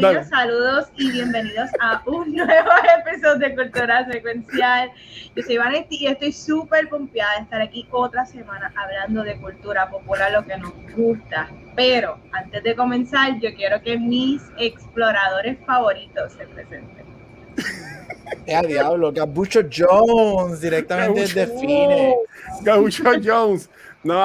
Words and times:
Corillo, 0.00 0.24
saludos 0.24 0.88
y 0.96 1.12
bienvenidos 1.12 1.70
a 1.78 2.02
un 2.06 2.32
nuevo 2.34 2.70
episodio 3.06 3.38
de 3.38 3.54
Cultura 3.54 4.04
Secuencial. 4.10 4.90
Yo 5.36 5.42
soy 5.44 5.56
Vanetti 5.56 5.98
y 6.00 6.06
estoy 6.08 6.32
súper 6.32 6.88
confiada 6.88 7.36
de 7.36 7.42
estar 7.42 7.62
aquí 7.62 7.86
otra 7.92 8.26
semana 8.26 8.72
hablando 8.74 9.22
de 9.22 9.36
cultura 9.36 9.88
popular, 9.88 10.32
lo 10.32 10.44
que 10.44 10.56
nos 10.56 10.72
gusta. 10.96 11.48
Pero 11.76 12.18
antes 12.32 12.64
de 12.64 12.74
comenzar, 12.74 13.38
yo 13.40 13.54
quiero 13.54 13.80
que 13.82 13.96
mis 13.96 14.42
exploradores 14.58 15.58
favoritos 15.64 16.32
se 16.32 16.44
presenten. 16.46 17.04
¡Eh, 18.46 18.66
diablo! 18.66 19.12
Gabucho 19.12 19.60
Jones, 19.70 20.60
directamente 20.60 21.20
desde 21.20 21.46
Fine. 21.46 22.16
Gabucho 22.62 23.04
Jones. 23.22 23.70
No, 24.02 24.20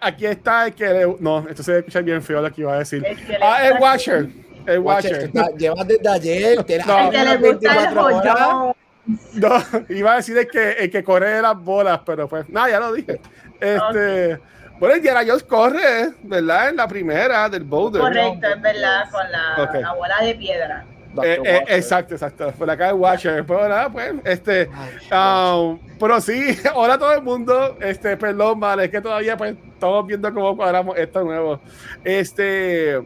aquí 0.00 0.26
está 0.26 0.66
el 0.66 0.74
que. 0.74 1.16
No, 1.18 1.48
esto 1.48 1.62
se 1.62 1.78
escucha 1.78 2.00
bien 2.02 2.22
feo 2.22 2.42
lo 2.42 2.52
que 2.52 2.60
iba 2.60 2.74
a 2.74 2.78
decir. 2.80 3.04
ah, 3.42 3.66
el 3.66 3.80
Watcher. 3.80 4.43
El 4.66 4.78
Watcher. 4.80 5.30
Llevas 5.56 5.86
desde 5.86 6.08
ayer. 6.08 6.56
No, 6.86 7.10
que 7.10 7.24
le 7.24 7.36
gusta 7.36 7.88
el 7.90 7.98
horas. 7.98 8.76
No, 9.34 9.84
iba 9.90 10.12
a 10.12 10.16
decir 10.16 10.36
el 10.38 10.48
que, 10.48 10.72
el 10.72 10.90
que 10.90 11.04
corre 11.04 11.34
de 11.34 11.42
las 11.42 11.58
bolas, 11.58 12.00
pero 12.06 12.26
pues, 12.26 12.48
nada, 12.48 12.70
ya 12.70 12.80
lo 12.80 12.92
dije. 12.92 13.20
Este, 13.60 14.40
Bueno, 14.78 14.96
Indiana 14.96 15.20
Jones 15.26 15.44
corre, 15.44 16.14
¿verdad? 16.22 16.70
En 16.70 16.76
la 16.76 16.88
primera 16.88 17.48
del 17.48 17.64
Boulder. 17.64 18.00
Correcto, 18.00 18.46
es 18.48 18.62
verdad, 18.62 19.10
con 19.10 19.30
la, 19.30 19.80
la 19.80 19.92
bola 19.94 20.18
de 20.22 20.34
piedra. 20.34 20.86
Eh, 21.22 21.38
eh, 21.44 21.64
exacto, 21.68 22.14
exacto. 22.14 22.50
Por 22.52 22.68
acá 22.68 22.88
el 22.88 22.96
Watcher. 22.96 23.44
Pero 23.46 23.68
nada, 23.68 23.88
pues, 23.88 24.14
este. 24.24 24.68
Um, 25.12 25.78
pero 25.98 26.20
sí, 26.20 26.58
ahora 26.74 26.98
todo 26.98 27.12
el 27.12 27.22
mundo, 27.22 27.76
este, 27.80 28.16
perdón, 28.16 28.58
vale, 28.58 28.86
es 28.86 28.90
que 28.90 29.00
todavía, 29.00 29.36
pues, 29.36 29.54
estamos 29.74 30.06
viendo 30.06 30.32
cómo 30.32 30.56
cuadramos 30.56 30.96
esto 30.98 31.22
nuevo. 31.22 31.60
Este. 32.02 33.02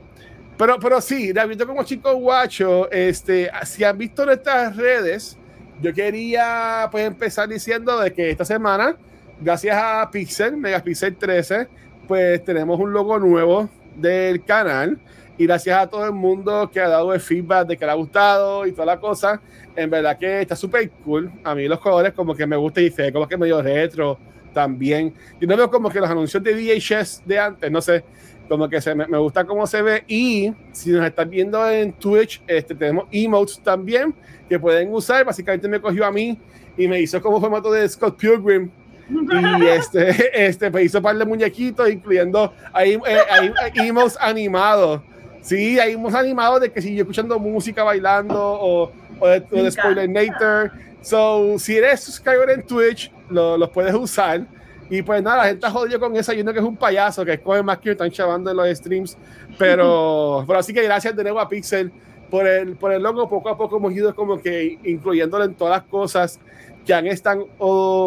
Pero, 0.59 0.77
pero 0.81 1.01
sí, 1.01 1.33
visto 1.49 1.67
como 1.69 1.85
chicos 1.85 2.15
guachos, 2.17 2.89
este, 2.91 3.49
si 3.65 3.85
han 3.85 3.97
visto 3.97 4.27
nuestras 4.27 4.77
redes, 4.77 5.39
yo 5.81 5.95
quería 5.95 6.89
pues 6.91 7.07
empezar 7.07 7.49
diciendo 7.49 8.01
de 8.01 8.13
que 8.13 8.31
esta 8.31 8.45
semana, 8.45 8.97
gracias 9.41 9.77
a 9.81 10.11
Pixel, 10.11 10.57
Megapixel 10.57 11.15
13, 11.15 11.69
pues 12.09 12.45
tenemos 12.45 12.81
un 12.81 12.93
logo 12.93 13.21
nuevo 13.21 13.69
del 13.95 14.43
canal 14.43 14.99
y 15.37 15.47
gracias 15.47 15.79
a 15.79 15.87
todo 15.87 16.05
el 16.07 16.13
mundo 16.13 16.69
que 16.73 16.81
ha 16.81 16.89
dado 16.89 17.15
el 17.15 17.21
feedback 17.21 17.69
de 17.69 17.77
que 17.77 17.85
le 17.85 17.93
ha 17.93 17.95
gustado 17.95 18.67
y 18.67 18.73
toda 18.73 18.87
la 18.87 18.99
cosa, 18.99 19.41
en 19.77 19.89
verdad 19.89 20.19
que 20.19 20.41
está 20.41 20.57
súper 20.57 20.91
cool. 21.05 21.31
A 21.45 21.55
mí 21.55 21.69
los 21.69 21.79
colores 21.79 22.13
como 22.15 22.35
que 22.35 22.49
me 22.49 22.57
gusta 22.57 22.81
y 22.81 22.91
se 22.91 23.13
como 23.13 23.29
que 23.29 23.37
medio 23.37 23.63
retro 23.63 24.19
también. 24.53 25.15
Yo 25.41 25.47
no 25.47 25.57
veo 25.57 25.71
como 25.71 25.89
que 25.89 26.01
los 26.01 26.11
anuncios 26.11 26.43
de 26.43 26.53
VHS 26.53 27.23
de 27.25 27.39
antes, 27.39 27.71
no 27.71 27.81
sé, 27.81 28.03
como 28.49 28.69
que 28.69 28.81
se 28.81 28.95
me, 28.95 29.07
me, 29.07 29.19
gusta 29.19 29.45
cómo 29.45 29.67
se 29.67 29.83
ve. 29.83 30.05
Y 30.09 30.53
si 30.73 30.91
nos 30.91 31.07
están 31.07 31.31
viendo 31.31 31.69
en 31.69 31.93
Twitch 31.93 32.43
este 32.47 32.75
tenemos 32.75 33.07
emotes 33.11 33.61
también 33.61 34.15
que 34.49 34.59
pueden 34.59 34.93
usar. 34.93 35.25
Básicamente 35.25 35.69
me 35.69 35.81
cogió 35.81 36.07
a 36.07 36.11
mí 36.13 36.39
y 36.77 36.89
me 36.89 37.01
hizo 37.01 37.21
como 37.21 37.41
formato 37.41 37.71
de 37.71 37.89
Scott 37.89 38.17
Pilgrim. 38.19 38.71
Y 39.11 39.67
este 39.67 40.47
este 40.47 40.71
me 40.71 40.83
hizo 40.83 40.99
un 40.99 41.05
par 41.05 41.17
de 41.17 41.25
muñequitos 41.25 41.89
incluyendo 41.91 42.53
ahí, 42.73 42.99
eh, 43.07 43.19
ahí 43.31 43.89
emotes 43.89 44.17
animados. 44.21 45.03
Sí 45.43 45.79
hay 45.79 45.93
emotes 45.93 46.17
animados 46.17 46.61
de 46.61 46.73
que 46.73 46.81
si 46.81 46.95
yo 46.95 47.03
escuchando 47.03 47.39
música 47.39 47.85
bailando 47.85 48.41
o, 48.41 48.93
o 49.19 49.29
de, 49.29 49.45
o 49.51 49.63
de 49.63 49.71
Spoiler 49.71 50.09
Nature 50.09 50.71
so 51.01 51.59
si 51.59 51.77
eres 51.77 52.01
subscriber 52.01 52.51
en 52.51 52.63
Twitch 52.63 53.11
lo, 53.31 53.57
los 53.57 53.71
puedes 53.71 53.95
usar 53.95 54.47
y 54.91 55.03
pues 55.03 55.23
nada, 55.23 55.39
la 55.39 55.45
gente 55.45 55.67
está 55.67 55.71
jodido 55.71 56.01
con 56.01 56.17
eso, 56.17 56.33
yendo 56.33 56.53
que 56.53 56.61
es 56.61 56.65
un 56.65 56.77
payaso, 56.77 57.25
que 57.25 57.35
escoge 57.35 57.63
más 57.63 57.79
que 57.79 57.91
están 57.91 58.11
chavando 58.11 58.51
en 58.51 58.57
los 58.57 58.69
streams. 58.79 59.19
Pero, 59.59 60.45
pero 60.47 60.59
así 60.59 60.73
que 60.73 60.83
gracias 60.83 61.15
de 61.15 61.23
nuevo 61.23 61.41
a 61.41 61.49
Pixel 61.49 61.93
por 62.31 62.47
el, 62.47 62.77
por 62.77 62.93
el 62.93 63.03
logo. 63.03 63.29
Poco 63.29 63.51
a 63.51 63.57
poco 63.57 63.77
hemos 63.77 63.93
ido 63.93 64.15
como 64.15 64.41
que 64.41 64.79
incluyéndolo 64.85 65.45
en 65.45 65.55
todas 65.55 65.81
las 65.81 65.89
cosas 65.89 66.41
que 66.87 66.95
han 66.95 67.07
están 67.07 67.45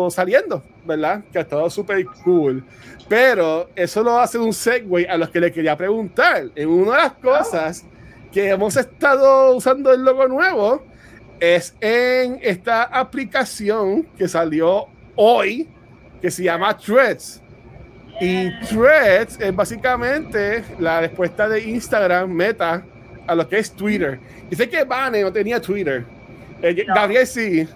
saliendo, 0.09 0.63
¿verdad? 0.85 1.23
Que 1.31 1.37
ha 1.37 1.41
estado 1.41 1.69
súper 1.69 2.03
cool. 2.23 2.63
Pero 3.07 3.69
eso 3.75 4.01
lo 4.01 4.17
hace 4.17 4.39
un 4.39 4.53
segue 4.53 5.07
a 5.07 5.17
los 5.17 5.29
que 5.29 5.39
le 5.39 5.51
quería 5.51 5.77
preguntar. 5.77 6.49
En 6.55 6.69
una 6.69 6.91
de 6.93 6.97
las 6.97 7.13
cosas 7.13 7.85
que 8.31 8.49
hemos 8.49 8.75
estado 8.75 9.55
usando 9.55 9.93
el 9.93 10.03
logo 10.03 10.27
nuevo 10.27 10.83
es 11.39 11.75
en 11.79 12.39
esta 12.41 12.83
aplicación 12.83 14.03
que 14.17 14.27
salió 14.27 14.87
hoy 15.15 15.67
que 16.21 16.31
se 16.31 16.43
llama 16.43 16.77
Threads. 16.77 17.41
Y 18.19 18.51
Threads 18.67 19.39
es 19.39 19.55
básicamente 19.55 20.63
la 20.79 21.01
respuesta 21.01 21.49
de 21.49 21.61
Instagram 21.61 22.29
Meta 22.29 22.83
a 23.25 23.35
lo 23.35 23.47
que 23.47 23.59
es 23.59 23.71
Twitter. 23.71 24.19
Dice 24.49 24.69
que 24.69 24.83
Vane 24.83 25.23
no 25.23 25.31
tenía 25.31 25.59
Twitter. 25.59 26.05
Eh, 26.61 26.85
Gabriel 26.87 27.25
sí. 27.25 27.67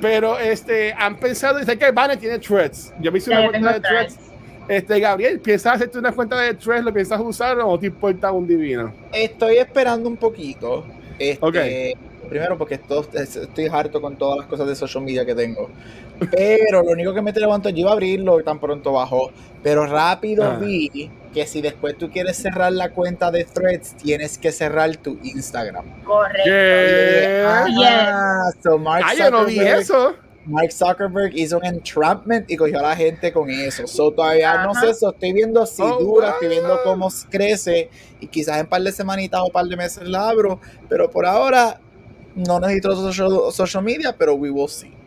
Pero 0.00 0.38
este, 0.38 0.92
han 0.92 1.16
pensado, 1.16 1.58
dice 1.58 1.76
que 1.76 1.90
Vane 1.90 2.16
tiene 2.16 2.38
Threads. 2.38 2.92
Yo 3.00 3.10
me 3.10 3.18
hice 3.18 3.30
una 3.30 3.50
cuenta 3.50 3.72
de 3.72 3.80
Threads. 3.80 4.16
Este, 4.68 5.00
Gabriel, 5.00 5.40
¿piensas 5.40 5.76
hacerte 5.76 5.98
una 5.98 6.12
cuenta 6.12 6.38
de 6.38 6.54
Threads? 6.54 6.84
¿Lo 6.84 6.92
piensas 6.92 7.20
usar 7.20 7.58
o 7.58 7.78
te 7.78 7.86
importa 7.86 8.30
un 8.30 8.46
divino? 8.46 8.92
Estoy 9.12 9.56
esperando 9.56 10.08
un 10.08 10.16
poquito. 10.16 10.86
Este, 11.18 11.96
Primero 12.28 12.58
porque 12.58 12.78
estoy 13.14 13.66
harto 13.72 14.00
con 14.00 14.16
todas 14.16 14.38
las 14.38 14.46
cosas 14.46 14.68
de 14.68 14.76
social 14.76 15.02
media 15.02 15.24
que 15.24 15.34
tengo. 15.34 15.70
Pero 16.30 16.82
lo 16.82 16.90
único 16.90 17.14
que 17.14 17.22
me 17.22 17.32
levanto, 17.32 17.68
yo 17.68 17.78
iba 17.78 17.90
a 17.90 17.92
abrirlo 17.92 18.40
y 18.40 18.44
tan 18.44 18.58
pronto 18.58 18.92
bajó. 18.92 19.30
Pero 19.62 19.86
rápido 19.86 20.44
ah. 20.44 20.58
vi 20.60 21.10
que 21.32 21.46
si 21.46 21.60
después 21.60 21.96
tú 21.96 22.10
quieres 22.10 22.36
cerrar 22.36 22.72
la 22.72 22.90
cuenta 22.90 23.30
de 23.30 23.44
Threads, 23.44 23.96
tienes 23.96 24.38
que 24.38 24.52
cerrar 24.52 24.96
tu 24.96 25.18
Instagram. 25.22 26.02
Correcto. 26.04 26.50
Ah, 27.46 28.50
so 28.62 28.78
Mark 28.78 29.04
ah, 29.06 29.14
yo 29.14 29.30
no 29.30 29.44
vi 29.44 29.60
eso. 29.60 30.14
Mark 30.48 30.72
Zuckerberg 30.72 31.36
hizo 31.36 31.58
un 31.58 31.66
entrapment 31.66 32.50
y 32.50 32.56
cogió 32.56 32.78
a 32.78 32.82
la 32.82 32.96
gente 32.96 33.32
con 33.32 33.50
eso. 33.50 33.86
So, 33.86 34.10
todavía 34.10 34.62
no 34.62 34.74
sé 34.74 34.90
eso. 34.90 35.10
Estoy 35.10 35.34
viendo 35.34 35.66
si 35.66 35.82
oh, 35.82 35.98
dura, 35.98 36.30
estoy 36.30 36.48
viendo 36.48 36.80
cómo 36.82 37.08
crece 37.28 37.90
y 38.18 38.26
quizás 38.28 38.56
en 38.56 38.62
un 38.62 38.68
par 38.68 38.80
de 38.80 38.90
semanitas 38.90 39.40
o 39.40 39.46
un 39.46 39.52
par 39.52 39.66
de 39.66 39.76
meses 39.76 40.08
la 40.08 40.30
abro. 40.30 40.58
Pero 40.88 41.10
por 41.10 41.26
ahora 41.26 41.78
no 42.34 42.60
necesito 42.60 42.96
social, 42.96 43.52
social 43.52 43.84
media, 43.84 44.14
pero 44.16 44.34
we 44.34 44.50
will 44.50 44.68
see. 44.68 44.97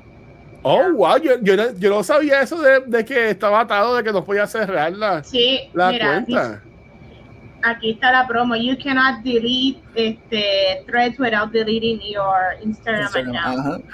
Oh, 0.63 0.93
wow, 0.93 1.17
yo, 1.17 1.39
yo, 1.41 1.55
yo, 1.77 1.89
no 1.89 2.03
sabía 2.03 2.41
eso 2.41 2.61
de, 2.61 2.81
de, 2.81 3.03
que 3.03 3.31
estaba 3.31 3.61
atado, 3.61 3.95
de 3.95 4.03
que 4.03 4.11
no 4.11 4.23
podía 4.23 4.45
cerrar 4.45 4.91
la, 4.93 5.23
sí, 5.23 5.61
la 5.73 5.89
cuenta. 5.97 6.61
Aquí 7.63 7.91
está 7.91 8.11
la 8.11 8.27
promo. 8.27 8.55
You 8.55 8.75
cannot 8.77 9.23
delete 9.23 9.81
este, 9.95 10.83
threads 10.85 11.19
without 11.19 11.51
deleting 11.51 11.99
your 12.01 12.57
Instagram, 12.63 13.07
account. 13.07 13.85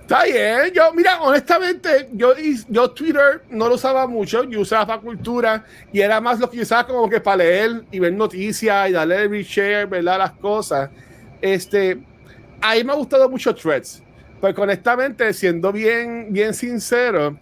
Está 0.00 0.24
bien. 0.24 0.72
Yo, 0.72 0.92
mira, 0.92 1.20
honestamente, 1.20 2.08
yo, 2.12 2.34
yo 2.68 2.90
Twitter 2.90 3.42
no 3.50 3.68
lo 3.68 3.74
usaba 3.74 4.06
mucho. 4.06 4.44
Yo 4.44 4.60
usaba 4.60 4.86
para 4.86 5.00
cultura 5.00 5.64
y 5.92 6.00
era 6.00 6.20
más 6.20 6.38
lo 6.38 6.48
que 6.48 6.60
usaba 6.60 6.86
como 6.86 7.08
que 7.08 7.20
para 7.20 7.38
leer 7.38 7.84
y 7.90 7.98
ver 7.98 8.12
noticias 8.12 8.88
y 8.88 8.92
darle 8.92 9.26
reshare, 9.26 9.86
¿verdad? 9.86 10.18
Las 10.18 10.32
cosas. 10.32 10.90
Este, 11.40 11.98
ahí 12.60 12.84
me 12.84 12.92
ha 12.92 12.96
gustado 12.96 13.28
mucho 13.28 13.52
Threads. 13.54 14.02
Pues 14.40 14.56
honestamente, 14.58 15.32
siendo 15.32 15.72
bien, 15.72 16.28
bien 16.30 16.52
sincero, 16.52 17.36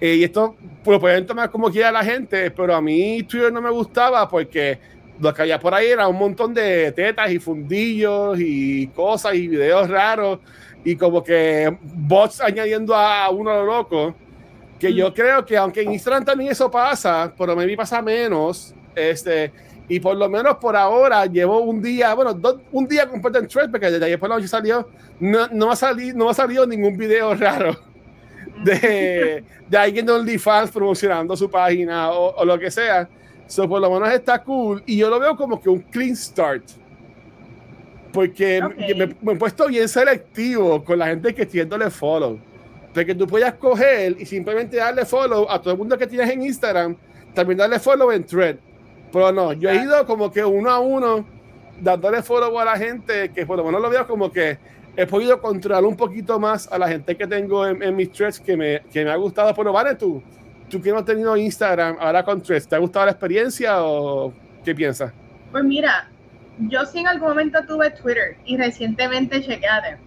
eh, 0.00 0.16
y 0.16 0.24
esto 0.24 0.56
lo 0.84 0.98
pueden 0.98 1.24
tomar 1.24 1.50
como 1.50 1.70
quiera 1.70 1.92
la 1.92 2.04
gente, 2.04 2.50
pero 2.50 2.74
a 2.74 2.80
mí 2.80 3.22
Twitter 3.22 3.52
no 3.52 3.62
me 3.62 3.70
gustaba 3.70 4.28
porque 4.28 4.78
lo 5.20 5.32
que 5.32 5.42
había 5.42 5.60
por 5.60 5.72
ahí 5.72 5.86
era 5.86 6.08
un 6.08 6.18
montón 6.18 6.52
de 6.52 6.90
tetas 6.90 7.30
y 7.30 7.38
fundillos 7.38 8.36
y 8.40 8.88
cosas 8.88 9.34
y 9.34 9.46
videos 9.46 9.88
raros 9.88 10.40
y 10.84 10.96
como 10.96 11.22
que 11.22 11.76
bots 11.80 12.40
añadiendo 12.40 12.94
a 12.94 13.30
uno 13.30 13.64
loco. 13.64 14.14
Que 14.80 14.92
yo 14.92 15.14
creo 15.14 15.46
que 15.46 15.56
aunque 15.56 15.82
en 15.82 15.92
Instagram 15.92 16.24
también 16.24 16.50
eso 16.50 16.68
pasa, 16.68 17.32
pero 17.38 17.52
a 17.52 17.54
mí 17.54 17.76
pasa 17.76 18.02
menos, 18.02 18.74
este, 18.96 19.52
y 19.92 20.00
por 20.00 20.16
lo 20.16 20.26
menos 20.26 20.56
por 20.56 20.74
ahora 20.74 21.26
llevo 21.26 21.60
un 21.60 21.82
día, 21.82 22.14
bueno, 22.14 22.34
un 22.72 22.88
día 22.88 23.06
completo 23.06 23.38
en 23.38 23.46
Threads, 23.46 23.70
porque 23.70 23.90
desde 23.90 24.06
ayer 24.06 24.18
por 24.18 24.30
la 24.30 24.36
noche 24.36 24.48
salió, 24.48 24.88
no, 25.20 25.48
no, 25.48 25.70
ha 25.70 25.76
salido, 25.76 26.16
no 26.16 26.30
ha 26.30 26.34
salido 26.34 26.66
ningún 26.66 26.96
video 26.96 27.34
raro 27.36 27.76
de, 28.64 29.44
de 29.68 29.76
alguien 29.76 30.06
de 30.06 30.12
OnlyFans 30.12 30.70
promocionando 30.70 31.36
su 31.36 31.50
página 31.50 32.10
o, 32.10 32.42
lo 32.42 32.58
que 32.58 32.70
sea. 32.70 33.06
So, 33.46 33.68
por 33.68 33.82
lo 33.82 33.90
menos 33.90 34.10
está 34.14 34.42
cool. 34.42 34.82
Y 34.86 34.96
yo 34.96 35.10
lo 35.10 35.20
veo 35.20 35.36
como 35.36 35.60
que 35.60 35.68
un 35.68 35.80
clean 35.80 36.16
start. 36.16 36.64
Porque 38.14 38.62
me, 39.22 39.32
he 39.32 39.36
puesto 39.36 39.66
bien 39.66 39.90
selectivo 39.90 40.82
con 40.82 40.98
la 40.98 41.08
gente 41.08 41.34
que 41.34 41.42
estoy 41.42 41.60
dándole 41.60 41.90
follow. 41.90 42.38
De 42.94 43.04
que 43.04 43.14
tú 43.14 43.26
puedas 43.26 43.52
coger 43.56 44.16
y 44.18 44.24
simplemente 44.24 44.78
darle 44.78 45.04
follow 45.04 45.46
a 45.50 45.60
todo 45.60 45.72
el 45.74 45.78
mundo 45.78 45.98
que 45.98 46.06
tienes 46.06 46.30
en 46.30 46.42
Instagram 46.42 46.96
también 47.34 47.58
darle 47.58 47.78
follow 47.78 48.10
en 48.10 48.24
thread. 48.24 48.56
Pero 49.12 49.32
no, 49.32 49.52
yo 49.52 49.70
he 49.70 49.76
ido 49.76 50.06
como 50.06 50.32
que 50.32 50.44
uno 50.44 50.70
a 50.70 50.80
uno 50.80 51.24
dándole 51.80 52.22
follow 52.22 52.58
a 52.58 52.64
la 52.64 52.76
gente 52.76 53.30
que 53.30 53.44
por 53.44 53.58
lo 53.58 53.64
menos 53.64 53.82
lo 53.82 53.90
veo 53.90 54.06
como 54.06 54.30
que 54.30 54.58
he 54.96 55.06
podido 55.06 55.40
controlar 55.40 55.84
un 55.84 55.96
poquito 55.96 56.38
más 56.38 56.70
a 56.70 56.78
la 56.78 56.88
gente 56.88 57.16
que 57.16 57.26
tengo 57.26 57.66
en, 57.66 57.96
mis 57.96 58.12
threads 58.12 58.40
que 58.40 58.56
me, 58.56 58.82
que 58.92 59.04
me 59.04 59.10
ha 59.10 59.16
gustado. 59.16 59.54
Pero 59.54 59.72
vale, 59.72 59.94
tú, 59.94 60.22
tú 60.70 60.80
que 60.80 60.90
no 60.90 60.98
has 60.98 61.04
tenido 61.04 61.36
Instagram 61.36 61.96
ahora 62.00 62.24
con 62.24 62.42
threads, 62.42 62.68
¿te 62.68 62.76
ha 62.76 62.78
gustado 62.78 63.06
la 63.06 63.12
experiencia 63.12 63.84
o 63.84 64.32
qué 64.64 64.74
piensas? 64.74 65.12
Pues 65.50 65.64
mira, 65.64 66.08
yo 66.58 66.84
sí 66.86 67.00
en 67.00 67.08
algún 67.08 67.28
momento 67.28 67.58
tuve 67.66 67.90
Twitter 67.90 68.36
y 68.44 68.56
recientemente 68.56 69.40
llegué 69.40 69.66
a 69.66 69.98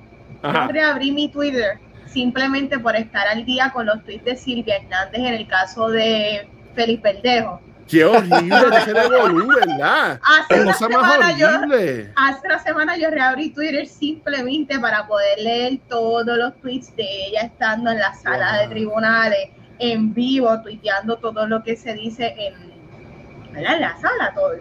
Yo 0.43 0.87
abrí 0.87 1.11
mi 1.11 1.29
Twitter 1.29 1.79
simplemente 2.07 2.79
por 2.79 2.95
estar 2.95 3.27
al 3.27 3.45
día 3.45 3.71
con 3.71 3.85
los 3.85 4.03
tweets 4.03 4.23
de 4.23 4.35
Silvia 4.35 4.77
Hernández 4.77 5.19
en 5.19 5.33
el 5.33 5.47
caso 5.47 5.89
de 5.89 6.47
Felipe 6.73 7.13
Perdejo. 7.13 7.59
Qué 7.87 8.03
horrible 8.03 8.77
ese 8.77 8.93
¿verdad? 8.93 10.19
Hace 10.23 10.61
una, 10.61 10.73
semana 10.73 11.37
yo, 11.37 11.47
hace 12.15 12.47
una 12.47 12.59
semana 12.59 12.97
yo 12.97 13.11
reabrí 13.11 13.51
Twitter 13.51 13.87
simplemente 13.87 14.79
para 14.79 15.05
poder 15.05 15.37
leer 15.39 15.79
todos 15.87 16.25
los 16.37 16.55
tweets 16.61 16.95
de 16.95 17.27
ella 17.27 17.41
estando 17.41 17.91
en 17.91 17.99
la 17.99 18.13
sala 18.15 18.61
de 18.61 18.67
tribunales, 18.69 19.49
en 19.79 20.13
vivo, 20.13 20.61
tuiteando 20.63 21.17
todo 21.17 21.45
lo 21.47 21.63
que 21.63 21.75
se 21.75 21.93
dice 21.93 22.33
en, 22.37 22.73
la 23.53 23.95
sala, 23.97 24.33
todo. 24.33 24.53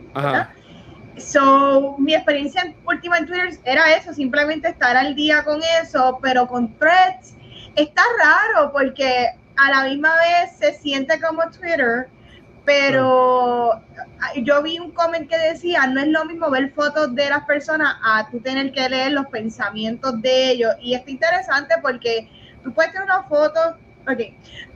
So, 1.16 1.96
mi 1.98 2.14
experiencia 2.14 2.74
última 2.86 3.18
en 3.18 3.26
Twitter 3.26 3.50
era 3.64 3.94
eso, 3.94 4.12
simplemente 4.12 4.68
estar 4.68 4.96
al 4.96 5.14
día 5.14 5.44
con 5.44 5.60
eso, 5.80 6.18
pero 6.20 6.46
con 6.46 6.76
threads 6.76 7.34
está 7.76 8.02
raro 8.18 8.72
porque 8.72 9.30
a 9.56 9.70
la 9.70 9.84
misma 9.84 10.14
vez 10.16 10.56
se 10.58 10.74
siente 10.74 11.20
como 11.20 11.42
Twitter, 11.50 12.08
pero 12.64 13.82
yo 14.42 14.62
vi 14.62 14.78
un 14.78 14.90
comment 14.92 15.28
que 15.28 15.38
decía, 15.38 15.86
no 15.86 16.00
es 16.00 16.08
lo 16.08 16.24
mismo 16.24 16.50
ver 16.50 16.72
fotos 16.72 17.14
de 17.14 17.28
las 17.28 17.44
personas 17.44 17.96
a 18.02 18.28
tú 18.30 18.40
tener 18.40 18.72
que 18.72 18.88
leer 18.88 19.12
los 19.12 19.26
pensamientos 19.26 20.20
de 20.22 20.50
ellos. 20.50 20.72
Y 20.80 20.94
está 20.94 21.10
interesante 21.10 21.74
porque 21.82 22.28
tú 22.62 22.72
puedes 22.72 22.92
tener 22.92 23.06
una 23.06 23.24
foto, 23.24 23.76
ok, 24.08 24.20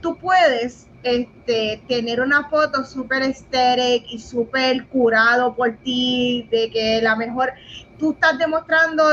tú 0.01 0.17
puedes 0.17 0.87
este, 1.03 1.81
tener 1.87 2.21
una 2.21 2.49
foto 2.49 2.83
súper 2.83 3.23
estéril 3.23 4.05
y 4.09 4.19
súper 4.19 4.85
curado 4.87 5.55
por 5.55 5.75
ti, 5.77 6.47
de 6.51 6.69
que 6.69 7.01
la 7.01 7.15
mejor, 7.15 7.53
tú 7.97 8.11
estás 8.11 8.37
demostrando 8.37 9.03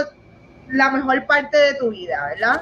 la 0.68 0.90
mejor 0.90 1.26
parte 1.26 1.56
de 1.56 1.74
tu 1.74 1.90
vida, 1.90 2.26
¿verdad? 2.34 2.60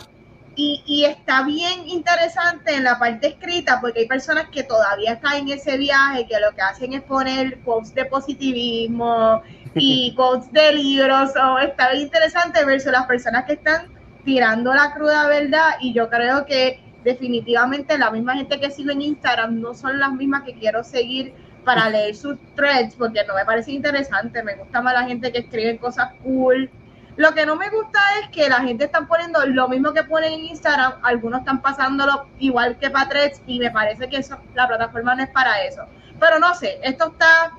Y, 0.57 1.05
está 1.05 1.43
bien 1.43 1.89
interesante 1.89 2.75
en 2.75 2.85
la 2.85 2.99
parte 2.99 3.29
escrita 3.29 3.81
porque 3.81 4.01
hay 4.01 4.07
personas 4.07 4.49
que 4.51 4.63
todavía 4.63 5.15
están 5.15 5.35
en 5.35 5.49
ese 5.49 5.77
viaje 5.77 6.27
que 6.27 6.39
lo 6.39 6.55
que 6.55 6.63
hacen 6.63 6.93
es 6.93 7.03
poner 7.03 7.59
quotes 7.61 7.93
de 7.95 8.05
positivismo 8.05 9.43
y 9.75 10.15
quotes 10.15 10.53
de 10.53 10.73
libros. 10.73 11.31
o 11.37 11.59
está 11.59 11.91
bien 11.91 12.03
interesante 12.05 12.65
versus 12.65 12.93
las 12.93 13.07
personas 13.07 13.45
que 13.47 13.55
están 13.55 13.89
tirando 14.25 14.73
la 14.73 14.95
cruda 14.95 15.27
verdad 15.27 15.71
y 15.81 15.93
yo 15.93 16.09
creo 16.09 16.47
que 16.47 16.81
definitivamente 17.03 17.99
la 17.99 18.11
misma 18.11 18.35
gente 18.35 18.59
que 18.61 18.71
sigo 18.71 18.93
en 18.93 19.03
Instagram 19.03 19.61
no 19.61 19.75
son 19.75 19.99
las 19.99 20.13
mismas 20.13 20.45
que 20.45 20.55
quiero 20.55 20.85
seguir 20.85 21.35
para 21.65 21.91
leer 21.91 22.15
sus 22.15 22.37
threads 22.55 22.95
porque 22.95 23.25
no 23.27 23.35
me 23.35 23.45
parece 23.45 23.73
interesante. 23.73 24.43
Me 24.45 24.55
gusta 24.55 24.81
más 24.81 24.95
la 24.95 25.05
gente 25.05 25.33
que 25.33 25.39
escribe 25.39 25.79
cosas 25.79 26.13
cool 26.23 26.71
lo 27.17 27.33
que 27.33 27.47
no 27.47 27.57
me 27.57 27.71
gusta 27.71 28.01
es 28.21 28.29
que 28.31 28.49
la 28.49 28.61
gente 28.61 28.85
está 28.85 29.07
poniendo 29.07 29.45
lo 29.47 29.69
mismo 29.69 29.93
que 29.93 30.03
ponen 30.03 30.33
en 30.33 30.45
Instagram, 30.47 30.95
algunos 31.03 31.41
están 31.41 31.63
pasándolo 31.63 32.27
igual 32.39 32.77
que 32.79 32.91
para 32.91 33.21
y 33.47 33.59
me 33.61 33.71
parece 33.71 34.09
que 34.09 34.17
eso, 34.17 34.37
la 34.55 34.67
plataforma 34.67 35.15
no 35.15 35.23
es 35.23 35.31
para 35.31 35.63
eso. 35.63 35.85
Pero 36.19 36.39
no 36.39 36.55
sé, 36.55 36.81
esto 36.83 37.13
está, 37.13 37.53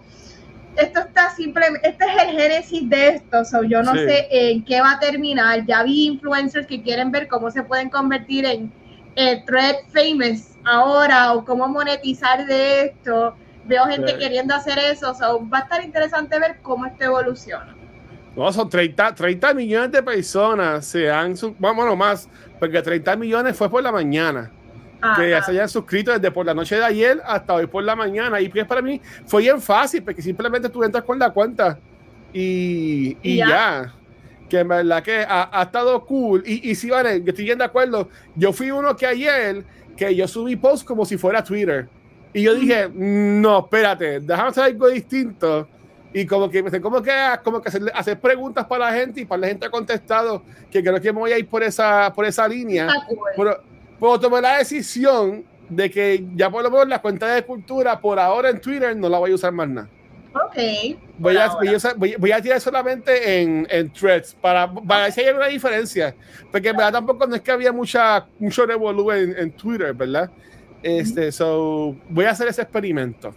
esto 0.76 1.00
está 1.00 1.30
simplemente, 1.30 1.88
este 1.88 2.06
es 2.06 2.24
el 2.24 2.30
génesis 2.32 2.90
de 2.90 3.08
esto, 3.10 3.46
so 3.46 3.64
yo 3.64 3.82
no 3.82 3.94
sé 3.94 4.28
en 4.30 4.66
qué 4.66 4.82
va 4.82 4.92
a 4.92 5.00
terminar. 5.00 5.66
Ya 5.66 5.84
vi 5.84 6.08
influencers 6.08 6.68
que 6.68 6.82
quieren 6.82 7.12
ver 7.12 7.28
cómo 7.28 7.50
se 7.50 7.64
pueden 7.64 7.90
convertir 7.90 8.46
en 8.46 8.72
thread 9.46 9.76
famous 9.94 10.58
ahora 10.66 11.34
o 11.34 11.46
cómo 11.46 11.68
monetizar 11.68 12.46
de 12.46 12.86
esto. 12.86 13.36
Veo 13.66 13.86
gente 13.86 14.18
queriendo 14.18 14.54
hacer 14.54 14.78
eso, 14.78 15.14
so 15.14 15.48
va 15.50 15.60
a 15.60 15.62
estar 15.62 15.84
interesante 15.84 16.38
ver 16.40 16.60
cómo 16.62 16.86
esto 16.86 17.06
evoluciona. 17.06 17.75
No, 18.36 18.52
son 18.52 18.70
30, 18.70 19.16
30 19.16 19.54
millones 19.54 19.92
de 19.92 20.04
personas 20.04 20.86
se 20.86 21.10
han, 21.10 21.36
bueno, 21.58 21.96
más, 21.96 22.30
porque 22.60 22.82
30 22.82 23.16
millones 23.16 23.56
fue 23.56 23.70
por 23.70 23.82
la 23.82 23.92
mañana. 23.92 24.52
Que 25.18 25.30
ya 25.30 25.44
se 25.44 25.52
hayan 25.52 25.70
suscrito 25.70 26.12
desde 26.12 26.32
por 26.32 26.48
la 26.48 26.54
noche 26.56 26.78
de 26.78 26.84
ayer 26.84 27.22
hasta 27.26 27.54
hoy 27.54 27.68
por 27.68 27.84
la 27.84 27.96
mañana. 27.96 28.42
Y 28.42 28.50
pues 28.50 28.66
para 28.66 28.82
mí 28.82 29.00
fue 29.28 29.44
bien 29.44 29.62
fácil, 29.62 30.02
porque 30.02 30.20
simplemente 30.20 30.68
tú 30.68 30.84
entras 30.84 31.04
con 31.04 31.20
la 31.20 31.30
cuenta 31.30 31.78
y, 32.34 33.16
y, 33.22 33.38
ya? 33.38 33.94
Que 34.50 34.60
en 34.60 34.68
verdad 34.68 35.04
que 35.04 35.24
ha, 35.30 35.62
estado 35.62 36.04
cool. 36.06 36.44
Y, 36.44 36.72
y 36.72 36.74
sí, 36.74 36.90
vale, 36.90 37.22
yo 37.22 37.30
estoy 37.30 37.46
bien 37.46 37.60
de 37.60 37.66
acuerdo. 37.66 38.10
Yo 38.36 38.52
fui 38.52 38.72
uno 38.72 38.96
que 38.96 39.06
ayer, 39.06 39.64
que 39.96 40.16
yo 40.16 40.28
subí 40.28 40.56
post 40.56 40.88
como 40.88 41.06
si 41.06 41.18
fuera 41.18 41.44
Twitter. 41.44 41.88
Y 42.34 42.42
yo 42.42 42.56
dije, 42.56 42.90
no, 42.92 43.60
espérate, 43.60 44.22
déjame 44.22 44.50
hacer 44.50 44.64
algo 44.64 44.88
distinto 44.88 45.68
y 46.16 46.26
como 46.26 46.50
que 46.50 46.64
como 46.80 47.02
que 47.02 47.12
como 47.44 47.62
que 47.62 47.70
hacer, 47.94 48.20
preguntas 48.22 48.66
para 48.68 48.86
la 48.90 48.98
gente 48.98 49.20
y 49.20 49.26
para 49.26 49.42
la 49.42 49.48
gente 49.48 49.66
ha 49.66 49.70
contestado 49.70 50.44
que 50.72 50.82
creo 50.82 51.02
que 51.02 51.12
me 51.12 51.20
voy 51.20 51.34
a 51.34 51.38
ir 51.38 51.46
por 51.46 51.62
esa 51.62 52.14
por 52.16 52.24
esa 52.24 52.48
línea. 52.48 52.88
Pero, 53.36 53.62
pero 54.00 54.18
tomé 54.18 54.40
la 54.40 54.60
decisión 54.60 55.44
de 55.68 55.92
que 55.92 56.26
ya 56.34 56.50
por 56.50 56.64
lo 56.64 56.72
menos 56.72 56.88
la 56.88 57.02
cuenta 57.02 57.28
de 57.28 57.44
cultura 57.44 58.00
por 58.00 58.18
ahora 58.18 58.50
en 58.50 58.62
Twitter 58.62 58.96
no 58.96 59.10
la 59.10 59.20
voy 59.20 59.34
a 59.34 59.36
usar 59.36 59.52
más 59.52 59.68
nada. 59.68 59.90
Ok. 60.34 60.56
Voy 61.18 61.36
a, 61.36 61.50
voy, 61.98 62.32
a, 62.32 62.42
tirar 62.42 62.62
solamente 62.62 63.42
en, 63.42 63.68
en 63.70 63.92
threads 63.92 64.36
para, 64.36 64.74
para 64.74 65.04
ver 65.04 65.12
si 65.12 65.20
hay 65.20 65.36
una 65.36 65.48
diferencia. 65.48 66.16
Porque 66.50 66.70
en 66.70 66.78
verdad 66.78 66.94
tampoco 66.94 67.28
no 67.28 67.36
es 67.36 67.42
que 67.42 67.52
había 67.52 67.74
mucha, 67.74 68.26
mucho 68.40 68.66
revolú 68.66 69.12
en, 69.12 69.38
en 69.38 69.52
Twitter, 69.52 69.94
¿verdad? 69.94 70.30
Este, 70.82 71.32
so, 71.34 71.96
voy 72.10 72.24
a 72.24 72.32
hacer 72.32 72.48
ese 72.48 72.62
experimento 72.62 73.34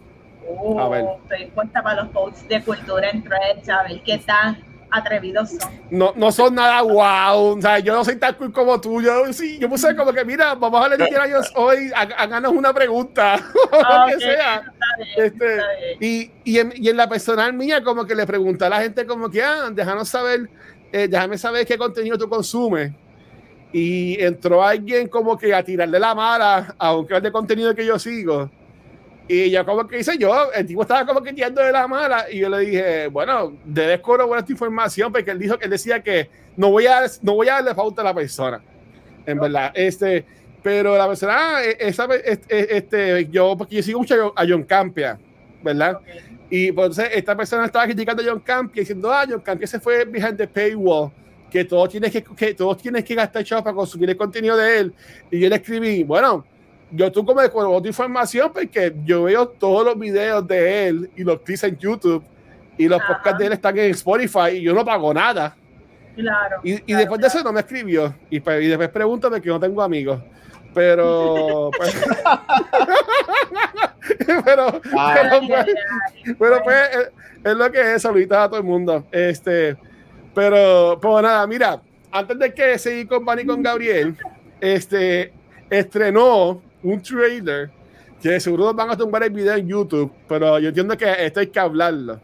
a 0.79 0.89
ver. 0.89 1.05
Estoy 1.23 1.47
puesta 1.51 1.83
para 1.83 2.03
los 2.03 2.13
posts 2.13 2.49
de 2.49 2.63
cultura 2.63 3.11
en 3.11 3.23
threads, 3.23 3.69
a 3.69 3.83
ver 3.85 4.03
qué 4.03 4.19
tan 4.19 4.59
atrevidos 4.91 5.51
son. 5.51 5.71
No, 5.91 6.13
no 6.17 6.33
son 6.33 6.55
nada 6.55 6.83
wow. 6.83 7.59
O 7.59 7.61
sea, 7.61 7.79
yo 7.79 7.95
no 7.95 8.05
soy 8.05 8.17
tan 8.17 8.35
cool 8.35 8.53
como 8.53 8.81
tú. 8.81 9.01
Yo, 9.03 9.33
sí, 9.33 9.59
yo 9.59 9.69
puse 9.69 9.95
como 9.97 10.13
que, 10.13 10.25
mira, 10.25 10.55
vamos 10.55 10.85
a 10.85 10.89
leer 10.89 11.21
años 11.21 11.53
hoy, 11.57 11.91
háganos 11.95 12.53
una 12.53 12.73
pregunta. 12.73 13.37
o 13.73 14.07
que 14.09 14.21
sea. 14.21 14.73
este, 15.17 15.61
y, 16.01 16.31
y, 16.45 16.59
en, 16.59 16.73
y, 16.75 16.89
en, 16.89 16.97
la 16.97 17.09
personal 17.09 17.53
mía, 17.53 17.83
como 17.83 18.05
que 18.05 18.15
le 18.15 18.27
pregunté 18.27 18.65
a 18.65 18.69
la 18.71 18.81
gente, 18.81 19.07
como 19.07 19.31
que, 19.31 19.43
ah, 19.43 19.71
déjanos 19.73 20.09
saber, 20.09 20.49
eh, 20.93 21.09
déjame 21.09 21.39
saber 21.39 21.67
qué 21.67 21.77
contenido 21.77 22.19
tú 22.19 22.29
consumes. 22.29 22.93
Y 23.71 24.21
entró 24.23 24.65
alguien 24.65 25.09
como 25.09 25.37
que 25.37 25.55
a 25.55 25.63
tirarle 25.63 26.01
la 26.01 26.15
mala 26.15 26.75
a 26.79 26.97
un 26.97 27.05
creador 27.05 27.25
de 27.25 27.33
contenido 27.33 27.75
que 27.75 27.85
yo 27.85 27.99
sigo. 27.99 28.51
Y 29.29 29.51
yo 29.51 29.65
como 29.67 29.87
que 29.87 29.99
hice 29.99 30.17
yo, 30.17 30.51
el 30.53 30.67
tipo 30.67 30.83
estaba 30.83 31.05
como 31.05 31.23
que 31.23 31.35
tirando 31.35 31.61
de 31.61 31.71
la 31.71 31.87
mala 31.87 32.27
y 32.31 32.39
yo 32.39 32.49
le 32.49 32.61
dije, 32.61 33.07
bueno, 33.09 33.53
debes 33.63 34.01
corroborar 34.01 34.41
esta 34.43 34.53
información 34.53 35.13
porque 35.13 35.31
él 35.31 35.39
dijo 35.39 35.59
que 35.59 35.67
él 35.67 35.71
decía 35.71 36.03
que 36.03 36.31
no 36.57 36.71
voy 36.71 36.87
a, 36.87 37.03
no 37.21 37.35
voy 37.35 37.49
a 37.49 37.57
darle 37.57 37.75
pauta 37.75 38.01
a 38.01 38.07
la 38.07 38.15
persona, 38.15 38.63
en 39.27 39.39
verdad. 39.39 39.71
Este, 39.75 40.25
pero 40.63 40.97
la 40.97 41.07
persona, 41.07 41.35
ah, 41.37 41.63
e, 41.63 41.77
esa, 41.79 42.07
este, 42.25 42.77
este, 42.77 43.29
yo, 43.29 43.55
porque 43.57 43.77
yo 43.77 43.83
sigo 43.83 43.99
mucho 43.99 44.33
a 44.35 44.47
John 44.49 44.63
Campia, 44.63 45.19
¿verdad? 45.63 46.01
Y 46.49 46.69
entonces 46.69 47.11
esta 47.13 47.37
persona 47.37 47.67
estaba 47.67 47.85
criticando 47.85 48.23
a 48.23 48.27
John 48.27 48.41
Campia 48.41 48.81
diciendo, 48.81 49.13
ah, 49.13 49.27
John 49.29 49.41
Campia 49.41 49.67
se 49.67 49.79
fue 49.79 50.07
behind 50.07 50.39
the 50.39 50.49
paywall 50.49 51.11
que 51.51 51.65
todos 51.65 51.91
tienes 51.91 52.13
que, 52.13 52.23
que 52.23 52.55
todos 52.55 52.79
tienes 52.79 53.05
que 53.05 53.15
gastar 53.15 53.45
chavos 53.45 53.65
para 53.65 53.77
consumir 53.77 54.09
el 54.11 54.17
contenido 54.17 54.57
de 54.57 54.79
él. 54.79 54.95
Y 55.31 55.41
yo 55.41 55.49
le 55.49 55.57
escribí, 55.57 56.03
bueno, 56.03 56.45
yo 56.91 57.13
tú 57.13 57.25
como 57.25 57.81
de 57.81 57.89
información 57.89 58.51
porque 58.53 58.95
yo 59.05 59.25
veo 59.25 59.49
todos 59.49 59.85
los 59.85 59.99
videos 59.99 60.47
de 60.47 60.89
él 60.89 61.11
y 61.17 61.25
los 61.25 61.41
clips 61.41 61.65
en 61.65 61.79
YouTube 61.79 62.25
y 62.77 62.89
los 62.89 63.01
podcasts 63.03 63.39
de 63.39 63.47
él 63.47 63.53
están 63.53 63.77
en 63.79 63.91
Spotify 63.91 64.51
y 64.53 64.63
yo 64.63 64.73
no 64.73 64.85
pago 64.85 65.13
nada. 65.13 65.55
Claro. 66.15 66.61
Y, 66.65 66.93
después 66.93 67.21
de 67.21 67.29
eso 67.29 67.43
no 67.45 67.53
me 67.53 67.61
escribió. 67.61 68.15
Y, 68.31 68.37
y 68.37 68.67
después 68.67 68.89
pregúntame 68.89 69.41
que 69.41 69.49
no 69.49 69.61
tengo 69.61 69.83
amigos. 69.83 70.21
Pero. 70.75 71.71
Pues, 74.19 74.27
pero, 74.45 74.81
pero, 74.81 75.41
pues, 75.47 75.67
pero 76.39 76.63
pues, 76.65 77.11
es, 77.45 77.55
lo 77.55 77.71
que 77.71 77.95
es. 77.95 78.05
ahorita 78.05 78.45
a 78.45 78.49
todo 78.49 78.59
el 78.59 78.65
mundo. 78.65 79.07
Este, 79.13 79.77
pero, 80.35 80.99
pues 81.01 81.23
nada, 81.23 81.47
mira, 81.47 81.83
antes 82.11 82.39
de 82.39 82.55
que 82.55 82.79
seguir 82.79 83.07
con 83.07 83.25
Bunny 83.25 83.45
con 83.45 83.63
Gabriel, 83.63 84.17
este, 84.61 85.33
estrenó 85.69 86.63
un 86.83 87.03
trailer 87.03 87.71
que 88.23 88.41
seguro 88.41 88.75
van 88.75 88.91
a 88.91 88.97
tumbar 88.97 89.23
el 89.23 89.31
video 89.31 89.55
en 89.55 89.69
YouTube, 89.69 90.13
pero 90.29 90.59
yo 90.59 90.69
entiendo 90.69 90.97
que 90.97 91.27
esto 91.27 91.41
hay 91.41 91.47
que 91.47 91.61
hablarlo. 91.61 92.21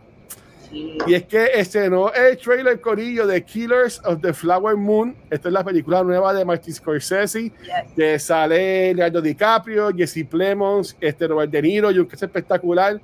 Y 0.72 1.14
es 1.14 1.24
que 1.24 1.50
estrenó 1.54 2.12
el 2.12 2.36
trailer 2.36 2.80
corillo 2.80 3.28
de 3.28 3.44
Killers 3.44 4.00
of 4.04 4.20
the 4.20 4.32
Flower 4.32 4.76
Moon. 4.76 5.14
Esta 5.30 5.48
es 5.48 5.54
la 5.54 5.62
película 5.62 6.02
nueva 6.02 6.34
de 6.34 6.44
Martin 6.44 6.74
Scorsese, 6.74 7.52
que 7.94 8.18
sale 8.18 8.92
Leonardo 8.92 9.22
DiCaprio, 9.22 9.90
Jesse 9.94 10.26
Plemons, 10.28 10.96
este 11.00 11.28
Robert 11.28 11.52
De 11.52 11.62
Niro, 11.62 11.92
y 11.92 12.06
que 12.06 12.16
es 12.16 12.22
espectacular. 12.24 13.00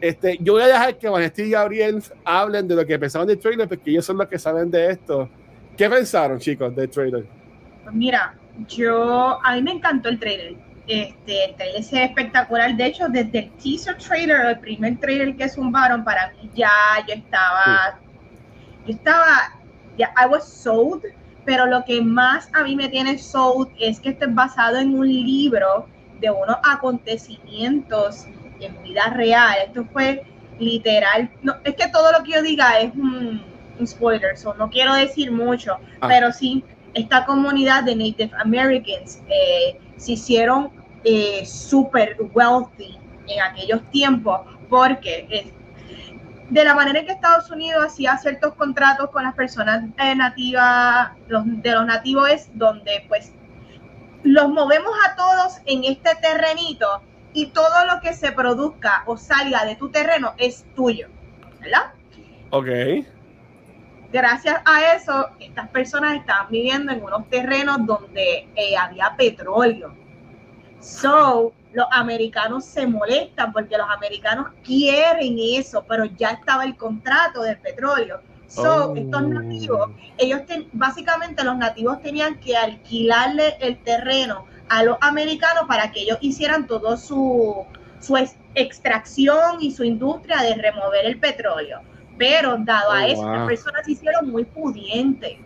Este, 0.00 0.36
yo 0.40 0.54
voy 0.54 0.62
a 0.62 0.66
dejar 0.66 0.98
que 0.98 1.08
Vanessa 1.08 1.42
y 1.42 1.50
Gabriel 1.50 2.02
hablen 2.24 2.66
de 2.66 2.74
lo 2.74 2.84
que 2.84 2.98
pensaron 2.98 3.28
del 3.28 3.38
trailer, 3.38 3.68
porque 3.68 3.90
ellos 3.90 4.04
son 4.04 4.18
los 4.18 4.26
que 4.26 4.36
saben 4.36 4.68
de 4.68 4.90
esto. 4.90 5.28
¿Qué 5.76 5.88
pensaron, 5.88 6.40
chicos, 6.40 6.74
del 6.74 6.90
trailer? 6.90 7.24
Pues 7.84 7.94
mira, 7.94 8.34
yo, 8.66 9.38
a 9.44 9.54
mí 9.54 9.62
me 9.62 9.72
encantó 9.72 10.08
el 10.08 10.18
trailer 10.18 10.56
este, 10.86 11.44
el 11.44 11.54
trailer 11.54 11.80
es 11.80 11.92
espectacular. 11.92 12.76
De 12.76 12.86
hecho, 12.86 13.08
desde 13.08 13.38
el 13.38 13.50
teaser 13.52 13.96
trailer, 13.98 14.46
el 14.46 14.58
primer 14.58 14.98
trailer 14.98 15.36
que 15.36 15.48
zumbaron, 15.48 16.04
para 16.04 16.32
mí 16.32 16.50
ya 16.54 16.70
yo 17.06 17.14
estaba, 17.14 17.98
yo 18.86 18.94
estaba, 18.94 19.58
ya, 19.96 20.12
I 20.16 20.28
was 20.28 20.46
sold, 20.46 21.04
pero 21.44 21.66
lo 21.66 21.84
que 21.84 22.00
más 22.02 22.48
a 22.52 22.62
mí 22.62 22.76
me 22.76 22.88
tiene 22.88 23.18
sold 23.18 23.68
es 23.78 24.00
que 24.00 24.10
esto 24.10 24.26
es 24.26 24.34
basado 24.34 24.78
en 24.78 24.94
un 24.94 25.08
libro 25.08 25.86
de 26.20 26.30
unos 26.30 26.56
acontecimientos 26.62 28.26
en 28.60 28.82
vida 28.82 29.06
real. 29.14 29.56
Esto 29.66 29.84
fue 29.92 30.24
literal, 30.58 31.30
no, 31.42 31.56
es 31.64 31.74
que 31.74 31.88
todo 31.88 32.12
lo 32.12 32.22
que 32.22 32.32
yo 32.32 32.42
diga 32.42 32.78
es 32.78 32.94
un, 32.94 33.42
spoiler, 33.84 34.36
so 34.36 34.54
no 34.54 34.70
quiero 34.70 34.94
decir 34.94 35.32
mucho, 35.32 35.78
ah. 36.00 36.06
pero 36.06 36.30
sí, 36.30 36.62
esta 36.94 37.24
comunidad 37.24 37.82
de 37.82 37.96
Native 37.96 38.30
Americans 38.38 39.20
eh, 39.28 39.76
se 40.02 40.12
hicieron 40.12 40.70
eh, 41.04 41.46
súper 41.46 42.16
wealthy 42.34 42.98
en 43.28 43.40
aquellos 43.40 43.82
tiempos 43.90 44.40
porque 44.68 45.52
de 46.50 46.64
la 46.64 46.74
manera 46.74 46.98
en 46.98 47.06
que 47.06 47.12
Estados 47.12 47.50
Unidos 47.50 47.84
hacía 47.86 48.16
ciertos 48.18 48.54
contratos 48.54 49.10
con 49.10 49.22
las 49.22 49.34
personas 49.34 49.84
eh, 49.98 50.14
nativas, 50.16 51.12
los, 51.28 51.44
de 51.46 51.72
los 51.72 51.86
nativos 51.86 52.30
es 52.30 52.50
donde 52.54 53.04
pues 53.08 53.32
los 54.24 54.48
movemos 54.48 54.92
a 55.08 55.14
todos 55.14 55.58
en 55.66 55.84
este 55.84 56.10
terrenito 56.20 57.00
y 57.32 57.46
todo 57.46 57.86
lo 57.86 58.00
que 58.00 58.12
se 58.12 58.32
produzca 58.32 59.04
o 59.06 59.16
salga 59.16 59.64
de 59.64 59.76
tu 59.76 59.88
terreno 59.90 60.34
es 60.36 60.64
tuyo, 60.74 61.08
¿verdad? 61.60 61.92
Ok. 62.50 62.68
Gracias 64.12 64.60
a 64.64 64.94
eso, 64.94 65.30
estas 65.40 65.68
personas 65.68 66.16
estaban 66.16 66.48
viviendo 66.50 66.92
en 66.92 67.02
unos 67.02 67.28
terrenos 67.30 67.78
donde 67.86 68.46
eh, 68.54 68.76
había 68.76 69.16
petróleo 69.16 69.94
So, 70.82 71.52
los 71.72 71.86
americanos 71.92 72.64
se 72.64 72.86
molestan 72.88 73.52
porque 73.52 73.78
los 73.78 73.88
americanos 73.88 74.48
quieren 74.64 75.36
eso, 75.38 75.84
pero 75.88 76.04
ya 76.04 76.30
estaba 76.30 76.64
el 76.64 76.76
contrato 76.76 77.42
del 77.42 77.56
petróleo. 77.58 78.20
So, 78.48 78.90
oh. 78.90 78.96
estos 78.96 79.22
nativos, 79.28 79.90
ellos 80.18 80.42
básicamente 80.72 81.44
los 81.44 81.56
nativos 81.56 82.02
tenían 82.02 82.38
que 82.40 82.56
alquilarle 82.56 83.56
el 83.60 83.78
terreno 83.78 84.44
a 84.68 84.82
los 84.82 84.98
americanos 85.00 85.64
para 85.68 85.92
que 85.92 86.00
ellos 86.00 86.18
hicieran 86.20 86.66
todo 86.66 86.96
su, 86.96 87.64
su 88.00 88.16
extracción 88.54 89.58
y 89.60 89.70
su 89.70 89.84
industria 89.84 90.42
de 90.42 90.54
remover 90.56 91.06
el 91.06 91.20
petróleo. 91.20 91.80
Pero 92.22 92.56
dado 92.56 92.92
a 92.92 93.02
oh, 93.02 93.06
eso, 93.08 93.32
las 93.32 93.48
personas 93.48 93.84
se 93.84 93.92
hicieron 93.92 94.30
muy 94.30 94.44
pudientes. 94.44 95.38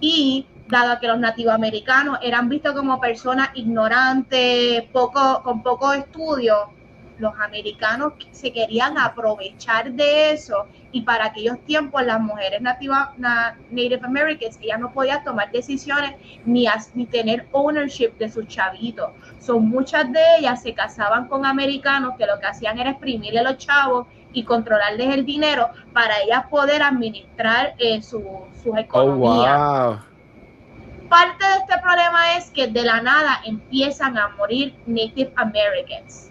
Y 0.00 0.46
dado 0.66 0.98
que 0.98 1.06
los 1.06 1.18
nativos 1.18 1.52
americanos 1.52 2.18
eran 2.22 2.48
vistos 2.48 2.72
como 2.72 2.98
personas 2.98 3.50
ignorantes, 3.52 4.84
poco, 4.84 5.42
con 5.42 5.62
poco 5.62 5.92
estudio, 5.92 6.70
los 7.18 7.34
americanos 7.38 8.14
se 8.30 8.50
querían 8.50 8.96
aprovechar 8.96 9.92
de 9.92 10.32
eso 10.32 10.66
y 10.92 11.02
para 11.02 11.26
aquellos 11.26 11.60
tiempos 11.66 12.02
las 12.04 12.20
mujeres 12.20 12.62
nativas 12.62 13.10
Native 13.18 14.00
Americans 14.02 14.58
ellas 14.62 14.80
no 14.80 14.92
podían 14.92 15.22
tomar 15.22 15.52
decisiones 15.52 16.14
ni, 16.46 16.66
ni 16.94 17.04
tener 17.04 17.46
ownership 17.52 18.12
de 18.18 18.30
sus 18.30 18.48
chavitos. 18.48 19.10
Son 19.40 19.68
muchas 19.68 20.10
de 20.10 20.20
ellas 20.38 20.62
se 20.62 20.72
casaban 20.72 21.28
con 21.28 21.44
americanos 21.44 22.14
que 22.16 22.24
lo 22.24 22.40
que 22.40 22.46
hacían 22.46 22.78
era 22.78 22.90
exprimirle 22.90 23.42
los 23.42 23.58
chavos 23.58 24.06
y 24.32 24.44
controlarles 24.44 25.14
el 25.14 25.24
dinero 25.24 25.68
para 25.92 26.20
ellas 26.20 26.46
poder 26.50 26.82
administrar 26.82 27.74
eh, 27.78 28.02
su, 28.02 28.22
sus 28.62 28.72
oh, 28.72 28.78
economías 28.78 30.00
parte 31.12 31.44
de 31.46 31.56
este 31.56 31.78
problema 31.82 32.38
es 32.38 32.50
que 32.50 32.68
de 32.68 32.84
la 32.84 33.02
nada 33.02 33.42
empiezan 33.44 34.16
a 34.16 34.28
morir 34.28 34.74
Native 34.86 35.30
Americans. 35.36 36.30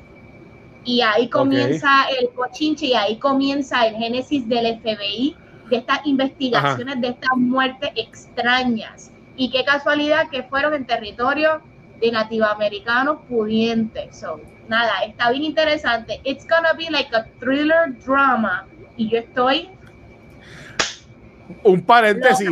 Y 0.84 1.02
ahí 1.02 1.30
comienza 1.30 2.06
el 2.20 2.30
cochinche 2.30 2.88
y 2.88 2.94
ahí 2.96 3.20
comienza 3.20 3.86
el 3.86 3.96
génesis 3.96 4.50
del 4.50 4.80
FBI, 4.80 5.38
de 5.70 5.78
estas 5.78 6.00
investigaciones, 6.08 7.00
de 7.00 7.10
estas 7.10 7.38
muertes 7.38 7.92
extrañas. 7.96 9.12
Y 9.38 9.52
qué 9.52 9.64
casualidad 9.64 10.32
que 10.32 10.42
fueron 10.42 10.74
en 10.74 10.88
territorio 10.88 11.62
de 12.00 12.12
nativoamericanos 12.12 13.20
pudientes. 13.30 14.18
So, 14.18 14.42
nada, 14.72 15.04
está 15.06 15.30
bien 15.30 15.44
interesante. 15.44 16.20
It's 16.24 16.48
gonna 16.48 16.74
be 16.74 16.90
like 16.90 17.14
a 17.16 17.26
thriller 17.40 17.94
drama. 18.04 18.66
Y 18.98 19.10
yo 19.10 19.20
estoy. 19.20 19.70
Un 21.64 21.82
paréntesis. 21.82 22.50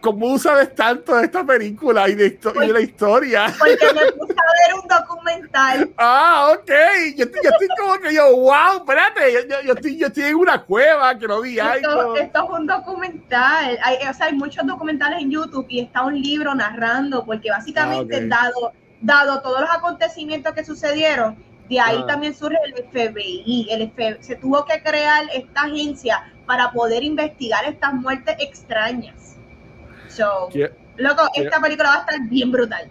¿Cómo 0.00 0.38
sabes 0.38 0.74
tanto 0.74 1.16
de 1.16 1.24
esta 1.24 1.46
película 1.46 2.06
y 2.10 2.14
de, 2.14 2.38
la 2.70 2.80
historia? 2.80 3.46
Porque 3.58 3.86
me 3.94 4.12
puse 4.12 4.34
a 4.34 4.68
ver 4.68 4.82
un 4.82 4.86
documental. 4.86 5.90
Ah, 5.96 6.50
ok. 6.52 6.70
Yo, 7.16 7.24
estoy 7.24 7.68
como 7.80 7.98
que 7.98 8.12
yo, 8.12 8.36
wow, 8.36 8.76
espérate, 8.76 9.32
yo, 9.64 9.72
estoy, 9.72 9.96
yo 9.96 10.08
estoy 10.08 10.24
en 10.24 10.34
una 10.34 10.62
cueva 10.62 11.18
que 11.18 11.26
no 11.26 11.40
vi 11.40 11.58
algo. 11.58 12.16
Esto, 12.16 12.44
es 12.44 12.50
un 12.50 12.66
documental. 12.66 13.78
Hay, 13.82 13.96
o 14.06 14.12
sea, 14.12 14.26
hay 14.26 14.34
muchos 14.34 14.66
documentales 14.66 15.22
en 15.22 15.30
YouTube 15.30 15.66
y 15.70 15.80
está 15.80 16.02
un 16.02 16.20
libro 16.20 16.54
narrando, 16.54 17.24
porque 17.24 17.48
básicamente, 17.48 18.16
ah, 18.16 18.26
dado, 18.26 18.72
dado 19.04 19.40
todos 19.42 19.60
los 19.60 19.70
acontecimientos 19.70 20.52
que 20.54 20.64
sucedieron, 20.64 21.36
de 21.68 21.80
ahí 21.80 21.98
ah. 22.02 22.06
también 22.06 22.34
surge 22.34 22.58
el 22.64 22.84
FBI. 22.84 23.68
El 23.70 23.90
FBI. 23.90 24.16
Se 24.20 24.36
tuvo 24.36 24.64
que 24.64 24.82
crear 24.82 25.24
esta 25.32 25.62
agencia 25.62 26.32
para 26.46 26.70
poder 26.72 27.02
investigar 27.02 27.64
estas 27.64 27.94
muertes 27.94 28.36
extrañas. 28.38 29.36
So, 30.08 30.48
loco, 30.96 31.28
esta 31.34 31.60
película 31.60 31.88
va 31.88 31.94
a 31.96 32.00
estar 32.00 32.20
bien 32.28 32.50
brutal. 32.50 32.90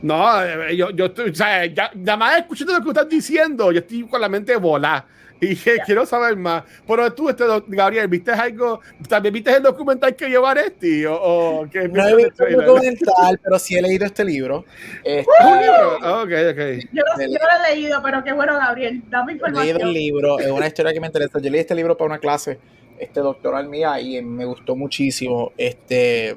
No, 0.00 0.42
eh, 0.44 0.76
yo, 0.76 0.90
yo 0.90 1.06
estoy, 1.06 1.30
o 1.30 1.34
sea, 1.34 1.66
ya, 1.66 1.90
nada 1.94 2.16
más 2.16 2.38
escuchando 2.38 2.72
lo 2.72 2.82
que 2.82 2.88
estás 2.88 3.08
diciendo, 3.08 3.72
yo 3.72 3.80
estoy 3.80 4.06
con 4.06 4.20
la 4.20 4.28
mente 4.28 4.56
volada. 4.56 5.06
Y 5.40 5.46
dije, 5.48 5.76
quiero 5.86 6.04
saber 6.04 6.36
más. 6.36 6.64
Pero 6.86 7.12
tú, 7.12 7.28
este, 7.28 7.44
Gabriel, 7.68 8.08
¿viste 8.08 8.32
algo? 8.32 8.80
¿También 9.08 9.32
viste 9.32 9.54
el 9.54 9.62
documental 9.62 10.16
que 10.16 10.28
lleva 10.28 10.50
Aresti? 10.50 11.06
¿O, 11.06 11.14
o 11.14 11.66
no 11.66 12.08
he 12.08 12.16
visto 12.16 12.44
el 12.44 12.56
documental, 12.56 13.40
pero 13.42 13.58
sí 13.58 13.76
he 13.76 13.82
leído 13.82 14.04
este 14.04 14.24
libro. 14.24 14.64
Este, 15.04 15.30
¿Un 15.44 15.58
libro? 15.60 16.22
okay, 16.22 16.46
okay. 16.46 16.80
Yo, 16.92 17.02
no, 17.16 17.22
yo 17.22 17.28
lo 17.28 17.66
he 17.66 17.74
leído, 17.74 18.02
pero 18.02 18.24
qué 18.24 18.32
bueno, 18.32 18.54
Gabriel. 18.54 19.02
Dame 19.08 19.34
información. 19.34 19.68
He 19.68 19.72
leído 19.74 19.88
el 19.88 19.94
libro, 19.94 20.38
es 20.40 20.50
una 20.50 20.66
historia 20.66 20.92
que 20.92 21.00
me 21.00 21.06
interesa. 21.06 21.38
Yo 21.38 21.50
leí 21.50 21.60
este 21.60 21.74
libro 21.74 21.96
para 21.96 22.06
una 22.06 22.18
clase 22.18 22.58
este 22.98 23.20
doctoral 23.20 23.68
mía 23.68 24.00
y 24.00 24.20
me 24.22 24.44
gustó 24.44 24.76
muchísimo. 24.76 25.52
Este, 25.56 26.36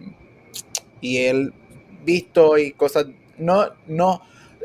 y 1.00 1.17
él 1.17 1.53
visto 2.03 2.58
y 2.58 2.72
cosas, 2.72 3.08
no, 3.38 3.72
no, 3.88 4.22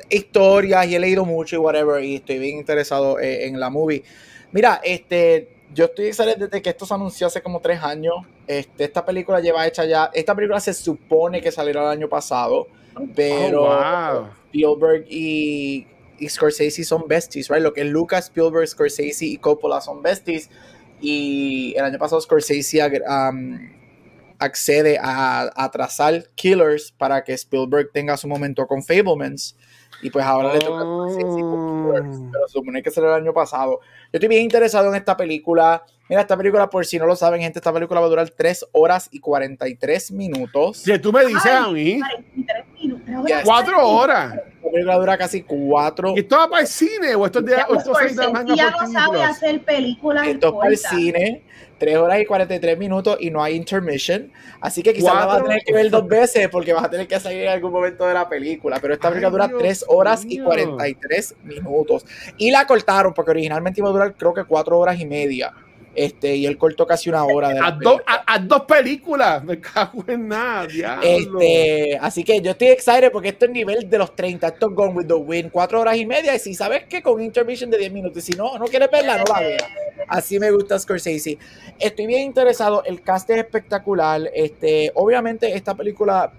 historias 0.08 0.86
y 0.86 0.94
he 0.94 0.98
leído 0.98 1.24
mucho 1.24 1.56
y 1.56 1.58
whatever 1.58 2.02
y 2.02 2.16
estoy 2.16 2.38
bien 2.38 2.58
interesado 2.58 3.18
eh, 3.18 3.46
en, 3.46 3.58
la 3.58 3.70
movie. 3.70 4.02
Mira, 4.52 4.80
este, 4.82 5.48
yo 5.74 5.86
estoy 5.86 6.06
excelente 6.06 6.44
desde 6.46 6.62
que 6.62 6.70
esto 6.70 6.86
se 6.86 6.94
anunció 6.94 7.26
hace 7.26 7.42
como 7.42 7.60
tres 7.60 7.82
años. 7.82 8.14
Este, 8.46 8.84
esta 8.84 9.04
película 9.04 9.40
lleva 9.40 9.66
hecha 9.66 9.84
ya, 9.84 10.10
esta 10.14 10.34
película 10.34 10.60
se 10.60 10.74
supone 10.74 11.40
que 11.40 11.50
salió 11.50 11.72
el 11.72 11.78
año 11.78 12.08
pasado, 12.08 12.68
pero 13.14 13.64
oh, 13.64 14.28
Spielberg 14.46 15.04
y, 15.08 15.86
y 16.18 16.28
Scorsese 16.28 16.84
son 16.84 17.06
besties, 17.08 17.48
right? 17.48 17.62
Lo 17.62 17.72
que 17.72 17.82
es 17.82 17.86
Lucas, 17.88 18.26
Spielberg, 18.26 18.66
Scorsese 18.68 19.26
y 19.26 19.38
Coppola 19.38 19.80
son 19.80 20.02
besties 20.02 20.48
y 21.00 21.74
el 21.76 21.84
año 21.84 21.98
pasado 21.98 22.20
Scorsese 22.20 22.80
um, 23.08 23.58
accede 24.38 24.98
a, 25.00 25.50
atrasar 25.54 26.28
Killers 26.34 26.92
para 26.92 27.24
que 27.24 27.32
Spielberg 27.34 27.90
tenga 27.92 28.16
su 28.16 28.28
momento 28.28 28.66
con 28.66 28.82
Fablemans. 28.82 29.56
Y 30.02 30.10
pues 30.10 30.24
ahora 30.24 30.52
le 30.52 30.60
toca 30.60 30.82
oh. 30.84 31.06
pero 32.32 32.48
supone 32.48 32.82
que 32.82 32.90
será 32.90 33.16
el 33.16 33.22
año 33.22 33.32
pasado. 33.32 33.80
Yo 33.80 34.18
estoy 34.18 34.28
bien 34.28 34.42
interesado 34.42 34.88
en 34.88 34.96
esta 34.96 35.16
película. 35.16 35.84
Mira, 36.08 36.20
esta 36.20 36.36
película, 36.36 36.70
por 36.70 36.86
si 36.86 36.98
no 36.98 37.06
lo 37.06 37.16
saben, 37.16 37.40
gente, 37.40 37.58
esta 37.58 37.72
película 37.72 38.00
va 38.00 38.06
a 38.06 38.10
durar 38.10 38.30
3 38.30 38.66
horas 38.72 39.08
y 39.10 39.18
43 39.18 40.12
minutos. 40.12 40.78
Si 40.78 40.98
tú 41.00 41.12
me 41.12 41.26
dices 41.26 41.46
a 41.46 41.68
mí. 41.68 42.00
4 43.44 43.88
horas. 43.88 44.34
La 44.62 44.70
película 44.70 44.96
dura 44.96 45.18
casi 45.18 45.42
4. 45.42 46.14
¿Y 46.16 46.20
esto 46.20 46.36
va 46.36 46.48
para 46.48 46.62
el 46.62 46.68
cine 46.68 47.14
o 47.14 47.26
esto 47.26 47.40
es 47.40 47.44
de, 47.46 47.52
ya, 47.52 47.66
esto 47.76 48.22
de 48.22 48.32
manga 48.32 48.54
ya 48.54 48.70
no 48.70 48.92
sabe 48.92 49.22
hacer 49.22 49.62
películas. 49.62 50.28
Esto 50.28 50.48
es 50.48 50.54
para 50.54 50.68
el 50.68 50.78
cine. 50.78 51.42
3 51.78 51.96
horas 51.96 52.20
y 52.20 52.24
43 52.24 52.78
minutos 52.78 53.18
y 53.20 53.30
no 53.30 53.42
hay 53.42 53.54
intermission. 53.54 54.32
Así 54.60 54.82
que 54.82 54.94
quizás 54.94 55.14
la 55.14 55.26
vas 55.26 55.40
a 55.40 55.42
tener 55.42 55.62
que 55.64 55.72
ver 55.72 55.90
dos 55.90 56.06
veces 56.06 56.48
porque 56.48 56.72
vas 56.72 56.84
a 56.84 56.90
tener 56.90 57.06
que 57.06 57.20
salir 57.20 57.42
en 57.42 57.48
algún 57.50 57.72
momento 57.72 58.06
de 58.06 58.14
la 58.14 58.28
película. 58.28 58.78
Pero 58.80 58.94
esta 58.94 59.08
película 59.08 59.30
dura 59.30 59.50
3 59.58 59.84
horas 59.88 60.24
y 60.24 60.38
43 60.38 61.34
minutos. 61.42 62.06
Y 62.38 62.50
la 62.50 62.66
cortaron 62.66 63.12
porque 63.12 63.32
originalmente 63.32 63.80
iba 63.80 63.88
a 63.88 63.92
durar 63.92 64.14
creo 64.14 64.32
que 64.32 64.44
4 64.44 64.78
horas 64.78 64.98
y 65.00 65.06
media. 65.06 65.52
Este, 65.96 66.36
y 66.36 66.44
él 66.44 66.58
cortó 66.58 66.86
casi 66.86 67.08
una 67.08 67.24
hora 67.24 67.48
de 67.48 67.58
a, 67.58 67.78
a, 68.26 68.38
dos 68.38 68.62
películas, 68.62 69.42
me 69.42 69.58
cago 69.58 70.04
en 70.06 70.28
nada. 70.28 70.68
Este, 71.02 71.96
así 71.98 72.22
que 72.22 72.38
yo 72.42 72.50
estoy 72.50 72.68
excited 72.68 73.10
porque 73.10 73.30
esto 73.30 73.46
es 73.46 73.50
nivel 73.50 73.88
de 73.88 73.96
los 73.96 74.14
30, 74.14 74.46
esto 74.46 74.68
es 74.68 74.74
Gone 74.74 74.92
with 74.92 75.06
the 75.06 75.14
Wind, 75.14 75.50
cuatro 75.50 75.80
horas 75.80 75.96
y 75.96 76.04
media. 76.04 76.34
Y 76.36 76.38
si 76.38 76.54
sabes 76.54 76.84
que 76.84 77.02
con 77.02 77.22
intermission 77.22 77.70
de 77.70 77.78
10 77.78 77.92
minutos, 77.92 78.22
si 78.22 78.32
no, 78.32 78.58
no 78.58 78.66
quieres 78.66 78.90
verla, 78.90 79.16
no 79.16 79.24
la 79.24 79.40
veas. 79.40 79.64
Así 80.06 80.38
me 80.38 80.50
gusta 80.50 80.78
Scorsese. 80.78 81.38
Estoy 81.78 82.06
bien 82.06 82.24
interesado, 82.24 82.84
el 82.84 83.00
cast 83.00 83.30
es 83.30 83.38
espectacular. 83.38 84.30
Este, 84.34 84.92
obviamente, 84.96 85.54
esta 85.54 85.74
película, 85.74 86.30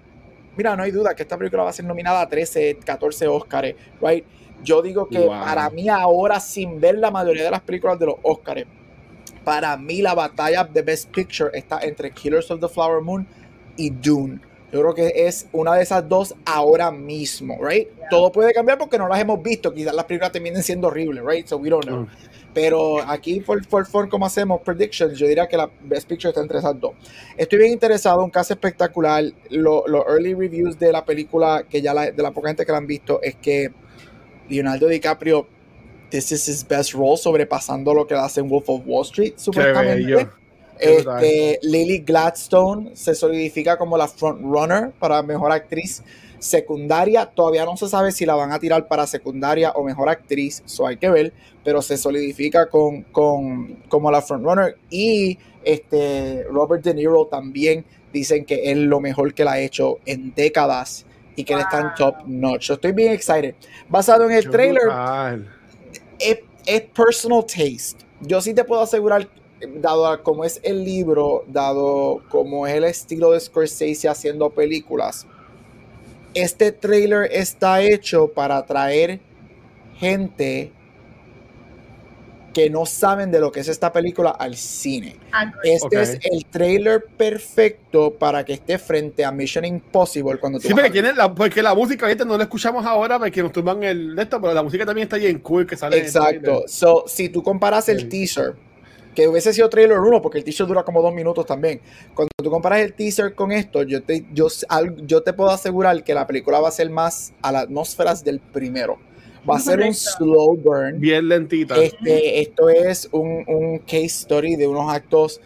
mira, 0.56 0.76
no 0.76 0.84
hay 0.84 0.92
duda 0.92 1.16
que 1.16 1.24
esta 1.24 1.36
película 1.36 1.64
va 1.64 1.70
a 1.70 1.72
ser 1.72 1.84
nominada 1.84 2.20
a 2.20 2.28
13, 2.28 2.78
14 2.84 3.26
Oscars, 3.26 3.74
right? 4.00 4.24
Yo 4.62 4.82
digo 4.82 5.08
que 5.08 5.20
para 5.20 5.68
mí 5.70 5.88
ahora, 5.88 6.38
sin 6.38 6.80
ver 6.80 6.98
la 6.98 7.10
mayoría 7.10 7.44
de 7.44 7.50
las 7.50 7.60
películas 7.60 7.98
de 7.98 8.06
los 8.06 8.16
Oscars, 8.22 8.64
para 9.48 9.78
mí 9.78 10.02
la 10.02 10.12
batalla 10.12 10.62
de 10.62 10.82
Best 10.82 11.08
Picture 11.08 11.48
está 11.54 11.80
entre 11.80 12.10
Killers 12.10 12.50
of 12.50 12.60
the 12.60 12.68
Flower 12.68 13.00
Moon 13.00 13.26
y 13.78 13.88
Dune. 13.88 14.40
Yo 14.70 14.82
creo 14.82 14.94
que 14.94 15.26
es 15.26 15.48
una 15.52 15.74
de 15.76 15.82
esas 15.82 16.06
dos 16.06 16.34
ahora 16.44 16.90
mismo, 16.90 17.56
right? 17.66 17.88
Todo 18.10 18.30
puede 18.30 18.52
cambiar 18.52 18.76
porque 18.76 18.98
no 18.98 19.08
las 19.08 19.18
hemos 19.18 19.42
visto. 19.42 19.72
Quizás 19.72 19.94
las 19.94 20.04
películas 20.04 20.32
terminen 20.32 20.62
siendo 20.62 20.88
horribles, 20.88 21.24
right? 21.24 21.46
So 21.46 21.56
we 21.56 21.70
don't 21.70 21.86
know. 21.86 22.00
Mm. 22.00 22.08
Pero 22.52 22.98
aquí, 22.98 23.40
por, 23.40 23.66
por, 23.66 24.10
como 24.10 24.26
hacemos 24.26 24.60
predictions, 24.60 25.18
yo 25.18 25.26
diría 25.26 25.46
que 25.46 25.56
la 25.56 25.70
Best 25.80 26.06
Picture 26.06 26.28
está 26.28 26.42
entre 26.42 26.58
esas 26.58 26.78
dos. 26.78 26.92
Estoy 27.34 27.60
bien 27.60 27.72
interesado, 27.72 28.22
un 28.22 28.28
caso 28.28 28.52
espectacular. 28.52 29.24
Los 29.48 29.84
early 30.06 30.34
reviews 30.34 30.78
de 30.78 30.92
la 30.92 31.06
película, 31.06 31.64
que 31.66 31.80
ya 31.80 31.94
de 31.94 32.22
la 32.22 32.32
poca 32.32 32.48
gente 32.48 32.66
que 32.66 32.72
la 32.72 32.76
han 32.76 32.86
visto, 32.86 33.22
es 33.22 33.36
que 33.36 33.72
Leonardo 34.50 34.88
DiCaprio 34.88 35.46
this 36.10 36.32
is 36.32 36.46
his 36.48 36.66
best 36.66 36.94
role, 36.94 37.16
sobrepasando 37.16 37.94
lo 37.94 38.06
que 38.06 38.14
hace 38.14 38.40
en 38.40 38.48
Wolf 38.48 38.68
of 38.68 38.82
Wall 38.86 39.04
Street, 39.04 39.34
supuestamente. 39.36 40.28
Este, 40.78 41.58
Lily 41.62 41.98
Gladstone 42.00 42.94
se 42.94 43.14
solidifica 43.14 43.76
como 43.76 43.96
la 43.96 44.06
front 44.06 44.40
runner 44.42 44.92
para 44.92 45.22
mejor 45.22 45.50
actriz 45.50 46.02
secundaria. 46.38 47.26
Todavía 47.26 47.64
no 47.64 47.76
se 47.76 47.88
sabe 47.88 48.12
si 48.12 48.24
la 48.24 48.34
van 48.34 48.52
a 48.52 48.58
tirar 48.58 48.86
para 48.86 49.06
secundaria 49.06 49.72
o 49.72 49.82
mejor 49.82 50.08
actriz, 50.08 50.62
eso 50.64 50.86
hay 50.86 50.96
que 50.96 51.10
ver, 51.10 51.32
pero 51.64 51.82
se 51.82 51.96
solidifica 51.96 52.68
con, 52.68 53.02
con 53.04 53.74
como 53.88 54.10
la 54.10 54.22
frontrunner. 54.22 54.76
Y 54.88 55.38
este, 55.64 56.44
Robert 56.50 56.84
De 56.84 56.94
Niro 56.94 57.26
también 57.26 57.84
dicen 58.12 58.44
que 58.44 58.70
es 58.70 58.76
lo 58.76 59.00
mejor 59.00 59.34
que 59.34 59.44
la 59.44 59.52
ha 59.52 59.60
hecho 59.60 59.98
en 60.06 60.32
décadas 60.34 61.06
y 61.34 61.44
que 61.44 61.54
él 61.54 61.60
está 61.60 61.80
en 61.80 61.94
top 61.96 62.16
notch. 62.26 62.68
Yo 62.68 62.74
estoy 62.74 62.92
bien 62.92 63.12
excited. 63.12 63.54
Basado 63.88 64.24
en 64.28 64.32
el 64.32 64.48
trailer 64.48 64.82
es, 66.18 66.80
personal 66.94 67.44
taste. 67.44 68.04
Yo 68.20 68.40
sí 68.40 68.54
te 68.54 68.64
puedo 68.64 68.82
asegurar, 68.82 69.28
dado 69.76 70.22
como 70.22 70.44
es 70.44 70.60
el 70.62 70.84
libro, 70.84 71.44
dado 71.46 72.22
como 72.28 72.66
es 72.66 72.74
el 72.74 72.84
estilo 72.84 73.32
de 73.32 73.40
Scorsese 73.40 74.08
haciendo 74.08 74.50
películas, 74.50 75.26
este 76.34 76.72
trailer 76.72 77.30
está 77.32 77.82
hecho 77.82 78.28
para 78.28 78.58
atraer 78.58 79.20
gente 79.98 80.72
que 82.52 82.70
no 82.70 82.86
saben 82.86 83.30
de 83.30 83.40
lo 83.40 83.52
que 83.52 83.60
es 83.60 83.68
esta 83.68 83.92
película 83.92 84.30
al 84.30 84.56
cine. 84.56 85.16
Este 85.62 86.00
es 86.00 86.18
el 86.22 86.46
trailer 86.46 87.04
perfecto 87.04 88.14
para 88.14 88.44
que 88.44 88.54
esté 88.54 88.78
frente 88.78 89.24
a 89.24 89.32
Mission 89.32 89.64
Impossible 89.64 90.38
cuando 90.38 90.60
Sí, 90.60 90.70
porque, 90.70 90.90
tiene 90.90 91.12
la, 91.12 91.34
porque 91.34 91.62
la 91.62 91.74
música 91.74 92.12
no 92.24 92.36
la 92.36 92.44
escuchamos 92.44 92.84
ahora 92.84 93.18
porque 93.18 93.42
nos 93.42 93.52
tumban 93.52 93.82
el 93.82 94.18
esto, 94.18 94.40
pero 94.40 94.54
la 94.54 94.62
música 94.62 94.84
también 94.86 95.04
está 95.04 95.16
en 95.18 95.38
cool 95.40 95.66
que 95.66 95.76
sale. 95.76 95.98
Exacto. 95.98 96.64
so, 96.66 97.04
si 97.06 97.28
tú 97.28 97.42
comparas 97.42 97.88
el 97.88 98.08
teaser, 98.08 98.54
que 99.14 99.26
hubiese 99.26 99.52
sido 99.52 99.68
trailer 99.68 99.98
1, 99.98 100.22
porque 100.22 100.38
el 100.38 100.44
teaser 100.44 100.66
dura 100.66 100.84
como 100.84 101.02
dos 101.02 101.12
minutos 101.12 101.44
también. 101.44 101.80
Cuando 102.14 102.30
tú 102.42 102.50
comparas 102.50 102.80
el 102.80 102.92
teaser 102.92 103.34
con 103.34 103.52
esto, 103.52 103.82
yo 103.82 104.02
te, 104.02 104.24
yo, 104.32 104.48
yo 105.06 105.22
te 105.22 105.32
puedo 105.32 105.50
asegurar 105.50 106.04
que 106.04 106.14
la 106.14 106.26
película 106.26 106.60
va 106.60 106.68
a 106.68 106.72
ser 106.72 106.88
más 106.88 107.32
a 107.42 107.52
las 107.52 107.64
atmósferas 107.64 108.22
del 108.24 108.38
primero 108.40 108.98
va 109.48 109.56
a 109.56 109.60
ser 109.60 109.80
un 109.80 109.94
slow 109.94 110.56
burn. 110.56 111.00
Bien 111.00 111.28
lentita. 111.28 111.76
Este, 111.76 112.40
esto 112.40 112.68
es 112.68 113.08
un, 113.12 113.44
un, 113.46 113.78
case 113.80 114.06
story 114.06 114.56
de 114.56 114.66
unos 114.66 114.92
actos, 114.92 115.40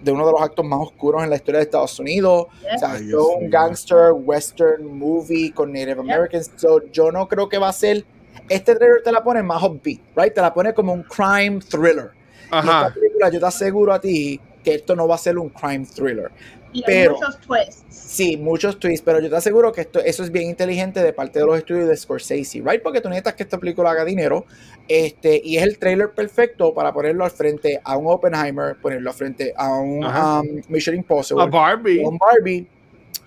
de 0.00 0.12
uno 0.12 0.26
de 0.26 0.32
los 0.32 0.40
actos 0.42 0.64
más 0.64 0.80
oscuros 0.80 1.22
en 1.22 1.30
la 1.30 1.36
historia 1.36 1.58
de 1.58 1.64
Estados 1.64 1.98
Unidos. 1.98 2.46
O 2.74 2.78
sea, 2.78 2.96
es 2.96 3.12
un 3.12 3.50
gangster 3.50 4.12
western 4.12 4.86
movie 4.98 5.52
con 5.52 5.72
Native 5.72 6.00
Americans. 6.00 6.50
yo 6.92 7.10
no 7.12 7.28
creo 7.28 7.48
que 7.48 7.58
va 7.58 7.68
a 7.68 7.72
ser. 7.72 8.04
Este 8.48 8.74
trailer 8.74 9.02
te 9.02 9.12
la 9.12 9.22
pone 9.22 9.42
más 9.42 9.62
upbeat, 9.62 10.00
right? 10.16 10.34
Te 10.34 10.40
la 10.40 10.52
pone 10.52 10.72
como 10.74 10.92
un 10.92 11.02
crime 11.02 11.60
thriller. 11.60 12.10
Ajá. 12.50 12.88
esta 12.88 12.94
película, 12.94 13.28
yo 13.30 13.40
te 13.40 13.46
aseguro 13.46 13.92
a 13.92 14.00
ti 14.00 14.40
que 14.64 14.74
esto 14.74 14.96
no 14.96 15.06
va 15.06 15.14
a 15.14 15.18
ser 15.18 15.38
un 15.38 15.48
crime 15.48 15.86
thriller. 15.86 16.30
Y 16.72 16.82
pero, 16.84 17.14
hay 17.14 17.20
muchos 17.20 17.40
twists. 17.40 17.84
Sí, 17.88 18.36
muchos 18.36 18.78
twists, 18.78 19.02
pero 19.04 19.20
yo 19.20 19.30
te 19.30 19.36
aseguro 19.36 19.72
que 19.72 19.82
esto, 19.82 20.00
eso 20.00 20.22
es 20.22 20.30
bien 20.30 20.48
inteligente 20.48 21.02
de 21.02 21.12
parte 21.12 21.38
de 21.38 21.46
los 21.46 21.56
estudios 21.56 21.88
de 21.88 21.96
Scorsese, 21.96 22.60
¿right? 22.64 22.82
Porque 22.82 23.00
tú 23.00 23.08
necesitas 23.08 23.34
que 23.34 23.44
esta 23.44 23.58
película 23.58 23.90
haga 23.90 24.04
dinero, 24.04 24.44
este, 24.88 25.40
y 25.44 25.56
es 25.56 25.62
el 25.62 25.78
trailer 25.78 26.10
perfecto 26.10 26.74
para 26.74 26.92
ponerlo 26.92 27.24
al 27.24 27.30
frente 27.30 27.80
a 27.82 27.96
un 27.96 28.06
Oppenheimer, 28.08 28.76
ponerlo 28.82 29.10
al 29.10 29.16
frente 29.16 29.52
a 29.56 29.68
un 29.74 30.04
um, 30.04 30.62
Mission 30.68 30.96
Impossible, 30.96 31.44
a 31.44 31.46
Barbie. 31.46 32.02
a 32.02 32.08
un 32.08 32.18
Barbie, 32.18 32.66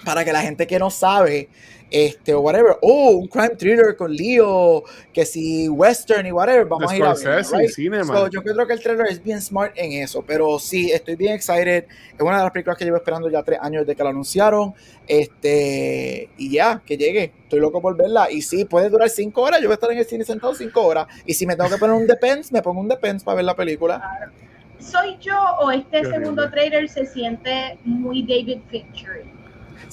para 0.06 0.24
que 0.26 0.34
la 0.34 0.42
gente 0.42 0.68
que 0.68 0.80
no 0.80 0.90
sabe 0.90 1.50
este, 1.94 2.34
o 2.34 2.42
whatever, 2.42 2.76
oh, 2.82 3.12
un 3.12 3.28
crime 3.28 3.50
thriller 3.50 3.96
con 3.96 4.12
Leo, 4.12 4.84
que 5.14 5.28
si 5.28 5.70
western 5.70 6.26
y 6.26 6.32
whatever, 6.32 6.66
vamos 6.66 6.92
a 6.92 6.98
ir 6.98 7.04
a 7.04 7.14
ver. 7.14 7.46
So, 7.46 8.28
yo 8.30 8.42
creo 8.42 8.66
que 8.66 8.74
el 8.74 8.82
trailer 8.82 9.06
es 9.12 9.22
bien 9.22 9.40
smart 9.40 9.74
en 9.76 10.04
eso, 10.04 10.24
pero 10.26 10.58
sí, 10.58 10.92
estoy 10.92 11.16
bien 11.16 11.34
excited. 11.34 11.86
Es 12.16 12.20
una 12.20 12.38
de 12.38 12.44
las 12.44 12.52
películas 12.52 12.80
que 12.80 12.86
llevo 12.86 12.98
esperando 12.98 13.30
ya 13.30 13.44
tres 13.44 13.60
años 13.62 13.86
desde 13.86 13.96
que 13.96 14.04
la 14.04 14.10
anunciaron. 14.10 14.74
Este, 15.06 16.30
y 16.36 16.50
ya, 16.52 16.82
que 16.84 16.98
llegue. 16.98 17.32
Estoy 17.44 17.60
loco 17.60 17.80
por 17.80 17.96
verla. 17.96 18.32
Y 18.32 18.42
sí, 18.42 18.66
puede 18.66 18.90
durar 18.90 19.10
cinco 19.10 19.44
horas. 19.44 19.62
Yo 19.62 19.68
voy 19.68 19.74
a 19.74 19.76
estar 19.76 19.92
en 19.92 20.00
el 20.00 20.06
cine 20.06 20.26
sentado 20.26 20.56
cinco 20.56 20.82
horas. 20.82 21.06
Y 21.28 21.36
si 21.36 21.46
me 21.46 21.56
tengo 21.56 21.70
que 21.70 21.78
poner 21.78 21.96
un 21.96 22.08
Depends, 22.08 22.52
me 22.52 22.64
pongo 22.64 22.82
un 22.82 22.88
Depends 22.88 23.24
para 23.24 23.36
ver 23.36 23.46
la 23.46 23.56
película. 23.56 24.32
¿Soy 24.80 25.16
yo 25.22 25.40
o 25.60 25.70
este 25.70 26.04
segundo 26.06 26.50
trailer 26.50 26.90
se 26.90 27.06
siente 27.06 27.78
muy 27.86 28.24
David 28.24 28.62
Fincher? 28.72 29.43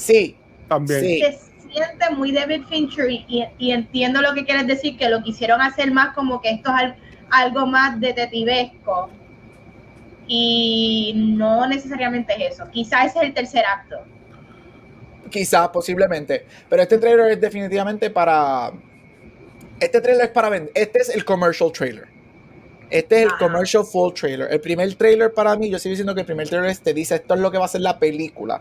Sí. 0.00 0.36
También. 0.68 1.00
Sí 1.00 1.22
siente 1.72 2.10
muy 2.14 2.32
David 2.32 2.62
Fincher 2.68 3.10
y, 3.10 3.48
entiendo 3.58 4.20
lo 4.20 4.34
que 4.34 4.44
quieres 4.44 4.66
decir, 4.66 4.96
que 4.96 5.08
lo 5.08 5.22
quisieron 5.22 5.60
hacer 5.60 5.90
más 5.92 6.14
como 6.14 6.40
que 6.40 6.50
esto 6.50 6.70
es 6.82 6.94
algo 7.30 7.66
más 7.66 8.00
detectivesco. 8.00 9.10
Y 10.26 11.12
no 11.16 11.66
necesariamente 11.66 12.34
es 12.38 12.54
eso. 12.54 12.68
Quizás 12.70 13.06
ese 13.06 13.18
es 13.18 13.24
el 13.24 13.34
tercer 13.34 13.64
acto. 13.64 13.96
Quizás, 15.28 15.68
posiblemente. 15.70 16.46
Pero 16.68 16.82
este 16.82 16.98
trailer 16.98 17.32
es 17.32 17.40
definitivamente 17.40 18.10
para. 18.10 18.72
Este 19.80 20.00
trailer 20.00 20.26
es 20.26 20.30
para 20.30 20.48
vender. 20.48 20.72
Este 20.74 21.00
es 21.00 21.08
el 21.08 21.24
commercial 21.24 21.72
trailer. 21.72 22.06
Este 22.90 23.18
es 23.18 23.22
el 23.24 23.38
commercial 23.38 23.84
full 23.84 24.12
trailer. 24.12 24.52
El 24.52 24.60
primer 24.60 24.94
trailer 24.94 25.32
para 25.32 25.56
mí, 25.56 25.68
yo 25.68 25.78
sigo 25.78 25.90
diciendo 25.90 26.14
que 26.14 26.20
el 26.20 26.26
primer 26.26 26.48
trailer 26.48 26.76
te 26.76 26.94
dice 26.94 27.16
esto 27.16 27.34
es 27.34 27.40
lo 27.40 27.50
que 27.50 27.58
va 27.58 27.64
a 27.64 27.68
ser 27.68 27.80
la 27.80 27.98
película. 27.98 28.60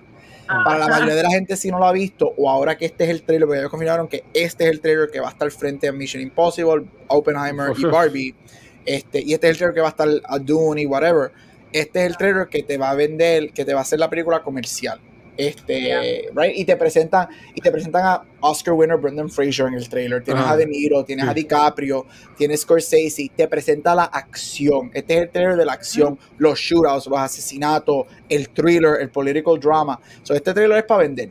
Para 0.50 0.80
la 0.80 0.88
mayoría 0.88 1.14
de 1.14 1.24
la 1.24 1.30
gente, 1.30 1.56
si 1.56 1.70
no 1.70 1.78
lo 1.78 1.86
ha 1.86 1.92
visto, 1.92 2.34
o 2.36 2.50
ahora 2.50 2.76
que 2.76 2.86
este 2.86 3.04
es 3.04 3.12
el 3.12 3.22
trailer, 3.22 3.48
porque 3.48 3.62
ya 3.62 3.70
confirmaron 3.70 4.08
que 4.08 4.24
este 4.34 4.64
es 4.64 4.72
el 4.72 4.82
trailer 4.82 5.10
que 5.12 5.20
va 5.20 5.28
a 5.28 5.32
estar 5.32 5.52
frente 5.52 5.88
a 5.88 5.92
Mission 5.92 6.24
Impossible, 6.24 6.88
Oppenheimer 7.08 7.72
y 7.78 7.86
Barbie, 7.86 8.36
este, 8.84 9.22
y 9.22 9.34
este 9.34 9.48
es 9.48 9.52
el 9.52 9.58
trailer 9.58 9.76
que 9.76 9.82
va 9.82 9.88
a 9.88 9.92
estar 9.92 10.08
a 10.24 10.40
Dune 10.40 10.82
y 10.82 10.86
whatever. 10.88 11.32
Este 11.72 12.00
es 12.00 12.08
el 12.08 12.18
trailer 12.18 12.48
que 12.48 12.64
te 12.64 12.80
va 12.80 12.90
a 12.90 12.96
vender, 12.96 13.52
que 13.52 13.64
te 13.64 13.74
va 13.74 13.82
a 13.82 13.84
hacer 13.84 14.00
la 14.00 14.10
película 14.10 14.42
comercial. 14.42 15.00
Este, 15.40 16.30
right? 16.36 16.52
Y 16.54 16.66
te 16.66 16.76
presentan, 16.76 17.30
y 17.56 17.62
te 17.62 17.72
presentan 17.72 18.06
a 18.06 18.24
Oscar 18.42 18.74
winner 18.74 18.98
Brendan 18.98 19.30
Fraser 19.30 19.68
en 19.68 19.76
el 19.76 19.88
trailer. 19.88 20.22
Tienes 20.22 20.44
a 20.44 20.58
De 20.58 20.66
Niro, 20.66 21.06
tienes 21.06 21.30
a 21.30 21.34
DiCaprio, 21.34 22.06
tienes 22.38 22.60
Scorsese, 22.60 23.32
te 23.34 23.48
presenta 23.48 23.96
la 23.96 24.04
acción. 24.04 24.92
Este 24.94 25.14
es 25.14 25.22
el 25.22 25.30
trailer 25.30 25.56
de 25.56 25.64
la 25.64 25.72
acción, 25.72 26.20
los 26.38 26.60
shootouts, 26.60 27.08
los 27.08 27.18
asesinatos, 27.18 28.08
el 28.28 28.50
thriller, 28.50 29.00
el 29.00 29.10
political 29.10 29.58
drama. 29.58 29.98
So, 30.24 30.34
este 30.34 30.54
trailer 30.54 30.80
es 30.80 30.84
para 30.84 31.04
vender. 31.04 31.30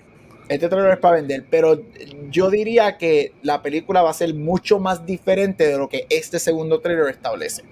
Este 0.49 0.71
trailer 0.71 0.93
es 0.93 0.99
para 0.99 1.17
vender, 1.17 1.45
pero 1.51 1.79
yo 2.31 2.49
diría 2.49 2.97
que 2.97 3.35
la 3.43 3.61
película 3.61 4.01
va 4.01 4.09
a 4.09 4.15
ser 4.15 4.33
mucho 4.33 4.79
más 4.79 5.05
diferente 5.05 5.67
de 5.67 5.77
lo 5.77 5.87
que 5.91 6.07
este 6.09 6.39
segundo 6.39 6.81
trailer 6.81 7.11
establece. 7.11 7.63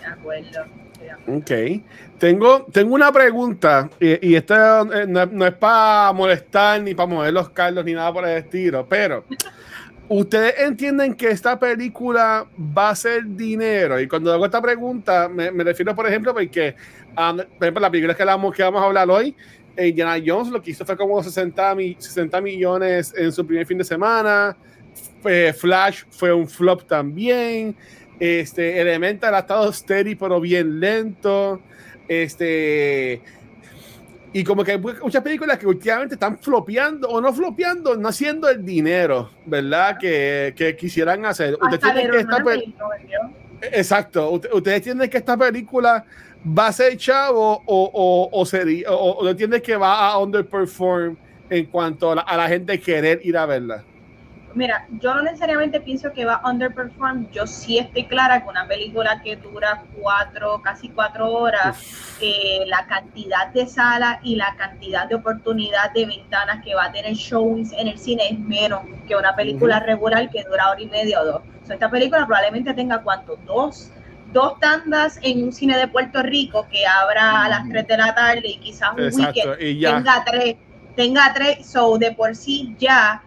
De 0.00 0.06
acuerdo. 0.06 0.85
Ok. 1.26 1.50
Tengo, 2.18 2.66
tengo 2.72 2.94
una 2.94 3.12
pregunta, 3.12 3.90
y, 4.00 4.30
y 4.30 4.36
esta 4.36 4.82
eh, 4.82 5.06
no, 5.06 5.46
es 5.46 5.54
para 5.54 6.12
molestar 6.12 6.80
ni 6.80 6.94
para 6.94 7.06
mover 7.06 7.32
los 7.32 7.50
carlos 7.50 7.84
ni 7.84 7.92
nada 7.92 8.12
por 8.12 8.26
el 8.26 8.38
estilo, 8.38 8.86
pero 8.88 9.24
¿ustedes 10.08 10.54
entienden 10.60 11.14
que 11.14 11.28
esta 11.28 11.58
película 11.58 12.46
va 12.58 12.90
a 12.90 12.96
ser 12.96 13.26
dinero? 13.26 14.00
Y 14.00 14.08
cuando 14.08 14.32
hago 14.32 14.46
esta 14.46 14.62
pregunta, 14.62 15.28
me, 15.28 15.50
refiero, 15.50 15.94
por 15.94 16.06
ejemplo, 16.06 16.32
porque, 16.32 16.74
um, 17.18 17.36
por 17.36 17.46
ejemplo, 17.60 17.80
la 17.80 17.90
película 17.90 18.14
que, 18.14 18.24
que 18.56 18.62
vamos 18.62 18.82
a 18.82 18.86
hablar 18.86 19.10
hoy, 19.10 19.36
Indiana 19.78 20.22
Jones 20.24 20.48
lo 20.48 20.62
que 20.62 20.70
hizo 20.70 20.84
fue 20.84 20.96
como 20.96 21.22
60, 21.22 21.76
60 21.98 22.40
millones 22.40 23.12
en 23.16 23.32
su 23.32 23.46
primer 23.46 23.66
fin 23.66 23.78
de 23.78 23.84
semana. 23.84 24.56
Flash 25.58 26.04
fue 26.10 26.32
un 26.32 26.48
flop 26.48 26.84
también. 26.84 27.76
Este, 28.18 28.80
Elemental 28.80 29.34
ha 29.34 29.40
estado 29.40 29.72
steady, 29.72 30.14
pero 30.14 30.40
bien 30.40 30.80
lento. 30.80 31.60
Este. 32.08 33.20
Y 34.32 34.44
como 34.44 34.64
que 34.64 34.72
hay 34.72 34.78
muchas 34.78 35.22
películas 35.22 35.58
que 35.58 35.66
últimamente 35.66 36.14
están 36.14 36.38
flopeando 36.38 37.08
o 37.08 37.20
no 37.20 37.32
flopeando, 37.32 37.96
no 37.96 38.08
haciendo 38.08 38.48
el 38.48 38.64
dinero, 38.64 39.30
¿verdad? 39.46 39.96
Que, 39.98 40.52
que 40.54 40.76
quisieran 40.76 41.24
hacer. 41.24 41.54
Ustedes 41.54 41.80
tienen 41.80 42.10
que 42.10 42.18
esta 42.18 42.42
Exacto. 43.72 44.30
Ustedes 44.52 44.82
tienen 44.82 45.08
que 45.08 45.16
esta 45.16 45.36
película 45.36 46.04
va 46.46 46.66
a 46.68 46.72
ser 46.72 46.96
chavo 46.96 47.62
o, 47.64 47.90
o, 47.92 48.28
o, 48.30 48.46
sería, 48.46 48.90
o, 48.92 49.12
o 49.12 49.28
entiendes 49.28 49.62
que 49.62 49.76
va 49.76 50.10
a 50.10 50.18
underperform 50.18 51.16
en 51.48 51.66
cuanto 51.66 52.12
a 52.12 52.16
la, 52.16 52.22
a 52.22 52.36
la 52.36 52.48
gente 52.48 52.78
querer 52.78 53.20
ir 53.24 53.36
a 53.36 53.46
verla. 53.46 53.84
Mira, 54.56 54.86
yo 55.02 55.14
no 55.14 55.20
necesariamente 55.20 55.82
pienso 55.82 56.10
que 56.14 56.24
va 56.24 56.36
a 56.36 56.50
underperform. 56.50 57.30
Yo 57.30 57.46
sí 57.46 57.76
estoy 57.76 58.06
clara 58.06 58.42
que 58.42 58.48
una 58.48 58.66
película 58.66 59.20
que 59.22 59.36
dura 59.36 59.82
cuatro, 60.00 60.62
casi 60.62 60.88
cuatro 60.88 61.30
horas, 61.30 62.16
eh, 62.22 62.60
la 62.66 62.86
cantidad 62.86 63.48
de 63.48 63.66
salas 63.66 64.18
y 64.22 64.34
la 64.34 64.56
cantidad 64.56 65.06
de 65.06 65.16
oportunidad 65.16 65.92
de 65.92 66.06
ventanas 66.06 66.64
que 66.64 66.74
va 66.74 66.86
a 66.86 66.92
tener 66.92 67.12
showings 67.12 67.70
en 67.72 67.88
el 67.88 67.98
cine 67.98 68.30
es 68.30 68.38
menos 68.38 68.80
que 69.06 69.14
una 69.14 69.36
película 69.36 69.78
regular 69.80 70.30
que 70.30 70.42
dura 70.44 70.70
hora 70.70 70.80
y 70.80 70.86
media 70.86 71.20
o 71.20 71.26
dos. 71.26 71.42
esta 71.68 71.90
película 71.90 72.24
probablemente 72.24 72.72
tenga 72.72 73.02
cuánto, 73.02 73.36
dos, 73.44 73.92
dos 74.32 74.58
tandas 74.58 75.18
en 75.20 75.44
un 75.44 75.52
cine 75.52 75.76
de 75.76 75.86
Puerto 75.86 76.22
Rico 76.22 76.66
que 76.70 76.86
abra 76.86 77.44
a 77.44 77.48
las 77.50 77.68
tres 77.68 77.86
de 77.86 77.96
la 77.98 78.14
tarde 78.14 78.48
y 78.48 78.56
quizás 78.56 78.92
un 78.92 79.20
weekend 79.20 79.58
tenga 79.58 80.24
tres, 80.24 80.56
tenga 80.94 81.32
tres, 81.34 81.66
so 81.66 81.98
de 81.98 82.12
por 82.12 82.34
sí 82.34 82.74
ya 82.78 83.22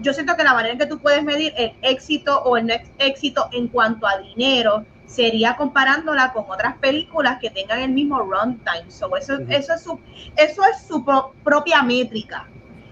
yo 0.00 0.12
siento 0.12 0.36
que 0.36 0.44
la 0.44 0.54
manera 0.54 0.72
en 0.72 0.78
que 0.78 0.86
tú 0.86 0.98
puedes 0.98 1.22
medir 1.24 1.52
el 1.56 1.72
éxito 1.82 2.42
o 2.42 2.56
el 2.56 2.66
no 2.66 2.74
éxito 2.98 3.48
en 3.52 3.68
cuanto 3.68 4.06
a 4.06 4.18
dinero 4.18 4.84
sería 5.06 5.56
comparándola 5.56 6.32
con 6.32 6.44
otras 6.48 6.76
películas 6.76 7.38
que 7.40 7.50
tengan 7.50 7.80
el 7.80 7.90
mismo 7.90 8.20
runtime. 8.20 8.88
So, 8.88 9.16
eso, 9.16 9.38
eso, 9.48 9.74
es 9.74 9.82
su, 9.82 9.98
eso 10.36 10.62
es 10.64 10.86
su 10.86 11.04
propia 11.42 11.82
métrica. 11.82 12.46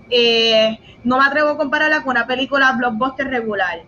Eh, 0.08 0.78
no 1.04 1.18
me 1.18 1.24
atrevo 1.24 1.50
a 1.50 1.56
compararla 1.56 2.02
con 2.02 2.12
una 2.12 2.26
película 2.26 2.72
blockbuster 2.72 3.28
regular. 3.28 3.82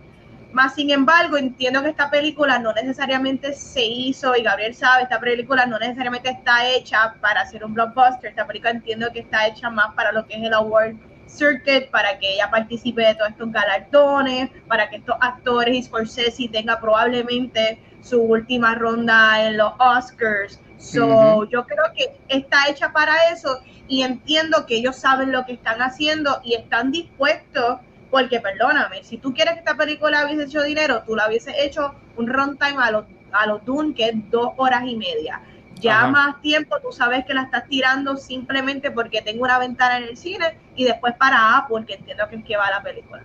Más 0.51 0.73
sin 0.73 0.89
embargo, 0.89 1.37
entiendo 1.37 1.83
que 1.83 1.89
esta 1.89 2.09
película 2.09 2.57
no 2.57 2.73
necesariamente 2.73 3.53
se 3.53 3.85
hizo, 3.85 4.35
y 4.35 4.41
Gabriel 4.41 4.73
sabe, 4.73 5.03
esta 5.03 5.19
película 5.19 5.65
no 5.65 5.77
necesariamente 5.77 6.29
está 6.29 6.67
hecha 6.67 7.15
para 7.21 7.41
hacer 7.41 7.63
un 7.63 7.73
blockbuster. 7.73 8.31
Esta 8.31 8.47
película 8.47 8.71
entiendo 8.71 9.11
que 9.11 9.19
está 9.19 9.47
hecha 9.47 9.69
más 9.69 9.93
para 9.93 10.11
lo 10.11 10.25
que 10.25 10.35
es 10.35 10.43
el 10.43 10.53
award 10.53 10.95
circuit 11.29 11.89
para 11.91 12.17
que 12.19 12.33
ella 12.33 12.49
participe 12.49 13.01
de 13.03 13.15
todos 13.15 13.31
estos 13.31 13.51
galardones, 13.51 14.49
para 14.67 14.89
que 14.89 14.97
estos 14.97 15.15
actores 15.21 15.75
y 15.75 15.83
Scorsese 15.83 16.49
tenga 16.49 16.79
probablemente 16.79 17.81
su 18.01 18.21
última 18.21 18.75
ronda 18.75 19.45
en 19.45 19.57
los 19.57 19.73
Oscars. 19.79 20.59
So, 20.77 21.43
yo 21.49 21.65
creo 21.65 21.85
que 21.95 22.17
está 22.29 22.69
hecha 22.69 22.91
para 22.93 23.13
eso 23.33 23.59
y 23.87 24.03
entiendo 24.03 24.65
que 24.65 24.77
ellos 24.77 24.95
saben 24.95 25.31
lo 25.31 25.45
que 25.45 25.53
están 25.53 25.81
haciendo 25.81 26.39
y 26.43 26.55
están 26.55 26.91
dispuestos, 26.91 27.79
porque 28.09 28.39
perdóname, 28.39 29.03
si 29.03 29.17
tú 29.17 29.33
quieres 29.33 29.55
que 29.55 29.59
esta 29.59 29.75
película 29.75 30.25
hubiese 30.25 30.43
hecho 30.43 30.63
dinero, 30.63 31.03
tú 31.05 31.15
la 31.15 31.27
hubiese 31.27 31.53
hecho 31.63 31.95
un 32.15 32.27
runtime 32.27 32.77
a 32.81 32.91
los 32.91 33.05
a 33.31 33.45
los 33.45 33.63
Dune, 33.63 33.93
que 33.93 34.05
es 34.05 34.13
dos 34.31 34.53
horas 34.57 34.83
y 34.87 34.95
media 34.95 35.39
ya 35.79 36.07
más 36.07 36.41
tiempo 36.41 36.77
tú 36.81 36.91
sabes 36.91 37.25
que 37.25 37.33
la 37.33 37.43
estás 37.43 37.67
tirando 37.67 38.17
simplemente 38.17 38.91
porque 38.91 39.21
tengo 39.21 39.43
una 39.43 39.59
ventana 39.59 39.97
en 39.97 40.03
el 40.03 40.17
cine 40.17 40.57
y 40.75 40.85
después 40.85 41.13
para 41.15 41.57
A 41.57 41.67
porque 41.67 41.95
entiendo 41.95 42.27
que 42.29 42.37
es 42.37 42.43
que 42.43 42.57
va 42.57 42.69
la 42.69 42.81
película. 42.81 43.23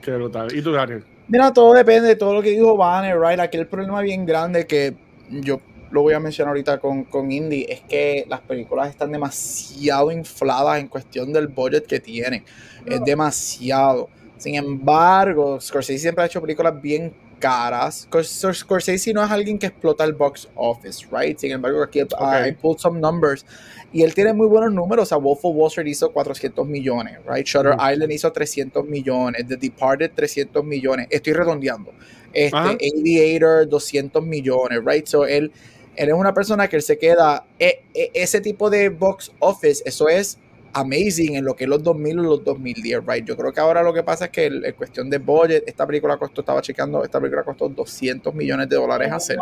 Qué 0.00 0.10
brutal. 0.12 0.54
¿Y 0.54 0.62
tú, 0.62 0.72
Daniel? 0.72 1.04
Mira, 1.28 1.52
todo 1.52 1.72
depende 1.72 2.08
de 2.08 2.16
todo 2.16 2.34
lo 2.34 2.42
que 2.42 2.50
dijo 2.50 2.76
Banner, 2.76 3.18
right? 3.18 3.40
Aquí 3.40 3.56
el 3.56 3.66
problema 3.66 4.02
bien 4.02 4.26
grande 4.26 4.66
que 4.66 4.94
yo 5.30 5.60
lo 5.90 6.02
voy 6.02 6.12
a 6.12 6.20
mencionar 6.20 6.50
ahorita 6.50 6.78
con, 6.78 7.04
con 7.04 7.30
Indy 7.30 7.66
es 7.68 7.80
que 7.82 8.26
las 8.28 8.40
películas 8.40 8.90
están 8.90 9.12
demasiado 9.12 10.10
infladas 10.10 10.80
en 10.80 10.88
cuestión 10.88 11.32
del 11.32 11.48
budget 11.48 11.86
que 11.86 12.00
tienen. 12.00 12.44
Es 12.84 13.02
demasiado. 13.04 14.10
Sin 14.36 14.56
embargo, 14.56 15.60
Scorsese 15.60 15.98
siempre 15.98 16.24
ha 16.24 16.26
hecho 16.26 16.42
películas 16.42 16.80
bien 16.82 17.14
caras. 17.44 18.08
Scorsese 18.52 19.12
no 19.12 19.22
es 19.22 19.30
alguien 19.30 19.58
que 19.58 19.66
explota 19.66 20.02
el 20.04 20.14
box 20.14 20.48
office, 20.54 21.06
right? 21.12 21.36
Sin 21.36 21.52
embargo, 21.52 21.82
aquí 21.82 22.00
I 22.00 22.52
pulled 22.52 22.78
some 22.78 22.98
numbers. 22.98 23.44
Y 23.92 24.02
él 24.02 24.14
tiene 24.14 24.32
muy 24.32 24.46
buenos 24.46 24.72
números. 24.72 25.12
A 25.12 25.16
Wolf 25.16 25.44
of 25.44 25.54
Wall 25.54 25.68
Street 25.68 25.88
hizo 25.88 26.10
400 26.10 26.66
millones, 26.66 27.18
right? 27.28 27.46
Shutter 27.46 27.74
Island 27.74 28.12
hizo 28.12 28.32
300 28.32 28.86
millones. 28.86 29.46
The 29.46 29.58
Departed, 29.58 30.12
300 30.14 30.64
millones. 30.64 31.06
Estoy 31.10 31.34
redondeando. 31.34 31.92
Este, 32.32 32.56
Aviator, 32.56 33.68
200 33.68 34.24
millones, 34.24 34.80
right? 34.82 35.06
So, 35.06 35.26
él, 35.26 35.52
él 35.96 36.08
es 36.08 36.14
una 36.14 36.32
persona 36.32 36.66
que 36.66 36.76
él 36.76 36.82
se 36.82 36.96
queda... 36.96 37.46
E, 37.58 37.84
e, 37.92 38.10
ese 38.14 38.40
tipo 38.40 38.70
de 38.70 38.88
box 38.88 39.30
office, 39.38 39.82
eso 39.84 40.08
es 40.08 40.38
amazing 40.74 41.36
en 41.36 41.44
lo 41.44 41.54
que 41.54 41.64
es 41.64 41.70
los 41.70 41.82
2000 41.82 42.18
o 42.18 42.22
los 42.22 42.44
2010, 42.44 43.02
right? 43.06 43.24
Yo 43.24 43.36
creo 43.36 43.52
que 43.52 43.60
ahora 43.60 43.82
lo 43.82 43.94
que 43.94 44.02
pasa 44.02 44.26
es 44.26 44.30
que 44.30 44.46
en 44.46 44.72
cuestión 44.74 45.08
de 45.08 45.18
budget, 45.18 45.64
esta 45.66 45.86
película 45.86 46.16
costó, 46.16 46.40
estaba 46.40 46.60
checando, 46.60 47.02
esta 47.04 47.20
película 47.20 47.44
costó 47.44 47.68
200 47.68 48.34
millones 48.34 48.68
de 48.68 48.76
dólares 48.76 49.08
oh, 49.12 49.16
hacer. 49.16 49.38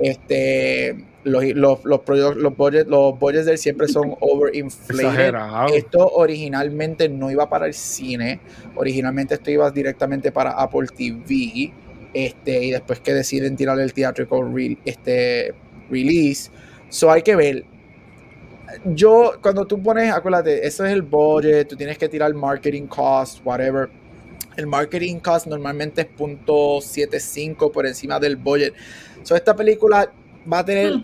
Este, 0.00 1.04
los, 1.24 1.44
los, 1.44 1.84
los, 1.84 2.36
los, 2.36 2.56
budgets, 2.56 2.88
los 2.88 3.18
budgets 3.18 3.46
de 3.46 3.52
él 3.52 3.58
siempre 3.58 3.88
son 3.88 4.14
overinflated. 4.20 5.34
Esto 5.74 6.06
originalmente 6.08 7.08
no 7.08 7.30
iba 7.30 7.48
para 7.48 7.66
el 7.66 7.74
cine, 7.74 8.40
originalmente 8.76 9.34
esto 9.34 9.50
iba 9.50 9.70
directamente 9.70 10.30
para 10.30 10.50
Apple 10.50 10.88
TV, 10.96 11.72
este, 12.12 12.64
y 12.64 12.70
después 12.70 13.00
que 13.00 13.14
deciden 13.14 13.56
tirar 13.56 13.78
el 13.80 13.92
theatrical 13.92 14.52
re, 14.52 14.78
este, 14.84 15.54
release. 15.90 16.50
So 16.88 17.10
hay 17.10 17.22
que 17.22 17.36
ver, 17.36 17.64
yo, 18.84 19.34
cuando 19.42 19.66
tú 19.66 19.82
pones, 19.82 20.12
acuérdate, 20.12 20.66
eso 20.66 20.84
es 20.84 20.92
el 20.92 21.02
budget, 21.02 21.68
tú 21.68 21.76
tienes 21.76 21.98
que 21.98 22.08
tirar 22.08 22.32
marketing 22.34 22.86
cost, 22.86 23.44
whatever. 23.44 23.88
El 24.56 24.66
marketing 24.66 25.16
cost 25.18 25.46
normalmente 25.46 26.02
es 26.02 26.08
.75 26.16 27.70
por 27.70 27.86
encima 27.86 28.18
del 28.18 28.36
budget. 28.36 28.74
So, 29.22 29.36
esta 29.36 29.54
película 29.54 30.12
va 30.50 30.58
a 30.60 30.64
tener 30.64 30.94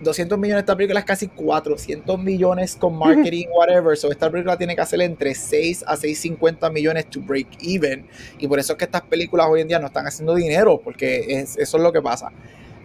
200 0.00 0.36
hmm. 0.36 0.40
eh, 0.40 0.42
millones, 0.42 0.62
esta 0.62 0.76
película 0.76 1.00
es 1.00 1.06
casi 1.06 1.28
400 1.28 2.18
millones 2.18 2.76
con 2.76 2.96
marketing, 2.96 3.46
whatever. 3.56 3.96
So, 3.96 4.10
esta 4.10 4.30
película 4.30 4.56
tiene 4.56 4.74
que 4.74 4.82
hacer 4.82 5.00
entre 5.00 5.34
6 5.34 5.84
a 5.86 5.96
650 5.96 6.70
millones 6.70 7.06
to 7.06 7.20
break 7.20 7.48
even. 7.60 8.06
Y 8.38 8.48
por 8.48 8.58
eso 8.58 8.72
es 8.72 8.78
que 8.78 8.84
estas 8.84 9.02
películas 9.02 9.46
hoy 9.48 9.60
en 9.60 9.68
día 9.68 9.78
no 9.78 9.86
están 9.86 10.06
haciendo 10.06 10.34
dinero, 10.34 10.80
porque 10.82 11.40
eso 11.40 11.76
es 11.76 11.82
lo 11.82 11.92
que 11.92 12.02
pasa. 12.02 12.30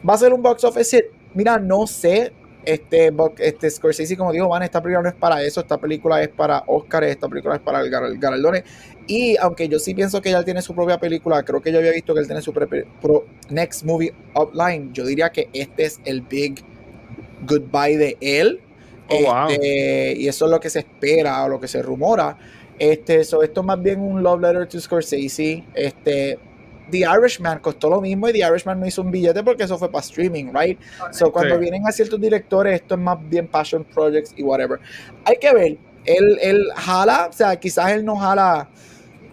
¿Va 0.07 0.13
a 0.13 0.17
ser 0.17 0.33
un 0.33 0.41
box 0.41 0.63
office 0.63 1.09
Mira, 1.33 1.57
no 1.57 1.87
sé, 1.87 2.31
este, 2.65 3.11
este 3.39 3.69
Scorsese, 3.69 4.17
como 4.17 4.31
dijo, 4.31 4.47
Van, 4.47 4.63
esta 4.63 4.81
película 4.81 5.03
no 5.03 5.09
es 5.09 5.15
para 5.15 5.41
eso, 5.43 5.61
esta 5.61 5.77
película 5.77 6.21
es 6.21 6.29
para 6.29 6.63
Oscar, 6.67 7.03
esta 7.03 7.27
película 7.27 7.55
es 7.55 7.61
para 7.61 7.81
el 7.81 7.89
galardones. 7.89 8.63
Y 9.07 9.35
aunque 9.37 9.67
yo 9.67 9.79
sí 9.79 9.93
pienso 9.93 10.21
que 10.21 10.31
ya 10.31 10.43
tiene 10.43 10.61
su 10.61 10.73
propia 10.73 10.97
película, 10.97 11.43
creo 11.43 11.61
que 11.61 11.71
yo 11.71 11.79
había 11.79 11.91
visto 11.91 12.13
que 12.13 12.21
él 12.21 12.27
tiene 12.27 12.41
su 12.41 12.53
pro, 12.53 13.25
next 13.49 13.83
movie 13.83 14.13
outline. 14.33 14.93
Yo 14.93 15.05
diría 15.05 15.29
que 15.29 15.49
este 15.53 15.85
es 15.85 15.99
el 16.05 16.21
big 16.21 16.63
goodbye 17.45 17.97
de 17.97 18.17
él. 18.21 18.61
Oh, 19.09 19.47
este, 19.49 20.13
y 20.17 20.27
eso 20.27 20.45
es 20.45 20.51
lo 20.51 20.59
que 20.59 20.69
se 20.69 20.79
espera 20.79 21.43
o 21.43 21.49
lo 21.49 21.59
que 21.59 21.67
se 21.67 21.81
rumora. 21.81 22.37
Este, 22.79 23.19
esto 23.19 23.43
es 23.43 23.63
más 23.63 23.81
bien 23.81 23.99
un 23.99 24.23
love 24.23 24.41
letter 24.41 24.67
to 24.67 24.79
Scorsese. 24.79 25.63
Este, 25.73 26.39
The 26.93 26.99
Irishman 26.99 27.57
costó 27.57 27.89
lo 27.89 27.99
mismo 27.99 28.29
y 28.29 28.33
The 28.33 28.47
Irishman 28.47 28.79
no 28.79 28.85
hizo 28.85 29.01
un 29.01 29.09
billete 29.09 29.41
porque 29.41 29.63
eso 29.63 29.79
fue 29.79 29.89
para 29.89 30.03
streaming, 30.03 30.53
right? 30.53 30.79
So 31.11 31.31
cuando 31.31 31.57
vienen 31.57 31.87
a 31.87 31.91
ciertos 31.91 32.21
directores, 32.21 32.75
esto 32.81 32.93
es 32.93 33.01
más 33.01 33.17
bien 33.27 33.47
passion 33.47 33.83
projects 33.83 34.31
y 34.37 34.43
whatever. 34.43 34.79
Hay 35.25 35.37
que 35.37 35.51
ver, 35.51 35.77
él, 36.05 36.37
él 36.39 36.67
jala, 36.75 37.29
o 37.31 37.33
sea, 37.33 37.55
quizás 37.55 37.93
él 37.93 38.05
no 38.05 38.15
jala 38.15 38.69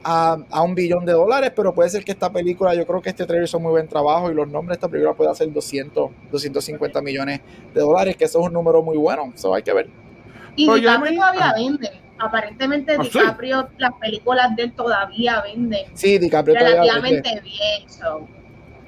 a, 0.03 0.38
a, 0.49 0.62
un 0.62 0.75
billón 0.75 1.05
de 1.05 1.12
dólares, 1.12 1.53
pero 1.55 1.75
puede 1.75 1.90
ser 1.90 2.03
que 2.03 2.12
esta 2.12 2.33
película, 2.33 2.75
yo 2.75 2.87
creo 2.87 3.03
que 3.03 3.11
este 3.11 3.27
trailer 3.27 3.44
hizo 3.44 3.61
muy 3.61 3.73
buen 3.73 3.88
trabajo 3.88 4.31
y 4.31 4.35
los 4.35 4.49
nombres 4.49 4.79
de 4.79 4.79
esta 4.79 4.88
película 4.88 5.12
puede 5.12 5.31
hacer 5.31 5.53
200, 5.53 6.11
250 6.33 7.03
millones 7.03 7.42
de 7.75 7.81
dólares, 7.83 8.16
que 8.16 8.25
eso 8.25 8.40
es 8.40 8.46
un 8.46 8.55
número 8.55 8.83
muy 8.83 8.96
bueno, 8.96 9.35
eso 9.35 9.55
hay 9.55 9.62
que 9.62 9.75
ver. 9.75 9.90
Y 10.61 10.81
DiCaprio 10.81 11.14
todavía 11.14 11.53
vende. 11.57 11.90
Aparentemente 12.18 12.96
¿Ah, 12.99 13.03
DiCaprio, 13.03 13.68
las 13.79 13.92
películas 13.94 14.55
de 14.55 14.64
él 14.64 14.73
todavía 14.73 15.40
venden. 15.40 15.87
Sí, 15.94 16.18
DiCaprio 16.18 16.55
relativamente 16.55 17.40
bien. 17.42 17.87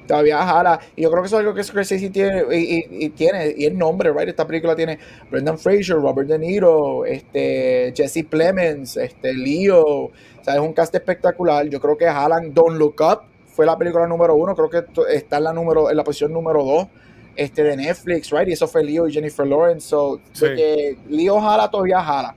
Todavía 0.05 0.45
jala. 0.45 0.79
Y 0.95 1.01
yo 1.01 1.09
creo 1.09 1.23
que 1.23 1.27
eso 1.27 1.37
es 1.37 1.39
algo 1.39 1.55
que 1.55 1.63
Scorsese 1.63 2.09
tiene 2.09 2.43
y, 2.51 3.09
tiene, 3.09 3.55
y 3.57 3.65
el 3.65 3.77
nombre, 3.77 4.11
right? 4.11 4.27
Esta 4.27 4.45
película 4.45 4.75
tiene 4.75 4.99
Brendan 5.31 5.57
Fraser, 5.57 5.95
Robert 5.95 6.27
De 6.27 6.37
Niro, 6.37 7.05
este, 7.05 7.93
Jesse 7.95 8.25
Plemons, 8.29 8.97
este, 8.97 9.33
Leo. 9.33 9.81
O 9.81 10.11
sea, 10.41 10.55
es 10.55 10.59
un 10.59 10.73
cast 10.73 10.93
espectacular. 10.93 11.67
Yo 11.69 11.79
creo 11.79 11.97
que 11.97 12.05
jalan 12.05 12.53
Don't 12.53 12.77
Look 12.77 12.97
Up 12.99 13.21
fue 13.47 13.65
la 13.65 13.77
película 13.77 14.05
número 14.05 14.35
uno. 14.35 14.55
Creo 14.55 14.69
que 14.69 14.83
está 15.15 15.37
en 15.37 15.45
la 15.45 15.53
número, 15.53 15.89
en 15.89 15.97
la 15.97 16.03
posición 16.03 16.33
número 16.33 16.63
dos 16.63 16.87
este, 17.35 17.63
de 17.63 17.77
Netflix, 17.77 18.31
right? 18.31 18.47
Y 18.47 18.53
eso 18.53 18.67
fue 18.67 18.83
Leo 18.83 19.07
y 19.07 19.13
Jennifer 19.13 19.45
Lawrence. 19.45 19.87
So, 19.87 20.19
que 20.39 20.97
Leo 21.09 21.39
jala, 21.39 21.69
todavía 21.69 22.01
jala. 22.01 22.35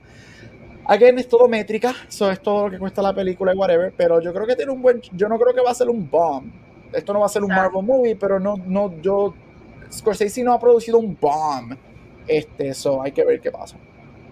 Again, 0.89 1.19
es 1.19 1.27
todo 1.27 1.49
métrica, 1.49 1.93
eso 2.07 2.31
es 2.31 2.41
todo 2.41 2.65
lo 2.65 2.71
que 2.71 2.79
cuesta 2.79 3.01
la 3.01 3.13
película 3.13 3.53
y 3.53 3.57
whatever, 3.57 3.93
pero 3.97 4.21
yo 4.21 4.33
creo 4.33 4.47
que 4.47 4.55
tiene 4.55 4.71
un 4.71 4.81
buen, 4.81 5.01
yo 5.11 5.27
no 5.27 5.37
creo 5.37 5.53
que 5.53 5.59
va 5.59 5.71
a 5.71 5.73
ser 5.73 5.89
un 5.89 6.09
bomb, 6.09 6.49
esto 6.93 7.11
no 7.11 7.19
va 7.19 7.25
a 7.25 7.29
ser 7.29 7.43
un 7.43 7.49
Marvel 7.49 7.83
movie, 7.83 8.15
pero 8.15 8.39
no, 8.39 8.55
no, 8.65 8.93
yo, 9.01 9.33
Scorsese 9.91 10.45
no 10.45 10.53
ha 10.53 10.59
producido 10.61 10.97
un 10.97 11.17
bomb, 11.19 11.77
este, 12.25 12.69
eso 12.69 13.01
hay 13.01 13.11
que 13.11 13.25
ver 13.25 13.41
qué 13.41 13.51
pasa. 13.51 13.75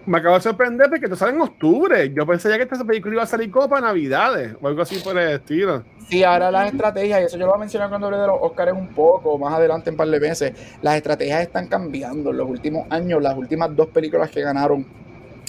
Me 0.06 0.18
acabo 0.18 0.36
de 0.36 0.40
sorprender 0.40 0.88
porque 0.88 1.06
esto 1.06 1.16
sale 1.16 1.32
en 1.32 1.40
octubre. 1.40 2.12
Yo 2.14 2.24
pensé 2.24 2.48
ya 2.48 2.56
que 2.56 2.62
esta 2.62 2.84
película 2.84 3.14
iba 3.14 3.22
a 3.24 3.26
salir 3.26 3.50
como 3.50 3.68
para 3.68 3.88
Navidades 3.88 4.54
o 4.60 4.68
algo 4.68 4.82
así 4.82 5.00
por 5.00 5.18
el 5.18 5.30
estilo. 5.30 5.82
Sí, 6.08 6.22
ahora 6.22 6.48
las 6.52 6.70
estrategias, 6.70 7.20
y 7.20 7.24
eso 7.24 7.36
yo 7.36 7.46
lo 7.46 7.48
voy 7.48 7.56
a 7.56 7.60
mencionar 7.60 7.88
cuando 7.88 8.06
hable 8.06 8.18
de 8.20 8.26
los 8.28 8.38
Oscars 8.40 8.72
un 8.72 8.86
poco, 8.94 9.36
más 9.36 9.52
adelante 9.54 9.90
en 9.90 9.94
un 9.94 9.96
par 9.96 10.08
de 10.08 10.20
meses, 10.20 10.52
las 10.80 10.94
estrategias 10.94 11.42
están 11.42 11.66
cambiando. 11.66 12.30
En 12.30 12.36
los 12.36 12.48
últimos 12.48 12.86
años, 12.88 13.20
las 13.20 13.36
últimas 13.36 13.74
dos 13.74 13.88
películas 13.88 14.30
que 14.30 14.42
ganaron, 14.42 14.86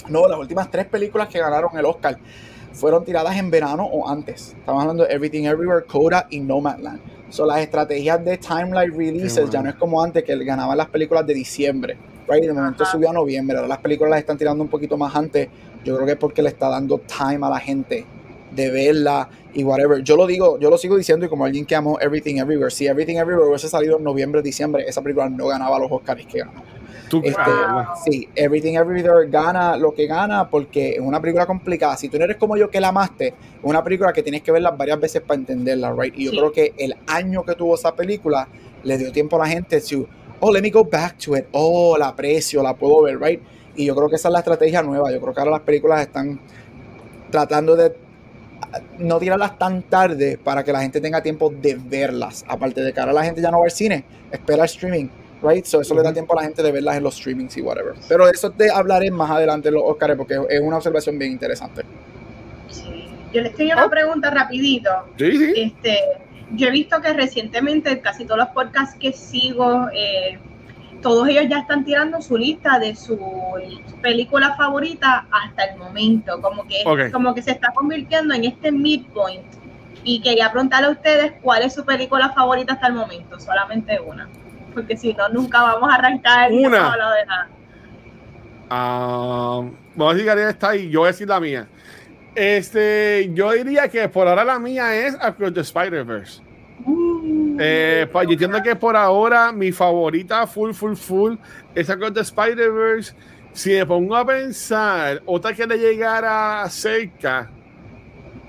no, 0.08 0.26
las 0.26 0.40
últimas 0.40 0.68
tres 0.68 0.86
películas 0.86 1.28
que 1.28 1.38
ganaron 1.38 1.78
el 1.78 1.84
Oscar 1.84 2.18
fueron 2.72 3.04
tiradas 3.04 3.36
en 3.36 3.50
verano 3.52 3.84
o 3.84 4.08
antes. 4.08 4.56
Estamos 4.58 4.82
hablando 4.82 5.04
de 5.04 5.14
Everything 5.14 5.44
Everywhere, 5.44 5.86
Coda 5.86 6.26
y 6.30 6.40
Nomadland. 6.40 7.00
Son 7.28 7.46
las 7.46 7.60
estrategias 7.60 8.24
de 8.24 8.38
timeline 8.38 8.92
releases 8.92 9.50
ya 9.50 9.62
no 9.62 9.68
es 9.68 9.76
como 9.76 10.02
antes 10.02 10.24
que 10.24 10.36
ganaban 10.44 10.76
las 10.76 10.88
películas 10.88 11.24
de 11.24 11.34
diciembre. 11.34 11.96
Right? 12.28 12.44
De 12.44 12.52
momento 12.52 12.84
subió 12.84 13.10
a 13.10 13.12
noviembre. 13.12 13.56
Ahora 13.56 13.68
las 13.68 13.78
películas 13.78 14.10
las 14.10 14.20
están 14.20 14.38
tirando 14.38 14.62
un 14.62 14.68
poquito 14.68 14.96
más 14.96 15.14
antes. 15.14 15.48
Yo 15.84 15.94
creo 15.94 16.06
que 16.06 16.12
es 16.12 16.18
porque 16.18 16.42
le 16.42 16.48
está 16.48 16.68
dando 16.68 16.98
time 16.98 17.46
a 17.46 17.50
la 17.50 17.60
gente 17.60 18.04
de 18.50 18.70
verla 18.70 19.28
y 19.54 19.64
whatever. 19.64 20.02
Yo 20.02 20.16
lo 20.16 20.26
digo, 20.26 20.58
yo 20.58 20.70
lo 20.70 20.78
sigo 20.78 20.96
diciendo 20.96 21.26
y 21.26 21.28
como 21.28 21.44
alguien 21.44 21.64
que 21.64 21.74
amó 21.74 21.98
Everything 22.00 22.36
Everywhere, 22.36 22.70
si 22.70 22.86
Everything 22.86 23.16
Everywhere 23.16 23.48
hubiese 23.48 23.68
salido 23.68 23.98
en 23.98 24.04
noviembre, 24.04 24.42
diciembre, 24.42 24.84
esa 24.86 25.02
película 25.02 25.28
no 25.28 25.46
ganaba 25.46 25.78
los 25.78 25.90
Oscars 25.90 26.26
que 26.26 26.38
ganó. 26.40 26.62
Este, 27.22 27.50
sí, 28.04 28.28
Everything 28.34 28.74
Everywhere 28.74 29.28
gana 29.30 29.76
lo 29.76 29.94
que 29.94 30.06
gana 30.06 30.48
porque 30.48 30.90
es 30.90 31.00
una 31.00 31.20
película 31.20 31.46
complicada. 31.46 31.96
Si 31.96 32.08
tú 32.08 32.18
no 32.18 32.24
eres 32.24 32.36
como 32.36 32.56
yo 32.56 32.68
que 32.68 32.80
la 32.80 32.88
amaste, 32.88 33.28
es 33.28 33.34
una 33.62 33.82
película 33.82 34.12
que 34.12 34.22
tienes 34.22 34.42
que 34.42 34.52
verla 34.52 34.72
varias 34.72 35.00
veces 35.00 35.22
para 35.22 35.40
entenderla, 35.40 35.94
right? 35.98 36.14
Y 36.16 36.26
yo 36.26 36.32
creo 36.32 36.52
que 36.52 36.74
el 36.76 36.94
año 37.06 37.44
que 37.44 37.54
tuvo 37.54 37.76
esa 37.76 37.94
película 37.94 38.48
le 38.82 38.98
dio 38.98 39.10
tiempo 39.10 39.36
a 39.36 39.40
la 39.40 39.48
gente 39.48 39.80
to, 39.80 40.06
oh, 40.40 40.52
let 40.52 40.62
me 40.62 40.70
go 40.70 40.84
back 40.84 41.18
to 41.18 41.36
it. 41.36 41.46
Oh, 41.52 41.96
la 41.98 42.08
aprecio, 42.08 42.62
la 42.62 42.74
puedo 42.74 43.02
ver, 43.02 43.20
right? 43.20 43.40
Y 43.76 43.86
yo 43.86 43.94
creo 43.94 44.08
que 44.08 44.16
esa 44.16 44.28
es 44.28 44.32
la 44.32 44.40
estrategia 44.40 44.82
nueva. 44.82 45.10
Yo 45.12 45.20
creo 45.20 45.34
que 45.34 45.40
ahora 45.40 45.52
las 45.52 45.60
películas 45.60 46.00
están 46.00 46.40
tratando 47.30 47.76
de 47.76 47.96
no 48.98 49.18
tirarlas 49.18 49.58
tan 49.58 49.82
tarde 49.82 50.38
para 50.42 50.64
que 50.64 50.72
la 50.72 50.82
gente 50.82 51.00
tenga 51.00 51.22
tiempo 51.22 51.50
de 51.50 51.74
verlas. 51.74 52.44
Aparte 52.48 52.82
de 52.82 52.92
que 52.92 53.00
ahora 53.00 53.12
la 53.12 53.24
gente 53.24 53.40
ya 53.40 53.50
no 53.50 53.60
va 53.60 53.64
al 53.64 53.70
cine, 53.70 54.04
espera 54.30 54.62
el 54.62 54.66
streaming 54.66 55.08
right? 55.42 55.64
So 55.64 55.80
eso 55.80 55.94
le 55.94 56.02
da 56.02 56.12
tiempo 56.12 56.32
a 56.34 56.36
la 56.36 56.42
gente 56.42 56.62
de 56.62 56.72
verlas 56.72 56.96
en 56.96 57.02
los 57.02 57.16
streamings 57.16 57.56
y 57.56 57.62
whatever. 57.62 57.94
Pero 58.08 58.26
de 58.26 58.32
eso 58.32 58.50
te 58.50 58.70
hablaré 58.70 59.10
más 59.10 59.30
adelante 59.30 59.68
en 59.68 59.74
los 59.74 59.84
Oscars 59.84 60.16
porque 60.16 60.38
es 60.48 60.60
una 60.60 60.76
observación 60.76 61.18
bien 61.18 61.32
interesante. 61.32 61.82
Sí. 62.68 63.08
Yo 63.32 63.42
les 63.42 63.54
tengo 63.54 63.72
una 63.72 63.86
oh. 63.86 63.90
pregunta 63.90 64.30
rapidito. 64.30 64.90
Sí, 65.18 65.36
sí. 65.36 65.52
Este, 65.56 65.98
yo 66.52 66.68
he 66.68 66.70
visto 66.70 67.00
que 67.00 67.12
recientemente 67.12 68.00
casi 68.00 68.24
todos 68.24 68.38
los 68.38 68.48
podcasts 68.48 68.96
que 68.98 69.12
sigo, 69.12 69.88
eh, 69.92 70.38
todos 71.02 71.28
ellos 71.28 71.44
ya 71.48 71.60
están 71.60 71.84
tirando 71.84 72.20
su 72.20 72.36
lista 72.36 72.78
de 72.78 72.96
su 72.96 73.18
película 74.02 74.56
favorita 74.56 75.26
hasta 75.30 75.64
el 75.64 75.78
momento, 75.78 76.40
como 76.40 76.66
que, 76.66 77.10
como 77.12 77.34
que 77.34 77.42
se 77.42 77.52
está 77.52 77.72
convirtiendo 77.72 78.34
en 78.34 78.44
este 78.44 78.72
midpoint. 78.72 79.46
Y 80.04 80.20
quería 80.20 80.50
preguntarle 80.50 80.88
a 80.88 80.90
ustedes 80.90 81.32
cuál 81.42 81.62
es 81.62 81.74
su 81.74 81.84
película 81.84 82.30
favorita 82.30 82.74
hasta 82.74 82.86
el 82.86 82.94
momento, 82.94 83.38
solamente 83.38 84.00
una 84.00 84.28
porque 84.78 84.96
si 84.96 85.12
no, 85.12 85.28
nunca 85.28 85.60
vamos 85.60 85.90
a 85.90 85.96
arrancar. 85.96 86.52
Una. 86.52 86.96
No 86.96 87.10
de 87.12 87.26
nada. 87.26 87.48
Uh, 88.70 89.72
vamos 89.96 90.12
a 90.12 90.16
decir 90.16 90.32
que 90.32 90.48
está 90.48 90.68
ahí, 90.70 90.90
yo 90.90 91.00
voy 91.00 91.08
a 91.08 91.12
decir 91.12 91.28
la 91.28 91.40
mía. 91.40 91.66
Este, 92.38 93.32
yo 93.34 93.50
diría 93.50 93.88
que 93.88 94.08
por 94.08 94.28
ahora 94.28 94.44
la 94.44 94.60
mía 94.60 94.94
es 94.94 95.16
Across 95.20 95.54
the 95.54 95.60
Spider-Verse. 95.62 96.40
Uh, 96.84 97.56
eh, 97.58 98.06
pues, 98.12 98.28
yo 98.28 98.32
entiendo 98.34 98.62
que 98.62 98.76
por 98.76 98.94
ahora 98.94 99.50
mi 99.50 99.72
favorita, 99.72 100.46
full, 100.46 100.70
full, 100.70 100.94
full, 100.94 101.34
es 101.74 101.90
Across 101.90 102.14
the 102.14 102.20
Spider-Verse. 102.20 103.12
Si 103.52 103.70
me 103.70 103.84
pongo 103.84 104.14
a 104.14 104.24
pensar, 104.24 105.20
otra 105.26 105.52
que 105.52 105.66
le 105.66 105.78
llegara 105.78 106.64
cerca, 106.70 107.50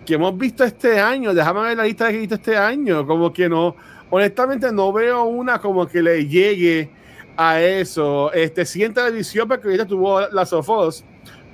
que 0.06 0.13
hemos 0.13 0.38
visto 0.38 0.63
este 0.63 0.99
año, 0.99 1.34
déjame 1.34 1.62
ver 1.62 1.78
la 1.78 1.86
lista 1.86 2.10
que 2.10 2.17
he 2.17 2.19
visto 2.19 2.36
este 2.36 2.56
año, 2.56 3.08
como 3.08 3.34
que 3.34 3.49
no, 3.49 3.75
honestamente 4.12 4.71
no 4.71 4.93
veo 4.93 5.23
una 5.23 5.58
como 5.58 5.88
que 5.88 6.04
le 6.04 6.28
llegue 6.28 6.91
a 7.36 7.60
eso. 7.60 8.32
Este, 8.34 8.65
siguiente 8.65 9.02
edición 9.02 9.47
porque 9.47 9.67
ahorita 9.67 9.88
tuvo 9.88 10.21
la 10.28 10.45
Sofos, 10.45 11.04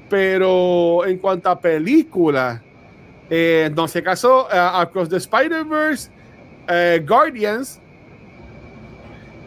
pero 0.10 1.06
en 1.06 1.18
cuanto 1.18 1.50
a 1.50 1.60
película, 1.60 2.62
eh, 3.30 3.72
no 3.76 3.88
se 3.88 4.04
casó 4.04 4.46
uh, 4.46 4.78
Across 4.80 5.10
the 5.10 5.18
Spider-Verse, 5.18 6.12
eh, 6.68 7.04
Guardians. 7.08 7.82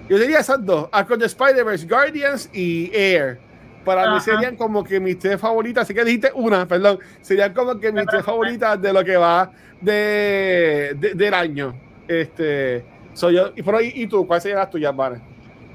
Yo 0.09 0.18
diría 0.18 0.40
esas 0.40 0.64
dos, 0.64 0.88
Across 0.90 1.18
the 1.18 1.27
Spider-Verse, 1.27 1.87
Guardians 1.87 2.51
y 2.53 2.90
Air. 2.94 3.38
Para 3.85 4.12
mí 4.12 4.21
serían 4.21 4.57
como 4.57 4.85
que 4.85 5.01
mis 5.01 5.18
tres 5.18 5.40
favoritas, 5.40 5.85
así 5.85 5.94
que 5.94 6.05
dijiste 6.05 6.31
una, 6.35 6.66
perdón, 6.66 6.99
serían 7.23 7.55
como 7.55 7.79
que 7.79 7.90
mis 7.90 8.05
tres 8.07 8.23
favoritas 8.23 8.81
de 8.83 8.92
lo 8.92 9.03
que 9.03 9.16
va 9.16 9.51
de, 9.81 10.94
del 11.14 11.33
año. 11.33 11.75
Este, 12.07 12.85
yo, 13.14 13.53
y 13.57 13.62
por 13.62 13.77
ahí, 13.77 13.92
¿y 13.94 14.07
tú? 14.07 14.27
¿Cuál 14.27 14.42
sería 14.42 14.59
la 14.59 14.68
tuya, 14.68 14.90
Vane? 14.92 15.21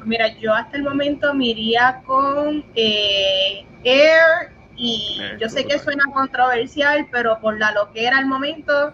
Mira, 0.05 0.27
yo 0.39 0.53
hasta 0.53 0.77
el 0.77 0.83
momento 0.83 1.33
me 1.33 1.47
iría 1.47 2.01
con 2.05 2.63
eh, 2.75 3.65
Air 3.83 4.51
y 4.75 5.21
yo 5.39 5.49
sé 5.49 5.65
que 5.65 5.77
suena 5.79 6.03
controversial, 6.13 7.07
pero 7.11 7.39
por 7.39 7.59
la 7.59 7.71
lo 7.71 7.91
que 7.91 8.05
era 8.05 8.19
el 8.19 8.25
momento, 8.25 8.93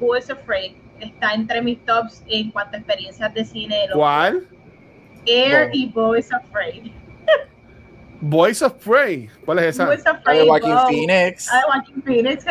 Boys 0.00 0.30
Afraid 0.30 0.72
está 1.00 1.34
entre 1.34 1.62
mis 1.62 1.84
tops 1.84 2.22
en 2.26 2.50
cuanto 2.50 2.76
a 2.76 2.78
experiencias 2.80 3.32
de 3.34 3.44
cine. 3.44 3.86
¿Cuál? 3.92 4.48
Air 5.26 5.70
y 5.72 5.86
Boys 5.86 6.32
Afraid. 6.32 6.92
Boys 8.20 8.62
of 8.62 8.72
Prey. 8.82 9.28
¿Cuál 9.44 9.58
es 9.58 9.64
esa? 9.74 9.84
Boys 9.84 10.06
Afraid. 10.06 10.40
De 10.40 10.46
Joaquin 10.46 10.78
Phoenix. 10.88 11.48
Ah, 11.52 11.60
Joaquin 11.66 12.02
Phoenix, 12.02 12.44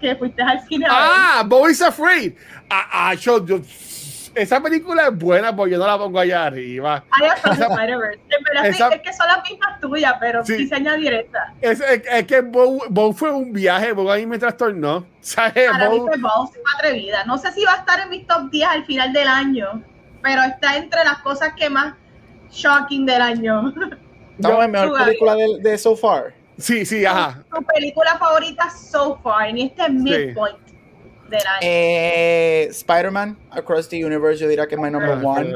que, 0.00 0.16
fuiste 0.16 0.42
al 0.42 0.60
cine. 0.68 0.86
Ah, 0.88 1.42
Boys 1.46 1.80
Afraid. 1.80 2.34
Ah, 2.68 2.88
ah 2.92 3.14
yo, 3.14 3.44
yo 3.44 3.60
esa 4.34 4.62
película 4.62 5.08
es 5.08 5.18
buena 5.18 5.54
porque 5.54 5.72
yo 5.72 5.78
no 5.78 5.86
la 5.86 5.98
pongo 5.98 6.18
allá 6.18 6.46
arriba. 6.46 7.04
esa, 8.64 8.88
es 8.88 9.00
que 9.02 9.12
son 9.12 9.26
las 9.26 9.48
mismas 9.48 9.80
tuyas, 9.80 10.14
pero 10.20 10.44
sí. 10.44 10.56
quise 10.56 10.74
añadir 10.74 11.12
esta. 11.14 11.52
Es, 11.60 11.80
es, 11.80 12.26
que 12.26 12.40
Bow, 12.40 13.12
fue 13.12 13.32
un 13.32 13.52
viaje, 13.52 13.92
Bow 13.92 14.10
ahí 14.10 14.26
me 14.26 14.38
trastornó. 14.38 15.06
¿Sabes? 15.20 15.70
Para 15.70 15.88
Bow, 15.88 16.08
mí 16.08 16.20
fue 16.20 16.62
atrevida. 16.78 17.24
No 17.24 17.38
sé 17.38 17.52
si 17.52 17.64
va 17.64 17.74
a 17.74 17.76
estar 17.76 18.00
en 18.00 18.10
mis 18.10 18.26
top 18.26 18.50
10 18.50 18.68
al 18.68 18.84
final 18.84 19.12
del 19.12 19.28
año, 19.28 19.82
pero 20.22 20.42
está 20.42 20.76
entre 20.76 21.04
las 21.04 21.18
cosas 21.18 21.52
que 21.56 21.70
más 21.70 21.94
shocking 22.50 23.06
del 23.06 23.22
año. 23.22 23.72
Estamos 24.36 24.64
en 24.64 24.70
mejor 24.70 25.04
película 25.04 25.34
de, 25.34 25.58
de, 25.60 25.78
So 25.78 25.96
Far. 25.96 26.34
Sí, 26.58 26.86
sí, 26.86 27.04
ajá. 27.04 27.42
Tu 27.52 27.62
película 27.64 28.16
favorita 28.18 28.70
so 28.70 29.18
far 29.22 29.48
en 29.48 29.58
este 29.58 29.88
midpoint. 29.88 30.63
Eh, 31.60 32.68
Spider-Man 32.70 33.36
Across 33.50 33.88
the 33.88 34.04
Universe, 34.04 34.40
yo 34.40 34.48
diría 34.48 34.66
que 34.66 34.74
es 34.74 34.80
my 34.80 34.90
number 34.90 35.18
one. 35.22 35.54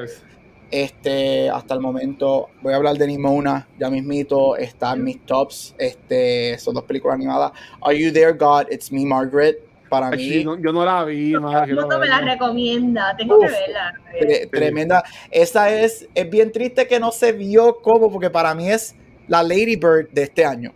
Este, 0.70 1.48
hasta 1.48 1.72
el 1.74 1.80
momento, 1.80 2.50
voy 2.60 2.74
a 2.74 2.76
hablar 2.76 2.96
de 2.96 3.06
Nimona, 3.06 3.66
ya 3.78 3.88
mismito, 3.88 4.56
está 4.56 4.92
en 4.92 5.04
mis 5.04 5.24
tops. 5.24 5.74
Este, 5.78 6.58
son 6.58 6.74
dos 6.74 6.84
películas 6.84 7.14
animadas. 7.14 7.52
Are 7.80 7.98
You 7.98 8.12
There, 8.12 8.32
God? 8.32 8.66
It's 8.70 8.92
Me, 8.92 9.06
Margaret. 9.06 9.64
Para 9.88 10.10
mí. 10.10 10.44
yo 10.44 10.56
no 10.56 10.84
la 10.84 11.04
vi, 11.04 11.32
madre. 11.32 11.72
No 11.72 11.98
me 11.98 12.06
la 12.06 12.20
recomienda, 12.20 13.16
tengo 13.16 13.40
que 13.40 13.46
verla. 13.46 13.94
tremenda. 14.50 15.02
Esa 15.30 15.70
es, 15.70 16.06
es 16.14 16.28
bien 16.28 16.52
triste 16.52 16.86
que 16.86 17.00
no 17.00 17.10
se 17.10 17.32
vio 17.32 17.76
como, 17.80 18.12
porque 18.12 18.28
para 18.28 18.54
mí 18.54 18.70
es 18.70 18.94
la 19.28 19.42
Lady 19.42 19.76
Bird 19.76 20.10
de 20.10 20.24
este 20.24 20.44
año. 20.44 20.72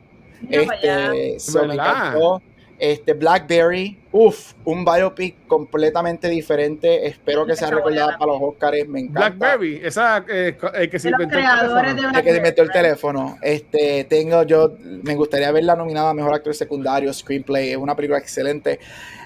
este, 0.48 1.36
me 1.66 1.74
encantó. 1.74 2.40
Este, 2.82 3.12
Blackberry, 3.12 3.96
uff, 4.10 4.54
un 4.64 4.84
biopic 4.84 5.46
completamente 5.46 6.28
diferente. 6.28 7.06
Espero 7.06 7.46
que 7.46 7.54
sea 7.54 7.70
recordada 7.70 8.18
para 8.18 8.32
los 8.32 8.42
Oscars. 8.42 8.88
Me 8.88 8.98
encanta. 8.98 9.28
Blackberry, 9.28 9.80
esa 9.84 10.24
eh, 10.28 10.56
que 10.90 10.98
se 10.98 11.10
inventó 11.10 11.38
el 11.38 11.44
teléfono. 11.44 12.22
que 12.24 12.30
se 12.32 12.36
inventó 12.38 12.62
el 12.62 12.70
teléfono. 12.72 13.38
Este, 13.40 14.02
tengo 14.10 14.42
yo, 14.42 14.72
me 14.80 15.14
gustaría 15.14 15.52
verla 15.52 15.76
nominada 15.76 16.10
a 16.10 16.14
mejor 16.14 16.34
actor 16.34 16.56
secundario, 16.56 17.12
screenplay. 17.12 17.70
Es 17.70 17.76
una 17.76 17.94
película 17.94 18.18
excelente. 18.18 18.80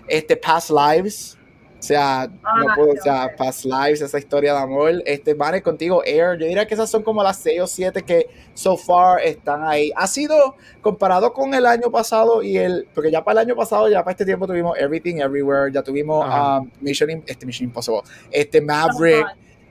Este, 0.06 0.36
Past 0.36 0.68
Lives, 0.68 1.35
o 1.86 1.88
sea, 1.88 2.28
no 2.28 2.40
ah, 2.42 2.74
puedo, 2.74 2.94
o 2.94 2.96
sea, 3.00 3.36
Past 3.36 3.64
Lives, 3.64 4.00
esa 4.00 4.18
historia 4.18 4.52
de 4.54 4.58
amor. 4.58 4.92
Este, 5.06 5.34
Vane, 5.34 5.62
contigo, 5.62 6.02
Air. 6.04 6.36
Yo 6.36 6.44
diría 6.44 6.66
que 6.66 6.74
esas 6.74 6.90
son 6.90 7.04
como 7.04 7.22
las 7.22 7.38
6 7.38 7.60
o 7.60 7.66
7 7.68 8.02
que 8.02 8.26
so 8.54 8.76
far 8.76 9.20
están 9.20 9.62
ahí. 9.62 9.92
Ha 9.94 10.08
sido 10.08 10.56
comparado 10.80 11.32
con 11.32 11.54
el 11.54 11.64
año 11.64 11.88
pasado 11.92 12.42
y 12.42 12.56
el. 12.56 12.88
Porque 12.92 13.12
ya 13.12 13.22
para 13.22 13.40
el 13.40 13.46
año 13.46 13.54
pasado, 13.54 13.88
ya 13.88 14.00
para 14.00 14.10
este 14.10 14.24
tiempo 14.24 14.48
tuvimos 14.48 14.76
Everything 14.76 15.18
Everywhere, 15.18 15.70
ya 15.72 15.80
tuvimos 15.80 16.26
um, 16.26 16.68
Mission, 16.80 17.22
este, 17.24 17.46
Mission 17.46 17.68
Impossible, 17.68 18.00
este 18.32 18.60
Maverick. 18.60 19.24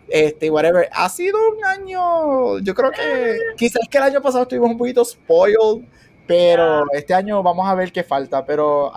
Este, 0.08 0.50
whatever, 0.52 0.88
ha 0.94 1.10
sido 1.10 1.36
un 1.50 1.66
año, 1.66 2.60
yo 2.60 2.76
creo 2.76 2.92
que 2.92 3.40
quizás 3.58 3.82
que 3.90 3.98
el 3.98 4.04
año 4.04 4.22
pasado 4.22 4.44
estuvimos 4.44 4.70
un 4.70 4.78
poquito 4.78 5.04
spoiled, 5.04 5.84
pero 6.28 6.86
este 6.94 7.16
año 7.16 7.42
vamos 7.42 7.68
a 7.68 7.74
ver 7.74 7.92
qué 7.92 8.04
falta, 8.04 8.46
pero 8.46 8.92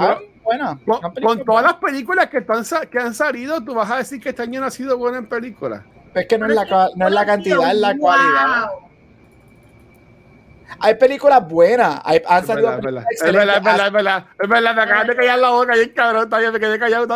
buena. 0.49 0.79
Con, 1.23 1.45
todas 1.45 1.63
las 1.63 1.75
películas 1.75 2.29
que, 2.29 2.45
que 2.91 2.99
han 2.99 3.15
salido, 3.15 3.63
tú 3.63 3.75
vas 3.75 3.91
a 3.91 3.99
decir 3.99 4.21
que 4.21 4.31
este 4.31 4.43
año 4.43 4.61
no 4.61 4.67
ha 4.67 4.71
sido 4.71 4.97
bueno 4.97 5.19
en 5.19 5.27
películas. 5.27 5.83
Es 6.15 6.27
que 6.27 6.39
no 6.39 6.47
es 6.47 6.55
la, 6.55 6.91
no 6.97 7.07
es 7.07 7.13
la 7.13 7.27
cantidad, 7.27 7.71
es 7.71 7.79
la 7.79 7.97
cualidad. 7.97 8.69
Hay 10.81 10.95
películas 10.95 11.49
buenas. 11.49 12.01
Hay, 12.05 12.23
han 12.27 12.47
salido 12.47 12.73
es 12.73 12.81
verdad, 12.83 13.05
es 13.11 13.33
verdad, 13.33 13.57
es 13.57 13.63
verdad, 13.63 13.87
es 13.87 13.93
verdad, 13.93 14.25
es 14.43 14.49
verdad, 14.49 14.75
me 14.75 14.83
acabas 14.83 15.07
de 15.07 15.17
callar 15.17 15.39
la 15.39 15.51
boca 15.51 15.77
y 15.77 15.89
cabrón, 15.91 16.29
todavía 16.29 16.53
me 16.53 16.61
quedé 16.61 16.79
callado. 16.79 17.15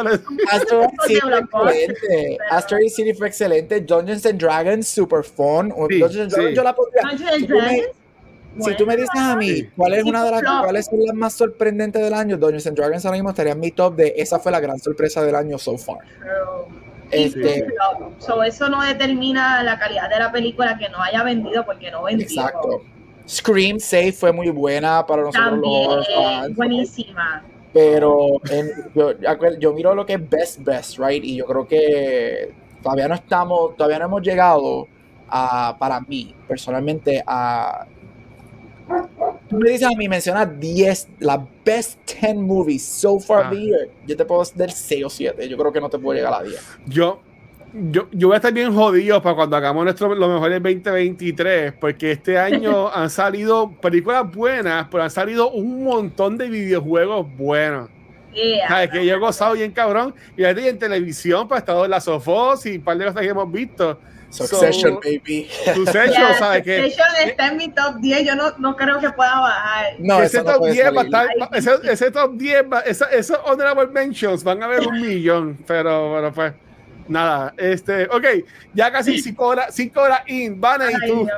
Astro 0.51 0.91
City 1.07 1.21
fue 1.51 1.85
excelente. 1.85 2.39
Astro 2.51 2.79
City 2.89 3.15
fue 3.15 3.29
excelente. 3.29 3.81
Dungeons 3.81 4.27
and 4.27 4.41
Dragons, 4.41 4.89
super 4.89 5.23
fun. 5.23 5.73
Sí, 5.89 5.99
Dungeons 6.01 6.17
and 6.19 6.33
Dragons 6.33 6.57
yo 6.57 6.63
la 6.63 6.75
podría. 6.75 7.03
Dungeons 7.03 7.49
Dragons. 7.49 8.02
Si 8.61 8.77
tú 8.77 8.87
me 8.87 8.97
dices 8.97 9.11
a 9.17 9.37
mí 9.37 9.65
cuál 9.77 9.95
es 9.95 10.05
una 10.05 10.25
de 10.25 10.31
las 10.31 10.43
cuáles 10.43 10.87
son 10.87 11.01
las 11.05 11.15
más 11.15 11.33
sorprendentes 11.33 12.03
del 12.03 12.15
año, 12.15 12.37
Dungeons 12.37 12.67
and 12.67 12.77
Dragons 12.77 13.05
ahora 13.05 13.17
mismo 13.17 13.31
estaría 13.31 13.53
en 13.53 13.61
mi 13.61 13.71
top 13.71 13.97
de 13.97 14.15
esa 14.17 14.39
fue 14.39 14.53
la 14.53 14.61
gran 14.61 14.79
sorpresa 14.79 15.23
del 15.23 15.35
año 15.35 15.59
so 15.59 15.79
far. 15.79 15.99
Este, 17.11 17.67
eso 18.47 18.69
no 18.71 18.83
determina 18.83 19.63
la 19.63 19.79
calidad 19.79 20.09
de 20.09 20.19
la 20.19 20.33
película 20.33 20.79
que 20.79 20.89
no 20.89 21.03
haya 21.03 21.23
vendido 21.23 21.65
porque 21.65 21.91
no 21.91 22.05
vendió. 22.05 22.27
Exacto. 22.27 22.83
Scream 23.29 23.79
Safe 23.79 24.13
fue 24.13 24.33
muy 24.33 24.51
buena 24.51 25.07
para 25.07 25.23
nosotros 25.23 25.51
También, 25.51 25.91
los 25.91 26.07
fans. 26.09 26.57
Buenísima. 26.57 27.45
Pero 27.73 28.41
yo, 28.95 29.15
yo, 29.59 29.73
miro 29.73 29.95
lo 29.95 30.05
que 30.05 30.15
es 30.15 30.31
Best 30.31 30.61
Best, 30.63 30.99
right? 30.99 31.25
Y 31.25 31.37
yo 31.37 31.47
creo 31.47 31.67
que 31.67 32.53
todavía 32.83 33.09
no 33.09 33.15
estamos, 33.15 33.77
todavía 33.77 33.99
no 33.99 34.07
hemos 34.07 34.23
llegado 34.23 34.89
a, 35.29 35.77
para 35.79 36.01
mí, 36.01 36.35
personalmente, 36.47 37.23
a 37.27 37.87
Tú 39.53 39.59
me 39.59 39.71
dices 39.71 39.87
a 39.87 39.91
mí, 39.91 40.09
mencionas 40.09 40.49
10, 40.59 41.09
las 41.21 41.41
best 41.63 41.99
10 42.11 42.37
movies 42.37 42.83
so 42.83 43.21
far 43.21 43.45
ah. 43.45 43.51
the 43.51 43.61
year. 43.61 43.89
Yo 44.07 44.17
te 44.17 44.25
puedo 44.25 44.43
dar 44.55 44.71
6 44.71 45.05
o 45.05 45.11
7. 45.11 45.47
Yo 45.47 45.59
creo 45.59 45.71
que 45.71 45.79
no 45.79 45.91
te 45.91 45.99
puedo 45.99 46.17
llegar 46.17 46.33
a 46.33 46.43
10. 46.43 46.79
Yo, 46.87 47.21
yo, 47.91 48.09
yo 48.13 48.29
voy 48.29 48.35
a 48.35 48.37
estar 48.39 48.51
bien 48.51 48.75
jodido 48.75 49.21
para 49.21 49.37
cuando 49.37 49.55
hagamos 49.55 49.85
nuestro, 49.85 50.15
lo 50.15 50.27
mejor 50.27 50.49
del 50.49 50.63
2023, 50.63 51.75
porque 51.75 52.13
este 52.13 52.39
año 52.39 52.89
han 52.95 53.11
salido 53.11 53.71
películas 53.73 54.33
buenas, 54.33 54.89
pero 54.91 55.03
han 55.03 55.11
salido 55.11 55.51
un 55.51 55.85
montón 55.85 56.39
de 56.39 56.49
videojuegos 56.49 57.27
buenos. 57.37 57.91
Yeah. 58.33 58.89
Que 58.89 59.05
yo 59.05 59.17
he 59.17 59.19
gozado 59.19 59.53
bien 59.53 59.73
cabrón. 59.73 60.15
Y 60.35 60.45
en 60.45 60.79
televisión, 60.79 61.47
pues, 61.47 61.61
estado 61.61 61.85
en 61.85 61.91
la 61.91 62.01
Sofos 62.01 62.65
y 62.65 62.79
un 62.79 62.85
par 62.85 62.97
de 62.97 63.05
cosas 63.05 63.21
que 63.21 63.29
hemos 63.29 63.53
visto. 63.53 63.99
Succession, 64.33 64.99
baby. 65.03 65.47
Succession, 65.75 66.35
¿sabes 66.39 66.63
qué? 66.65 66.85
Succession 66.85 67.29
está 67.29 67.49
en 67.49 67.57
mi 67.59 67.69
top 67.69 67.97
10, 68.01 68.27
yo 68.27 68.35
no, 68.35 68.53
no 68.59 68.75
creo 68.77 68.99
que 68.99 69.11
pueda 69.11 69.41
bajar. 69.41 69.95
No, 69.99 70.23
ese, 70.23 70.43
top 70.43 70.65
10 70.65 70.97
va 70.97 71.01
a 71.03 71.05
estar, 71.05 71.29
ese, 71.53 71.71
ese, 71.85 72.11
top 72.11 72.33
10, 72.37 72.65
va, 72.73 72.81
esos 72.81 73.39
honorable 73.45 73.87
mentions 73.89 74.43
van 74.43 74.63
a 74.63 74.67
haber 74.67 74.87
un 74.89 75.01
millón, 75.07 75.59
pero 75.67 76.11
bueno, 76.11 76.33
pues 76.33 76.55
nada, 77.09 77.55
este, 77.57 78.07
ok, 78.07 78.25
ya 78.75 78.91
casi 78.91 79.19
5 79.21 79.45
horas, 79.47 79.75
cinco 79.75 80.01
horas 80.01 80.23
in, 80.27 80.61
Vane, 80.61 80.93
y 80.93 81.09
tú, 81.09 81.29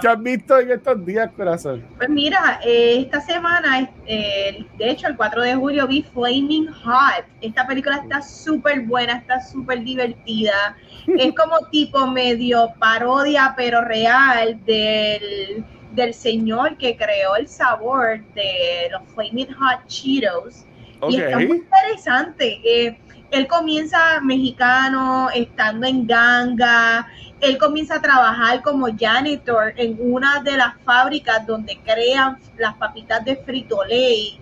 ¿qué 0.00 0.08
has 0.08 0.22
visto 0.22 0.58
en 0.58 0.70
estos 0.70 1.04
días, 1.04 1.30
corazón? 1.36 1.84
Pues 1.96 2.08
mira, 2.08 2.60
eh, 2.64 3.00
esta 3.00 3.20
semana, 3.20 3.90
eh, 4.06 4.64
de 4.76 4.90
hecho, 4.90 5.08
el 5.08 5.16
4 5.16 5.42
de 5.42 5.54
julio 5.54 5.86
vi 5.86 6.02
Flaming 6.02 6.68
Hot. 6.68 7.24
Esta 7.40 7.66
película 7.66 7.96
está 7.96 8.22
súper 8.22 8.82
buena, 8.82 9.14
está 9.14 9.40
súper 9.40 9.82
divertida. 9.82 10.76
Es 11.06 11.34
como 11.34 11.56
tipo 11.70 12.06
medio 12.06 12.68
parodia, 12.78 13.54
pero 13.56 13.80
real, 13.82 14.62
del, 14.66 15.64
del 15.92 16.12
señor 16.12 16.76
que 16.76 16.96
creó 16.96 17.36
el 17.36 17.48
sabor 17.48 18.22
de 18.34 18.88
los 18.90 19.02
Flaming 19.14 19.52
Hot 19.54 19.86
Cheetos. 19.86 20.66
Y 21.08 21.16
está 21.20 21.38
muy 21.38 21.58
interesante. 21.58 22.60
Eh, 22.64 22.98
él 23.30 23.46
comienza 23.46 24.20
mexicano, 24.22 25.28
estando 25.30 25.86
en 25.86 26.06
ganga, 26.06 27.06
él 27.40 27.58
comienza 27.58 27.96
a 27.96 28.02
trabajar 28.02 28.62
como 28.62 28.88
janitor 28.96 29.72
en 29.76 29.96
una 30.00 30.42
de 30.42 30.56
las 30.56 30.74
fábricas 30.84 31.46
donde 31.46 31.78
crean 31.84 32.38
las 32.56 32.74
papitas 32.74 33.24
de 33.24 33.36
Frito-Lay 33.36 34.40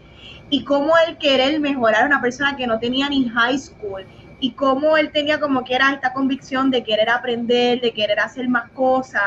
y 0.49 0.65
cómo 0.65 0.95
él 1.07 1.19
querer 1.19 1.61
mejorar 1.61 2.05
a 2.05 2.07
una 2.07 2.21
persona 2.21 2.57
que 2.57 2.67
no 2.67 2.79
tenía 2.79 3.09
ni 3.09 3.29
high 3.29 3.59
school. 3.59 4.07
Y 4.39 4.53
cómo 4.53 4.99
él 4.99 5.11
tenía 5.13 5.41
como 5.41 5.65
que 5.65 5.75
era 5.75 5.93
esta 5.93 6.13
convicción 6.13 6.71
de 6.71 6.85
querer 6.85 7.09
aprender, 7.09 7.81
de 7.81 7.93
querer 7.93 8.21
hacer 8.21 8.49
más 8.49 8.71
cosas, 8.73 9.23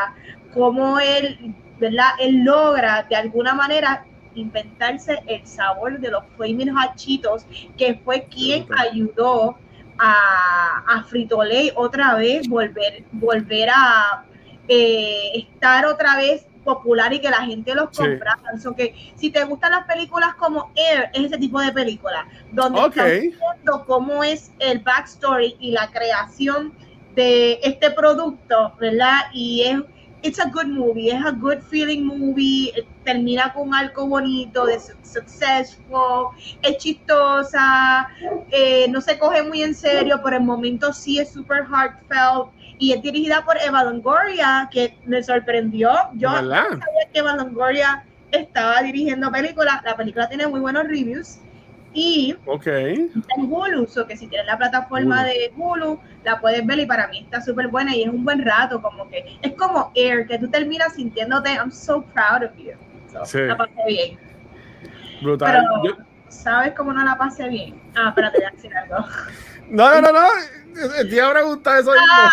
cómo 0.53 0.99
él, 0.99 1.55
¿verdad? 1.79 2.09
Él 2.19 2.43
logra 2.43 3.07
de 3.09 3.15
alguna 3.15 3.55
manera 3.55 4.05
inventarse 4.35 5.19
el 5.27 5.45
sabor 5.45 5.99
de 5.99 6.11
los 6.11 6.23
Flaming 6.35 6.75
Hot 6.75 6.95
Cheetos, 6.95 7.45
que 7.77 7.95
fue 8.03 8.25
quien 8.25 8.67
ayudó 8.77 9.57
a, 9.97 10.83
a 10.87 11.03
Frito-Lay 11.03 11.71
otra 11.75 12.15
vez 12.15 12.47
volver, 12.47 13.03
volver 13.11 13.69
a 13.69 14.25
eh, 14.67 15.31
estar 15.35 15.85
otra 15.85 16.15
vez 16.15 16.45
popular 16.63 17.11
y 17.13 17.19
que 17.19 17.29
la 17.29 17.41
gente 17.41 17.73
los 17.73 17.89
comprara. 17.89 18.37
que 18.77 19.13
si 19.15 19.31
te 19.31 19.43
gustan 19.43 19.71
las 19.71 19.85
películas 19.85 20.35
como 20.35 20.71
Air, 20.75 21.09
es 21.13 21.25
ese 21.25 21.37
tipo 21.37 21.59
de 21.59 21.71
película, 21.71 22.27
donde 22.51 22.79
okay. 22.81 23.21
viendo 23.29 23.85
cómo 23.85 24.23
es 24.23 24.51
el 24.59 24.79
backstory 24.79 25.55
y 25.59 25.71
la 25.71 25.89
creación 25.89 26.73
de 27.15 27.59
este 27.63 27.91
producto, 27.91 28.73
¿verdad? 28.79 29.21
Y 29.33 29.63
es 29.63 29.81
it's 30.21 30.39
a 30.39 30.49
good 30.49 30.67
movie, 30.67 31.09
es 31.09 31.25
a 31.25 31.31
good 31.31 31.61
feeling 31.61 32.03
movie, 32.03 32.71
eh, 32.75 32.85
termina 33.03 33.53
con 33.53 33.73
algo 33.73 34.07
bonito, 34.07 34.65
de 34.65 34.79
successful, 35.03 36.29
es 36.61 36.77
chistosa, 36.77 38.07
eh, 38.51 38.87
no 38.89 39.01
se 39.01 39.17
coge 39.17 39.43
muy 39.43 39.63
en 39.63 39.73
serio, 39.73 40.21
por 40.21 40.33
el 40.33 40.41
momento 40.41 40.93
sí 40.93 41.19
es 41.19 41.31
super 41.31 41.65
heartfelt 41.65 42.51
y 42.77 42.93
es 42.93 43.01
dirigida 43.01 43.43
por 43.45 43.57
Eva 43.57 43.83
Longoria, 43.83 44.69
que 44.71 44.97
me 45.05 45.21
sorprendió. 45.23 45.91
Yo 46.13 46.29
no 46.29 46.49
sabía 46.49 47.09
que 47.11 47.19
Eva 47.19 47.35
Longoria 47.35 48.05
estaba 48.31 48.81
dirigiendo 48.81 49.31
películas, 49.31 49.81
la 49.83 49.95
película 49.95 50.27
tiene 50.29 50.47
muy 50.47 50.59
buenos 50.59 50.83
reviews 50.83 51.39
y 51.93 52.35
okay. 52.45 53.09
en 53.37 53.51
Hulu, 53.51 53.87
so 53.87 54.05
que 54.05 54.15
si 54.15 54.27
tienes 54.27 54.47
la 54.47 54.57
plataforma 54.57 55.23
de 55.23 55.51
Hulu, 55.55 55.99
la 56.23 56.39
puedes 56.39 56.65
ver 56.65 56.79
y 56.79 56.85
para 56.85 57.07
mí 57.07 57.19
está 57.19 57.41
súper 57.41 57.67
buena 57.67 57.95
y 57.95 58.03
es 58.03 58.09
un 58.09 58.23
buen 58.23 58.43
rato, 58.43 58.81
como 58.81 59.09
que 59.09 59.37
es 59.41 59.53
como 59.53 59.91
Air, 59.95 60.27
que 60.27 60.37
tú 60.37 60.49
terminas 60.49 60.93
sintiéndote, 60.93 61.53
I'm 61.53 61.71
so 61.71 62.03
proud 62.13 62.43
of 62.43 62.55
you. 62.57 62.73
So, 63.25 63.39
La 63.39 63.57
pasé 63.57 63.73
bien. 63.87 64.19
Brutal. 65.21 65.65
Pero, 65.83 65.97
¿sabes 66.29 66.73
cómo 66.75 66.93
no 66.93 67.03
la 67.03 67.17
pasé 67.17 67.49
bien? 67.49 67.81
Ah, 67.95 68.09
espérate, 68.09 68.37
voy 68.37 68.47
a 68.47 68.51
decir 68.51 68.75
algo. 68.75 69.05
No, 69.69 70.01
no, 70.01 70.01
no, 70.01 70.11
no. 70.11 71.07
Te 71.07 71.21
habrá 71.21 71.43
gustado 71.43 71.79
eso 71.79 71.91
ah, 71.91 72.31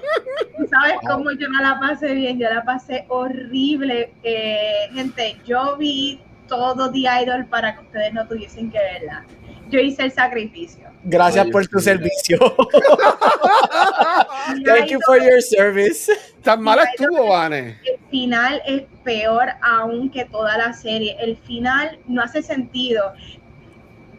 ¿Sabes 0.70 0.96
cómo 1.06 1.30
yo 1.32 1.46
no 1.50 1.60
la 1.60 1.78
pasé 1.78 2.14
bien? 2.14 2.38
Yo 2.38 2.48
la 2.48 2.64
pasé 2.64 3.04
horrible. 3.08 4.10
Eh, 4.22 4.88
gente, 4.94 5.38
yo 5.44 5.76
vi 5.76 6.18
todo 6.48 6.90
The 6.90 7.04
Idol 7.22 7.46
para 7.46 7.74
que 7.74 7.82
ustedes 7.82 8.12
no 8.12 8.26
tuviesen 8.26 8.70
que 8.70 8.78
verla. 8.78 9.24
Yo 9.70 9.80
hice 9.80 10.02
el 10.02 10.12
sacrificio. 10.12 10.90
Gracias 11.04 11.46
por 11.50 11.66
tu 11.66 11.80
servicio. 11.80 12.38
Thank 14.64 14.90
you 14.90 15.00
for 15.06 15.18
your 15.18 15.40
service. 15.42 16.12
Tan 16.42 16.62
mala 16.62 16.84
estuvo, 16.84 17.28
Vane. 17.28 17.78
El 17.84 17.98
final 18.10 18.62
es 18.66 18.82
peor 19.02 19.48
aún 19.62 20.10
que 20.10 20.26
toda 20.26 20.58
la 20.58 20.72
serie. 20.72 21.16
El 21.18 21.36
final 21.38 21.98
no 22.06 22.22
hace 22.22 22.42
sentido. 22.42 23.14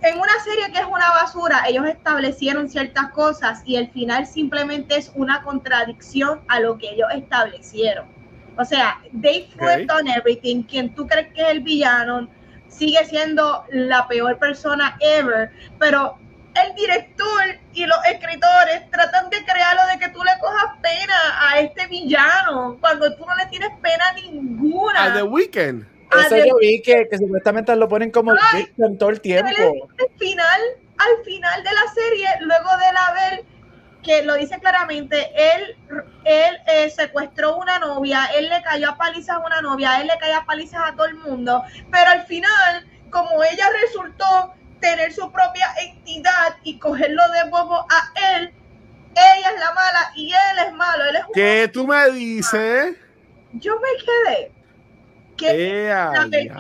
En 0.01 0.17
una 0.17 0.37
serie 0.43 0.69
que 0.73 0.79
es 0.79 0.85
una 0.85 1.09
basura, 1.11 1.63
ellos 1.67 1.85
establecieron 1.87 2.67
ciertas 2.69 3.11
cosas 3.11 3.61
y 3.65 3.77
el 3.77 3.89
final 3.89 4.27
simplemente 4.27 4.97
es 4.97 5.11
una 5.15 5.43
contradicción 5.43 6.41
a 6.49 6.59
lo 6.59 6.77
que 6.77 6.89
ellos 6.89 7.07
establecieron. 7.15 8.12
O 8.57 8.65
sea, 8.65 9.01
they 9.21 9.47
flipped 9.57 9.91
on 9.91 10.07
everything. 10.07 10.63
Quien 10.63 10.93
tú 10.93 11.07
crees 11.07 11.33
que 11.33 11.41
es 11.41 11.49
el 11.49 11.61
villano 11.61 12.29
sigue 12.67 13.03
siendo 13.05 13.65
la 13.69 14.07
peor 14.07 14.37
persona 14.37 14.97
ever, 14.99 15.51
pero 15.79 16.17
el 16.55 16.75
director 16.75 17.59
y 17.73 17.85
los 17.85 17.97
escritores 18.05 18.89
tratan 18.91 19.29
de 19.29 19.43
crearlo 19.43 19.81
de 19.91 19.99
que 19.99 20.09
tú 20.09 20.23
le 20.23 20.31
cojas 20.39 20.77
pena 20.81 21.15
a 21.39 21.59
este 21.59 21.87
villano 21.87 22.77
cuando 22.79 23.15
tú 23.15 23.25
no 23.25 23.35
le 23.35 23.45
tienes 23.47 23.69
pena 23.81 24.11
ninguna. 24.13 25.05
A 25.05 25.13
The 25.13 25.23
Weeknd. 25.23 25.85
Eso 26.19 26.37
yo 26.37 26.57
vi 26.59 26.79
que, 26.81 27.07
supuestamente 27.17 27.75
lo 27.75 27.87
ponen 27.87 28.11
como 28.11 28.33
en 28.33 28.97
todo 28.97 29.09
el 29.09 29.19
tiempo. 29.19 29.49
Al 29.49 30.19
final, 30.19 30.61
al 30.97 31.25
final 31.25 31.63
de 31.63 31.69
la 31.71 31.93
serie, 31.93 32.27
luego 32.41 32.69
de 32.77 32.93
la 32.93 33.13
ver 33.13 33.52
que 34.03 34.23
lo 34.23 34.35
dice 34.35 34.59
claramente, 34.59 35.31
él, 35.35 35.77
él 36.25 36.57
eh, 36.67 36.89
secuestró 36.89 37.57
una 37.57 37.79
novia, 37.79 38.25
él 38.35 38.49
le 38.49 38.61
cayó 38.61 38.89
a 38.89 38.97
palizas 38.97 39.37
a 39.37 39.39
una 39.39 39.61
novia, 39.61 40.01
él 40.01 40.07
le 40.07 40.17
cayó 40.19 40.37
a 40.37 40.45
palizas 40.45 40.81
a 40.85 40.95
todo 40.95 41.05
el 41.05 41.15
mundo, 41.15 41.63
pero 41.91 42.11
al 42.11 42.25
final, 42.25 42.85
como 43.09 43.43
ella 43.43 43.65
resultó 43.81 44.53
tener 44.79 45.13
su 45.13 45.31
propia 45.31 45.67
entidad 45.81 46.57
y 46.63 46.77
cogerlo 46.77 47.23
de 47.31 47.49
bobo 47.49 47.85
a 47.89 48.37
él, 48.37 48.53
ella 49.15 49.49
es 49.53 49.59
la 49.59 49.73
mala 49.73 50.11
y 50.15 50.29
él 50.29 50.67
es 50.67 50.73
malo. 50.73 51.03
Él 51.05 51.15
es 51.15 51.23
¿Qué 51.33 51.69
tú 51.71 51.87
me 51.87 52.09
dices? 52.11 52.95
Yo 53.53 53.75
me 53.79 53.89
quedé. 54.03 54.51
que 55.37 55.89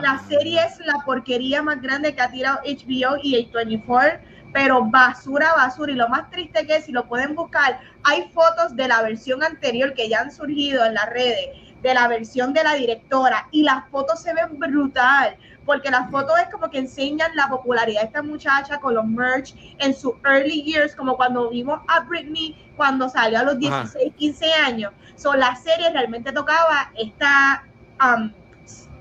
la, 0.01 0.23
serie 0.27 0.63
es 0.63 0.79
la 0.85 0.99
porquería 1.05 1.61
más 1.61 1.81
grande 1.81 2.13
que 2.13 2.21
ha 2.21 2.31
tirado 2.31 2.59
HBO 2.59 3.17
y 3.21 3.51
A24, 3.51 4.19
pero 4.53 4.85
basura, 4.85 5.53
basura. 5.55 5.91
Y 5.91 5.95
lo 5.95 6.07
más 6.07 6.29
triste 6.29 6.65
que 6.65 6.77
es, 6.77 6.85
si 6.85 6.91
lo 6.91 7.05
pueden 7.07 7.35
buscar, 7.35 7.81
hay 8.03 8.29
fotos 8.33 8.75
de 8.75 8.87
la 8.87 9.01
versión 9.01 9.43
anterior 9.43 9.93
que 9.93 10.07
ya 10.07 10.21
han 10.21 10.31
surgido 10.31 10.85
en 10.85 10.93
las 10.93 11.09
redes, 11.09 11.49
de 11.81 11.93
la 11.93 12.07
versión 12.07 12.53
de 12.53 12.63
la 12.63 12.75
directora, 12.75 13.47
y 13.51 13.63
las 13.63 13.89
fotos 13.89 14.21
se 14.21 14.33
ven 14.33 14.57
brutal, 14.57 15.35
porque 15.65 15.89
las 15.89 16.09
fotos 16.09 16.39
es 16.39 16.47
como 16.49 16.69
que 16.69 16.77
enseñan 16.77 17.35
la 17.35 17.49
popularidad 17.49 18.01
de 18.01 18.07
esta 18.07 18.21
muchacha 18.21 18.79
con 18.79 18.93
los 18.93 19.05
merch 19.05 19.53
en 19.79 19.93
sus 19.93 20.13
early 20.23 20.61
years, 20.63 20.95
como 20.95 21.17
cuando 21.17 21.49
vimos 21.49 21.81
a 21.87 22.01
Britney 22.01 22.55
cuando 22.77 23.09
salió 23.09 23.39
a 23.39 23.43
los 23.43 23.59
16, 23.59 24.13
15 24.15 24.53
años. 24.53 24.93
So, 25.15 25.33
la 25.33 25.55
serie 25.55 25.89
realmente 25.91 26.31
tocaba 26.31 26.91
esta... 26.95 27.65
Um, 28.01 28.31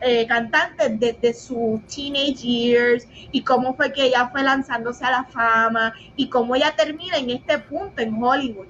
eh, 0.05 0.27
cantante 0.27 0.89
desde 0.89 1.33
sus 1.33 1.81
teenage 1.87 2.43
years 2.43 3.07
y 3.31 3.43
cómo 3.43 3.75
fue 3.75 3.93
que 3.93 4.07
ella 4.07 4.29
fue 4.31 4.43
lanzándose 4.43 5.05
a 5.05 5.11
la 5.11 5.25
fama 5.25 5.95
y 6.17 6.29
cómo 6.29 6.57
ella 6.57 6.75
termina 6.77 7.19
en 7.19 7.31
este 7.31 7.59
punto 7.59 8.03
en 8.03 8.21
Hollywood. 8.21 8.67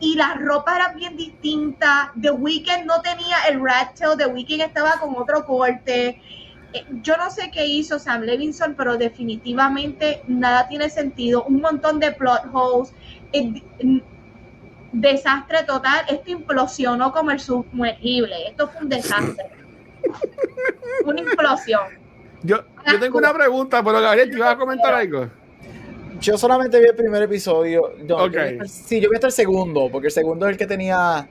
Y 0.00 0.16
la 0.16 0.34
ropa 0.34 0.76
era 0.76 0.92
bien 0.92 1.16
distinta. 1.16 2.12
The 2.20 2.30
Weeknd 2.30 2.84
no 2.84 3.00
tenía 3.00 3.36
el 3.48 3.64
rat 3.64 3.98
tail, 3.98 4.18
The 4.18 4.26
Weeknd 4.26 4.60
estaba 4.60 5.00
con 5.00 5.16
otro 5.16 5.46
corte. 5.46 6.20
Eh, 6.74 6.84
yo 7.02 7.16
no 7.16 7.30
sé 7.30 7.50
qué 7.50 7.64
hizo 7.64 7.98
Sam 7.98 8.22
Levinson, 8.22 8.74
pero 8.74 8.98
definitivamente 8.98 10.22
nada 10.28 10.68
tiene 10.68 10.90
sentido. 10.90 11.44
Un 11.44 11.62
montón 11.62 12.00
de 12.00 12.12
plot 12.12 12.42
holes. 12.52 12.92
Desastre 14.92 15.62
total. 15.62 16.04
Esto 16.08 16.30
implosionó 16.30 17.12
como 17.12 17.30
el 17.30 17.40
sumergible. 17.40 18.48
Esto 18.48 18.68
fue 18.68 18.82
un 18.82 18.90
desastre. 18.90 19.65
Una 21.04 21.20
implosión. 21.20 22.06
Yo, 22.42 22.64
yo 22.90 23.00
tengo 23.00 23.18
una 23.18 23.32
pregunta, 23.32 23.82
pero 23.82 24.00
Gabriel, 24.00 24.30
¿te 24.30 24.36
ibas 24.36 24.54
a 24.54 24.56
comentar 24.56 24.94
algo? 24.94 25.28
Yo 26.20 26.38
solamente 26.38 26.80
vi 26.80 26.86
el 26.86 26.94
primer 26.94 27.22
episodio. 27.22 27.92
sí, 28.66 29.00
yo 29.00 29.10
vi 29.10 29.16
hasta 29.16 29.26
el 29.26 29.32
segundo, 29.32 29.88
porque 29.90 30.08
el 30.08 30.12
segundo 30.12 30.46
es 30.46 30.52
el 30.52 30.58
que 30.58 30.66
tenía. 30.66 31.28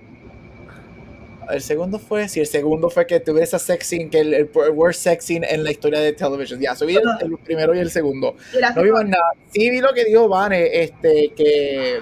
El 1.49 1.61
segundo 1.61 1.99
fue, 1.99 2.27
sí, 2.27 2.39
el 2.39 2.47
segundo 2.47 2.89
fue 2.89 3.05
que 3.05 3.19
tuve 3.19 3.43
esa 3.43 3.59
sex 3.59 3.85
scene, 3.85 4.09
que 4.09 4.19
el, 4.19 4.33
el, 4.33 4.49
worst 4.73 5.03
sex 5.03 5.23
scene 5.23 5.47
en 5.47 5.63
la 5.63 5.71
historia 5.71 5.99
de 5.99 6.13
television. 6.13 6.59
Ya, 6.59 6.75
subí 6.75 6.95
el, 6.95 7.37
primero 7.43 7.75
y 7.75 7.79
el 7.79 7.91
segundo. 7.91 8.35
no 8.75 8.83
vi 8.83 8.91
más 8.91 9.05
nada. 9.05 9.31
Sí 9.51 9.69
vi 9.69 9.79
lo 9.79 9.93
que 9.93 10.05
dijo 10.05 10.27
Vane, 10.27 10.81
este, 10.81 11.31
que 11.35 12.01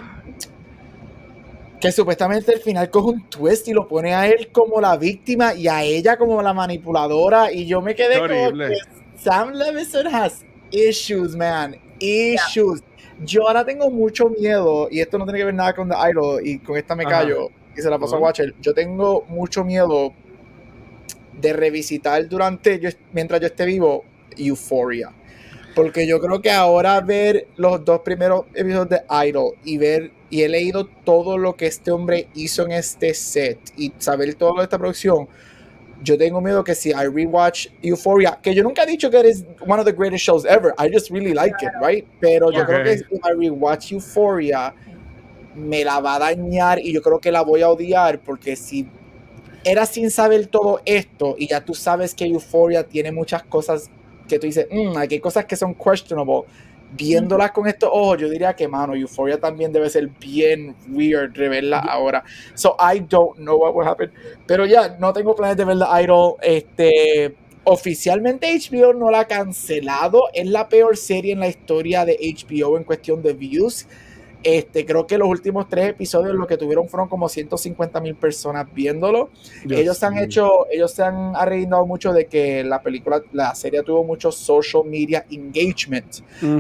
que 1.83 1.91
supuestamente 1.91 2.53
al 2.53 2.61
final 2.61 2.89
coge 2.89 3.09
un 3.09 3.29
twist 3.29 3.67
y 3.67 3.73
lo 3.73 3.85
pone 3.89 4.13
a 4.15 4.25
él 4.25 4.47
como 4.53 4.79
la 4.79 4.95
víctima 4.95 5.53
y 5.53 5.67
a 5.67 5.83
ella 5.83 6.15
como 6.15 6.41
la 6.41 6.53
manipuladora 6.53 7.51
y 7.51 7.65
yo 7.65 7.81
me 7.81 7.93
quedé 7.93 8.19
como 8.19 8.57
que 8.57 8.77
Sam 9.17 9.51
Levinson 9.51 10.07
has 10.07 10.45
issues, 10.71 11.35
man, 11.35 11.75
issues. 11.99 12.81
Yo 13.25 13.45
ahora 13.45 13.65
tengo 13.65 13.89
mucho 13.89 14.29
miedo 14.29 14.87
y 14.89 15.01
esto 15.01 15.17
no 15.17 15.25
tiene 15.25 15.39
que 15.39 15.45
ver 15.45 15.53
nada 15.55 15.73
con 15.73 15.89
The 15.89 15.95
Idol 16.09 16.47
y 16.47 16.59
con 16.59 16.77
esta 16.77 16.95
me 16.95 17.03
callo 17.03 17.49
y 17.75 17.81
se 17.81 17.89
la 17.89 17.99
paso 17.99 18.15
a 18.15 18.19
Watcher. 18.19 18.55
Yo 18.61 18.73
tengo 18.73 19.25
mucho 19.27 19.65
miedo 19.65 20.13
de 21.33 21.51
revisitar 21.51 22.29
durante 22.29 22.79
mientras 23.11 23.41
yo 23.41 23.47
esté 23.47 23.65
vivo 23.65 24.05
Euphoria. 24.37 25.11
Porque 25.75 26.07
yo 26.07 26.19
creo 26.19 26.41
que 26.41 26.51
ahora 26.51 26.99
ver 27.01 27.47
los 27.55 27.83
dos 27.83 28.01
primeros 28.01 28.45
episodios 28.53 28.89
de 28.89 29.01
Idol 29.27 29.55
y 29.63 29.77
ver 29.77 30.11
y 30.29 30.43
he 30.43 30.49
leído 30.49 30.85
todo 30.85 31.37
lo 31.37 31.55
que 31.55 31.67
este 31.67 31.91
hombre 31.91 32.27
hizo 32.35 32.65
en 32.65 32.71
este 32.73 33.13
set 33.13 33.59
y 33.77 33.91
saber 33.97 34.35
todo 34.35 34.57
de 34.57 34.63
esta 34.63 34.77
producción, 34.77 35.27
yo 36.03 36.17
tengo 36.17 36.41
miedo 36.41 36.63
que 36.63 36.75
si 36.75 36.89
I 36.89 37.07
rewatch 37.07 37.67
Euphoria, 37.81 38.39
que 38.41 38.53
yo 38.53 38.63
nunca 38.63 38.83
he 38.83 38.85
dicho 38.85 39.09
que 39.09 39.19
es 39.21 39.45
one 39.61 39.79
of 39.79 39.85
the 39.85 39.93
greatest 39.93 40.25
shows 40.25 40.45
ever, 40.45 40.73
I 40.77 40.91
just 40.93 41.09
really 41.09 41.33
like 41.33 41.55
it, 41.61 41.71
right? 41.81 42.05
Pero 42.19 42.51
yo 42.51 42.65
creo 42.65 42.83
que 42.83 42.97
si 42.97 43.05
I 43.15 43.33
rewatch 43.37 43.91
Euphoria, 43.93 44.73
me 45.55 45.83
la 45.83 45.99
va 45.99 46.15
a 46.15 46.19
dañar 46.19 46.79
y 46.79 46.93
yo 46.93 47.01
creo 47.01 47.19
que 47.19 47.31
la 47.31 47.41
voy 47.41 47.61
a 47.61 47.69
odiar 47.69 48.19
porque 48.19 48.55
si 48.55 48.87
era 49.63 49.85
sin 49.85 50.11
saber 50.11 50.47
todo 50.47 50.81
esto 50.85 51.35
y 51.37 51.47
ya 51.47 51.63
tú 51.63 51.73
sabes 51.73 52.13
que 52.13 52.25
Euphoria 52.25 52.83
tiene 52.83 53.11
muchas 53.11 53.43
cosas 53.43 53.89
que 54.33 54.39
tú 54.39 54.47
dices, 54.47 54.67
mmm, 54.71 54.97
hay 54.97 55.19
cosas 55.19 55.45
que 55.45 55.55
son 55.55 55.73
questionable 55.73 56.43
viéndolas 56.95 57.51
con 57.51 57.67
estos 57.67 57.89
ojos, 57.91 58.19
yo 58.19 58.29
diría 58.29 58.55
que, 58.55 58.67
mano, 58.67 58.95
Euphoria 58.95 59.39
también 59.39 59.71
debe 59.71 59.89
ser 59.89 60.07
bien 60.07 60.75
weird 60.89 61.35
reverla 61.35 61.79
ahora. 61.79 62.23
So 62.53 62.75
I 62.79 62.99
don't 62.99 63.37
know 63.37 63.57
what 63.57 63.73
will 63.73 63.87
happen. 63.87 64.11
Pero 64.45 64.65
ya, 64.65 64.95
no 64.99 65.13
tengo 65.13 65.35
planes 65.35 65.57
de 65.57 65.65
verla 65.65 66.01
Idol. 66.01 66.35
Este, 66.41 67.35
oficialmente 67.63 68.47
HBO 68.57 68.93
no 68.93 69.09
la 69.09 69.21
ha 69.21 69.27
cancelado. 69.27 70.29
Es 70.33 70.47
la 70.47 70.69
peor 70.69 70.97
serie 70.97 71.33
en 71.33 71.39
la 71.39 71.47
historia 71.47 72.05
de 72.05 72.17
HBO 72.21 72.77
en 72.77 72.83
cuestión 72.83 73.21
de 73.21 73.33
views. 73.33 73.87
Este, 74.43 74.85
creo 74.85 75.07
que 75.07 75.17
los 75.17 75.29
últimos 75.29 75.69
tres 75.69 75.89
episodios 75.89 76.35
lo 76.35 76.45
que 76.45 76.57
tuvieron 76.57 76.89
fueron 76.89 77.07
como 77.07 77.29
150 77.29 78.01
mil 78.01 78.15
personas 78.15 78.67
viéndolo. 78.73 79.29
ellos 79.69 80.03
han 80.03 80.17
hecho, 80.17 80.67
ellos 80.69 80.91
se 80.91 81.03
han 81.03 81.35
arreglado 81.35 81.85
mucho 81.85 82.11
de 82.11 82.25
que 82.25 82.63
la 82.63 82.81
película, 82.81 83.21
la 83.31 83.55
serie 83.55 83.81
tuvo 83.83 84.03
mucho 84.03 84.31
social 84.31 84.83
media 84.85 85.25
engagement, 85.31 86.17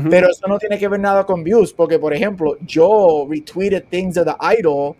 pero 0.09 0.29
eso 0.29 0.47
no 0.47 0.57
tiene 0.57 0.77
que 0.77 0.87
ver 0.87 0.99
nada 0.99 1.25
con 1.25 1.43
views, 1.43 1.73
porque 1.73 1.99
por 1.99 2.13
ejemplo, 2.13 2.57
yo 2.65 3.27
retweeted 3.29 3.83
things 3.89 4.17
of 4.17 4.25
the 4.25 4.57
idol 4.57 4.95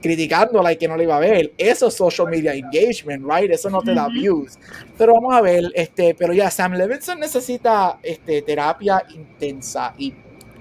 criticándola 0.00 0.72
y 0.72 0.76
que 0.76 0.88
no 0.88 0.96
la 0.96 1.02
iba 1.02 1.16
a 1.16 1.20
ver. 1.20 1.52
Eso 1.58 1.88
es 1.88 1.94
social 1.94 2.28
media 2.28 2.54
engagement, 2.54 3.24
right? 3.28 3.50
Eso 3.50 3.68
no 3.70 3.82
te 3.82 3.94
da 3.94 4.08
views. 4.08 4.58
Pero 4.96 5.14
vamos 5.14 5.34
a 5.34 5.40
ver, 5.40 5.64
este, 5.74 6.14
pero 6.14 6.32
ya 6.32 6.50
Sam 6.50 6.74
Levinson 6.74 7.18
necesita 7.18 7.98
este, 8.02 8.42
terapia 8.42 9.02
intensa 9.14 9.94
y 9.98 10.14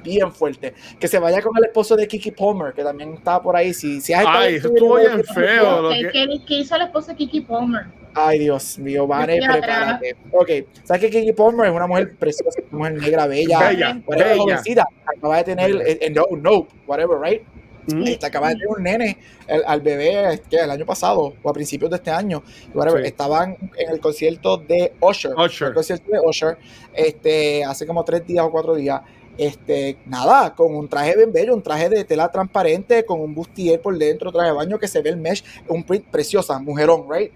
bien 0.03 0.31
fuerte. 0.31 0.73
Que 0.99 1.07
se 1.07 1.19
vaya 1.19 1.41
con 1.41 1.55
el 1.57 1.65
esposo 1.65 1.95
de 1.95 2.07
Kiki 2.07 2.31
Palmer, 2.31 2.73
que 2.73 2.83
también 2.83 3.13
está 3.13 3.41
por 3.41 3.55
ahí. 3.55 3.73
Si, 3.73 4.01
si 4.01 4.13
Ay, 4.13 4.55
eso 4.55 4.67
estuvo 4.69 4.95
bien 4.95 5.23
feo. 5.23 5.89
¿Qué, 6.11 6.55
hizo 6.55 6.75
el 6.75 6.81
esposo 6.83 7.07
de 7.11 7.15
Kiki 7.15 7.41
Palmer? 7.41 7.85
Ay, 8.13 8.39
Dios 8.39 8.79
mío, 8.79 9.05
Vane, 9.05 9.39
prepárate. 9.39 10.15
Ok, 10.31 10.49
¿sabes 10.83 11.01
que 11.01 11.09
Kiki 11.09 11.33
Palmer 11.33 11.67
es 11.67 11.71
una 11.73 11.87
mujer 11.87 12.15
preciosa, 12.17 12.59
una 12.71 12.77
mujer 12.77 12.93
negra, 13.01 13.27
bella, 13.27 13.59
bella, 13.69 14.01
bella. 14.07 14.87
acaba 15.05 15.37
de 15.37 15.43
tener, 15.43 15.71
eh, 15.75 15.99
eh, 16.01 16.09
no, 16.09 16.25
no, 16.35 16.67
whatever, 16.87 17.19
right? 17.21 17.43
Mm. 17.87 18.07
Este, 18.07 18.25
acaba 18.25 18.49
de 18.49 18.55
tener 18.55 18.67
un 18.67 18.83
nene 18.83 19.17
al 19.65 19.81
bebé 19.81 20.41
que 20.49 20.57
el 20.57 20.69
año 20.69 20.85
pasado 20.85 21.33
o 21.41 21.49
a 21.49 21.53
principios 21.53 21.89
de 21.89 21.97
este 21.97 22.11
año. 22.11 22.43
Whatever, 22.73 23.05
Estaban 23.05 23.55
en 23.77 23.89
el 23.89 23.99
concierto 23.99 24.57
de 24.57 24.93
Usher. 24.99 25.33
Usher. 25.37 25.69
El 25.69 25.73
concierto 25.73 26.11
de 26.11 26.19
Usher 26.19 26.57
este, 26.93 27.63
hace 27.63 27.87
como 27.87 28.03
tres 28.03 28.25
días 28.27 28.45
o 28.45 28.51
cuatro 28.51 28.75
días 28.75 29.01
este, 29.37 29.97
nada, 30.05 30.53
con 30.55 30.75
un 30.75 30.87
traje 30.87 31.15
bien 31.15 31.31
bello, 31.31 31.53
un 31.53 31.61
traje 31.61 31.89
de 31.89 32.03
tela 32.03 32.31
transparente, 32.31 33.05
con 33.05 33.21
un 33.21 33.35
bustier 33.35 33.81
por 33.81 33.97
dentro, 33.97 34.31
traje 34.31 34.49
de 34.49 34.55
baño 34.55 34.79
que 34.79 34.87
se 34.87 35.01
ve 35.01 35.09
el 35.09 35.17
mesh, 35.17 35.43
un 35.67 35.83
print 35.83 36.05
preciosa, 36.05 36.59
mujerón, 36.59 37.05
right? 37.09 37.31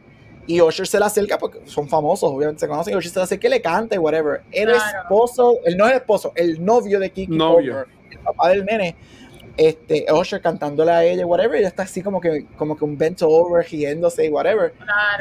Y 0.47 0.59
Usher 0.59 0.87
se 0.87 0.99
la 0.99 1.05
acerca 1.05 1.37
porque 1.37 1.59
son 1.65 1.87
famosos, 1.87 2.29
obviamente 2.31 2.59
se 2.59 2.67
conocen, 2.67 2.93
y 2.93 2.97
Usher 2.97 3.11
se 3.11 3.19
la 3.19 3.25
acerca 3.25 3.47
y 3.47 3.51
le 3.51 3.61
canta 3.61 3.95
y 3.95 3.99
whatever. 3.99 4.41
El 4.51 4.71
esposo, 4.71 5.59
el 5.65 5.77
no 5.77 5.85
es 5.85 5.91
el 5.91 5.97
esposo, 5.97 6.33
el 6.35 6.63
novio 6.63 6.99
de 6.99 7.11
Kiki 7.11 7.31
novio. 7.31 7.85
el 8.09 8.19
papá 8.19 8.49
del 8.49 8.65
nene, 8.65 8.95
este, 9.57 10.05
Usher 10.11 10.41
cantándole 10.41 10.91
a 10.91 11.03
ella, 11.03 11.25
whatever, 11.25 11.57
y 11.57 11.59
ella 11.59 11.67
está 11.67 11.83
así 11.83 12.01
como 12.01 12.19
que, 12.19 12.47
como 12.57 12.75
que 12.75 12.83
un 12.83 12.97
bent 12.97 13.21
over, 13.21 13.63
riéndose 13.69 14.25
y 14.25 14.29
whatever. 14.29 14.73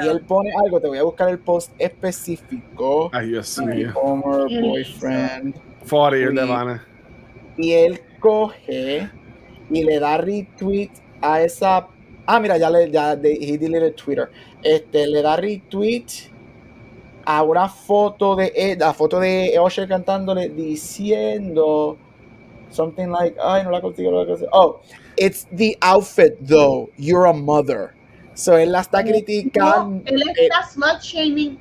Y 0.02 0.08
él 0.08 0.22
pone 0.22 0.50
algo, 0.64 0.80
te 0.80 0.88
voy 0.88 0.98
a 0.98 1.02
buscar 1.02 1.28
el 1.28 1.38
post 1.38 1.72
específico. 1.78 3.10
Ay, 3.12 3.28
Dios 3.28 3.58
mío. 3.58 3.92
boyfriend. 4.02 5.69
40 5.88 6.46
de 6.46 6.80
Y 7.56 7.72
él 7.72 8.00
coge 8.20 9.10
y 9.70 9.84
le 9.84 9.98
da 9.98 10.16
retweet 10.18 10.90
a 11.20 11.42
esa. 11.42 11.88
Ah, 12.26 12.40
mira, 12.40 12.58
ya 12.58 12.70
le 12.70 12.90
ya 12.90 13.16
de, 13.16 13.32
he 13.32 13.58
deleted 13.58 13.94
Twitter. 13.94 14.30
Este 14.62 15.06
le 15.06 15.22
da 15.22 15.36
retweet 15.36 16.30
a 17.24 17.42
una 17.42 17.68
foto 17.68 18.36
de 18.36 18.52
eh, 18.54 18.76
la 18.78 18.92
foto 18.92 19.20
de 19.20 19.58
Osher 19.58 19.88
cantándole 19.88 20.48
diciendo 20.48 21.96
something 22.70 23.08
like, 23.08 23.36
ay, 23.42 23.62
no 23.64 23.70
la 23.70 23.80
consigo, 23.80 24.10
no 24.10 24.20
la 24.20 24.26
consigo. 24.26 24.48
Oh, 24.52 24.80
it's 25.16 25.46
the 25.52 25.76
outfit 25.82 26.36
though. 26.40 26.90
You're 26.96 27.26
a 27.26 27.32
mother. 27.32 27.94
So 28.34 28.56
él 28.56 28.72
la 28.72 28.80
está 28.80 29.02
criticando. 29.04 30.02
él 30.06 30.22
está 30.36 30.62
slut 30.62 31.00
shaming 31.02 31.58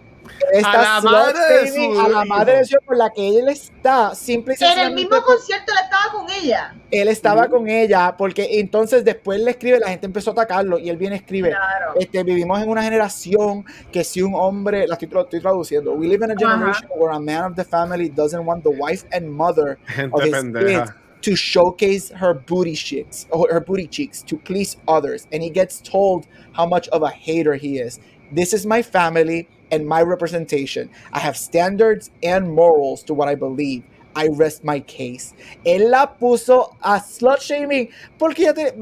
a 0.63 0.77
la 0.77 1.01
madre 1.01 1.71
de 1.71 1.99
a 1.99 2.07
la 2.07 2.25
madre 2.25 2.61
de 2.63 2.77
por 2.85 2.97
la 2.97 3.09
que 3.09 3.39
él 3.39 3.49
está 3.49 4.13
simple 4.15 4.55
en 4.59 4.79
el 4.79 4.93
mismo 4.93 5.21
concierto 5.21 5.71
él 5.71 5.79
estaba 5.83 6.11
con 6.11 6.29
ella. 6.29 6.75
él 6.91 7.07
estaba 7.07 7.47
con 7.47 7.69
ella 7.69 8.15
porque 8.17 8.59
entonces 8.59 9.03
después 9.03 9.39
le 9.39 9.51
escribe 9.51 9.79
la 9.79 9.89
gente 9.89 10.05
empezó 10.05 10.31
a 10.31 10.33
atacarlo 10.33 10.79
y 10.79 10.89
él 10.89 10.97
viene 10.97 11.17
escribe 11.17 11.55
este 11.99 12.23
vivimos 12.23 12.61
en 12.61 12.69
una 12.69 12.83
generación 12.83 13.65
que 13.91 14.03
si 14.03 14.21
un 14.21 14.33
hombre 14.35 14.87
la 14.87 14.95
estoy, 14.95 15.09
estoy 15.21 15.39
traduciendo 15.41 15.93
we 15.93 16.07
live 16.07 16.23
in 16.23 16.31
a 16.31 16.35
generation 16.35 16.87
where 16.95 17.13
a 17.13 17.19
man 17.19 17.45
of 17.45 17.55
the 17.55 17.63
family 17.63 18.09
doesn't 18.09 18.45
want 18.45 18.63
the 18.63 18.69
wife 18.69 19.05
and 19.11 19.29
mother 19.29 19.77
of 20.11 20.23
his 20.23 20.33
kids 20.65 20.91
to 21.21 21.35
showcase 21.35 22.11
her 22.11 22.33
booty 22.33 22.75
cheeks 22.75 23.27
her 23.51 23.59
booty 23.59 23.87
cheeks 23.87 24.23
to 24.23 24.37
please 24.37 24.77
others 24.87 25.27
and 25.31 25.43
he 25.43 25.49
gets 25.49 25.81
told 25.81 26.27
how 26.53 26.65
much 26.65 26.87
of 26.89 27.03
a 27.03 27.09
hater 27.09 27.55
he 27.55 27.79
is. 27.79 27.99
This 28.31 28.53
is 28.53 28.65
my 28.65 28.81
family 28.81 29.47
and 29.71 29.87
my 29.87 30.01
representation. 30.01 30.89
I 31.13 31.19
have 31.19 31.37
standards 31.37 32.11
and 32.23 32.51
morals 32.53 33.03
to 33.03 33.13
what 33.13 33.27
I 33.27 33.35
believe. 33.35 33.83
I 34.15 34.27
rest 34.27 34.63
my 34.63 34.79
case. 34.81 35.33
Él 35.65 35.91
la 35.91 36.17
puso 36.17 36.75
a 36.81 36.99
slut 36.99 37.41
shaming 37.41 37.89
porque 38.17 38.43
ya 38.43 38.53
te. 38.53 38.73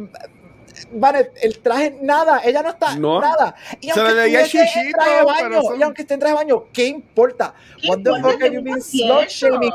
Vale, 0.91 1.31
el 1.41 1.59
traje, 1.59 1.97
nada, 2.01 2.39
ella 2.45 2.61
no 2.61 2.69
está 2.69 2.95
nada. 2.95 3.55
Y 3.81 3.89
aunque, 3.89 4.41
esté 4.41 4.61
en 4.61 4.91
traje 4.91 5.17
de 5.17 5.23
baño, 5.23 5.75
y 5.75 5.81
aunque 5.81 6.01
esté 6.03 6.13
en 6.13 6.19
traje 6.19 6.33
de 6.33 6.37
baño, 6.37 6.65
¿qué 6.71 6.85
importa? 6.85 7.55
What 7.87 8.03
the 8.03 8.11
fuck 8.21 8.41
are 8.41 8.53
you 8.53 8.61
being 8.61 8.81
slut 8.81 9.27
shaming 9.27 9.71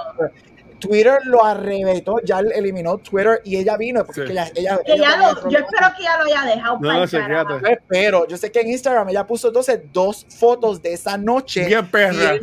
Twitter 0.82 1.20
lo 1.24 1.44
arrebató, 1.44 2.16
ya 2.24 2.40
eliminó 2.40 2.98
Twitter 2.98 3.40
y 3.44 3.56
ella 3.56 3.76
vino 3.76 4.04
porque 4.04 4.22
ella, 4.22 4.50
ella, 4.56 4.76
lo, 5.16 5.48
yo 5.48 5.58
espero 5.58 5.86
que 5.96 6.02
ya 6.02 6.16
lo 6.18 6.24
haya 6.24 6.54
dejado 6.56 6.78
no, 6.80 6.92
no 6.92 7.06
sé, 7.06 7.18
yo 7.18 7.68
espero, 7.68 8.26
yo 8.26 8.36
sé 8.36 8.50
que 8.50 8.60
en 8.62 8.70
Instagram 8.70 9.08
ella 9.08 9.24
puso 9.24 9.48
entonces 9.48 9.80
dos 9.92 10.26
fotos 10.28 10.82
de 10.82 10.94
esa 10.94 11.16
noche 11.16 11.66
bien 11.66 11.86
perra. 11.88 12.34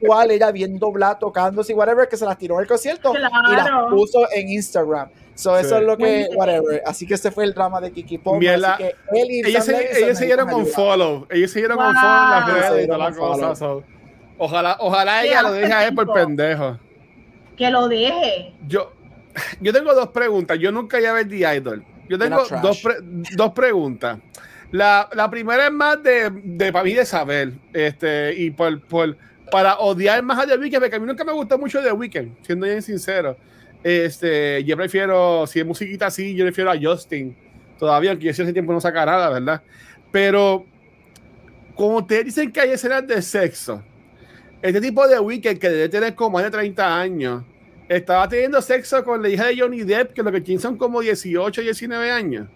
cual 0.00 0.30
ella 0.30 0.52
bien 0.52 0.78
doblada 0.78 1.18
tocándose 1.18 1.72
y 1.72 1.74
whatever 1.74 2.06
que 2.06 2.18
se 2.18 2.26
las 2.26 2.36
tiró 2.36 2.56
en 2.56 2.62
el 2.62 2.66
concierto 2.66 3.14
y 3.14 3.20
las 3.20 3.70
puso 3.88 4.30
en 4.32 4.50
Instagram. 4.50 5.08
So, 5.34 5.56
eso 5.56 5.76
es 5.76 5.84
lo 5.84 5.96
que, 5.96 6.28
whatever. 6.34 6.82
Así 6.84 7.06
que 7.06 7.14
ese 7.14 7.30
fue 7.30 7.44
el 7.44 7.54
drama 7.54 7.80
de 7.80 7.92
Kiki 7.92 8.20
y 8.40 8.48
ellos, 8.48 9.64
se, 9.64 10.04
ellos 10.04 10.18
siguieron 10.18 10.48
con 10.48 10.66
follow. 10.66 11.26
Ellos 11.30 11.52
siguieron 11.52 11.78
con 11.78 11.94
follow 11.94 12.24
en 12.24 12.30
las 12.30 12.70
redes 12.70 12.84
y 12.84 12.86
todas 12.88 13.00
las 13.00 13.16
cosas. 13.16 13.84
ojalá, 14.36 14.76
ojalá 14.80 15.24
ella 15.24 15.42
lo 15.42 15.52
deje 15.52 15.72
a 15.72 15.86
él 15.86 15.94
por 15.94 16.12
pendejo 16.12 16.78
que 17.58 17.70
lo 17.70 17.88
deje. 17.88 18.52
Yo, 18.66 18.92
yo 19.60 19.72
tengo 19.72 19.92
dos 19.94 20.08
preguntas. 20.08 20.58
Yo 20.58 20.72
nunca 20.72 21.00
ya 21.00 21.12
ver 21.12 21.28
The 21.28 21.56
Idol. 21.56 21.84
Yo 22.08 22.18
tengo 22.18 22.42
dos, 22.62 22.82
dos 23.36 23.52
preguntas. 23.52 24.18
La, 24.70 25.08
la, 25.14 25.30
primera 25.30 25.66
es 25.66 25.72
más 25.72 26.02
de, 26.02 26.30
de 26.30 26.72
para 26.72 26.84
mí 26.84 26.92
de 26.92 27.06
saber, 27.06 27.52
este, 27.72 28.34
y 28.34 28.50
por, 28.50 28.80
por, 28.82 29.16
para 29.50 29.78
odiar 29.78 30.22
más 30.22 30.38
a 30.38 30.46
The 30.46 30.58
Weeknd, 30.58 30.80
porque 30.80 30.96
a 30.96 31.00
mí 31.00 31.06
nunca 31.06 31.24
me 31.24 31.32
gustó 31.32 31.58
mucho 31.58 31.82
The 31.82 31.92
Weeknd, 31.92 32.36
siendo 32.42 32.66
bien 32.66 32.82
sincero. 32.82 33.36
Este, 33.82 34.62
yo 34.64 34.76
prefiero, 34.76 35.46
si 35.46 35.60
es 35.60 35.66
musiquita 35.66 36.06
así, 36.06 36.34
yo 36.34 36.44
prefiero 36.44 36.70
a 36.70 36.76
Justin, 36.78 37.34
todavía, 37.78 38.10
aunque 38.10 38.28
ese 38.28 38.52
tiempo 38.52 38.72
no 38.72 38.80
saca 38.80 39.06
nada, 39.06 39.30
¿verdad? 39.30 39.62
Pero, 40.10 40.66
como 41.74 41.98
ustedes 41.98 42.26
dicen 42.26 42.52
que 42.52 42.60
hay 42.60 42.70
escenas 42.70 43.06
de 43.06 43.22
sexo, 43.22 43.82
este 44.62 44.80
tipo 44.80 45.06
de 45.06 45.18
Weekend 45.18 45.58
que 45.58 45.68
debe 45.68 45.88
tener 45.88 46.14
como 46.14 46.30
más 46.38 46.44
de 46.44 46.50
30 46.50 47.00
años, 47.00 47.44
estaba 47.88 48.28
teniendo 48.28 48.60
sexo 48.60 49.02
con 49.04 49.22
la 49.22 49.28
hija 49.28 49.46
de 49.46 49.58
Johnny 49.58 49.82
Depp, 49.82 50.12
que 50.12 50.22
lo 50.22 50.32
que 50.32 50.40
tiene 50.40 50.60
son 50.60 50.76
como 50.76 51.00
18, 51.00 51.62
19 51.62 52.10
años. 52.10 52.48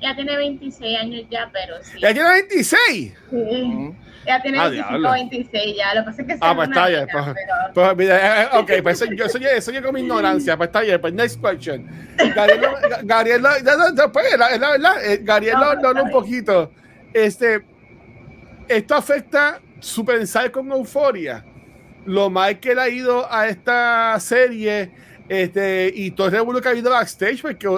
Ya 0.00 0.14
tiene 0.14 0.36
26 0.36 0.98
años 0.98 1.24
ya, 1.30 1.48
pero 1.52 1.76
sí. 1.82 1.98
¿Ya 2.00 2.12
tiene 2.12 2.28
26? 2.28 3.14
Sí. 3.30 3.94
Ya 4.26 4.42
tiene 4.42 4.58
ah, 4.58 4.68
25, 4.68 5.10
26 5.10 5.76
ya. 5.76 5.94
Lo 5.94 6.00
que 6.00 6.04
pasa 6.06 6.22
es 6.22 6.28
que 6.28 6.36
Ah, 6.40 6.54
pues 6.54 6.68
está 6.68 6.88
bien. 6.88 7.08
Pues, 7.10 7.24
pero... 7.24 7.72
pues, 7.74 7.96
mira, 7.96 8.42
eh, 8.42 8.48
ok, 8.58 8.72
pues 8.82 9.00
eso, 9.00 9.12
yo, 9.12 9.24
eso, 9.24 9.38
eso 9.38 9.72
yo 9.72 9.82
con 9.82 9.94
mi 9.94 10.00
ignorancia. 10.00 10.56
Pues 10.56 10.68
está 10.68 10.80
bien. 10.82 11.00
Pues 11.00 11.14
next 11.14 11.40
question. 11.40 11.86
Gabriel, 12.34 12.60
Gabriel, 13.04 13.42
después, 13.94 14.26
la, 14.36 14.56
la 14.58 14.70
verdad, 14.72 15.04
eh, 15.04 15.20
Gabriel 15.22 15.54
no, 15.54 15.74
no, 15.76 15.94
no, 15.94 16.02
un 16.04 16.10
poquito. 16.10 16.72
Este, 17.14 17.64
esto 18.68 18.94
afecta 18.96 19.60
su 19.80 20.04
pensar 20.04 20.50
con 20.50 20.70
euforia, 20.70 21.44
lo 22.04 22.30
mal 22.30 22.58
que 22.60 22.72
él 22.72 22.78
ha 22.78 22.88
ido 22.88 23.30
a 23.32 23.48
esta 23.48 24.18
serie 24.20 24.90
este, 25.28 25.92
y 25.94 26.12
todo 26.12 26.28
el 26.28 26.34
revuelo 26.34 26.60
que 26.60 26.68
ha 26.68 26.70
habido 26.70 26.90
backstage, 26.90 27.42
porque 27.42 27.68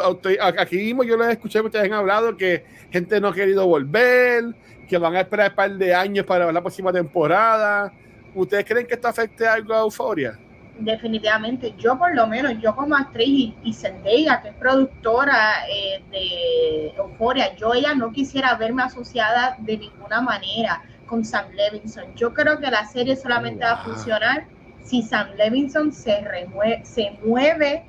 aquí 0.59 0.77
mismo 0.77 1.03
yo 1.03 1.17
les 1.17 1.29
escuché 1.29 1.61
que 1.61 1.67
ustedes 1.67 1.87
han 1.87 1.95
hablado 1.95 2.37
que 2.37 2.65
gente 2.91 3.21
no 3.21 3.29
ha 3.29 3.35
querido 3.35 3.67
volver, 3.67 4.55
que 4.89 4.99
van 4.99 5.17
a 5.17 5.21
esperar 5.21 5.51
un 5.51 5.57
par 5.57 5.71
de 5.73 5.95
años 5.95 6.27
para 6.27 6.51
la 6.53 6.61
próxima 6.61 6.93
temporada. 6.93 7.93
¿Ustedes 8.35 8.65
creen 8.65 8.87
que 8.87 8.95
esto 8.95 9.09
afecte 9.09 9.47
algo 9.47 9.75
a 9.75 9.81
Euforia? 9.81 10.39
Definitivamente, 10.79 11.75
yo 11.77 11.99
por 11.99 12.15
lo 12.15 12.27
menos, 12.29 12.53
yo 12.61 12.77
como 12.77 12.95
actriz 12.95 13.55
y, 13.65 13.73
Zendaya, 13.73 14.41
que 14.41 14.51
es 14.51 14.55
productora 14.55 15.67
eh, 15.69 16.03
de 16.11 16.89
Euforia, 16.97 17.57
yo 17.57 17.75
ella 17.75 17.95
no 17.95 18.13
quisiera 18.13 18.55
verme 18.55 18.85
asociada 18.85 19.57
de 19.59 19.77
ninguna 19.77 20.21
manera 20.21 20.83
con 21.09 21.25
Sam 21.25 21.51
Levinson. 21.53 22.15
Yo 22.15 22.33
creo 22.33 22.61
que 22.61 22.71
la 22.71 22.87
serie 22.87 23.17
solamente 23.17 23.65
va 23.65 23.73
a 23.73 23.85
funcionar 23.85 24.47
si 24.85 25.03
Sam 25.03 25.31
Levinson 25.37 25.93
se, 25.93 26.21
remueve, 26.21 26.85
se 26.85 27.19
mueve, 27.25 27.85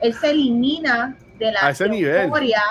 él 0.00 0.12
se 0.14 0.30
elimina 0.30 1.16
de 1.38 1.52
la 1.52 1.70
historia. 1.70 2.62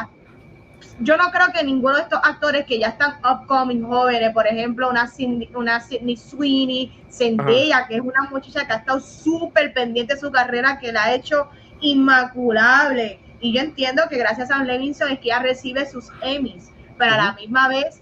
Yo 1.00 1.18
no 1.18 1.32
creo 1.32 1.48
que 1.54 1.64
ninguno 1.64 1.96
de 1.96 2.02
estos 2.02 2.20
actores 2.24 2.66
que 2.66 2.78
ya 2.78 2.90
están 2.90 3.16
upcoming 3.26 3.84
jóvenes, 3.84 4.34
por 4.34 4.46
ejemplo, 4.46 4.90
una, 4.90 5.08
Sidney 5.08 6.18
Sweeney, 6.18 6.92
Zendaya, 7.10 7.88
que 7.88 7.96
es 7.96 8.02
una 8.02 8.30
muchacha 8.30 8.66
que 8.68 8.74
ha 8.74 8.78
estado 8.78 9.00
súper 9.00 9.74
pendiente 9.74 10.14
de 10.16 10.20
su 10.20 10.32
carrera, 10.32 10.78
que 10.80 10.92
la 10.92 11.06
ha 11.06 11.14
hecho 11.14 11.50
inmaculable. 11.80 13.20
Y 13.40 13.54
yo 13.54 13.62
entiendo 13.62 14.04
que 14.10 14.18
gracias 14.18 14.52
a 14.52 14.58
Sam 14.58 14.68
Levinson 14.68 15.12
es 15.12 15.20
que 15.20 15.30
ella 15.30 15.40
recibe 15.40 15.90
sus 15.90 16.10
Emmys, 16.22 16.72
pero 16.98 17.14
a 17.14 17.18
la 17.18 17.34
misma 17.34 17.68
vez 17.68 18.02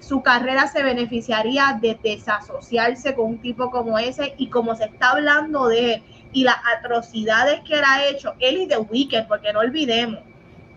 su 0.00 0.22
carrera 0.22 0.66
se 0.68 0.82
beneficiaría 0.82 1.78
de 1.80 1.98
desasociarse 2.02 3.14
con 3.14 3.26
un 3.26 3.38
tipo 3.38 3.70
como 3.70 3.98
ese 3.98 4.34
y 4.38 4.48
como 4.48 4.74
se 4.76 4.84
está 4.84 5.10
hablando 5.10 5.68
de 5.68 5.94
él 5.94 6.02
y 6.32 6.44
las 6.44 6.56
atrocidades 6.78 7.60
que 7.60 7.74
él 7.74 7.84
ha 7.86 8.04
hecho, 8.04 8.34
él 8.38 8.58
y 8.58 8.68
The 8.68 8.78
Weeknd, 8.78 9.26
porque 9.26 9.52
no 9.52 9.60
olvidemos, 9.60 10.20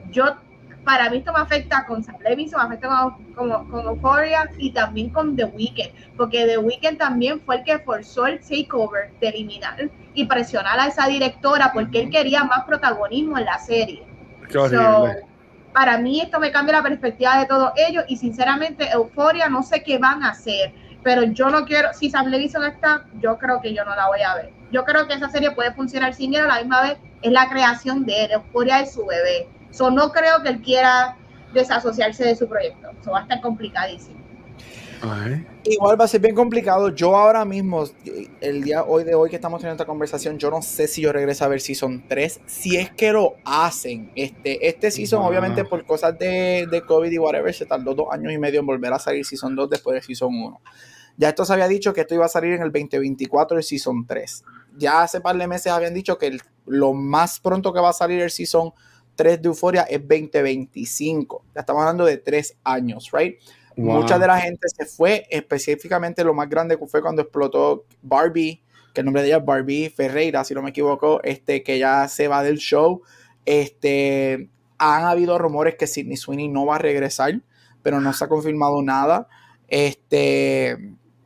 yo 0.09 0.35
para 0.83 1.09
mí 1.09 1.17
esto 1.17 1.33
me 1.33 1.39
afecta 1.39 1.85
con 1.85 2.03
Sam 2.03 2.15
Levinson, 2.23 2.59
me 2.61 2.67
afecta 2.67 3.13
con, 3.35 3.65
con, 3.65 3.85
Euphoria 3.85 4.49
y 4.57 4.71
también 4.71 5.09
con 5.09 5.35
The 5.35 5.45
Weeknd, 5.45 6.15
porque 6.15 6.45
The 6.45 6.57
Weeknd 6.57 6.97
también 6.97 7.41
fue 7.41 7.57
el 7.57 7.63
que 7.63 7.79
forzó 7.79 8.25
el 8.27 8.39
takeover 8.39 9.11
de 9.19 9.27
eliminar 9.27 9.89
y 10.13 10.25
presionar 10.25 10.79
a 10.79 10.87
esa 10.87 11.07
directora 11.07 11.71
porque 11.73 12.01
él 12.01 12.09
quería 12.09 12.43
más 12.43 12.63
protagonismo 12.63 13.37
en 13.37 13.45
la 13.45 13.59
serie. 13.59 14.03
Qué 14.49 14.57
para 15.73 15.97
mí 15.97 16.21
esto 16.21 16.39
me 16.39 16.51
cambia 16.51 16.77
la 16.77 16.83
perspectiva 16.83 17.39
de 17.39 17.45
todos 17.45 17.71
ellos 17.75 18.03
y 18.07 18.17
sinceramente 18.17 18.89
Euforia 18.91 19.49
no 19.49 19.63
sé 19.63 19.83
qué 19.83 19.97
van 19.97 20.23
a 20.23 20.31
hacer, 20.31 20.73
pero 21.03 21.23
yo 21.23 21.49
no 21.49 21.65
quiero, 21.65 21.93
si 21.93 22.09
Sam 22.09 22.27
Levinson 22.27 22.65
está, 22.65 23.05
yo 23.19 23.37
creo 23.37 23.61
que 23.61 23.73
yo 23.73 23.85
no 23.85 23.95
la 23.95 24.07
voy 24.07 24.21
a 24.21 24.35
ver. 24.35 24.51
Yo 24.71 24.83
creo 24.83 25.07
que 25.07 25.13
esa 25.13 25.29
serie 25.29 25.51
puede 25.51 25.73
funcionar 25.73 26.13
sin 26.13 26.33
él, 26.33 26.41
a 26.41 26.47
la 26.47 26.59
misma 26.59 26.81
vez 26.81 26.97
es 27.21 27.31
la 27.31 27.49
creación 27.49 28.05
de 28.05 28.25
él, 28.25 28.31
Euforia 28.31 28.81
es 28.81 28.93
su 28.93 29.05
bebé. 29.05 29.47
So, 29.71 29.91
no 29.91 30.11
creo 30.11 30.41
que 30.41 30.49
él 30.49 30.61
quiera 30.61 31.15
desasociarse 31.53 32.25
de 32.25 32.35
su 32.35 32.47
proyecto, 32.47 32.89
eso 32.99 33.11
va 33.11 33.19
a 33.19 33.21
estar 33.23 33.41
complicadísimo. 33.41 34.19
Igual 35.63 35.99
va 35.99 36.05
a 36.05 36.07
ser 36.07 36.21
bien 36.21 36.35
complicado. 36.35 36.89
Yo 36.89 37.15
ahora 37.15 37.45
mismo, 37.45 37.85
el 38.41 38.63
día 38.63 38.83
hoy 38.83 39.03
de 39.03 39.15
hoy 39.15 39.29
que 39.29 39.35
estamos 39.35 39.61
teniendo 39.61 39.81
esta 39.81 39.89
conversación, 39.89 40.37
yo 40.37 40.49
no 40.49 40.61
sé 40.61 40.87
si 40.87 41.01
yo 41.01 41.11
regreso 41.11 41.45
a 41.45 41.47
ver 41.47 41.61
Season 41.61 42.03
3. 42.07 42.41
Si 42.45 42.77
es 42.77 42.91
que 42.91 43.11
lo 43.11 43.35
hacen. 43.45 44.11
Este, 44.15 44.67
este 44.67 44.91
Season, 44.91 45.21
obviamente, 45.21 45.65
por 45.65 45.85
cosas 45.85 46.17
de, 46.17 46.67
de, 46.69 46.81
COVID 46.81 47.11
y 47.11 47.17
whatever, 47.17 47.53
se 47.53 47.65
tardó 47.65 47.93
dos 47.93 48.07
años 48.11 48.33
y 48.33 48.37
medio 48.37 48.59
en 48.59 48.65
volver 48.65 48.93
a 48.93 48.99
salir 48.99 49.25
Season 49.25 49.55
2 49.55 49.69
después 49.69 49.95
de 49.95 50.01
Season 50.01 50.33
1. 50.33 50.61
Ya 51.17 51.29
esto 51.29 51.43
se 51.43 51.51
había 51.53 51.67
dicho 51.67 51.93
que 51.93 52.01
esto 52.01 52.15
iba 52.15 52.25
a 52.25 52.29
salir 52.29 52.53
en 52.53 52.61
el 52.61 52.71
2024 52.71 53.57
el 53.57 53.63
Season 53.63 54.07
3. 54.07 54.43
Ya 54.77 55.03
hace 55.03 55.19
par 55.19 55.37
de 55.37 55.47
meses 55.47 55.71
habían 55.71 55.93
dicho 55.93 56.17
que 56.17 56.37
lo 56.65 56.93
más 56.93 57.39
pronto 57.41 57.73
que 57.73 57.81
va 57.81 57.89
a 57.89 57.93
salir 57.93 58.21
el 58.21 58.31
Season 58.31 58.71
3 59.15 59.41
de 59.41 59.49
Euphoria 59.49 59.81
es 59.83 59.99
2025. 59.99 61.43
Ya 61.53 61.59
estamos 61.59 61.81
hablando 61.81 62.05
de 62.05 62.17
tres 62.17 62.55
años, 62.63 63.09
¿right? 63.11 63.35
Mucha 63.79 64.19
de 64.19 64.27
la 64.27 64.39
gente 64.39 64.67
se 64.67 64.85
fue, 64.85 65.25
específicamente 65.29 66.23
lo 66.23 66.33
más 66.33 66.49
grande 66.49 66.77
fue 66.87 67.01
cuando 67.01 67.21
explotó 67.21 67.85
Barbie, 68.01 68.61
que 68.93 69.01
el 69.01 69.05
nombre 69.05 69.21
de 69.21 69.29
ella 69.29 69.37
es 69.37 69.45
Barbie 69.45 69.89
Ferreira, 69.89 70.43
si 70.43 70.53
no 70.53 70.61
me 70.61 70.71
equivoco, 70.71 71.21
este, 71.23 71.63
que 71.63 71.79
ya 71.79 72.07
se 72.07 72.27
va 72.27 72.43
del 72.43 72.57
show. 72.57 73.01
Este, 73.45 74.49
han 74.77 75.05
habido 75.05 75.37
rumores 75.37 75.75
que 75.75 75.87
Sidney 75.87 76.17
Sweeney 76.17 76.47
no 76.47 76.65
va 76.65 76.75
a 76.75 76.79
regresar, 76.79 77.41
pero 77.81 78.01
no 78.01 78.11
se 78.13 78.25
ha 78.25 78.27
confirmado 78.27 78.81
nada. 78.81 79.27
Este, 79.67 80.77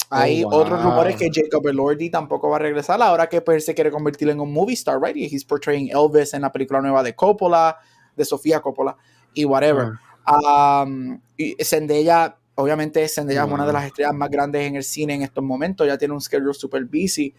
hay 0.10 0.44
oh, 0.44 0.50
otros 0.50 0.84
rumores 0.84 1.16
que 1.16 1.30
Jacob 1.34 1.68
Elordi 1.68 2.10
tampoco 2.10 2.50
va 2.50 2.58
a 2.58 2.60
regresar, 2.60 3.02
ahora 3.02 3.28
que 3.28 3.42
pues, 3.42 3.66
se 3.66 3.74
quiere 3.74 3.90
convertir 3.90 4.30
en 4.30 4.40
un 4.40 4.54
movie 4.54 4.76
star, 4.76 5.02
right? 5.02 5.16
Y 5.16 5.26
he's 5.26 5.44
portraying 5.44 5.90
Elvis 5.90 6.34
en 6.34 6.42
la 6.42 6.52
película 6.52 6.82
nueva 6.82 7.02
de 7.02 7.16
Coppola, 7.16 7.78
de 8.16 8.26
Sofía 8.26 8.62
Coppola 8.62 8.96
y 9.34 9.46
whatever. 9.46 9.94
Um, 10.28 11.20
y 11.36 11.56
Zendaya 11.64 12.38
obviamente 12.56 13.08
Zendaya 13.08 13.46
es 13.46 13.52
una 13.52 13.66
de 13.66 13.74
las 13.74 13.86
estrellas 13.86 14.14
más 14.14 14.30
grandes 14.30 14.68
en 14.68 14.76
el 14.76 14.84
cine 14.84 15.16
en 15.16 15.22
estos 15.24 15.44
momentos, 15.44 15.88
ya 15.88 15.98
tiene 15.98 16.14
un 16.14 16.22
schedule 16.22 16.54
super 16.54 16.84
busy. 16.86 17.34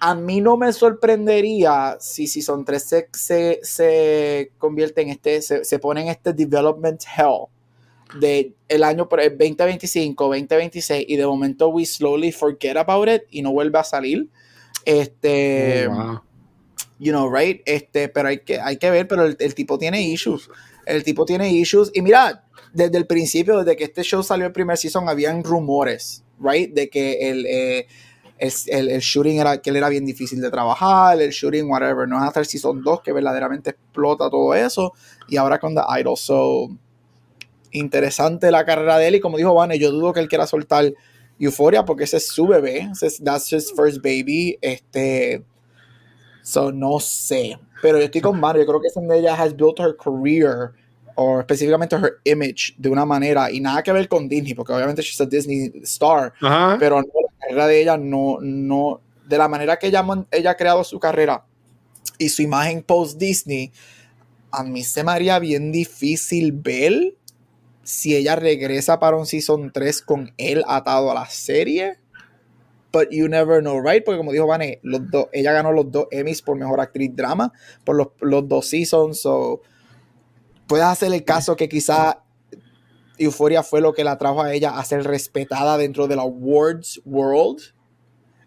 A 0.00 0.14
mí 0.14 0.40
no 0.40 0.56
me 0.56 0.72
sorprendería 0.72 1.96
si 2.00 2.26
Season 2.26 2.64
3 2.64 3.08
se, 3.12 3.60
se, 3.62 4.52
convierte 4.58 5.02
en 5.02 5.10
este, 5.10 5.40
se, 5.40 5.78
pone 5.78 6.02
en 6.02 6.08
este 6.08 6.32
development 6.32 7.02
hell 7.16 7.46
de 8.18 8.52
el 8.68 8.84
año 8.84 9.08
por 9.08 9.20
el 9.20 9.30
2025, 9.30 10.24
2026 10.24 11.06
y 11.08 11.16
de 11.16 11.26
momento 11.26 11.68
we 11.68 11.86
slowly 11.86 12.32
forget 12.32 12.76
about 12.76 13.08
it 13.08 13.22
y 13.30 13.42
no 13.42 13.52
vuelve 13.52 13.78
a 13.78 13.84
salir. 13.84 14.28
Este, 14.84 15.88
oh, 15.88 16.22
you 16.98 17.12
know, 17.12 17.32
right? 17.32 17.62
Este, 17.64 18.08
pero 18.08 18.28
hay 18.28 18.40
que, 18.40 18.60
hay 18.60 18.76
que 18.76 18.90
ver, 18.90 19.08
pero 19.08 19.24
el, 19.24 19.36
el 19.38 19.54
tipo 19.54 19.78
tiene 19.78 20.02
issues. 20.02 20.50
El 20.84 21.02
tipo 21.02 21.24
tiene 21.24 21.50
issues 21.50 21.90
y 21.94 22.02
mira, 22.02 22.43
desde 22.74 22.98
el 22.98 23.06
principio, 23.06 23.58
desde 23.58 23.76
que 23.76 23.84
este 23.84 24.02
show 24.02 24.22
salió 24.22 24.46
el 24.46 24.52
primer 24.52 24.76
season, 24.76 25.08
habían 25.08 25.44
rumores, 25.44 26.24
right? 26.40 26.74
De 26.74 26.90
que 26.90 27.30
el, 27.30 27.46
eh, 27.46 27.86
el, 28.38 28.90
el, 28.90 29.00
shooting 29.00 29.38
era 29.38 29.62
que 29.62 29.70
él 29.70 29.76
era 29.76 29.88
bien 29.88 30.04
difícil 30.04 30.40
de 30.40 30.50
trabajar, 30.50 31.20
el 31.20 31.30
shooting, 31.30 31.70
whatever. 31.70 32.08
No 32.08 32.18
es 32.18 32.24
hasta 32.24 32.40
el 32.40 32.46
season 32.46 32.82
2 32.82 33.00
que 33.02 33.12
verdaderamente 33.12 33.70
explota 33.70 34.28
todo 34.28 34.54
eso. 34.54 34.92
Y 35.28 35.36
ahora 35.36 35.60
con 35.60 35.74
The 35.74 35.82
Idol. 36.00 36.16
So, 36.16 36.68
interesante 37.70 38.50
la 38.50 38.64
carrera 38.64 38.98
de 38.98 39.06
él. 39.06 39.14
Y 39.14 39.20
como 39.20 39.36
dijo 39.36 39.54
Vane, 39.54 39.78
yo 39.78 39.92
dudo 39.92 40.12
que 40.12 40.20
él 40.20 40.28
quiera 40.28 40.46
soltar 40.46 40.92
Euphoria 41.38 41.84
porque 41.84 42.04
ese 42.04 42.16
es 42.16 42.26
su 42.26 42.48
bebé. 42.48 42.88
Ese 42.90 43.06
es, 43.06 43.22
that's 43.22 43.52
his 43.52 43.72
first 43.76 43.98
baby. 44.02 44.58
Este. 44.60 45.44
So, 46.42 46.72
no 46.72 46.98
sé. 46.98 47.56
Pero 47.80 47.98
yo 47.98 48.04
estoy 48.04 48.20
con 48.20 48.40
Mario. 48.40 48.62
Yo 48.62 48.66
creo 48.66 48.80
que 48.80 49.16
ella 49.16 49.40
has 49.40 49.56
built 49.56 49.78
her 49.78 49.96
career 49.96 50.72
o 51.16 51.40
específicamente 51.40 51.96
her 51.96 52.14
image 52.24 52.74
de 52.76 52.88
una 52.88 53.04
manera 53.04 53.50
y 53.50 53.60
nada 53.60 53.82
que 53.82 53.92
ver 53.92 54.08
con 54.08 54.28
Disney, 54.28 54.54
porque 54.54 54.72
obviamente 54.72 55.02
she's 55.02 55.20
a 55.20 55.26
Disney 55.26 55.72
star, 55.82 56.32
pero 56.78 57.00
la 57.00 57.06
carrera 57.40 57.66
de 57.66 57.80
ella 57.82 57.96
no, 57.96 58.38
no, 58.40 59.00
de 59.26 59.38
la 59.38 59.48
manera 59.48 59.78
que 59.78 59.88
ella, 59.88 60.04
ella 60.30 60.50
ha 60.50 60.56
creado 60.56 60.84
su 60.84 60.98
carrera 60.98 61.44
y 62.18 62.28
su 62.28 62.42
imagen 62.42 62.82
post 62.82 63.18
Disney, 63.18 63.72
a 64.50 64.62
mí 64.62 64.84
se 64.84 65.02
me 65.02 65.12
haría 65.12 65.38
bien 65.38 65.72
difícil 65.72 66.52
ver 66.52 67.14
si 67.82 68.16
ella 68.16 68.36
regresa 68.36 68.98
para 68.98 69.16
un 69.16 69.26
season 69.26 69.70
3 69.72 70.02
con 70.02 70.32
él 70.38 70.64
atado 70.66 71.10
a 71.10 71.14
la 71.14 71.26
serie. 71.26 71.98
But 72.92 73.08
you 73.10 73.28
never 73.28 73.60
know, 73.60 73.80
right? 73.80 74.04
Porque 74.04 74.18
como 74.18 74.32
dijo 74.32 74.46
Vane, 74.46 74.78
los 74.82 75.10
dos, 75.10 75.26
ella 75.32 75.52
ganó 75.52 75.72
los 75.72 75.90
dos 75.90 76.06
Emmys 76.12 76.42
por 76.42 76.56
mejor 76.56 76.80
actriz 76.80 77.10
drama 77.14 77.52
por 77.82 77.96
los, 77.96 78.08
los 78.20 78.48
dos 78.48 78.66
seasons. 78.66 79.20
So, 79.20 79.62
puedes 80.66 80.86
hacer 80.86 81.12
el 81.12 81.24
caso 81.24 81.56
que 81.56 81.68
quizá 81.68 82.22
Euphoria 83.18 83.62
fue 83.62 83.80
lo 83.80 83.92
que 83.92 84.04
la 84.04 84.18
trajo 84.18 84.42
a 84.42 84.52
ella 84.52 84.78
a 84.78 84.84
ser 84.84 85.04
respetada 85.04 85.78
dentro 85.78 86.06
de 86.06 86.16
la 86.16 86.22
awards 86.22 87.00
world. 87.04 87.60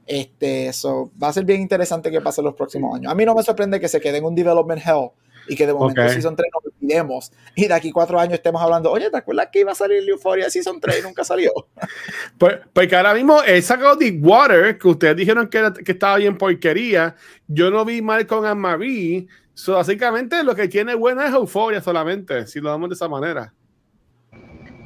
Este, 0.05 0.67
eso 0.67 1.11
va 1.21 1.29
a 1.29 1.33
ser 1.33 1.43
bien 1.43 1.61
interesante 1.61 2.09
que 2.11 2.21
pase 2.21 2.41
los 2.41 2.53
próximos 2.53 2.95
años. 2.95 3.11
A 3.11 3.15
mí 3.15 3.25
no 3.25 3.35
me 3.35 3.43
sorprende 3.43 3.79
que 3.79 3.87
se 3.87 3.99
quede 3.99 4.17
en 4.17 4.25
un 4.25 4.35
development 4.35 4.81
hell 4.85 5.11
y 5.49 5.55
que 5.55 5.65
de 5.65 5.73
momento 5.73 6.01
okay. 6.01 6.13
Season 6.13 6.35
3 6.35 6.49
nos 6.53 6.73
olvidemos 6.73 7.31
y 7.55 7.67
de 7.67 7.73
aquí 7.73 7.91
cuatro 7.91 8.19
años 8.19 8.33
estemos 8.33 8.61
hablando, 8.61 8.91
oye, 8.91 9.09
¿te 9.09 9.17
acuerdas 9.17 9.47
que 9.51 9.61
iba 9.61 9.71
a 9.71 9.75
salir 9.75 10.07
Euphoria 10.07 10.49
Season 10.49 10.79
3 10.79 10.99
y 10.99 11.03
nunca 11.03 11.23
salió? 11.23 11.51
pues, 12.37 12.57
porque 12.73 12.95
ahora 12.95 13.13
mismo 13.13 13.41
he 13.43 13.61
sacado 13.61 13.97
The 13.97 14.19
Water, 14.21 14.77
que 14.77 14.87
ustedes 14.87 15.15
dijeron 15.15 15.49
que, 15.49 15.71
que 15.83 15.91
estaba 15.93 16.17
bien 16.17 16.37
porquería. 16.37 17.15
Yo 17.47 17.71
no 17.71 17.85
vi 17.85 18.01
Malcolm 18.01 18.45
and 18.45 18.59
Marie, 18.59 19.27
So, 19.57 19.73
básicamente 19.73 20.43
lo 20.43 20.53
que 20.53 20.67
tiene 20.67 20.93
buena 20.93 21.25
es 21.25 21.33
euforia 21.33 21.81
solamente, 21.81 22.45
si 22.45 22.61
lo 22.61 22.69
damos 22.69 22.89
de 22.89 22.93
esa 22.93 23.09
manera. 23.09 23.51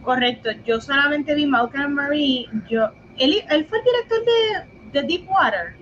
Correcto, 0.02 0.50
yo 0.66 0.80
solamente 0.80 1.36
vi 1.36 1.46
Malcolm 1.46 1.94
Marie, 1.94 2.48
yo, 2.70 2.90
él, 3.18 3.44
él, 3.50 3.66
fue 3.66 3.80
el 3.80 3.84
director 3.84 4.20
de, 4.24 5.02
de 5.02 5.08
Deepwater. 5.08 5.76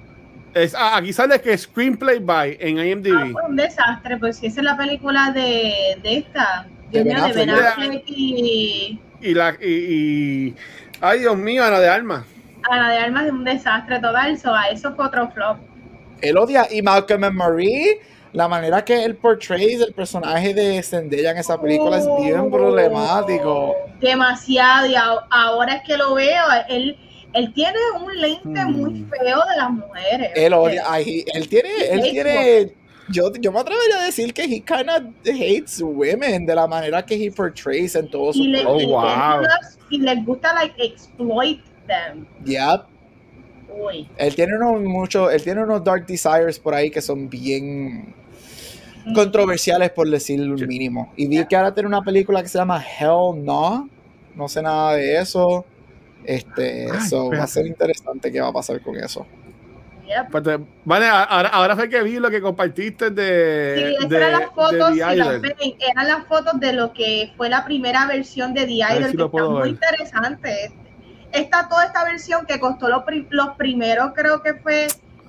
Es, 0.55 0.73
ah, 0.73 0.97
aquí 0.97 1.13
sale 1.13 1.39
que 1.39 1.55
Screenplay 1.55 2.17
by 2.17 2.57
en 2.59 2.79
IMDb. 2.79 3.15
Ah, 3.15 3.29
fue 3.31 3.43
un 3.43 3.57
desastre, 3.57 4.17
pues 4.17 4.37
si 4.37 4.47
esa 4.47 4.61
es 4.61 4.65
la 4.65 4.75
película 4.75 5.31
de, 5.33 5.99
de 6.01 6.17
esta, 6.17 6.67
de, 6.89 7.03
de 7.03 7.33
Ben 7.35 7.49
Affleck 7.51 8.03
y... 8.07 8.99
Y, 9.21 9.33
la, 9.35 9.55
y, 9.61 9.67
y, 9.67 10.55
Ay, 10.99 11.19
Dios 11.19 11.37
mío, 11.37 11.63
Ana 11.63 11.79
de 11.79 11.89
Alma. 11.89 12.25
Ana 12.71 12.91
de 12.91 12.97
Alma 12.97 13.23
es 13.23 13.31
un 13.31 13.43
desastre 13.43 13.99
total, 13.99 14.35
so, 14.39 14.51
a 14.51 14.69
eso 14.69 14.95
fue 14.95 15.05
otro 15.05 15.29
flop. 15.29 15.59
El 16.21 16.39
odia 16.39 16.65
y 16.71 16.81
Malcolm 16.81 17.23
and 17.23 17.35
Marie 17.35 18.01
la 18.34 18.47
manera 18.47 18.84
que 18.84 19.03
él 19.03 19.15
portrays 19.15 19.82
el 19.82 19.93
personaje 19.93 20.53
de 20.53 20.82
Zendaya 20.84 21.32
en 21.32 21.38
esa 21.38 21.59
película 21.59 21.97
es 21.97 22.07
bien 22.21 22.39
oh. 22.39 22.51
problemático. 22.51 23.75
Demasiado, 23.99 24.88
y 24.88 24.95
ahora 24.95 25.75
es 25.75 25.84
que 25.84 25.97
lo 25.97 26.13
veo, 26.13 26.43
él, 26.69 26.97
él 27.34 27.53
tiene 27.53 27.77
un 27.99 28.15
lente 28.19 28.65
muy 28.65 28.91
hmm. 29.01 29.09
feo 29.09 29.39
de 29.49 29.57
las 29.57 29.71
mujeres. 29.71 30.32
Él 30.36 30.53
odia, 30.53 30.84
él 30.99 31.49
tiene, 31.49 31.69
él 31.89 32.01
tiene, 32.01 32.73
yo, 33.09 33.32
yo 33.39 33.51
me 33.51 33.59
atrevería 33.59 34.01
a 34.01 34.05
decir 34.05 34.34
que 34.34 34.43
he 34.43 34.61
kind 34.61 34.89
of 34.89 35.03
hates 35.25 35.82
women 35.82 36.45
de 36.45 36.55
la 36.55 36.67
manera 36.67 37.03
que 37.03 37.15
he 37.15 37.32
portrays 37.32 37.95
en 37.95 38.09
todos 38.09 38.36
sus 38.36 38.45
le, 38.45 38.63
oh, 38.65 38.80
wow. 38.88 39.43
y 39.89 39.99
les 39.99 40.23
gusta 40.23 40.53
like 40.53 40.75
exploit 40.77 41.59
them. 41.88 42.27
Yep. 42.45 42.99
Él 44.17 44.36
tiene 44.36 44.57
unos 44.57 44.82
mucho, 44.82 45.30
él 45.30 45.41
tiene 45.41 45.63
unos 45.63 45.84
dark 45.84 46.05
desires 46.05 46.59
por 46.59 46.73
ahí 46.73 46.89
que 46.91 47.01
son 47.01 47.30
bien 47.30 48.13
controversiales 49.13 49.91
por 49.91 50.09
decir 50.09 50.39
el 50.39 50.67
mínimo. 50.67 51.11
Y 51.15 51.27
vi 51.27 51.45
que 51.45 51.55
ahora 51.55 51.73
tiene 51.73 51.88
una 51.88 52.01
película 52.01 52.41
que 52.41 52.49
se 52.49 52.57
llama 52.57 52.84
Hell 52.84 53.43
No. 53.43 53.89
No 54.36 54.47
sé 54.47 54.61
nada 54.61 54.93
de 54.93 55.17
eso. 55.17 55.65
Este, 56.23 56.86
eso 56.86 57.30
va 57.30 57.43
a 57.43 57.47
ser 57.47 57.65
interesante 57.65 58.32
qué 58.32 58.41
va 58.41 58.49
a 58.49 58.53
pasar 58.53 58.82
con 58.82 58.95
eso. 58.97 59.25
Pues, 60.32 60.43
vale, 60.86 61.07
ahora, 61.07 61.49
ahora, 61.49 61.75
fue 61.75 61.88
que 61.88 62.01
vi 62.01 62.17
lo 62.17 62.32
que 62.32 62.41
compartiste 62.41 63.11
de. 63.11 63.95
Sí, 63.99 64.15
eran 64.15 64.32
las 64.32 64.49
fotos, 64.51 64.93
si 64.93 64.99
las 64.99 65.41
ven, 65.41 65.53
eran 65.80 66.07
las 66.07 66.25
fotos 66.25 66.59
de 66.59 66.73
lo 66.73 66.93
que 66.93 67.32
fue 67.38 67.47
la 67.47 67.63
primera 67.63 68.07
versión 68.07 68.53
de 68.53 68.65
The 68.65 68.73
Idol, 68.73 69.15
que 69.15 69.23
está 69.23 69.49
muy 69.49 69.69
interesante. 69.69 70.71
Está 71.32 71.67
toda 71.69 71.86
esta 71.86 72.03
versión 72.03 72.45
que 72.45 72.59
costó 72.59 72.89
los, 72.89 73.03
los 73.30 73.49
primeros, 73.55 74.11
creo 74.15 74.41
que 74.41 74.55
fue 74.55 74.88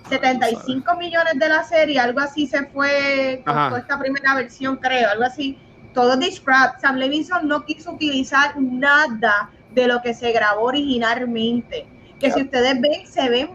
75 0.08 0.96
millones 0.96 1.34
de 1.36 1.48
la 1.48 1.62
serie, 1.62 2.00
algo 2.00 2.20
así 2.20 2.46
se 2.46 2.66
fue, 2.66 3.42
con 3.44 3.78
esta 3.78 3.98
primera 3.98 4.34
versión, 4.34 4.76
creo, 4.76 5.10
algo 5.10 5.24
así. 5.24 5.58
Todo 5.94 6.16
de 6.16 6.30
scrap. 6.30 6.80
Sam 6.80 6.96
Levinson 6.96 7.48
no 7.48 7.64
quiso 7.64 7.92
utilizar 7.92 8.60
nada 8.60 9.50
de 9.72 9.86
lo 9.86 10.02
que 10.02 10.14
se 10.14 10.32
grabó 10.32 10.62
originalmente. 10.62 11.86
Que 12.18 12.30
si 12.30 12.42
ustedes 12.42 12.80
ven, 12.80 13.06
se 13.06 13.28
ven, 13.28 13.50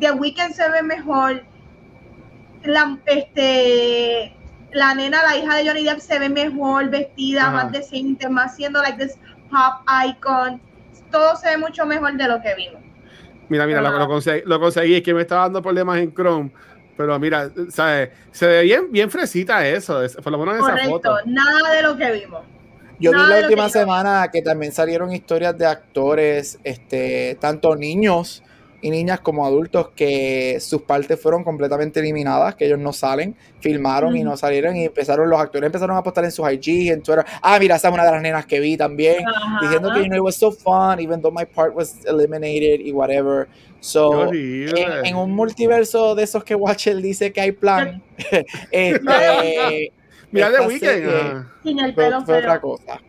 The 0.00 0.12
Weeknd 0.12 0.52
se 0.54 0.68
ve 0.70 0.82
mejor. 0.82 1.44
La, 2.64 2.98
este, 3.06 4.34
la 4.72 4.94
nena, 4.94 5.22
la 5.22 5.36
hija 5.36 5.56
de 5.56 5.66
Johnny 5.66 5.84
Depp, 5.84 5.98
se 5.98 6.18
ve 6.18 6.28
mejor, 6.28 6.90
vestida, 6.90 7.50
más 7.50 7.72
decente, 7.72 8.28
más 8.28 8.56
siendo 8.56 8.82
like 8.82 9.04
this 9.04 9.18
pop 9.50 9.86
icon. 10.06 10.60
Todo 11.12 11.36
se 11.36 11.50
ve 11.50 11.56
mucho 11.58 11.86
mejor 11.86 12.16
de 12.16 12.26
lo 12.26 12.42
que 12.42 12.54
vimos. 12.56 12.80
Mira, 13.48 13.66
mira, 13.66 13.80
lo, 13.80 14.08
conseguí, 14.08 14.42
lo 14.46 14.58
conseguí, 14.58 14.96
es 14.96 15.02
que 15.02 15.14
me 15.14 15.20
estaba 15.20 15.42
dando 15.42 15.62
problemas 15.62 15.98
en 15.98 16.12
Chrome. 16.12 16.50
Pero 16.96 17.18
mira, 17.18 17.50
¿sabes? 17.70 18.10
Se 18.30 18.46
ve 18.46 18.62
bien, 18.62 18.90
bien 18.90 19.10
fresita 19.10 19.66
eso, 19.66 20.00
por 20.22 20.32
lo 20.32 20.38
menos 20.38 20.68
en 20.68 20.78
esa 20.78 20.88
foto. 20.88 21.16
nada 21.26 21.72
de 21.74 21.82
lo 21.82 21.96
que 21.96 22.10
vimos. 22.12 22.42
Yo 22.98 23.10
vi 23.10 23.18
la 23.18 23.40
última 23.40 23.68
semana 23.68 24.28
que 24.32 24.42
también 24.42 24.72
salieron 24.72 25.12
historias 25.12 25.56
de 25.58 25.66
actores, 25.66 26.58
este, 26.62 27.36
tanto 27.40 27.74
niños 27.74 28.42
y 28.82 28.90
niñas 28.90 29.20
como 29.20 29.46
adultos 29.46 29.90
que 29.94 30.58
sus 30.60 30.82
partes 30.82 31.18
fueron 31.18 31.44
completamente 31.44 32.00
eliminadas, 32.00 32.56
que 32.56 32.66
ellos 32.66 32.80
no 32.80 32.92
salen, 32.92 33.34
filmaron 33.60 34.16
y 34.16 34.24
no 34.24 34.36
salieron 34.36 34.76
y 34.76 34.84
empezaron, 34.86 35.30
los 35.30 35.40
actores 35.40 35.66
empezaron 35.66 35.96
a 35.96 36.02
postar 36.02 36.24
en 36.24 36.32
sus 36.32 36.50
IG, 36.50 36.90
en 36.90 37.02
Twitter, 37.02 37.24
ah, 37.40 37.58
mira, 37.60 37.76
esa 37.76 37.88
es 37.88 37.94
una 37.94 38.04
de 38.04 38.10
las 38.10 38.20
nenas 38.20 38.44
que 38.44 38.58
vi 38.60 38.76
también, 38.76 39.24
diciendo 39.62 39.90
que, 39.94 40.00
you 40.00 40.06
know, 40.06 40.16
it 40.16 40.22
was 40.22 40.36
so 40.36 40.50
fun, 40.50 41.00
even 41.00 41.22
though 41.22 41.32
my 41.32 41.44
part 41.44 41.74
was 41.74 42.04
eliminated 42.04 42.80
y 42.80 42.92
whatever. 42.92 43.48
So, 43.80 44.32
en, 44.32 45.16
un 45.16 45.32
multiverso 45.32 46.14
de 46.14 46.24
esos 46.24 46.44
que 46.44 46.54
Watcher 46.54 46.96
dice 46.96 47.32
que 47.32 47.40
hay 47.40 47.52
plan, 47.52 48.02
este, 48.70 49.92
mira 50.30 50.50
de 50.50 50.66
Weekend. 50.66 51.46
Sin 51.62 51.78
el 51.78 51.94
pelo 51.94 52.18
otra 52.18 52.60
cosa. 52.60 53.00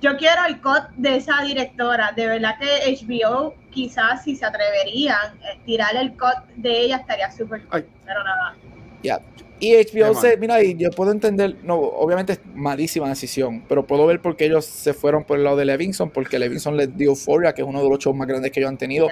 Yo 0.00 0.16
quiero 0.16 0.44
el 0.46 0.60
cut 0.60 0.88
de 0.96 1.16
esa 1.16 1.42
directora. 1.42 2.12
De 2.12 2.26
verdad 2.26 2.54
que 2.58 2.96
HBO 2.96 3.54
quizás 3.70 4.24
si 4.24 4.36
se 4.36 4.44
atreverían 4.44 5.36
eh, 5.38 5.58
tirar 5.64 5.96
el 5.96 6.12
cut 6.12 6.44
de 6.56 6.80
ella 6.80 6.96
estaría 6.96 7.30
súper 7.30 7.62
pero 7.70 8.24
nada. 8.24 8.56
Ya. 9.02 9.20
Y 9.60 9.74
HBO 9.74 10.14
se, 10.14 10.36
mira, 10.36 10.62
y 10.62 10.76
yo 10.76 10.90
puedo 10.90 11.10
entender, 11.10 11.56
no, 11.64 11.74
obviamente 11.74 12.34
es 12.34 12.40
malísima 12.54 13.08
decisión, 13.08 13.64
pero 13.68 13.84
puedo 13.84 14.06
ver 14.06 14.20
por 14.20 14.36
qué 14.36 14.46
ellos 14.46 14.64
se 14.64 14.94
fueron 14.94 15.24
por 15.24 15.36
el 15.36 15.42
lado 15.42 15.56
de 15.56 15.64
Levinson, 15.64 16.10
porque 16.10 16.38
Levinson 16.38 16.76
les 16.76 16.96
dio 16.96 17.10
Euphoria, 17.10 17.52
que 17.52 17.62
es 17.62 17.68
uno 17.68 17.82
de 17.82 17.88
los 17.88 17.98
shows 17.98 18.14
más 18.14 18.28
grandes 18.28 18.52
que 18.52 18.60
ellos 18.60 18.70
han 18.70 18.78
tenido. 18.78 19.08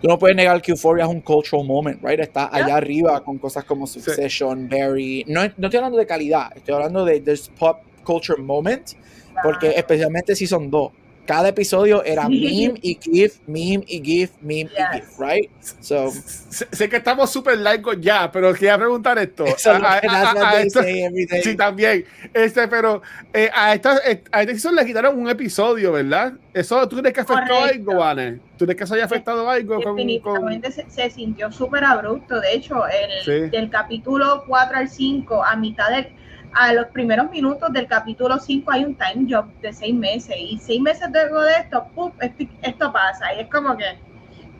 Tú 0.00 0.08
no 0.08 0.18
puedes 0.18 0.34
negar 0.34 0.62
que 0.62 0.72
Euphoria 0.72 1.04
es 1.04 1.10
un 1.10 1.20
cultural 1.20 1.66
moment, 1.66 2.02
right? 2.02 2.20
Está 2.20 2.48
allá 2.50 2.76
arriba 2.76 3.22
con 3.22 3.36
cosas 3.36 3.64
como 3.64 3.86
Succession, 3.86 4.66
Barry. 4.66 5.24
No, 5.28 5.42
no 5.58 5.66
estoy 5.66 5.76
hablando 5.76 5.98
de 5.98 6.06
calidad, 6.06 6.56
estoy 6.56 6.74
hablando 6.74 7.04
de 7.04 7.20
this 7.20 7.50
pop 7.58 7.80
culture 8.02 8.40
moment, 8.40 8.92
porque 9.42 9.70
especialmente 9.76 10.34
si 10.34 10.46
son 10.46 10.70
dos 10.70 10.92
cada 11.26 11.48
episodio 11.48 12.02
era 12.04 12.28
meme 12.28 12.74
y 12.80 12.98
gif, 13.02 13.40
meme 13.46 13.84
y 13.86 14.02
gif, 14.02 14.30
meme 14.40 14.70
y 14.70 14.94
gif, 14.94 15.18
right? 15.18 15.50
So, 15.80 16.10
sé, 16.10 16.88
que 16.88 16.96
estamos 16.96 17.30
súper 17.30 17.58
laicos 17.58 18.00
ya, 18.00 18.30
pero 18.30 18.54
quería 18.54 18.78
preguntar 18.78 19.18
esto. 19.18 19.44
A, 19.66 20.62
sí, 21.42 21.56
también. 21.56 22.04
Este, 22.32 22.68
pero 22.68 23.02
eh, 23.32 23.50
a 23.52 23.74
esta, 23.74 23.98
eh, 24.06 24.22
a 24.30 24.42
esta 24.42 24.70
le 24.70 24.86
quitaron 24.86 25.18
un 25.18 25.28
episodio, 25.28 25.92
¿verdad? 25.92 26.34
Eso, 26.54 26.88
¿tú 26.88 26.98
crees 26.98 27.14
que 27.14 27.20
afectó 27.20 27.64
algo, 27.64 27.96
Vane? 27.96 28.38
¿Tú 28.56 28.64
crees 28.64 28.78
que 28.78 28.84
eso 28.84 28.94
haya 28.94 29.04
afectado 29.04 29.48
algo? 29.50 29.78
Definitivamente 29.78 30.70
Se, 30.70 30.88
se, 30.88 31.10
sintió 31.10 31.50
súper 31.50 31.84
abrupto. 31.84 32.40
De 32.40 32.54
hecho, 32.54 32.84
el, 32.86 33.50
del 33.50 33.70
capítulo 33.70 34.44
4 34.46 34.78
al 34.78 34.88
5, 34.88 35.44
a 35.44 35.56
mitad 35.56 35.90
del 35.90 36.08
a 36.56 36.72
los 36.72 36.86
primeros 36.86 37.30
minutos 37.30 37.70
del 37.70 37.86
capítulo 37.86 38.38
5 38.38 38.70
hay 38.72 38.84
un 38.84 38.96
time 38.96 39.26
job 39.30 39.46
de 39.60 39.74
seis 39.74 39.94
meses 39.94 40.34
y 40.40 40.58
seis 40.58 40.80
meses 40.80 41.06
luego 41.12 41.42
de 41.42 41.52
esto, 41.52 41.86
¡pum! 41.94 42.10
Esto, 42.62 42.92
pasa 42.92 43.34
y 43.34 43.40
es 43.40 43.48
como 43.48 43.76
que 43.76 43.84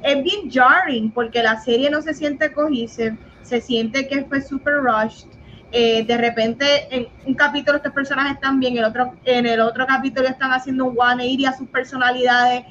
es 0.02 0.22
bien 0.22 0.50
jarring 0.50 1.10
porque 1.10 1.42
la 1.42 1.58
serie 1.58 1.88
no 1.88 2.02
se 2.02 2.12
siente 2.12 2.52
cohesive, 2.52 3.16
se 3.42 3.62
siente 3.62 4.06
que 4.06 4.24
fue 4.24 4.42
super 4.42 4.74
rushed. 4.74 5.26
Eh, 5.72 6.04
de 6.04 6.16
repente 6.18 6.64
en 6.94 7.08
un 7.24 7.34
capítulo 7.34 7.78
estos 7.78 7.92
personajes 7.92 8.34
están 8.34 8.60
bien, 8.60 8.74
en 8.74 8.80
el 8.80 8.84
otro, 8.84 9.14
en 9.24 9.46
el 9.46 9.60
otro 9.60 9.86
capítulo 9.86 10.28
están 10.28 10.52
haciendo 10.52 10.84
un 10.84 10.94
180 10.94 11.48
a 11.48 11.56
sus 11.56 11.68
personalidades. 11.68 12.66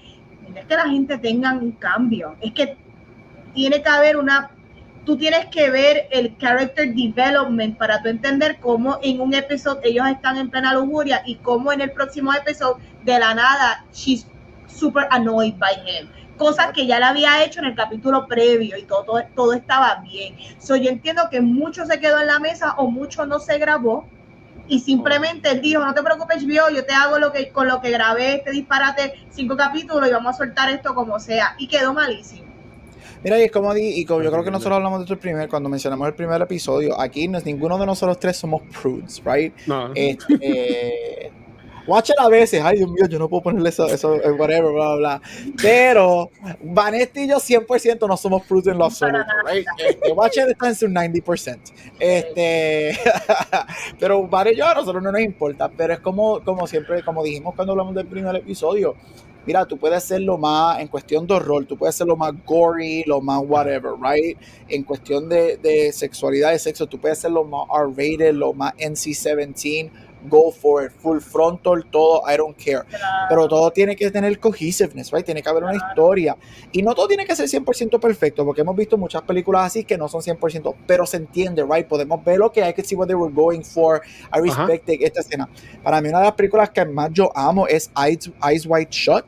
Es 0.55 0.65
que 0.65 0.75
la 0.75 0.87
gente 0.87 1.17
tenga 1.17 1.51
un 1.51 1.71
cambio, 1.71 2.35
es 2.41 2.53
que 2.53 2.77
tiene 3.55 3.81
que 3.81 3.89
haber 3.89 4.17
una 4.17 4.51
tú 5.05 5.15
tienes 5.17 5.45
que 5.47 5.69
ver 5.69 6.07
el 6.11 6.35
character 6.37 6.93
development 6.93 7.77
para 7.77 8.01
tú 8.01 8.09
entender 8.09 8.57
cómo 8.59 8.99
en 9.03 9.21
un 9.21 9.33
episodio 9.33 9.81
ellos 9.83 10.07
están 10.07 10.37
en 10.37 10.49
plena 10.49 10.73
lujuria 10.73 11.21
y 11.25 11.35
cómo 11.35 11.71
en 11.71 11.81
el 11.81 11.91
próximo 11.91 12.33
episodio 12.33 12.83
de 13.03 13.19
la 13.19 13.35
nada 13.35 13.85
she's 13.93 14.27
super 14.67 15.07
annoyed 15.11 15.55
by 15.57 15.73
him. 15.85 16.09
Cosas 16.37 16.73
que 16.73 16.85
ya 16.85 16.99
la 16.99 17.09
había 17.09 17.45
hecho 17.45 17.59
en 17.59 17.65
el 17.65 17.75
capítulo 17.75 18.27
previo 18.27 18.77
y 18.77 18.83
todo, 18.83 19.23
todo, 19.35 19.53
estaba 19.53 20.03
bien. 20.03 20.35
So, 20.59 20.75
yo 20.75 20.89
entiendo 20.89 21.29
que 21.31 21.39
mucho 21.39 21.85
se 21.85 21.99
quedó 21.99 22.19
en 22.19 22.27
la 22.27 22.39
mesa 22.39 22.73
o 22.77 22.89
mucho 22.89 23.25
no 23.25 23.39
se 23.39 23.57
grabó 23.57 24.05
y 24.67 24.79
simplemente 24.79 25.51
él 25.51 25.61
dijo, 25.61 25.85
no 25.85 25.93
te 25.93 26.03
preocupes, 26.03 26.41
yo, 26.41 26.69
yo 26.69 26.85
te 26.85 26.93
hago 26.93 27.19
lo 27.19 27.31
que 27.31 27.51
con 27.51 27.67
lo 27.67 27.79
que 27.79 27.91
grabé 27.91 28.35
este 28.37 28.51
disparate 28.51 29.13
cinco 29.29 29.55
capítulos 29.55 30.09
y 30.09 30.11
vamos 30.11 30.35
a 30.35 30.37
soltar 30.39 30.69
esto 30.71 30.93
como 30.93 31.19
sea. 31.19 31.55
Y 31.57 31.67
quedó 31.67 31.93
malísimo. 31.93 32.54
Mira, 33.25 33.39
y 33.39 33.45
es 33.45 33.51
como, 33.51 33.73
di, 33.73 34.01
y 34.01 34.05
como 34.05 34.21
yo 34.21 34.31
creo 34.31 34.43
que 34.43 34.51
nosotros 34.51 34.75
hablamos 34.75 34.99
de 34.99 35.05
esto 35.05 35.15
el 35.15 35.19
primer, 35.19 35.49
cuando 35.49 35.67
mencionamos 35.67 36.07
el 36.07 36.13
primer 36.13 36.39
episodio, 36.43 37.01
aquí 37.01 37.27
no 37.27 37.39
es 37.39 37.45
ninguno 37.45 37.75
de 37.79 37.87
nosotros 37.87 38.19
tres 38.19 38.37
somos 38.37 38.61
prudes, 38.79 39.19
right? 39.25 39.51
No. 39.65 39.91
Este, 39.95 41.31
watch 41.87 42.11
a 42.19 42.29
veces, 42.29 42.61
ay 42.63 42.77
Dios 42.77 42.91
mío, 42.91 43.07
yo 43.09 43.17
no 43.17 43.27
puedo 43.27 43.41
ponerle 43.41 43.69
eso, 43.69 43.87
eso 43.87 44.13
whatever, 44.37 44.71
bla, 44.71 44.89
bla, 44.89 44.95
bla. 44.95 45.21
Pero 45.59 46.29
Vanessa 46.61 47.19
y 47.19 47.27
yo 47.27 47.37
100% 47.37 48.07
no 48.07 48.15
somos 48.15 48.43
prudes 48.43 48.67
en 48.67 48.77
lo 48.77 48.85
absoluto, 48.85 49.25
right? 49.51 49.65
Este, 49.79 50.11
watch 50.11 50.37
está 50.37 50.67
en 50.67 50.75
su 50.75 50.85
90%. 50.85 51.57
Este, 51.99 52.95
pero 53.99 54.27
Vanessa 54.27 54.53
y 54.53 54.57
yo 54.59 54.67
a 54.67 54.75
nosotros 54.75 55.01
no 55.01 55.11
nos 55.11 55.21
importa, 55.21 55.67
pero 55.75 55.93
es 55.95 55.99
como, 55.99 56.43
como 56.43 56.67
siempre, 56.67 57.01
como 57.01 57.23
dijimos 57.23 57.55
cuando 57.55 57.71
hablamos 57.73 57.95
del 57.95 58.05
primer 58.05 58.35
episodio, 58.35 58.95
mira, 59.45 59.65
tú 59.65 59.77
puedes 59.77 60.03
ser 60.03 60.21
lo 60.21 60.37
más, 60.37 60.79
en 60.79 60.87
cuestión 60.87 61.27
de 61.27 61.35
horror, 61.35 61.65
tú 61.65 61.77
puedes 61.77 61.95
ser 61.95 62.07
lo 62.07 62.15
más 62.15 62.33
gory, 62.45 63.03
lo 63.05 63.21
más 63.21 63.41
whatever, 63.45 63.93
right? 64.01 64.37
En 64.67 64.83
cuestión 64.83 65.29
de, 65.29 65.57
de 65.57 65.91
sexualidad 65.91 66.53
y 66.53 66.59
sexo, 66.59 66.87
tú 66.87 66.99
puedes 66.99 67.19
ser 67.19 67.31
lo 67.31 67.43
más 67.43 67.67
R-rated, 67.69 68.33
lo 68.33 68.53
más 68.53 68.73
NC-17, 68.75 69.91
go 70.29 70.51
for 70.51 70.85
it, 70.85 70.91
full 70.91 71.19
frontal, 71.19 71.83
todo, 71.91 72.21
I 72.27 72.37
don't 72.37 72.57
care. 72.57 72.83
Pero 73.29 73.47
todo 73.47 73.71
tiene 73.71 73.95
que 73.95 74.09
tener 74.11 74.39
cohesiveness, 74.39 75.11
right? 75.11 75.25
Tiene 75.25 75.41
que 75.41 75.49
haber 75.49 75.63
una 75.63 75.75
historia. 75.75 76.37
Y 76.71 76.81
no 76.81 76.93
todo 76.93 77.07
tiene 77.07 77.25
que 77.25 77.35
ser 77.35 77.47
100% 77.47 77.99
perfecto, 77.99 78.45
porque 78.45 78.61
hemos 78.61 78.75
visto 78.75 78.97
muchas 78.97 79.21
películas 79.23 79.65
así 79.65 79.83
que 79.83 79.97
no 79.97 80.07
son 80.07 80.21
100%, 80.21 80.75
pero 80.85 81.05
se 81.05 81.17
entiende, 81.17 81.63
right? 81.63 81.87
Podemos 81.87 82.23
ver 82.23 82.39
lo 82.39 82.51
que 82.51 82.63
hay 82.63 82.73
que 82.73 82.83
see 82.83 82.95
what 82.95 83.07
they 83.07 83.15
were 83.15 83.33
going 83.33 83.61
for. 83.61 84.01
I 84.33 84.39
respect 84.41 84.89
esta 84.89 85.21
escena. 85.21 85.49
Para 85.83 86.01
mí 86.01 86.09
una 86.09 86.19
de 86.19 86.25
las 86.25 86.33
películas 86.33 86.69
que 86.69 86.85
más 86.85 87.11
yo 87.11 87.31
amo 87.35 87.67
es 87.67 87.91
Eyes, 87.97 88.31
Eyes 88.43 88.65
Wide 88.65 88.89
Shut. 88.91 89.25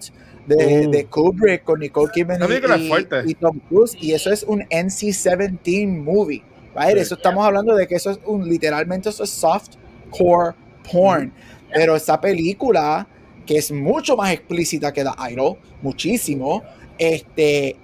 De, 0.48 0.88
uh. 0.88 0.92
de, 0.92 1.06
Kubrick 1.08 1.66
con 1.66 1.82
Nicole 1.82 2.10
Kidman 2.10 2.40
y, 2.50 3.32
y, 3.32 3.34
Tom 3.36 3.60
Cruise 3.68 3.98
y 4.00 4.14
eso 4.14 4.32
es 4.32 4.44
un 4.44 4.62
NC-17 4.62 5.86
movie 6.02 6.42
right? 6.74 6.96
eso 6.96 7.16
estamos 7.16 7.46
hablando 7.46 7.76
de 7.76 7.86
que 7.86 7.96
eso 7.96 8.12
es 8.12 8.20
un 8.26 8.48
literalmente 8.48 9.10
eso 9.10 9.26
es 9.26 9.30
soft 9.30 9.72
core 10.10 10.56
porn. 10.92 11.32
Pero 11.74 11.96
esa 11.96 12.20
película, 12.20 13.08
que 13.46 13.58
es 13.58 13.72
mucho 13.72 14.16
más 14.16 14.32
explícita 14.32 14.94
que 14.94 15.04
The 15.04 15.32
Idol, 15.32 15.58
muchísimo, 15.82 16.64
este, 16.98 17.76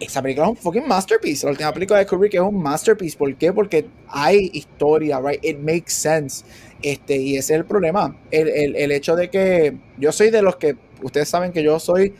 esa 0.00 0.22
película 0.22 0.46
es 0.46 0.50
un 0.50 0.56
fucking 0.56 0.86
masterpiece. 0.86 1.46
La 1.46 1.52
última 1.52 1.72
película 1.72 1.98
de 1.98 2.06
Kubrick 2.06 2.34
es 2.34 2.40
un 2.40 2.62
masterpiece. 2.62 3.16
¿Por 3.16 3.34
qué? 3.36 3.52
Porque 3.52 3.86
hay 4.08 4.50
historia, 4.52 5.20
right? 5.20 5.44
It 5.44 5.58
makes 5.58 5.90
sense. 5.90 6.44
Este, 6.82 7.16
y 7.16 7.36
ese 7.36 7.54
es 7.54 7.60
el 7.60 7.64
problema. 7.64 8.16
El, 8.30 8.48
el, 8.48 8.76
el 8.76 8.92
hecho 8.92 9.16
de 9.16 9.28
que 9.30 9.76
yo 9.98 10.12
soy 10.12 10.30
de 10.30 10.42
los 10.42 10.56
que, 10.56 10.76
ustedes 11.02 11.28
saben 11.28 11.52
que 11.52 11.62
yo 11.62 11.78
soy 11.78 12.14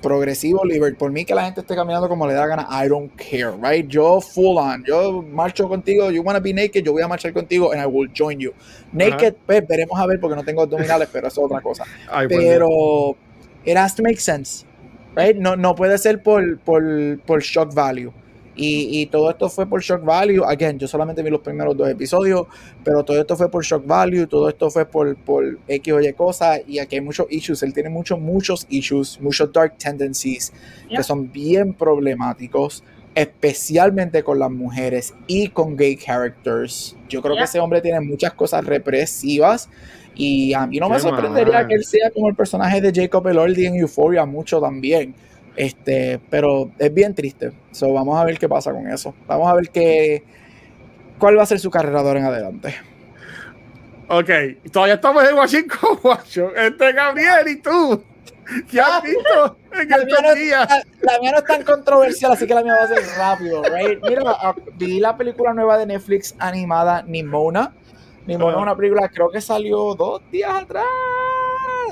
progresivo, 0.00 0.64
liber, 0.64 0.96
por 0.96 1.10
mí 1.10 1.24
que 1.24 1.34
la 1.34 1.44
gente 1.44 1.60
esté 1.60 1.74
caminando 1.74 2.08
como 2.08 2.26
le 2.26 2.34
da 2.34 2.46
gana, 2.46 2.66
I 2.70 2.88
don't 2.88 3.10
care, 3.16 3.52
right? 3.52 3.86
Yo 3.88 4.20
full 4.20 4.58
on, 4.58 4.84
yo 4.84 5.22
marcho 5.22 5.68
contigo, 5.68 6.10
you 6.10 6.22
wanna 6.22 6.40
be 6.40 6.52
naked, 6.52 6.84
yo 6.84 6.92
voy 6.92 7.02
a 7.02 7.08
marchar 7.08 7.32
contigo 7.32 7.72
and 7.72 7.80
I 7.80 7.86
will 7.86 8.08
join 8.12 8.38
you. 8.38 8.52
Naked, 8.92 9.34
pues 9.46 9.66
veremos 9.66 9.98
a 9.98 10.06
ver 10.06 10.20
porque 10.20 10.36
no 10.36 10.44
tengo 10.44 10.62
abdominales, 10.62 11.08
pero 11.12 11.28
eso 11.28 11.40
es 11.40 11.46
otra 11.46 11.60
cosa. 11.60 11.84
pero 12.28 13.16
it 13.64 13.76
has 13.76 13.94
to 13.94 14.02
make 14.02 14.20
sense, 14.20 14.64
right? 15.14 15.36
No, 15.36 15.56
no 15.56 15.74
puede 15.74 15.98
ser 15.98 16.22
por, 16.22 16.58
por, 16.58 17.18
por 17.26 17.42
shock 17.42 17.74
value. 17.74 18.12
Y, 18.56 19.02
y, 19.02 19.06
todo 19.06 19.30
esto 19.30 19.48
fue 19.50 19.66
por 19.66 19.82
shock 19.82 20.02
value. 20.02 20.42
Again, 20.42 20.78
yo 20.78 20.88
solamente 20.88 21.22
vi 21.22 21.28
los 21.28 21.40
primeros 21.40 21.76
dos 21.76 21.88
episodios, 21.88 22.46
pero 22.82 23.04
todo 23.04 23.20
esto 23.20 23.36
fue 23.36 23.50
por 23.50 23.62
shock 23.62 23.86
value, 23.86 24.26
todo 24.26 24.48
esto 24.48 24.70
fue 24.70 24.86
por, 24.86 25.14
por 25.16 25.58
X 25.68 25.92
o 25.92 26.00
Y 26.00 26.12
cosas. 26.14 26.60
Y 26.66 26.78
aquí 26.78 26.96
hay 26.96 27.02
muchos 27.02 27.26
issues. 27.28 27.62
Él 27.62 27.74
tiene 27.74 27.90
muchos, 27.90 28.18
muchos 28.18 28.66
issues, 28.70 29.20
muchos 29.20 29.52
dark 29.52 29.76
tendencies 29.76 30.52
que 30.88 31.02
son 31.02 31.30
bien 31.30 31.74
problemáticos, 31.74 32.82
especialmente 33.14 34.22
con 34.22 34.38
las 34.38 34.50
mujeres 34.50 35.14
y 35.26 35.48
con 35.48 35.76
gay 35.76 35.96
characters. 35.96 36.96
Yo 37.08 37.20
creo 37.22 37.36
que 37.36 37.44
ese 37.44 37.60
hombre 37.60 37.80
tiene 37.80 38.00
muchas 38.00 38.32
cosas 38.32 38.64
represivas. 38.64 39.68
Y 40.14 40.54
a 40.54 40.66
mí 40.66 40.78
no 40.78 40.88
me 40.88 40.98
sorprendería 40.98 41.66
que 41.66 41.74
él 41.74 41.84
sea 41.84 42.10
como 42.10 42.28
el 42.28 42.34
personaje 42.34 42.80
de 42.80 42.90
Jacob 42.90 43.26
Elordi 43.28 43.66
en 43.66 43.76
Euphoria, 43.76 44.24
mucho 44.24 44.60
también. 44.60 45.14
Este, 45.56 46.20
pero 46.30 46.70
es 46.78 46.92
bien 46.92 47.14
triste. 47.14 47.52
So, 47.72 47.92
vamos 47.92 48.18
a 48.18 48.24
ver 48.24 48.38
qué 48.38 48.48
pasa 48.48 48.72
con 48.72 48.86
eso. 48.88 49.14
Vamos 49.26 49.48
a 49.48 49.54
ver 49.54 49.70
qué, 49.70 50.22
cuál 51.18 51.38
va 51.38 51.42
a 51.42 51.46
ser 51.46 51.58
su 51.58 51.70
carrera 51.70 52.02
de 52.02 52.08
ahora 52.08 52.20
en 52.20 52.26
adelante. 52.26 52.74
Ok, 54.08 54.30
todavía 54.70 54.94
estamos 54.94 55.28
en 55.28 55.34
Washington, 55.34 55.98
Washington. 56.02 56.52
Este 56.56 56.92
Gabriel 56.92 57.48
y 57.48 57.56
tú. 57.56 58.04
¿Qué 58.70 58.80
has 58.80 59.02
visto 59.02 59.58
en 59.72 59.88
la, 59.88 59.96
mía 60.04 60.16
no, 60.20 60.76
la, 61.00 61.18
mía 61.18 61.32
no 61.32 61.38
es 61.38 61.44
tan 61.44 61.64
controversial, 61.64 62.30
así 62.30 62.46
que 62.46 62.54
la 62.54 62.62
mía 62.62 62.74
va 62.78 62.84
a 62.84 62.88
ser 62.88 63.18
rápido, 63.18 63.60
right? 63.64 64.00
Mira, 64.08 64.22
ah, 64.26 64.54
vi 64.76 65.00
la 65.00 65.16
película 65.16 65.52
nueva 65.52 65.76
de 65.78 65.86
Netflix 65.86 66.36
animada 66.38 67.02
Nimona. 67.02 67.74
Nimona 68.24 68.56
es 68.56 68.62
una 68.62 68.76
película, 68.76 69.08
creo 69.08 69.30
que 69.30 69.40
salió 69.40 69.96
dos 69.96 70.22
días 70.30 70.62
atrás 70.62 70.84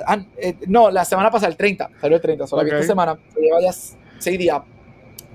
Ah, 0.06 0.24
eh, 0.36 0.54
no, 0.66 0.90
la 0.90 1.04
semana 1.04 1.30
pasada, 1.30 1.50
el 1.50 1.56
30, 1.56 1.90
salió 2.00 2.16
el 2.16 2.22
30, 2.22 2.46
solo 2.46 2.62
esta 2.62 2.82
semana, 2.82 3.18
lleva 3.40 3.60
ya 3.60 3.72
seis 4.18 4.38
días, 4.38 4.60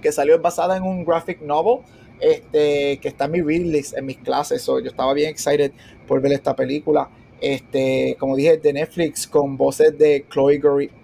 que 0.02 0.12
salió 0.12 0.40
basada 0.40 0.78
en 0.78 0.84
un 0.84 1.04
graphic 1.04 1.42
novel, 1.42 1.80
este, 2.20 3.00
que 3.00 3.08
está 3.08 3.26
en 3.26 3.32
mi 3.32 3.42
release, 3.42 3.98
en 3.98 4.06
mis 4.06 4.18
clases, 4.18 4.66
yo 4.66 4.80
estaba 4.80 5.14
bien 5.14 5.30
excited 5.30 5.72
por 6.08 6.22
ver 6.22 6.34
esta 6.34 6.56
película, 6.56 7.10
este, 7.42 8.16
como 8.20 8.36
dije, 8.36 8.58
de 8.58 8.74
Netflix, 8.74 9.28
con 9.28 9.58
voces 9.58 9.98
de 9.98 10.26
Chloe, 10.30 10.60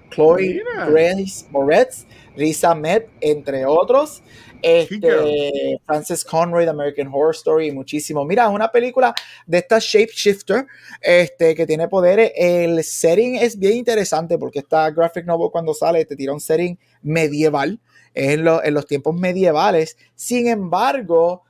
Chloe 0.09 0.61
Grace 0.89 1.45
Moretz, 1.49 2.05
Risa 2.35 2.75
Met, 2.75 3.07
entre 3.21 3.65
otros, 3.65 4.21
este, 4.65 5.79
Francis 5.85 6.25
Conroy 6.25 6.65
de 6.65 6.71
American 6.71 7.07
Horror 7.07 7.35
Story, 7.35 7.71
muchísimo. 7.71 8.25
Mira, 8.25 8.45
es 8.45 8.49
una 8.49 8.71
película 8.71 9.13
de 9.45 9.59
esta 9.59 9.77
shapeshifter 9.79 10.65
este, 11.01 11.53
que 11.53 11.67
tiene 11.67 11.87
poderes. 11.87 12.31
El 12.35 12.83
setting 12.83 13.35
es 13.35 13.59
bien 13.59 13.73
interesante 13.77 14.37
porque 14.39 14.59
esta 14.59 14.89
graphic 14.89 15.25
novel 15.25 15.51
cuando 15.51 15.73
sale 15.73 16.03
te 16.05 16.15
tira 16.15 16.33
un 16.33 16.39
setting 16.39 16.77
medieval, 17.03 17.79
en, 18.15 18.47
en 18.47 18.73
los 18.73 18.87
tiempos 18.87 19.13
medievales. 19.13 19.97
Sin 20.15 20.47
embargo, 20.47 21.43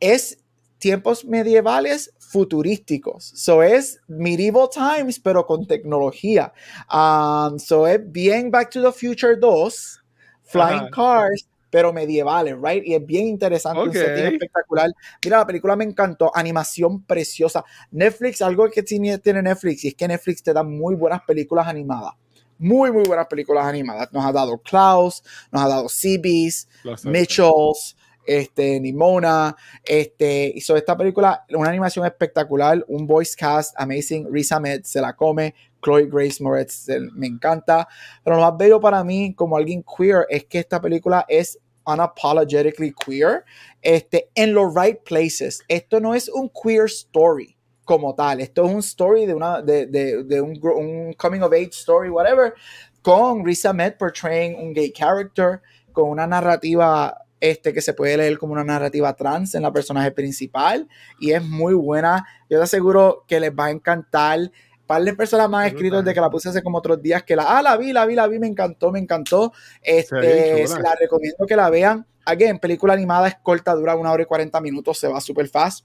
es 0.00 0.38
tiempos 0.78 1.24
medievales 1.24 2.12
futurísticos. 2.18 3.32
So 3.34 3.62
es 3.62 4.00
medieval 4.08 4.68
times, 4.72 5.18
pero 5.20 5.46
con 5.46 5.66
tecnología. 5.66 6.52
Um, 6.92 7.58
so 7.58 7.86
es 7.86 8.00
bien 8.10 8.50
Back 8.50 8.70
to 8.70 8.82
the 8.82 8.92
Future 8.92 9.36
2, 9.36 10.02
Flying 10.44 10.88
Cars, 10.90 11.48
pero 11.70 11.92
medievales, 11.92 12.56
right? 12.62 12.84
Y 12.84 12.94
es 12.94 13.04
bien 13.04 13.26
interesante, 13.26 13.80
un 13.80 13.92
setting 13.92 14.26
espectacular. 14.26 14.90
Mira, 15.24 15.38
la 15.38 15.46
película 15.46 15.76
me 15.76 15.84
encantó, 15.84 16.30
animación 16.34 17.02
preciosa. 17.04 17.64
Netflix, 17.90 18.42
algo 18.42 18.68
que 18.70 18.82
tiene 18.82 19.20
Netflix, 19.24 19.84
y 19.84 19.88
es 19.88 19.94
que 19.94 20.08
Netflix 20.08 20.42
te 20.42 20.52
da 20.52 20.62
muy 20.62 20.94
buenas 20.94 21.22
películas 21.26 21.66
animadas. 21.66 22.12
Muy, 22.58 22.90
muy 22.90 23.04
buenas 23.04 23.26
películas 23.26 23.66
animadas. 23.66 24.10
Nos 24.12 24.24
ha 24.24 24.32
dado 24.32 24.56
Klaus, 24.58 25.22
nos 25.52 25.62
ha 25.62 25.68
dado 25.68 25.88
Seabees, 25.88 26.68
Mitchells, 27.04 27.96
este, 28.26 28.80
Nimona, 28.80 29.56
este, 29.84 30.52
hizo 30.54 30.76
esta 30.76 30.96
película, 30.96 31.44
una 31.50 31.70
animación 31.70 32.04
espectacular, 32.06 32.84
un 32.88 33.06
voice 33.06 33.34
cast 33.36 33.74
amazing, 33.78 34.26
Riz 34.32 34.52
Ahmed 34.52 34.82
se 34.84 35.00
la 35.00 35.14
come, 35.14 35.54
Chloe 35.82 36.06
Grace 36.06 36.42
Moretz 36.42 36.88
me 37.14 37.26
encanta, 37.26 37.86
pero 38.24 38.36
lo 38.36 38.42
más 38.42 38.56
bello 38.56 38.80
para 38.80 39.04
mí 39.04 39.34
como 39.34 39.56
alguien 39.56 39.84
queer 39.84 40.26
es 40.28 40.44
que 40.44 40.58
esta 40.58 40.80
película 40.80 41.24
es 41.28 41.58
unapologetically 41.86 42.92
queer, 42.92 43.44
este, 43.80 44.28
en 44.34 44.52
los 44.52 44.74
right 44.74 44.98
places. 45.04 45.62
Esto 45.68 46.00
no 46.00 46.14
es 46.14 46.28
un 46.28 46.50
queer 46.50 46.86
story. 46.86 47.56
como 47.86 48.14
tal. 48.14 48.40
Esto 48.40 48.66
es 48.66 48.72
un 48.72 48.80
story 48.80 49.26
de, 49.26 49.34
una, 49.34 49.62
de, 49.62 49.86
de, 49.86 50.24
de 50.24 50.40
un, 50.40 51.14
coming 51.14 51.40
of 51.40 51.52
age 51.52 51.70
story, 51.70 52.10
whatever, 52.10 52.52
con 53.00 53.44
Risa 53.44 53.72
Met 53.72 53.96
portraying 53.96 54.56
un 54.56 54.74
gay 54.74 54.92
character, 54.92 55.62
con 55.92 56.10
una 56.10 56.26
narrativa 56.26 57.25
este, 57.40 57.72
que 57.72 57.80
se 57.80 57.92
puede 57.92 58.16
leer 58.16 58.38
como 58.38 58.52
una 58.52 58.64
narrativa 58.64 59.14
trans 59.14 59.54
en 59.54 59.62
la 59.62 59.72
personaje 59.72 60.10
principal 60.10 60.88
y 61.20 61.32
es 61.32 61.42
muy 61.42 61.74
buena. 61.74 62.26
Yo 62.48 62.58
te 62.58 62.64
aseguro 62.64 63.24
que 63.26 63.40
les 63.40 63.52
va 63.52 63.66
a 63.66 63.70
encantar. 63.70 64.50
Par 64.86 65.02
de 65.02 65.14
personas 65.14 65.50
más 65.50 65.66
escritos 65.66 66.04
de 66.04 66.14
que 66.14 66.20
la 66.20 66.30
puse 66.30 66.48
hace 66.48 66.62
como 66.62 66.78
otros 66.78 67.02
días 67.02 67.24
que 67.24 67.34
la, 67.34 67.58
ah, 67.58 67.60
la 67.60 67.76
vi, 67.76 67.92
la 67.92 68.06
vi, 68.06 68.14
la 68.14 68.28
vi, 68.28 68.38
me 68.38 68.46
encantó, 68.46 68.92
me 68.92 69.00
encantó. 69.00 69.52
Este, 69.82 70.64
se 70.64 70.80
la 70.80 70.94
recomiendo 70.94 71.44
que 71.44 71.56
la 71.56 71.68
vean. 71.70 72.06
Again, 72.24 72.60
película 72.60 72.92
animada 72.92 73.26
es 73.26 73.34
corta, 73.42 73.74
dura 73.74 73.96
una 73.96 74.12
hora 74.12 74.22
y 74.22 74.26
40 74.26 74.60
minutos, 74.60 74.98
se 74.98 75.08
va 75.08 75.20
súper 75.20 75.48
fast 75.48 75.84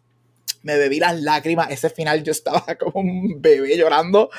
me 0.64 0.78
bebí 0.78 1.00
las 1.00 1.20
lágrimas. 1.22 1.70
Ese 1.72 1.90
final 1.90 2.24
yo 2.24 2.32
estaba 2.32 2.64
como 2.80 3.00
un 3.00 3.42
bebé 3.42 3.78
llorando. 3.78 4.30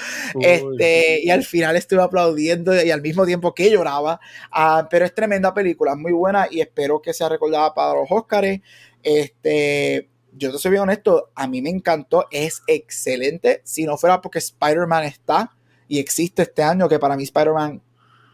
Este, 0.41 1.21
y 1.23 1.31
al 1.31 1.45
final 1.45 1.77
estuve 1.77 2.03
aplaudiendo 2.03 2.81
y 2.83 2.91
al 2.91 3.03
mismo 3.03 3.27
tiempo 3.27 3.55
que 3.55 3.71
lloraba. 3.71 4.21
Uh, 4.51 4.87
pero 4.91 5.05
es 5.05 5.15
tremenda 5.15 5.55
película, 5.55 5.95
muy 5.95 6.13
buena 6.13 6.49
y 6.51 6.61
espero 6.61 7.01
que 7.01 7.13
sea 7.13 7.29
recordada 7.29 7.75
para 7.75 7.95
los 7.95 8.11
Oscars. 8.11 8.61
Este, 9.03 10.09
yo 10.33 10.53
te 10.53 10.59
soy 10.59 10.71
bien 10.71 10.85
honesto, 10.85 11.31
a 11.35 11.47
mí 11.47 11.61
me 11.61 11.71
encantó, 11.71 12.27
es 12.31 12.63
excelente. 12.67 13.61
Si 13.65 13.85
no 13.85 13.97
fuera 13.97 14.21
porque 14.21 14.39
Spider-Man 14.39 15.05
está 15.05 15.55
y 15.89 15.99
existe 15.99 16.43
este 16.43 16.63
año, 16.63 16.89
que 16.89 16.99
para 16.99 17.17
mí 17.17 17.25
Spider-Man 17.25 17.83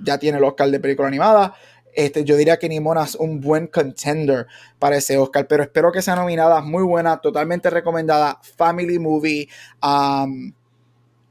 ya 0.01 0.19
tiene 0.19 0.39
el 0.39 0.45
Oscar 0.45 0.71
de 0.71 0.81
película 0.81 1.09
animada. 1.09 1.55
Este, 1.95 2.25
yo 2.25 2.37
diría 2.37 2.59
que 2.59 2.69
Nimona 2.69 3.05
es 3.05 3.15
un 3.15 3.41
buen 3.41 3.67
contender 3.67 4.47
para 4.79 4.97
ese 4.97 5.19
Oscar, 5.19 5.47
pero 5.47 5.63
espero 5.63 5.91
que 5.93 6.03
sea 6.03 6.17
nominada, 6.17 6.61
muy 6.61 6.83
buena, 6.83 7.21
totalmente 7.21 7.71
recomendada, 7.71 8.41
family 8.57 8.99
movie, 8.99 9.49
um, 9.83 10.53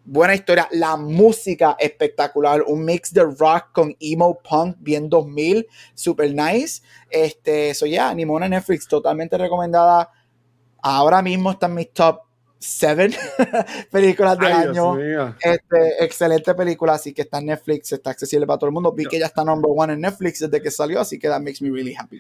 buena 0.04 0.36
historia, 0.36 0.68
la 0.72 0.96
música 0.96 1.76
espectacular, 1.80 2.64
un 2.64 2.86
mix 2.86 3.14
de 3.14 3.24
rock 3.24 3.72
con 3.74 3.96
emo 4.00 4.40
punk 4.40 4.78
bien 4.80 5.10
2000, 5.10 5.68
super 5.94 6.34
nice, 6.34 6.82
este, 7.10 7.72
eso 7.72 7.86
ya, 7.86 8.14
Nimona 8.14 8.50
Netflix, 8.50 8.88
totalmente 8.88 9.38
recomendada, 9.38 10.12
ahora 10.82 11.22
mismo 11.22 11.52
está 11.52 11.68
en 11.68 11.76
mis 11.76 11.92
top 11.92 12.27
Seven 12.60 13.14
películas 13.92 14.38
del 14.38 14.52
año. 14.52 14.98
Este, 15.40 16.04
excelente 16.04 16.54
película, 16.56 16.94
así 16.94 17.14
que 17.14 17.22
está 17.22 17.38
en 17.40 17.48
Netflix, 17.48 17.92
está 17.92 18.10
accesible 18.10 18.48
para 18.48 18.58
todo 18.58 18.70
el 18.70 18.74
mundo. 18.74 18.92
Vi 18.92 19.06
que 19.06 19.20
ya 19.20 19.28
está 19.28 19.44
number 19.44 19.72
one 19.74 19.94
en 19.94 20.02
Netflix 20.02 20.40
desde 20.40 20.62
que 20.62 20.72
salió, 20.72 21.00
así 21.00 21.20
que 21.20 21.28
that 21.28 21.40
makes 21.40 21.62
me 21.62 21.70
really 21.70 21.96
happy. 21.96 22.20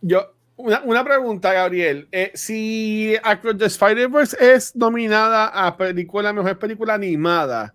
Yo, 0.00 0.34
una, 0.56 0.82
una 0.82 1.04
pregunta, 1.04 1.52
Gabriel. 1.52 2.08
Eh, 2.12 2.30
si 2.34 3.16
Across 3.22 3.58
the 3.58 3.66
Spider-Verse 3.66 4.36
es 4.38 4.76
nominada 4.76 5.46
a 5.48 5.76
película, 5.76 6.32
mejor 6.32 6.58
película 6.58 6.94
animada, 6.94 7.74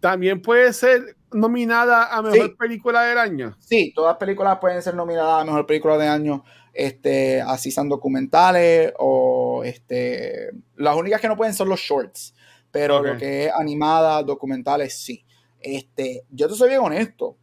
¿también 0.00 0.40
puede 0.40 0.72
ser 0.72 1.16
nominada 1.32 2.14
a 2.14 2.22
mejor 2.22 2.56
película 2.56 3.02
del 3.02 3.18
año? 3.18 3.56
Sí, 3.58 3.92
todas 3.94 4.16
películas 4.16 4.58
pueden 4.60 4.82
ser 4.82 4.94
nominadas 4.94 5.42
a 5.42 5.44
mejor 5.44 5.66
película 5.66 5.96
del 5.96 6.08
año 6.08 6.44
este, 6.72 7.40
así 7.40 7.70
sean 7.70 7.88
documentales 7.88 8.92
o 8.98 9.62
este, 9.64 10.50
las 10.76 10.96
únicas 10.96 11.20
que 11.20 11.28
no 11.28 11.36
pueden 11.36 11.54
son 11.54 11.68
los 11.68 11.80
shorts, 11.80 12.34
pero 12.70 13.02
lo 13.02 13.16
que 13.16 13.46
es 13.46 13.52
animada, 13.52 14.22
documentales, 14.22 14.96
sí. 14.96 15.24
Este, 15.60 16.24
yo 16.30 16.48
te 16.48 16.54
soy 16.54 16.68
bien 16.68 16.80
honesto. 16.80 17.36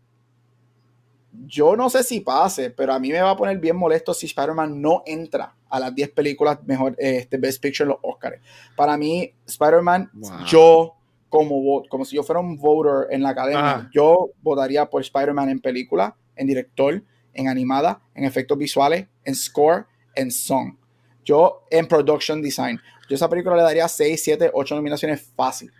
Yo 1.46 1.76
no 1.76 1.90
sé 1.90 2.04
si 2.04 2.22
pase, 2.22 2.72
pero 2.72 2.94
a 2.94 3.00
mí 3.00 3.12
me 3.12 3.22
va 3.22 3.32
a 3.32 3.38
poner 3.38 3.60
bien 3.60 3.76
molesto 3.76 4.14
si 4.14 4.26
Spider-Man 4.26 4.82
no 4.82 5.04
entra 5.06 5.54
a 5.70 5.80
las 5.80 5.94
10 5.94 6.12
películas 6.12 6.60
mejor, 6.66 6.96
este, 6.98 7.38
Best 7.38 7.62
Picture 7.62 7.84
en 7.84 7.90
los 7.90 8.00
Oscars. 8.02 8.42
Para 8.76 8.98
mí, 8.98 9.32
Spider-Man, 9.46 10.10
yo, 10.48 10.96
como, 11.30 11.84
como 11.89 12.05
si 12.05 12.15
yo 12.15 12.23
fuera 12.23 12.39
un 12.39 12.57
voter 12.57 13.13
en 13.13 13.23
la 13.23 13.30
academia, 13.30 13.89
yo 13.91 14.32
votaría 14.41 14.89
por 14.89 15.01
Spider-Man 15.01 15.49
en 15.49 15.59
película, 15.59 16.15
en 16.36 16.47
director, 16.47 17.03
en 17.34 17.47
animada, 17.47 18.01
en 18.15 18.23
efectos 18.23 18.57
visuales, 18.57 19.07
en 19.23 19.36
score, 19.36 19.86
en 20.15 20.32
song. 20.32 20.75
Yo 21.23 21.63
en 21.69 21.88
production 21.88 22.41
design. 22.41 22.80
Yo 23.09 23.13
a 23.13 23.15
esa 23.15 23.30
película 23.30 23.55
le 23.55 23.63
daría 23.63 23.88
6, 23.88 24.21
7, 24.23 24.51
8 24.53 24.75
nominaciones 24.75 25.34
fácil. 25.36 25.71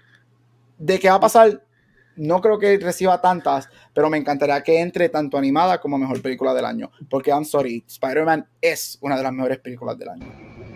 ¿De 0.77 0.99
qué 0.99 1.09
va 1.09 1.15
a 1.15 1.19
pasar? 1.19 1.63
No 2.15 2.41
creo 2.41 2.57
que 2.57 2.77
reciba 2.77 3.21
tantas, 3.21 3.69
pero 3.93 4.09
me 4.09 4.17
encantaría 4.17 4.61
que 4.63 4.79
entre 4.79 5.07
tanto 5.09 5.37
animada 5.37 5.79
como 5.79 5.97
mejor 5.97 6.21
película 6.21 6.53
del 6.53 6.65
año. 6.65 6.91
Porque 7.09 7.31
I'm 7.31 7.45
sorry, 7.45 7.83
Spider-Man 7.87 8.47
es 8.61 8.97
una 9.01 9.15
de 9.15 9.23
las 9.23 9.31
mejores 9.31 9.59
películas 9.59 9.97
del 9.97 10.09
año. 10.09 10.25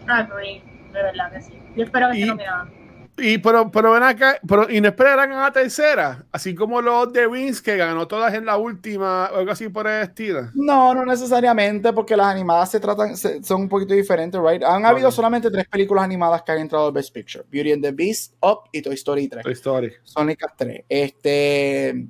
Agree, 0.08 0.62
de 0.94 1.04
verdad 1.04 1.32
que 1.32 1.42
sí. 1.42 1.54
Yo 1.76 1.84
espero 1.84 2.12
que 2.12 2.20
esté 2.20 2.28
nominada. 2.28 2.70
Y 3.18 3.38
pero, 3.40 3.70
pero 3.72 3.92
ven 3.92 4.04
acá, 4.04 4.40
pero, 4.48 4.70
y 4.70 4.80
no 4.80 4.88
esperarán 4.88 5.32
a 5.34 5.42
la 5.42 5.52
tercera, 5.52 6.26
así 6.32 6.56
como 6.56 6.82
los 6.82 7.12
de 7.12 7.28
Wings 7.28 7.62
que 7.62 7.76
ganó 7.76 8.08
todas 8.08 8.34
en 8.34 8.46
la 8.46 8.58
última, 8.58 9.30
o 9.32 9.38
algo 9.38 9.52
así 9.52 9.70
por 9.70 9.86
el 9.88 10.04
estilo. 10.04 10.50
No, 10.54 10.94
no 10.94 11.06
necesariamente, 11.06 11.92
porque 11.94 12.16
las 12.16 12.28
animadas 12.28 12.72
se 12.72 12.80
tratan, 12.80 13.16
son 13.18 13.62
un 13.62 13.70
poquito 13.70 13.94
diferentes, 13.94 14.40
right? 14.42 14.64
Han 14.64 14.86
habido 14.86 15.12
solamente 15.12 15.52
tres 15.52 15.68
películas 15.68 16.06
animadas 16.06 16.42
que 16.44 16.52
han 16.54 16.60
entrado 16.60 16.88
al 16.88 16.94
Best 16.94 17.14
Picture: 17.14 17.44
Beauty 17.52 17.74
and 17.74 17.84
the 17.84 17.92
Beast, 17.92 18.34
Up 18.42 18.70
y 18.72 18.82
Toy 18.82 18.96
Story 18.96 19.28
3. 19.28 19.44
Toy 19.44 19.54
Story. 19.54 19.94
Son 20.04 20.24
únicas 20.24 20.54
tres. 20.56 20.84
Este. 20.88 22.08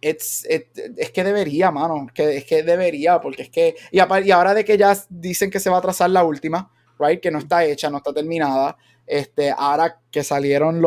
es 0.00 1.10
que 1.14 1.24
debería, 1.24 1.70
mano. 1.70 2.08
Que, 2.12 2.38
es 2.38 2.44
que 2.44 2.62
debería, 2.64 3.20
porque 3.20 3.42
es 3.42 3.50
que. 3.50 3.76
Y, 3.92 3.98
y 3.98 4.30
ahora 4.30 4.52
de 4.52 4.64
que 4.64 4.76
ya 4.76 4.96
dicen 5.08 5.50
que 5.50 5.60
se 5.60 5.70
va 5.70 5.78
a 5.78 5.82
trazar 5.82 6.10
la 6.10 6.24
última, 6.24 6.70
right? 6.98 7.20
Que 7.20 7.30
no 7.30 7.38
está 7.38 7.64
hecha, 7.64 7.88
no 7.88 7.98
está 7.98 8.12
terminada 8.12 8.76
este, 9.06 9.50
ahora 9.50 10.00
que 10.10 10.22
salieron 10.22 10.80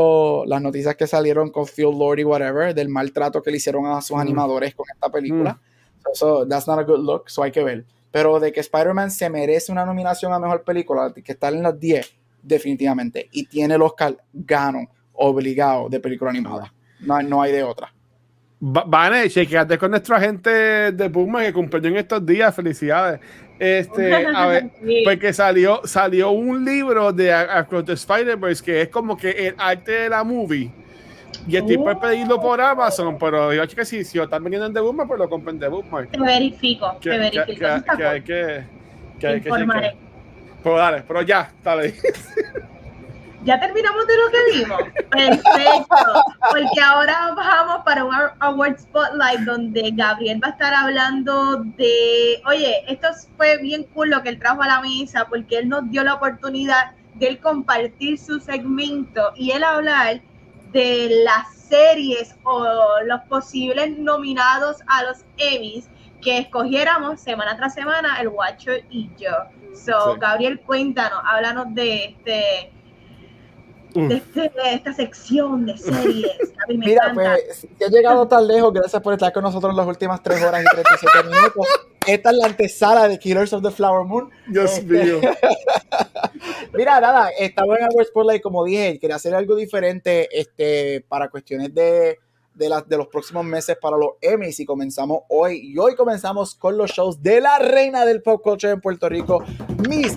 las 0.48 0.62
noticias 0.62 0.96
que 0.96 1.08
salieron 1.08 1.52
con 1.52 1.66
Phil 1.66 1.98
Lord 1.98 2.20
y 2.20 2.24
whatever, 2.24 2.74
del 2.74 2.90
maltrato 2.90 3.42
que 3.42 3.52
le 3.52 3.58
hicieron 3.58 3.86
a 3.86 4.02
sus 4.02 4.18
mm. 4.18 4.22
animadores 4.22 4.76
con 4.76 4.86
esta 4.94 5.10
película. 5.10 5.54
Mm. 5.54 6.14
So, 6.14 6.48
that's 6.48 6.68
not 6.68 6.80
a 6.80 6.84
good 6.84 7.00
look, 7.00 7.30
so 7.30 7.44
hay 7.44 7.52
que 7.52 7.64
ver. 7.64 7.86
Pero 8.12 8.40
de 8.40 8.52
que 8.52 8.62
Spider-Man 8.62 9.12
se 9.12 9.30
merece 9.30 9.72
una 9.72 9.86
nominación 9.86 10.34
a 10.34 10.40
mejor 10.40 10.64
película, 10.64 11.14
que 11.14 11.32
está 11.32 11.50
en 11.50 11.62
las 11.62 11.80
10, 11.80 12.16
definitivamente. 12.42 13.28
Y 13.32 13.46
tiene 13.46 13.76
el 13.76 13.82
Oscar 13.82 14.18
gano, 14.34 14.88
obligado, 15.14 15.90
de 15.90 16.00
película 16.00 16.32
animada. 16.32 16.74
No, 17.02 17.22
no 17.22 17.42
hay 17.42 17.52
de 17.52 17.64
otra. 17.64 17.94
Vane, 18.60 19.30
chequeate 19.30 19.78
con 19.78 19.92
nuestra 19.92 20.20
gente 20.20 20.92
de 20.92 21.10
Puma 21.10 21.44
que 21.44 21.54
cumplió 21.54 21.90
en 21.90 21.98
estos 21.98 22.26
días. 22.26 22.56
Felicidades. 22.56 23.20
Este, 23.60 24.14
a 24.14 24.46
ver, 24.48 24.70
porque 25.04 25.34
salió, 25.34 25.82
salió 25.86 26.32
un 26.32 26.64
libro 26.64 27.12
de 27.12 27.34
Across 27.34 27.86
the 27.86 27.94
Spider-Verse 27.94 28.64
que 28.64 28.82
es 28.84 28.90
como 28.90 29.18
que 29.18 29.48
el 29.48 29.56
arte 29.58 29.92
de 29.92 30.10
la 30.10 30.24
movie. 30.24 30.72
Y 31.48 31.56
estoy 31.56 31.78
por 31.78 32.00
pedirlo 32.00 32.42
por 32.42 32.60
Amazon, 32.60 33.18
pero 33.20 33.54
yo 33.54 33.68
que 33.68 33.86
si, 33.86 34.04
si 34.04 34.18
lo 34.18 34.26
están 34.26 34.44
vendiendo 34.44 34.68
en 34.68 34.74
The 34.74 34.80
Bookmark, 34.80 35.08
pues 35.08 35.20
lo 35.20 35.30
compren 35.30 35.60
de 35.60 35.68
Bookmark. 35.68 36.12
Te 36.12 36.20
verifico, 36.20 36.98
te 37.02 37.10
verifico. 37.10 37.46
Que, 37.46 37.98
que, 37.98 38.06
hay 38.06 38.22
que, 38.22 38.64
que, 39.20 39.28
hay 39.28 39.42
que 39.42 39.50
Pues 39.50 40.76
dale, 40.76 41.04
pero 41.08 41.22
ya, 41.22 41.52
dale. 41.64 41.94
ya 43.48 43.58
terminamos 43.62 44.06
de 44.06 44.14
lo 44.18 44.30
que 44.30 44.58
vimos. 44.58 44.82
Perfecto. 45.10 45.96
Porque 46.52 46.82
ahora 46.84 47.34
vamos 47.34 47.84
para 47.86 48.04
un 48.04 48.14
Award 48.40 48.78
Spotlight 48.78 49.40
donde 49.40 49.92
Gabriel 49.94 50.42
va 50.44 50.50
a 50.50 50.52
estar 50.52 50.74
hablando 50.74 51.64
de, 51.78 52.42
oye, 52.46 52.84
esto 52.92 53.08
fue 53.38 53.58
bien 53.60 53.86
cool 53.94 54.10
lo 54.10 54.22
que 54.22 54.30
él 54.30 54.40
trajo 54.40 54.62
a 54.64 54.68
la 54.68 54.82
mesa 54.82 55.28
porque 55.30 55.60
él 55.60 55.70
nos 55.70 55.90
dio 55.90 56.04
la 56.04 56.16
oportunidad 56.16 56.92
de 57.16 57.28
él 57.28 57.40
compartir 57.40 58.20
su 58.20 58.42
segmento 58.42 59.32
y 59.36 59.52
él 59.52 59.64
hablar 59.64 60.20
de 60.74 61.24
las 61.24 61.56
series 61.56 62.36
o 62.44 62.66
los 63.06 63.22
posibles 63.30 63.98
nominados 63.98 64.78
a 64.88 65.04
los 65.04 65.24
Emmys 65.38 65.88
que 66.22 66.40
escogiéramos 66.40 67.22
semana 67.22 67.56
tras 67.56 67.74
semana 67.74 68.20
el 68.20 68.28
Watcher 68.28 68.84
y 68.90 69.10
yo. 69.18 69.32
So, 69.74 70.18
Gabriel, 70.20 70.60
cuéntanos, 70.60 71.22
háblanos 71.24 71.74
de 71.74 72.06
este 72.06 72.72
este, 74.12 74.42
de, 74.42 74.74
esta 74.74 74.94
sección 74.94 75.66
de 75.66 75.78
series. 75.78 76.54
Mira, 76.68 77.12
pues, 77.14 77.68
si 77.78 77.84
has 77.84 77.92
llegado 77.92 78.28
tan 78.28 78.48
lejos, 78.48 78.74
gracias 78.74 79.02
por 79.02 79.14
estar 79.14 79.34
con 79.34 79.44
nosotros 79.44 79.76
las 79.76 79.88
últimas 79.88 80.22
3 80.22 80.44
horas 80.44 80.64
y 80.64 80.76
37 80.76 81.30
minutos. 81.30 81.68
Esta 82.06 82.30
es 82.30 82.38
la 82.38 82.46
antesala 82.46 83.08
de 83.08 83.20
Killers 83.20 83.52
of 83.54 83.64
the 83.64 83.72
Flower 83.72 84.06
Moon. 84.06 84.30
Dios 84.48 84.78
este, 84.78 84.86
mío. 84.86 85.20
Mira, 86.74 87.00
nada, 87.02 87.30
estaba 87.38 87.78
en 87.78 87.86
Our 87.86 88.06
Spotlight, 88.06 88.42
como 88.42 88.64
dije, 88.64 88.98
quería 89.00 89.18
hacer 89.18 89.36
algo 89.36 89.56
diferente 89.56 90.30
este, 90.32 91.04
para 91.08 91.30
cuestiones 91.30 91.74
de, 91.74 92.20
de, 92.58 92.84
de 92.88 92.98
los 92.98 93.08
próximos 93.08 93.46
meses 93.46 93.78
para 93.80 93.98
los 93.98 94.12
Emmys 94.22 94.60
y 94.60 94.66
comenzamos 94.66 95.22
hoy. 95.30 95.72
Y 95.72 95.78
hoy 95.78 95.96
comenzamos 95.96 96.56
con 96.56 96.78
los 96.78 96.92
shows 96.92 97.22
de 97.22 97.40
la 97.42 97.60
reina 97.60 98.06
del 98.06 98.22
pop 98.22 98.42
culture 98.42 98.74
en 98.74 98.82
Puerto 98.82 99.08
Rico, 99.08 99.44
Miss 99.88 100.16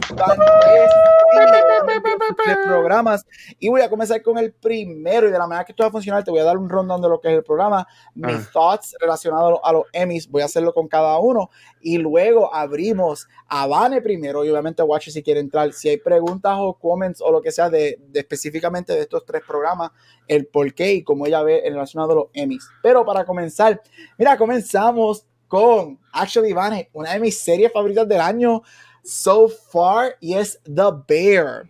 tres 2.44 2.58
programas. 2.64 3.26
Y 3.58 3.68
voy 3.68 3.80
a 3.82 3.90
comenzar 3.90 4.22
con 4.22 4.38
el 4.38 4.52
primero. 4.52 5.28
Y 5.28 5.30
de 5.30 5.38
la 5.38 5.46
manera 5.46 5.64
que 5.64 5.72
esto 5.72 5.82
va 5.82 5.88
a 5.88 5.92
funcionar, 5.92 6.24
te 6.24 6.30
voy 6.30 6.40
a 6.40 6.44
dar 6.44 6.58
un 6.58 6.68
rondón 6.68 7.00
de 7.00 7.08
lo 7.08 7.20
que 7.20 7.28
es 7.28 7.34
el 7.34 7.44
programa, 7.44 7.86
mis 8.14 8.34
ah. 8.34 8.50
thoughts 8.52 8.96
relacionados 9.00 9.60
a 9.62 9.72
los 9.72 9.84
Emmys. 9.92 10.28
Voy 10.28 10.42
a 10.42 10.46
hacerlo 10.46 10.72
con 10.72 10.88
cada 10.88 11.18
uno. 11.18 11.50
Y 11.80 11.98
luego 11.98 12.54
abrimos 12.54 13.28
a 13.48 13.66
Vane 13.66 14.00
primero. 14.00 14.44
Y 14.44 14.50
obviamente, 14.50 14.82
Watch 14.82 15.08
si 15.10 15.22
quiere 15.22 15.40
entrar. 15.40 15.72
Si 15.72 15.88
hay 15.88 15.98
preguntas 15.98 16.56
o 16.58 16.74
comments 16.74 17.20
o 17.20 17.30
lo 17.30 17.40
que 17.40 17.52
sea 17.52 17.70
de, 17.70 17.98
específicamente 18.14 18.92
de 18.92 19.00
estos 19.00 19.24
tres 19.24 19.42
programas, 19.46 19.90
el 20.30 20.46
por 20.46 20.72
qué 20.74 20.94
y 20.94 21.02
cómo 21.02 21.26
ella 21.26 21.42
ve 21.42 21.62
en 21.64 21.74
relacionado 21.74 22.12
a 22.12 22.14
los 22.14 22.26
Emmys. 22.34 22.64
Pero 22.84 23.04
para 23.04 23.24
comenzar, 23.24 23.82
mira, 24.16 24.38
comenzamos 24.38 25.26
con 25.48 25.98
Actually 26.12 26.52
Vane, 26.52 26.88
una 26.92 27.14
de 27.14 27.20
mis 27.20 27.36
series 27.36 27.72
favoritas 27.72 28.06
del 28.06 28.20
año 28.20 28.62
so 29.02 29.48
far 29.48 30.16
y 30.20 30.34
es 30.34 30.60
The 30.64 31.02
Bear. 31.08 31.68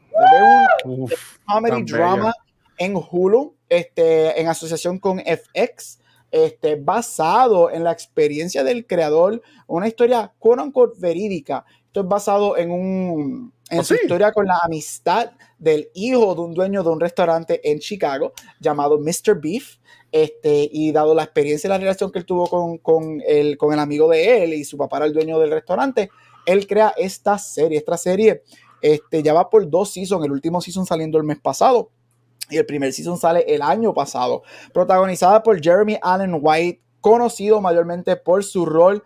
un 0.85 1.11
comedy 1.47 1.85
drama 1.85 2.35
en 2.77 2.97
Hulu, 2.97 3.55
este, 3.67 4.39
en 4.39 4.49
asociación 4.49 4.99
con 4.99 5.21
FX, 5.21 5.99
este, 6.31 6.77
basado 6.77 7.71
en 7.71 7.83
la 7.83 7.93
experiencia 7.93 8.63
del 8.63 8.87
creador, 8.87 9.41
una 9.69 9.89
historia 9.89 10.35
quote 10.39 10.61
unquote 10.61 11.01
verídica. 11.01 11.65
Esto 11.87 12.03
es 12.03 12.09
basado 12.09 12.59
en 12.59 12.71
un 12.71 13.55
en 13.71 13.81
oh, 13.81 13.85
su 13.85 13.95
historia 13.95 14.33
con 14.33 14.47
la 14.47 14.59
amistad 14.63 15.31
del 15.61 15.91
hijo 15.95 16.35
de 16.35 16.41
un 16.41 16.55
dueño 16.55 16.83
de 16.83 16.91
un 16.91 16.99
restaurante 16.99 17.71
en 17.71 17.79
Chicago 17.79 18.33
llamado 18.59 18.99
Mr. 18.99 19.41
Beef. 19.41 19.77
Este, 20.13 20.69
y 20.73 20.91
dado 20.91 21.15
la 21.15 21.23
experiencia 21.23 21.69
y 21.69 21.71
la 21.71 21.79
relación 21.79 22.11
que 22.11 22.19
él 22.19 22.25
tuvo 22.27 22.49
con, 22.49 22.79
con, 22.79 23.23
el, 23.25 23.57
con 23.57 23.73
el 23.73 23.79
amigo 23.79 24.09
de 24.09 24.43
él 24.43 24.55
y 24.55 24.65
su 24.65 24.77
papá 24.77 24.97
era 24.97 25.07
el 25.07 25.13
dueño 25.13 25.39
del 25.39 25.53
restaurante, 25.53 26.11
él 26.47 26.67
crea 26.67 26.93
esta 26.97 27.39
serie. 27.39 27.79
Esta 27.79 27.97
serie 27.97 28.43
este, 28.83 29.23
ya 29.23 29.33
va 29.33 29.49
por 29.49 29.71
dos 29.71 29.91
seasons, 29.91 30.25
el 30.25 30.33
último 30.33 30.61
season 30.61 30.85
saliendo 30.85 31.17
el 31.17 31.23
mes 31.23 31.39
pasado 31.39 31.91
y 32.51 32.57
el 32.57 32.67
primer 32.67 32.93
season 32.93 33.17
sale 33.17 33.45
el 33.47 33.63
año 33.63 33.95
pasado. 33.95 34.43
Protagonizada 34.75 35.43
por 35.43 35.63
Jeremy 35.63 35.99
Allen 36.03 36.39
White, 36.41 36.83
conocido 37.01 37.61
mayormente 37.61 38.17
por 38.17 38.45
su 38.45 38.67
rol 38.67 39.03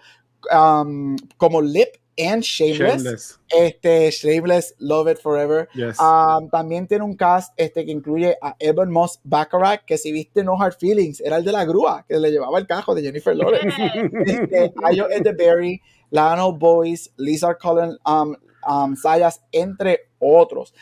um, 0.53 1.17
como 1.37 1.61
Lip 1.61 1.97
and 2.19 2.43
Shameless. 2.43 3.39
Este, 3.49 4.11
Shameless, 4.11 4.75
Love 4.79 5.09
It 5.09 5.19
Forever. 5.19 5.69
Um, 5.99 6.49
también 6.51 6.87
tiene 6.87 7.05
un 7.05 7.17
cast 7.17 7.53
este, 7.57 7.85
que 7.85 7.93
incluye 7.93 8.37
a 8.41 8.57
Evan 8.59 8.91
Moss 8.91 9.21
Baccarat, 9.25 9.85
que 9.85 9.99
si 9.99 10.13
viste 10.13 10.43
No 10.43 10.61
Hard 10.61 10.75
Feelings, 10.79 11.21
era 11.21 11.37
el 11.37 11.45
de 11.45 11.53
la 11.53 11.65
grúa, 11.65 12.05
que 12.07 12.19
le 12.19 12.31
llevaba 12.31 12.59
el 12.59 12.67
cajo 12.67 12.95
de 12.95 13.03
Jennifer 13.03 13.37
Lawrence. 13.37 13.77
este, 14.27 14.73
Ayo 14.85 15.09
Edeberry, 15.11 15.81
Lionel 16.11 16.57
Boyce, 16.59 17.11
Lisa 17.17 17.55
Cullen, 17.55 17.97
um, 18.07 18.35
um, 18.69 18.97
Sayas, 18.97 19.43
entre 19.53 20.09
otros. 20.19 20.75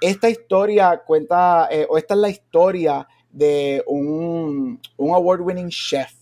Esta 0.00 0.28
historia 0.28 1.02
cuenta, 1.06 1.68
eh, 1.70 1.86
o 1.88 1.96
esta 1.96 2.14
es 2.14 2.20
la 2.20 2.28
historia 2.28 3.08
de 3.30 3.82
un, 3.86 4.80
un 4.96 5.14
award-winning 5.14 5.68
chef, 5.68 6.12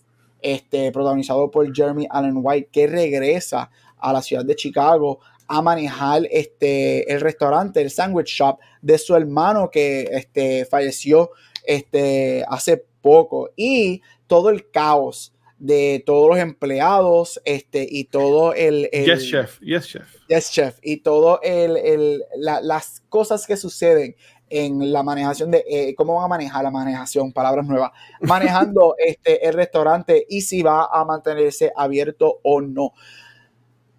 este, 0.40 0.92
protagonizado 0.92 1.50
por 1.50 1.74
Jeremy 1.74 2.06
Allen 2.10 2.40
White, 2.42 2.68
que 2.70 2.86
regresa 2.86 3.70
a 4.04 4.12
la 4.12 4.22
ciudad 4.22 4.44
de 4.44 4.54
Chicago 4.54 5.20
a 5.46 5.62
manejar 5.62 6.22
este, 6.30 7.10
el 7.12 7.20
restaurante, 7.20 7.80
el 7.80 7.90
sandwich 7.90 8.28
shop 8.28 8.58
de 8.80 8.98
su 8.98 9.14
hermano 9.14 9.70
que 9.70 10.08
este, 10.12 10.64
falleció 10.64 11.30
este, 11.64 12.44
hace 12.48 12.84
poco. 13.00 13.50
Y 13.56 14.02
todo 14.26 14.50
el 14.50 14.70
caos 14.70 15.32
de 15.58 16.02
todos 16.04 16.28
los 16.28 16.38
empleados 16.38 17.40
este, 17.44 17.86
y 17.88 18.04
todo 18.04 18.54
el, 18.54 18.88
Yes, 18.92 19.28
chef. 19.28 19.60
Yes, 19.60 19.88
chef. 19.88 20.16
Yes, 20.28 20.50
chef. 20.50 20.78
Y 20.82 20.98
todo 20.98 21.40
el, 21.42 21.76
el 21.76 22.24
las 22.36 23.02
cosas 23.08 23.46
que 23.46 23.56
suceden 23.56 24.16
en 24.50 24.92
la 24.92 25.02
manejación 25.02 25.50
de 25.50 25.64
eh, 25.68 25.94
cómo 25.96 26.16
van 26.16 26.24
a 26.24 26.28
manejar 26.28 26.64
la 26.64 26.70
manejación, 26.70 27.32
palabras 27.32 27.66
nuevas, 27.66 27.92
manejando 28.20 28.94
este, 28.98 29.46
el 29.46 29.54
restaurante 29.54 30.26
y 30.28 30.42
si 30.42 30.62
va 30.62 30.88
a 30.92 31.04
mantenerse 31.04 31.72
abierto 31.74 32.40
o 32.42 32.60
no. 32.60 32.92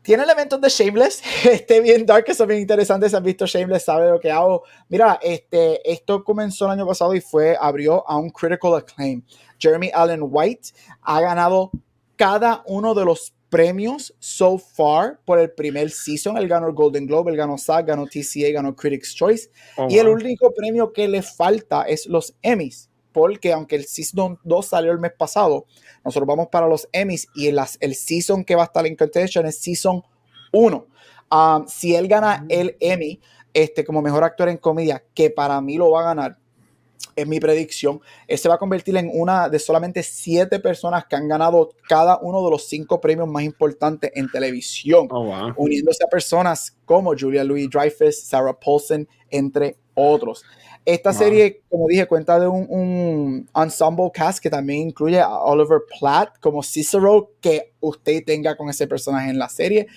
Tiene 0.05 0.21
elementos 0.21 0.61
de 0.61 0.69
Shameless, 0.69 1.23
este 1.45 1.79
bien 1.79 2.05
dark, 2.05 2.25
que 2.25 2.35
son 2.35 2.47
bien 2.47 2.61
interesantes. 2.61 3.09
Si 3.09 3.17
han 3.17 3.23
visto 3.23 3.47
Shameless, 3.47 3.85
sabe 3.85 4.07
lo 4.07 4.19
que 4.19 4.29
hago. 4.29 4.63
Mira, 4.87 5.17
este, 5.19 5.81
esto 5.91 6.23
comenzó 6.23 6.65
el 6.65 6.73
año 6.73 6.85
pasado 6.85 7.15
y 7.15 7.21
fue, 7.21 7.57
abrió 7.59 8.07
a 8.07 8.15
un 8.17 8.29
critical 8.29 8.75
acclaim. 8.75 9.23
Jeremy 9.57 9.89
Allen 9.91 10.19
White 10.21 10.69
ha 11.01 11.21
ganado 11.21 11.71
cada 12.15 12.63
uno 12.67 12.93
de 12.93 13.03
los 13.03 13.33
premios 13.49 14.13
so 14.19 14.59
far 14.59 15.19
por 15.25 15.39
el 15.39 15.49
primer 15.51 15.89
season. 15.89 16.37
Él 16.37 16.47
ganó 16.47 16.67
el 16.67 16.75
Golden 16.75 17.07
Globe, 17.07 17.31
él 17.31 17.37
ganó 17.37 17.57
SAG, 17.57 17.87
ganó 17.87 18.05
TCA, 18.05 18.51
ganó 18.53 18.75
Critics 18.75 19.15
Choice. 19.15 19.49
Oh, 19.75 19.87
y 19.89 19.97
el 19.97 20.07
único 20.07 20.53
premio 20.53 20.93
que 20.93 21.07
le 21.07 21.23
falta 21.23 21.81
es 21.81 22.05
los 22.05 22.35
Emmys 22.43 22.91
porque 23.15 23.53
aunque 23.53 23.77
el 23.77 23.85
Season 23.85 24.37
2 24.43 24.65
salió 24.65 24.91
el 24.91 24.99
mes 24.99 25.13
pasado, 25.17 25.67
nosotros 26.03 26.27
vamos 26.27 26.49
para 26.51 26.67
los 26.67 26.89
Emmys 26.91 27.29
y 27.33 27.47
el, 27.47 27.57
el 27.79 27.95
Season 27.95 28.43
que 28.43 28.55
va 28.55 28.63
a 28.63 28.65
estar 28.65 28.85
en 28.85 28.97
contention 28.97 29.45
es 29.45 29.57
Season 29.57 30.03
1. 30.51 30.87
Um, 31.31 31.65
si 31.65 31.95
él 31.95 32.09
gana 32.09 32.45
el 32.49 32.75
Emmy 32.81 33.21
este, 33.53 33.85
como 33.85 34.01
mejor 34.01 34.25
actor 34.25 34.49
en 34.49 34.57
comedia, 34.57 35.01
que 35.13 35.29
para 35.29 35.61
mí 35.61 35.77
lo 35.77 35.91
va 35.91 36.01
a 36.01 36.03
ganar, 36.13 36.37
es 37.15 37.25
mi 37.25 37.39
predicción, 37.39 38.01
él 38.27 38.37
se 38.37 38.49
va 38.49 38.55
a 38.55 38.57
convertir 38.57 38.97
en 38.97 39.09
una 39.13 39.47
de 39.47 39.59
solamente 39.59 40.03
siete 40.03 40.59
personas 40.59 41.05
que 41.05 41.15
han 41.15 41.29
ganado 41.29 41.69
cada 41.87 42.19
uno 42.21 42.43
de 42.43 42.51
los 42.51 42.67
cinco 42.67 42.99
premios 42.99 43.29
más 43.29 43.43
importantes 43.43 44.11
en 44.13 44.29
televisión, 44.29 45.07
oh, 45.09 45.53
uniéndose 45.55 46.03
a 46.03 46.07
personas 46.07 46.77
como 46.83 47.13
Julia 47.17 47.45
Louis 47.45 47.69
Dreyfus, 47.69 48.23
Sarah 48.25 48.59
Paulson, 48.59 49.07
entre 49.29 49.77
otros. 49.93 50.43
Esta 50.85 51.13
serie, 51.13 51.63
como 51.67 51.87
dije, 51.87 52.05
cuenta 52.05 52.39
de 52.39 52.47
un, 52.47 53.49
ensemble 53.55 54.11
cast 54.13 54.37
que 54.37 54.51
también 54.51 54.89
incluye 54.89 55.19
a 55.19 55.39
Oliver 55.39 55.79
Platt 55.99 56.37
como 56.39 56.61
Cicero, 56.61 57.31
que 57.41 57.73
usted 57.79 58.23
tenga 58.23 58.55
con 58.55 58.69
ese 58.69 58.85
personaje 58.85 59.31
en 59.31 59.39
la 59.39 59.49
serie. 59.49 59.87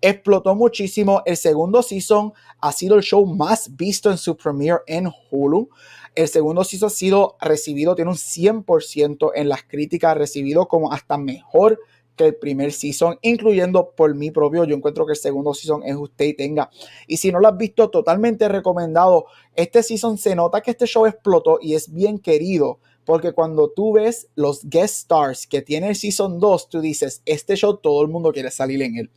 Explotó 0.00 0.54
muchísimo. 0.54 1.22
El 1.26 1.36
segundo 1.36 1.82
season 1.82 2.32
ha 2.60 2.70
sido 2.70 2.94
el 2.94 3.02
show 3.02 3.26
más 3.26 3.74
visto 3.74 4.08
en 4.08 4.18
su 4.18 4.36
premiere 4.36 4.78
en 4.86 5.10
Hulu. 5.30 5.68
El 6.14 6.28
segundo 6.28 6.62
season 6.62 6.86
ha 6.86 6.90
sido 6.90 7.36
recibido, 7.40 7.96
tiene 7.96 8.12
un 8.12 8.16
100% 8.16 9.32
en 9.34 9.48
las 9.48 9.64
críticas, 9.64 10.16
recibido 10.16 10.68
como 10.68 10.92
hasta 10.92 11.18
mejor 11.18 11.80
que 12.16 12.26
el 12.26 12.34
primer 12.36 12.72
season, 12.72 13.18
incluyendo 13.22 13.90
por 13.90 14.14
mi 14.14 14.30
propio. 14.30 14.64
Yo 14.64 14.74
encuentro 14.74 15.06
que 15.06 15.12
el 15.12 15.18
segundo 15.18 15.54
season 15.54 15.82
es 15.84 15.94
usted 15.94 16.24
y 16.24 16.34
tenga. 16.34 16.70
Y 17.06 17.18
si 17.18 17.30
no 17.30 17.38
lo 17.38 17.48
has 17.48 17.56
visto, 17.56 17.90
totalmente 17.90 18.48
recomendado. 18.48 19.26
Este 19.54 19.82
season 19.82 20.18
se 20.18 20.34
nota 20.34 20.60
que 20.60 20.72
este 20.72 20.86
show 20.86 21.06
explotó 21.06 21.58
y 21.60 21.74
es 21.74 21.92
bien 21.92 22.18
querido. 22.18 22.80
Porque 23.04 23.30
cuando 23.30 23.70
tú 23.70 23.92
ves 23.92 24.28
los 24.34 24.68
guest 24.68 24.96
stars 24.96 25.46
que 25.46 25.62
tiene 25.62 25.90
el 25.90 25.94
Season 25.94 26.40
2, 26.40 26.68
tú 26.68 26.80
dices, 26.80 27.22
este 27.24 27.54
show 27.54 27.76
todo 27.76 28.02
el 28.02 28.08
mundo 28.08 28.32
quiere 28.32 28.50
salir 28.50 28.82
en 28.82 28.96
él. 28.96 29.10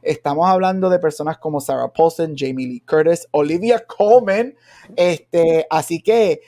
Estamos 0.00 0.48
hablando 0.48 0.88
de 0.88 1.00
personas 1.00 1.38
como 1.38 1.60
Sarah 1.60 1.92
Paulson, 1.92 2.34
Jamie 2.36 2.68
Lee 2.68 2.84
Curtis, 2.86 3.26
Olivia 3.32 3.84
Colman. 3.84 4.54
Este, 4.94 5.66
así 5.70 6.00
que 6.00 6.42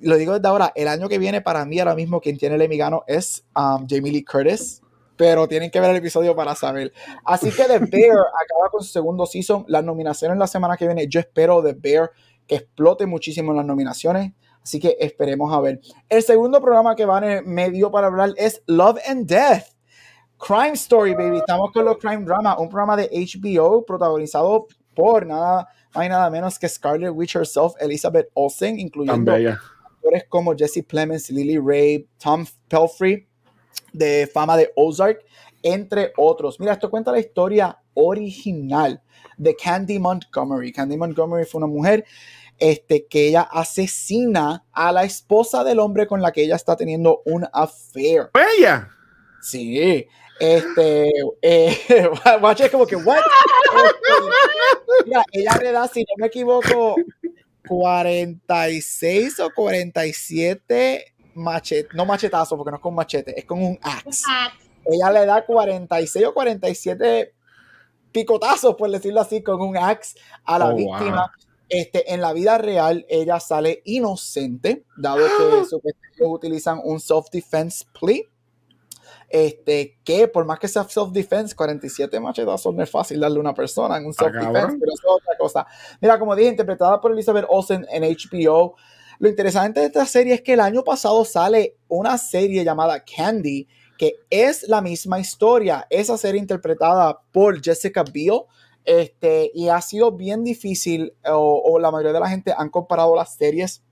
lo 0.00 0.16
digo 0.16 0.32
desde 0.32 0.48
ahora, 0.48 0.72
el 0.74 0.88
año 0.88 1.06
que 1.06 1.18
viene 1.18 1.42
para 1.42 1.66
mí 1.66 1.80
ahora 1.80 1.94
mismo 1.94 2.18
quien 2.18 2.38
tiene 2.38 2.54
el 2.54 2.62
Emmy 2.62 2.78
es 3.06 3.44
um, 3.54 3.86
Jamie 3.86 4.12
Lee 4.12 4.24
Curtis 4.24 4.80
pero 5.18 5.48
tienen 5.48 5.70
que 5.70 5.80
ver 5.80 5.90
el 5.90 5.96
episodio 5.96 6.34
para 6.34 6.54
saber. 6.54 6.92
Así 7.24 7.50
que 7.50 7.64
The 7.64 7.78
Bear 7.90 8.16
acaba 8.16 8.70
con 8.70 8.82
su 8.82 8.90
segundo 8.90 9.26
season. 9.26 9.64
Las 9.66 9.84
nominaciones 9.84 10.38
la 10.38 10.46
semana 10.46 10.76
que 10.76 10.86
viene. 10.86 11.08
Yo 11.08 11.20
espero 11.20 11.62
The 11.62 11.74
Bear 11.74 12.10
que 12.46 12.54
explote 12.54 13.04
muchísimo 13.04 13.50
en 13.50 13.58
las 13.58 13.66
nominaciones. 13.66 14.32
Así 14.62 14.78
que 14.78 14.96
esperemos 15.00 15.52
a 15.52 15.60
ver. 15.60 15.80
El 16.08 16.22
segundo 16.22 16.60
programa 16.62 16.94
que 16.94 17.04
van 17.04 17.24
en 17.24 17.52
medio 17.52 17.90
para 17.90 18.06
hablar 18.06 18.32
es 18.36 18.62
Love 18.66 18.98
and 19.06 19.26
Death. 19.26 19.64
Crime 20.38 20.72
Story, 20.74 21.14
baby. 21.14 21.38
Estamos 21.38 21.72
con 21.72 21.84
los 21.84 21.98
Crime 21.98 22.24
Drama, 22.24 22.56
un 22.58 22.68
programa 22.68 22.96
de 22.96 23.08
HBO 23.10 23.84
protagonizado 23.84 24.68
por 24.94 25.26
nada 25.26 25.68
más 25.94 26.06
y 26.06 26.08
nada 26.08 26.30
menos 26.30 26.58
que 26.58 26.68
Scarlett 26.68 27.12
Witch 27.12 27.34
herself, 27.34 27.74
Elizabeth 27.80 28.28
Olsen, 28.34 28.78
incluyendo 28.78 29.32
actores 29.32 30.24
como 30.28 30.54
Jesse 30.56 30.84
Plemons, 30.86 31.30
Lily 31.30 31.58
Ray, 31.58 32.08
Tom 32.18 32.46
Pelfrey, 32.68 33.27
de 33.92 34.28
fama 34.32 34.56
de 34.56 34.72
Ozark, 34.76 35.24
entre 35.62 36.12
otros. 36.16 36.60
Mira, 36.60 36.72
esto 36.72 36.90
cuenta 36.90 37.12
la 37.12 37.20
historia 37.20 37.78
original 37.94 39.02
de 39.36 39.56
Candy 39.56 39.98
Montgomery. 39.98 40.72
Candy 40.72 40.96
Montgomery 40.96 41.44
fue 41.44 41.58
una 41.58 41.66
mujer 41.66 42.04
este, 42.58 43.06
que 43.06 43.28
ella 43.28 43.42
asesina 43.42 44.64
a 44.72 44.92
la 44.92 45.04
esposa 45.04 45.64
del 45.64 45.78
hombre 45.78 46.06
con 46.06 46.20
la 46.20 46.32
que 46.32 46.42
ella 46.42 46.56
está 46.56 46.76
teniendo 46.76 47.22
un 47.24 47.46
affair. 47.52 48.30
¿Ella? 48.58 48.88
Sí. 49.40 50.06
Este, 50.40 51.10
eh, 51.42 51.78
es 52.58 52.70
como 52.70 52.86
que, 52.86 52.96
what? 52.96 53.18
Este, 53.18 55.06
mira, 55.06 55.24
ella 55.32 55.58
le 55.62 55.72
da, 55.72 55.88
si 55.88 56.00
no 56.00 56.14
me 56.18 56.26
equivoco, 56.26 56.96
46 57.66 59.40
o 59.40 59.50
47 59.54 61.14
machete, 61.38 61.88
no 61.94 62.04
machetazo 62.04 62.56
porque 62.56 62.70
no 62.70 62.76
es 62.76 62.82
con 62.82 62.94
machete, 62.94 63.38
es 63.38 63.44
con 63.44 63.62
un 63.62 63.78
axe. 63.82 64.24
Ella 64.84 65.10
le 65.10 65.26
da 65.26 65.44
46 65.44 66.26
o 66.26 66.34
47 66.34 67.34
picotazos, 68.12 68.74
por 68.74 68.90
decirlo 68.90 69.20
así, 69.20 69.42
con 69.42 69.60
un 69.60 69.76
axe 69.76 70.18
a 70.44 70.58
la 70.58 70.68
oh, 70.68 70.74
víctima. 70.74 71.32
Este, 71.68 72.14
en 72.14 72.22
la 72.22 72.32
vida 72.32 72.56
real, 72.56 73.04
ella 73.10 73.38
sale 73.40 73.82
inocente, 73.84 74.84
dado 74.96 75.18
que 75.18 75.66
supuestamente 75.66 76.24
utilizan 76.24 76.80
un 76.82 76.98
self-defense 76.98 77.84
plea. 77.98 78.22
Este, 79.30 79.98
que 80.04 80.26
por 80.26 80.46
más 80.46 80.58
que 80.58 80.68
sea 80.68 80.84
self-defense, 80.84 81.54
47 81.54 82.18
machetazos 82.18 82.74
no 82.74 82.82
es 82.82 82.90
fácil 82.90 83.20
darle 83.20 83.36
a 83.36 83.40
una 83.40 83.52
persona 83.52 83.98
en 83.98 84.06
un 84.06 84.14
self-defense, 84.14 84.78
pero 84.80 84.92
es 84.92 85.00
otra 85.06 85.36
cosa. 85.38 85.66
Mira, 86.00 86.18
como 86.18 86.34
dije, 86.34 86.48
interpretada 86.48 86.98
por 86.98 87.12
Elizabeth 87.12 87.44
Olsen 87.48 87.86
en 87.90 88.04
HBO. 88.04 88.76
Lo 89.18 89.28
interesante 89.28 89.80
de 89.80 89.86
esta 89.86 90.06
serie 90.06 90.34
es 90.34 90.42
que 90.42 90.52
el 90.52 90.60
año 90.60 90.84
pasado 90.84 91.24
sale 91.24 91.76
una 91.88 92.16
serie 92.18 92.64
llamada 92.64 93.04
Candy, 93.04 93.66
que 93.98 94.14
es 94.30 94.68
la 94.68 94.80
misma 94.80 95.18
historia. 95.18 95.86
Esa 95.90 96.16
serie 96.16 96.40
interpretada 96.40 97.20
por 97.32 97.60
Jessica 97.62 98.04
Biel. 98.04 98.42
Este, 98.84 99.50
y 99.54 99.68
ha 99.68 99.82
sido 99.82 100.12
bien 100.12 100.44
difícil, 100.44 101.12
o, 101.26 101.78
la 101.78 101.90
mayoría 101.90 102.12
de 102.12 102.20
la 102.20 102.28
gente 102.30 102.54
han 102.56 102.70
comparado 102.70 103.14
las 103.14 103.34
series 103.34 103.82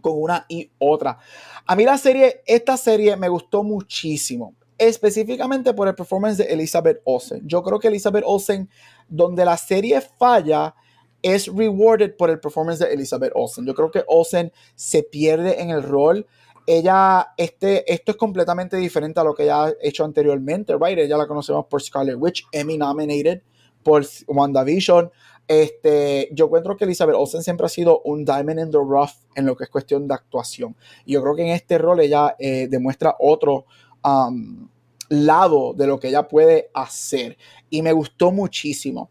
con 0.00 0.14
una 0.20 0.46
y 0.48 0.70
otra. 0.78 1.18
A 1.66 1.76
mí 1.76 1.84
la 1.84 1.98
serie, 1.98 2.42
esta 2.46 2.76
serie 2.76 3.16
me 3.16 3.28
gustó 3.28 3.62
muchísimo 3.62 4.54
específicamente 4.78 5.74
por 5.74 5.86
el 5.86 5.94
performance 5.94 6.38
de 6.38 6.52
Elizabeth 6.52 7.00
Olsen. 7.04 7.46
Yo 7.46 7.62
creo 7.62 7.78
que 7.78 7.86
Elizabeth 7.86 8.24
Olsen, 8.26 8.68
donde 9.08 9.44
la 9.44 9.56
serie 9.56 10.00
falla, 10.00 10.74
es 11.22 11.46
rewarded 11.46 12.16
por 12.16 12.30
el 12.30 12.40
performance 12.40 12.80
de 12.80 12.92
Elizabeth 12.92 13.32
Olsen. 13.34 13.66
Yo 13.66 13.74
creo 13.74 13.90
que 13.90 14.04
Olsen 14.06 14.52
se 14.74 15.02
pierde 15.02 15.60
en 15.60 15.70
el 15.70 15.82
rol. 15.82 16.26
Ella, 16.66 17.28
este, 17.36 17.90
esto 17.92 18.12
es 18.12 18.18
completamente 18.18 18.76
diferente 18.76 19.20
a 19.20 19.24
lo 19.24 19.34
que 19.34 19.44
ella 19.44 19.64
ha 19.64 19.72
hecho 19.80 20.04
anteriormente, 20.04 20.74
right? 20.80 20.98
Ella 20.98 21.16
la 21.16 21.26
conocemos 21.26 21.66
por 21.66 21.82
Scarlet 21.82 22.16
Witch, 22.18 22.44
Emmy 22.52 22.76
nominated 22.76 23.42
por 23.82 24.04
WandaVision. 24.26 25.10
Este, 25.48 26.28
yo 26.32 26.44
encuentro 26.46 26.76
que 26.76 26.84
Elizabeth 26.84 27.16
Olsen 27.16 27.42
siempre 27.42 27.66
ha 27.66 27.68
sido 27.68 28.00
un 28.04 28.24
diamond 28.24 28.60
in 28.60 28.70
the 28.70 28.78
rough 28.78 29.10
en 29.34 29.46
lo 29.46 29.56
que 29.56 29.64
es 29.64 29.70
cuestión 29.70 30.06
de 30.06 30.14
actuación. 30.14 30.76
Y 31.04 31.14
yo 31.14 31.22
creo 31.22 31.34
que 31.34 31.42
en 31.42 31.48
este 31.48 31.78
rol 31.78 32.00
ella 32.00 32.36
eh, 32.38 32.68
demuestra 32.70 33.16
otro, 33.18 33.66
um, 34.04 34.68
lado 35.12 35.74
de 35.74 35.86
lo 35.86 36.00
que 36.00 36.08
ella 36.08 36.26
puede 36.26 36.70
hacer. 36.72 37.36
Y 37.68 37.82
me 37.82 37.92
gustó 37.92 38.32
muchísimo. 38.32 39.10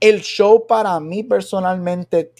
El 0.00 0.22
show 0.22 0.66
para 0.66 0.98
mí 0.98 1.22
personalmente 1.22 2.32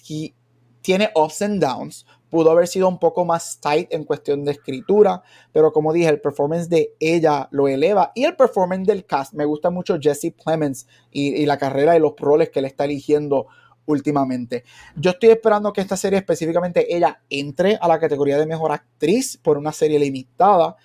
tiene 0.81 1.09
ups 1.15 1.41
and 1.43 1.61
downs. 1.61 2.05
Pudo 2.29 2.49
haber 2.49 2.67
sido 2.67 2.87
un 2.87 2.97
poco 2.97 3.23
más 3.25 3.59
tight 3.59 3.93
en 3.93 4.05
cuestión 4.05 4.45
de 4.45 4.53
escritura, 4.53 5.21
pero 5.51 5.71
como 5.71 5.93
dije, 5.93 6.09
el 6.09 6.21
performance 6.21 6.69
de 6.69 6.95
ella 6.99 7.47
lo 7.51 7.67
eleva 7.67 8.11
y 8.15 8.23
el 8.23 8.35
performance 8.35 8.87
del 8.87 9.05
cast. 9.05 9.33
Me 9.33 9.45
gusta 9.45 9.69
mucho 9.69 9.99
Jesse 10.01 10.33
Plemons 10.43 10.87
y, 11.11 11.35
y 11.35 11.45
la 11.45 11.57
carrera 11.57 11.95
y 11.95 11.99
los 11.99 12.13
roles 12.17 12.49
que 12.49 12.61
le 12.61 12.67
está 12.67 12.85
eligiendo 12.85 13.47
últimamente. 13.85 14.63
Yo 14.95 15.11
estoy 15.11 15.29
esperando 15.29 15.73
que 15.73 15.81
esta 15.81 15.97
serie 15.97 16.19
específicamente 16.19 16.95
ella 16.95 17.21
entre 17.29 17.77
a 17.81 17.87
la 17.87 17.99
categoría 17.99 18.37
de 18.37 18.45
mejor 18.45 18.71
actriz 18.71 19.37
por 19.37 19.57
una 19.57 19.71
serie 19.71 19.99
limitada. 19.99 20.77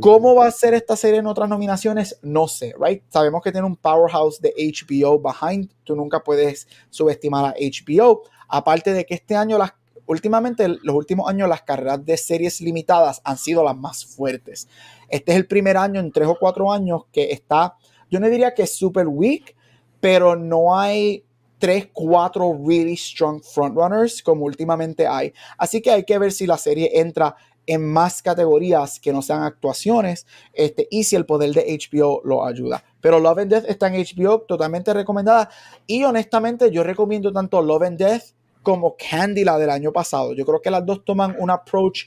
¿Cómo 0.00 0.36
va 0.36 0.46
a 0.46 0.50
ser 0.50 0.74
esta 0.74 0.96
serie 0.96 1.18
en 1.18 1.26
otras 1.26 1.48
nominaciones? 1.48 2.18
No 2.22 2.46
sé, 2.46 2.72
right? 2.80 3.02
Sabemos 3.08 3.42
que 3.42 3.50
tiene 3.50 3.66
un 3.66 3.76
powerhouse 3.76 4.40
de 4.40 4.54
HBO 4.56 5.20
behind. 5.20 5.72
Tú 5.82 5.96
nunca 5.96 6.22
puedes 6.22 6.68
subestimar 6.88 7.44
a 7.44 7.54
HBO. 7.58 8.22
Aparte 8.48 8.92
de 8.92 9.04
que 9.04 9.14
este 9.14 9.34
año, 9.34 9.58
las, 9.58 9.72
últimamente, 10.06 10.68
los 10.68 10.94
últimos 10.94 11.28
años, 11.28 11.48
las 11.48 11.62
carreras 11.62 12.04
de 12.04 12.16
series 12.16 12.60
limitadas 12.60 13.20
han 13.24 13.38
sido 13.38 13.64
las 13.64 13.76
más 13.76 14.04
fuertes. 14.04 14.68
Este 15.08 15.32
es 15.32 15.38
el 15.38 15.46
primer 15.46 15.76
año 15.76 15.98
en 15.98 16.12
tres 16.12 16.28
o 16.28 16.36
cuatro 16.38 16.72
años 16.72 17.06
que 17.12 17.32
está, 17.32 17.76
yo 18.08 18.20
no 18.20 18.28
diría 18.28 18.54
que 18.54 18.62
es 18.62 18.74
super 18.74 19.06
weak, 19.08 19.56
pero 20.00 20.36
no 20.36 20.78
hay 20.78 21.24
tres, 21.58 21.88
cuatro 21.92 22.58
really 22.66 22.96
strong 22.96 23.42
frontrunners 23.42 24.22
como 24.22 24.46
últimamente 24.46 25.06
hay. 25.06 25.32
Así 25.58 25.80
que 25.82 25.90
hay 25.90 26.04
que 26.04 26.18
ver 26.18 26.32
si 26.32 26.46
la 26.46 26.56
serie 26.56 26.90
entra 26.94 27.36
en 27.66 27.86
más 27.86 28.22
categorías 28.22 28.98
que 28.98 29.12
no 29.12 29.22
sean 29.22 29.42
actuaciones 29.42 30.26
este, 30.52 30.88
y 30.90 31.04
si 31.04 31.16
el 31.16 31.26
poder 31.26 31.52
de 31.52 31.78
HBO 31.78 32.20
lo 32.24 32.44
ayuda. 32.44 32.82
Pero 33.00 33.18
Love 33.18 33.38
and 33.38 33.50
Death 33.50 33.64
está 33.68 33.88
en 33.88 33.94
HBO, 33.94 34.40
totalmente 34.40 34.92
recomendada. 34.92 35.50
Y 35.86 36.04
honestamente, 36.04 36.70
yo 36.70 36.82
recomiendo 36.82 37.32
tanto 37.32 37.62
Love 37.62 37.82
and 37.82 37.98
Death 37.98 38.22
como 38.62 38.96
Candy, 38.96 39.44
la 39.44 39.58
del 39.58 39.70
año 39.70 39.92
pasado. 39.92 40.32
Yo 40.34 40.44
creo 40.44 40.60
que 40.60 40.70
las 40.70 40.84
dos 40.84 41.04
toman 41.04 41.36
un 41.38 41.50
approach 41.50 42.06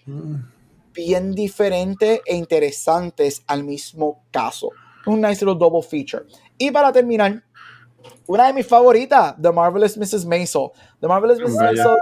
bien 0.94 1.34
diferente 1.34 2.22
e 2.26 2.36
interesantes 2.36 3.44
al 3.48 3.64
mismo 3.64 4.24
caso. 4.32 4.70
Un 5.06 5.22
nice 5.22 5.44
little 5.44 5.60
double 5.60 5.82
feature. 5.82 6.26
Y 6.58 6.72
para 6.72 6.92
terminar, 6.92 7.44
una 8.28 8.48
de 8.48 8.54
mis 8.54 8.68
favoritas, 8.68 9.36
The 9.42 9.52
Marvelous 9.52 9.98
Mrs. 9.98 10.26
Maisel. 10.26 10.72
The 11.00 11.08
Marvelous 11.08 11.40
Mrs. 11.40 11.56
Maisel 11.56 11.96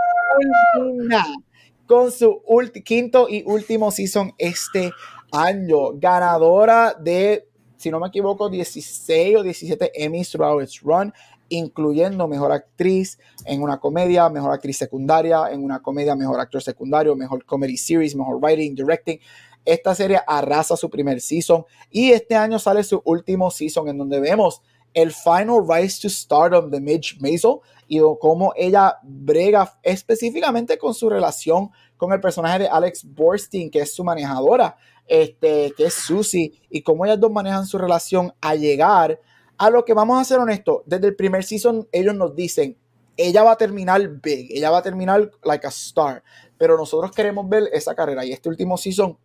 con 1.92 2.10
su 2.10 2.42
quinto 2.86 3.28
y 3.28 3.44
último 3.46 3.92
season 3.92 4.34
este 4.38 4.94
año. 5.30 5.92
Ganadora 5.96 6.94
de, 6.98 7.50
si 7.76 7.92
no 7.92 8.00
me 8.00 8.08
equivoco, 8.08 8.50
16 8.50 9.36
o 9.36 9.44
17 9.44 9.92
Emmys 9.96 10.32
throughout 10.32 10.64
its 10.64 10.82
run, 10.82 11.14
incluyendo 11.50 12.30
mejor 12.30 12.54
actriz 12.54 13.20
en 13.44 13.62
una 13.62 13.78
comedia, 13.78 14.30
mejor 14.30 14.54
actriz 14.54 14.78
secundaria 14.78 15.52
en 15.52 15.66
una 15.66 15.82
comedia, 15.82 16.16
mejor 16.16 16.40
actor 16.40 16.64
secundario, 16.64 17.14
mejor 17.14 17.44
comedy 17.44 17.76
series, 17.76 18.16
mejor 18.16 18.40
writing, 18.42 18.74
directing. 18.74 19.20
Esta 19.66 19.94
serie 19.94 20.22
arrasa 20.26 20.78
su 20.78 20.90
primer 20.90 21.20
season 21.20 21.66
y 21.90 22.14
este 22.14 22.36
año 22.36 22.58
sale 22.58 22.86
su 22.86 23.02
último 23.04 23.52
season 23.52 23.90
en 23.90 23.98
donde 23.98 24.22
vemos 24.22 24.62
el 24.94 25.12
final 25.12 25.62
rise 25.68 26.02
to 26.02 26.10
stardom 26.10 26.70
de 26.70 26.82
Midge 26.82 27.18
Maisel 27.20 27.58
y 27.88 28.00
cómo 28.20 28.54
ella 28.56 28.98
brega 29.04 29.78
específicamente 29.84 30.78
con 30.78 30.94
su 30.94 31.10
relación 31.10 31.70
con 31.98 32.14
el 32.14 32.20
personaje 32.20 32.60
de 32.60 32.68
Alex 32.68 33.04
Borstein, 33.06 33.70
que 33.70 33.80
es 33.80 33.94
su 33.94 34.04
manejadora, 34.04 34.76
este, 35.06 35.74
que 35.78 35.86
es 35.86 35.94
Susie, 35.94 36.54
y 36.70 36.82
cómo 36.82 37.06
ellas 37.06 37.20
dos 37.20 37.32
manejan 37.32 37.66
su 37.66 37.78
relación 37.78 38.34
a 38.42 38.56
llegar 38.56 39.20
a 39.58 39.70
lo 39.70 39.86
que 39.86 39.94
vamos 39.94 40.20
a 40.20 40.24
ser 40.24 40.40
honestos, 40.40 40.82
desde 40.88 41.08
el 41.10 41.16
primer 41.16 41.44
season 41.44 41.88
ellos 41.92 42.16
nos 42.16 42.36
dicen, 42.36 42.76
ella 43.16 43.44
va 43.44 43.52
a 43.52 43.58
terminar 43.58 44.02
big, 44.20 44.48
ella 44.52 44.72
va 44.72 44.80
a 44.80 44.82
terminar 44.82 45.30
like 45.44 45.68
a 45.68 45.70
star, 45.70 46.24
pero 46.58 46.78
nosotros 46.78 47.12
queremos 47.12 47.48
ver 47.48 47.70
esa 47.72 47.94
carrera 47.94 48.26
y 48.26 48.32
este 48.32 48.50
último 48.50 48.76
season 48.78 49.20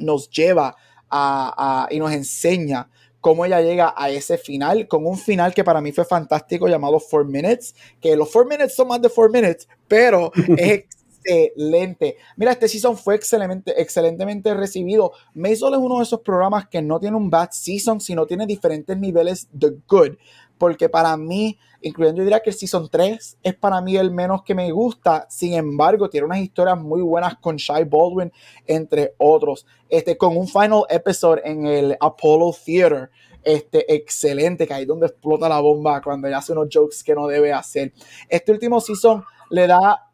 nos 0.00 0.30
lleva 0.30 0.74
a, 1.10 1.88
y 1.90 1.98
nos 1.98 2.12
enseña 2.12 2.88
cómo 3.26 3.44
ella 3.44 3.60
llega 3.60 3.92
a 3.96 4.08
ese 4.08 4.38
final, 4.38 4.86
con 4.86 5.04
un 5.04 5.18
final 5.18 5.52
que 5.52 5.64
para 5.64 5.80
mí 5.80 5.90
fue 5.90 6.04
fantástico 6.04 6.68
llamado 6.68 7.00
Four 7.00 7.26
Minutes, 7.26 7.74
que 8.00 8.14
los 8.14 8.30
Four 8.30 8.46
Minutes 8.46 8.76
son 8.76 8.86
más 8.86 9.02
de 9.02 9.08
Four 9.08 9.32
Minutes, 9.32 9.66
pero 9.88 10.30
es 10.56 10.84
excelente. 11.26 12.16
Mira, 12.36 12.52
este 12.52 12.68
season 12.68 12.96
fue 12.96 13.16
excelente, 13.16 13.80
excelentemente 13.80 14.54
recibido. 14.54 15.12
Maisel 15.34 15.74
es 15.74 15.78
uno 15.78 15.98
de 15.98 16.04
esos 16.04 16.20
programas 16.20 16.68
que 16.68 16.82
no 16.82 17.00
tiene 17.00 17.16
un 17.16 17.30
bad 17.30 17.50
season, 17.50 18.00
sino 18.00 18.26
tiene 18.26 18.46
diferentes 18.46 18.96
niveles 18.96 19.48
de 19.52 19.76
good. 19.88 20.16
Porque 20.58 20.88
para 20.88 21.16
mí, 21.18 21.58
incluyendo 21.82 22.18
yo 22.18 22.24
diría 22.24 22.40
que 22.40 22.48
el 22.48 22.56
season 22.56 22.88
3 22.90 23.38
es 23.42 23.54
para 23.56 23.80
mí 23.82 23.96
el 23.96 24.10
menos 24.10 24.42
que 24.42 24.54
me 24.54 24.70
gusta. 24.72 25.26
Sin 25.28 25.52
embargo, 25.52 26.08
tiene 26.08 26.26
unas 26.26 26.38
historias 26.38 26.80
muy 26.80 27.02
buenas 27.02 27.36
con 27.36 27.56
Shy 27.56 27.84
Baldwin, 27.84 28.32
entre 28.66 29.14
otros. 29.18 29.66
Este, 29.88 30.16
con 30.16 30.36
un 30.36 30.48
final 30.48 30.84
episode 30.88 31.42
en 31.44 31.66
el 31.66 31.96
Apollo 32.00 32.54
Theater. 32.64 33.10
Este, 33.42 33.94
excelente, 33.94 34.66
que 34.66 34.74
ahí 34.74 34.82
es 34.82 34.88
donde 34.88 35.06
explota 35.06 35.48
la 35.48 35.60
bomba 35.60 36.00
cuando 36.00 36.26
ella 36.26 36.38
hace 36.38 36.50
unos 36.50 36.68
jokes 36.72 37.04
que 37.04 37.14
no 37.14 37.28
debe 37.28 37.52
hacer. 37.52 37.92
Este 38.28 38.50
último 38.50 38.80
season 38.80 39.22
le 39.50 39.68
da 39.68 40.05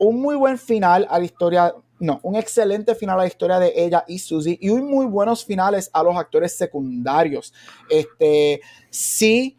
un 0.00 0.20
muy 0.20 0.34
buen 0.34 0.58
final 0.58 1.06
a 1.10 1.18
la 1.18 1.24
historia, 1.26 1.74
no, 1.98 2.20
un 2.22 2.34
excelente 2.34 2.94
final 2.94 3.18
a 3.18 3.22
la 3.22 3.28
historia 3.28 3.58
de 3.58 3.72
ella 3.76 4.02
y 4.08 4.18
Susie 4.18 4.58
y 4.60 4.70
un 4.70 4.90
muy 4.90 5.04
buenos 5.04 5.44
finales 5.44 5.90
a 5.92 6.02
los 6.02 6.16
actores 6.16 6.56
secundarios. 6.56 7.52
Este, 7.90 8.62
sí, 8.88 9.58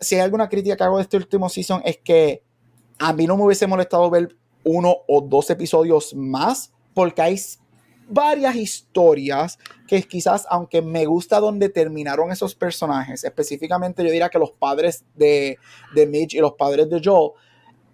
si 0.00 0.14
hay 0.14 0.20
alguna 0.20 0.48
crítica 0.48 0.74
que 0.74 0.84
hago 0.84 0.96
de 0.96 1.02
este 1.02 1.18
último 1.18 1.50
season 1.50 1.82
es 1.84 1.98
que 1.98 2.42
a 2.98 3.12
mí 3.12 3.26
no 3.26 3.36
me 3.36 3.44
hubiese 3.44 3.66
molestado 3.66 4.08
ver 4.08 4.36
uno 4.64 4.96
o 5.06 5.20
dos 5.20 5.50
episodios 5.50 6.14
más 6.14 6.72
porque 6.94 7.20
hay 7.20 7.38
varias 8.08 8.56
historias 8.56 9.58
que 9.86 10.02
quizás, 10.02 10.46
aunque 10.48 10.80
me 10.80 11.04
gusta 11.04 11.40
donde 11.40 11.68
terminaron 11.68 12.32
esos 12.32 12.54
personajes, 12.54 13.22
específicamente 13.22 14.02
yo 14.02 14.10
diría 14.10 14.30
que 14.30 14.38
los 14.38 14.52
padres 14.52 15.04
de, 15.14 15.58
de 15.94 16.06
Mitch 16.06 16.34
y 16.34 16.38
los 16.38 16.54
padres 16.54 16.88
de 16.88 17.02
Joel, 17.04 17.32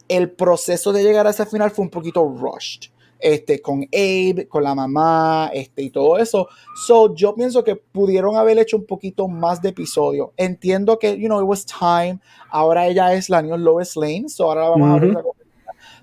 el 0.08 0.30
proceso 0.30 0.92
de 0.92 1.02
llegar 1.02 1.26
a 1.26 1.30
ese 1.30 1.46
final 1.46 1.70
fue 1.70 1.84
un 1.84 1.90
poquito 1.90 2.24
rushed. 2.24 2.90
Este, 3.18 3.62
con 3.62 3.82
Abe, 3.94 4.46
con 4.46 4.62
la 4.62 4.74
mamá, 4.74 5.50
este, 5.54 5.82
y 5.82 5.90
todo 5.90 6.18
eso. 6.18 6.48
So, 6.86 7.14
yo 7.14 7.34
pienso 7.34 7.64
que 7.64 7.74
pudieron 7.74 8.36
haber 8.36 8.58
hecho 8.58 8.76
un 8.76 8.84
poquito 8.84 9.26
más 9.26 9.62
de 9.62 9.70
episodio. 9.70 10.34
Entiendo 10.36 10.98
que, 10.98 11.18
you 11.18 11.26
know, 11.26 11.40
it 11.40 11.46
was 11.46 11.64
time. 11.64 12.20
Ahora 12.50 12.86
ella 12.86 13.14
es 13.14 13.30
la 13.30 13.40
new 13.40 13.56
Lois 13.56 13.96
Lane, 13.96 14.28
so 14.28 14.44
ahora 14.44 14.68
vamos 14.68 14.90
a 14.90 15.00
ver. 15.00 15.16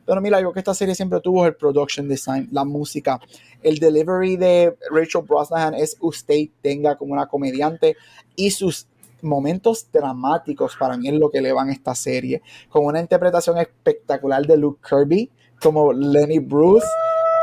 Pero 0.06 0.22
mira, 0.22 0.38
algo 0.38 0.52
que 0.52 0.60
esta 0.60 0.74
serie 0.74 0.96
siempre 0.96 1.22
tuvo 1.22 1.46
el 1.46 1.56
production 1.56 2.08
design, 2.08 2.50
la 2.52 2.66
música. 2.66 3.20
El 3.62 3.78
delivery 3.78 4.36
de 4.36 4.76
Rachel 4.92 5.22
Brosnahan 5.22 5.76
es 5.76 5.96
usted 6.02 6.50
tenga 6.62 6.98
como 6.98 7.14
una 7.14 7.28
comediante 7.28 7.96
y 8.36 8.52
sus 8.52 8.88
momentos 9.24 9.88
dramáticos 9.92 10.76
para 10.76 10.98
mí 10.98 11.08
es 11.08 11.16
lo 11.16 11.30
que 11.30 11.40
elevan 11.40 11.70
esta 11.70 11.96
serie, 11.96 12.42
con 12.70 12.86
una 12.86 13.00
interpretación 13.00 13.58
espectacular 13.58 14.46
de 14.46 14.58
Luke 14.58 14.82
Kirby 14.88 15.32
como 15.62 15.94
Lenny 15.94 16.40
Bruce, 16.40 16.88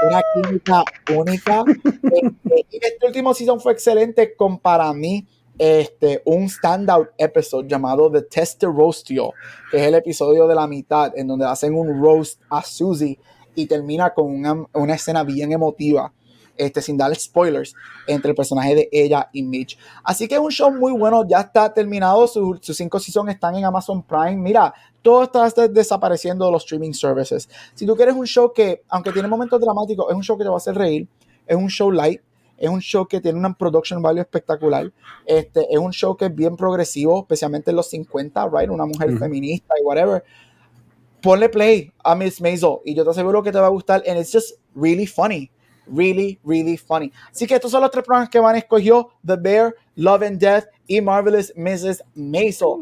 una 0.06 0.20
química 0.34 0.84
única. 1.16 1.64
Este, 2.50 2.78
este 2.86 3.06
último 3.06 3.32
season 3.32 3.60
fue 3.60 3.72
excelente 3.72 4.34
con 4.34 4.58
para 4.58 4.92
mí 4.92 5.26
este, 5.58 6.22
un 6.24 6.48
standout 6.48 7.10
episode 7.18 7.68
llamado 7.68 8.10
The 8.10 8.22
Test 8.22 8.62
Roastio, 8.62 9.34
que 9.70 9.76
es 9.76 9.82
el 9.84 9.94
episodio 9.94 10.46
de 10.46 10.54
la 10.54 10.66
mitad 10.66 11.12
en 11.16 11.26
donde 11.26 11.44
hacen 11.46 11.74
un 11.74 12.02
roast 12.02 12.40
a 12.48 12.62
Susie 12.62 13.18
y 13.54 13.66
termina 13.66 14.14
con 14.14 14.34
una, 14.34 14.64
una 14.72 14.94
escena 14.94 15.22
bien 15.22 15.52
emotiva 15.52 16.12
este, 16.60 16.82
sin 16.82 16.96
dar 16.96 17.14
spoilers, 17.14 17.74
entre 18.06 18.30
el 18.30 18.36
personaje 18.36 18.74
de 18.74 18.88
ella 18.92 19.28
y 19.32 19.42
Mitch. 19.42 19.78
Así 20.04 20.28
que 20.28 20.34
es 20.34 20.40
un 20.40 20.50
show 20.50 20.70
muy 20.70 20.92
bueno, 20.92 21.26
ya 21.26 21.40
está 21.40 21.72
terminado, 21.72 22.26
sus 22.26 22.60
cinco 22.76 23.00
seasons 23.00 23.30
están 23.30 23.56
en 23.56 23.64
Amazon 23.64 24.02
Prime. 24.02 24.36
Mira, 24.36 24.74
todo 25.00 25.22
está 25.22 25.68
desapareciendo 25.68 26.44
de 26.44 26.52
los 26.52 26.62
streaming 26.62 26.92
services. 26.92 27.48
Si 27.74 27.86
tú 27.86 27.96
quieres 27.96 28.14
un 28.14 28.26
show 28.26 28.52
que, 28.52 28.82
aunque 28.88 29.10
tiene 29.10 29.26
momentos 29.26 29.58
dramáticos, 29.58 30.06
es 30.10 30.14
un 30.14 30.22
show 30.22 30.36
que 30.36 30.44
te 30.44 30.50
va 30.50 30.56
a 30.56 30.58
hacer 30.58 30.74
reír, 30.74 31.08
es 31.46 31.56
un 31.56 31.68
show 31.68 31.90
light, 31.90 32.20
es 32.58 32.68
un 32.68 32.80
show 32.80 33.06
que 33.06 33.22
tiene 33.22 33.38
una 33.38 33.54
production 33.54 34.02
value 34.02 34.20
espectacular. 34.20 34.92
Este, 35.24 35.66
es 35.70 35.78
un 35.78 35.92
show 35.92 36.14
que 36.14 36.26
es 36.26 36.34
bien 36.34 36.56
progresivo, 36.56 37.20
especialmente 37.20 37.70
en 37.70 37.76
los 37.76 37.88
50, 37.88 38.50
right? 38.52 38.68
Una 38.68 38.84
mujer 38.84 39.16
feminista 39.18 39.74
y 39.80 39.84
whatever. 39.84 40.22
Ponle 41.22 41.48
play 41.48 41.90
a 42.04 42.14
Miss 42.14 42.38
Maisel 42.38 42.80
y 42.84 42.94
yo 42.94 43.02
te 43.04 43.10
aseguro 43.10 43.42
que 43.42 43.50
te 43.50 43.58
va 43.58 43.66
a 43.66 43.70
gustar. 43.70 44.02
And 44.06 44.18
it's 44.18 44.30
just 44.30 44.58
really 44.74 45.06
funny 45.06 45.50
really, 45.86 46.38
really 46.44 46.76
funny. 46.76 47.12
Así 47.30 47.46
que 47.46 47.54
estos 47.54 47.70
son 47.70 47.82
los 47.82 47.90
tres 47.90 48.04
programas 48.04 48.28
que 48.28 48.38
van 48.38 48.54
a 48.54 48.58
escoger: 48.58 49.04
The 49.24 49.36
Bear, 49.36 49.74
Love 49.96 50.22
and 50.22 50.38
Death 50.38 50.64
y 50.86 51.00
Marvelous 51.00 51.52
Mrs. 51.56 52.02
Maisel. 52.14 52.76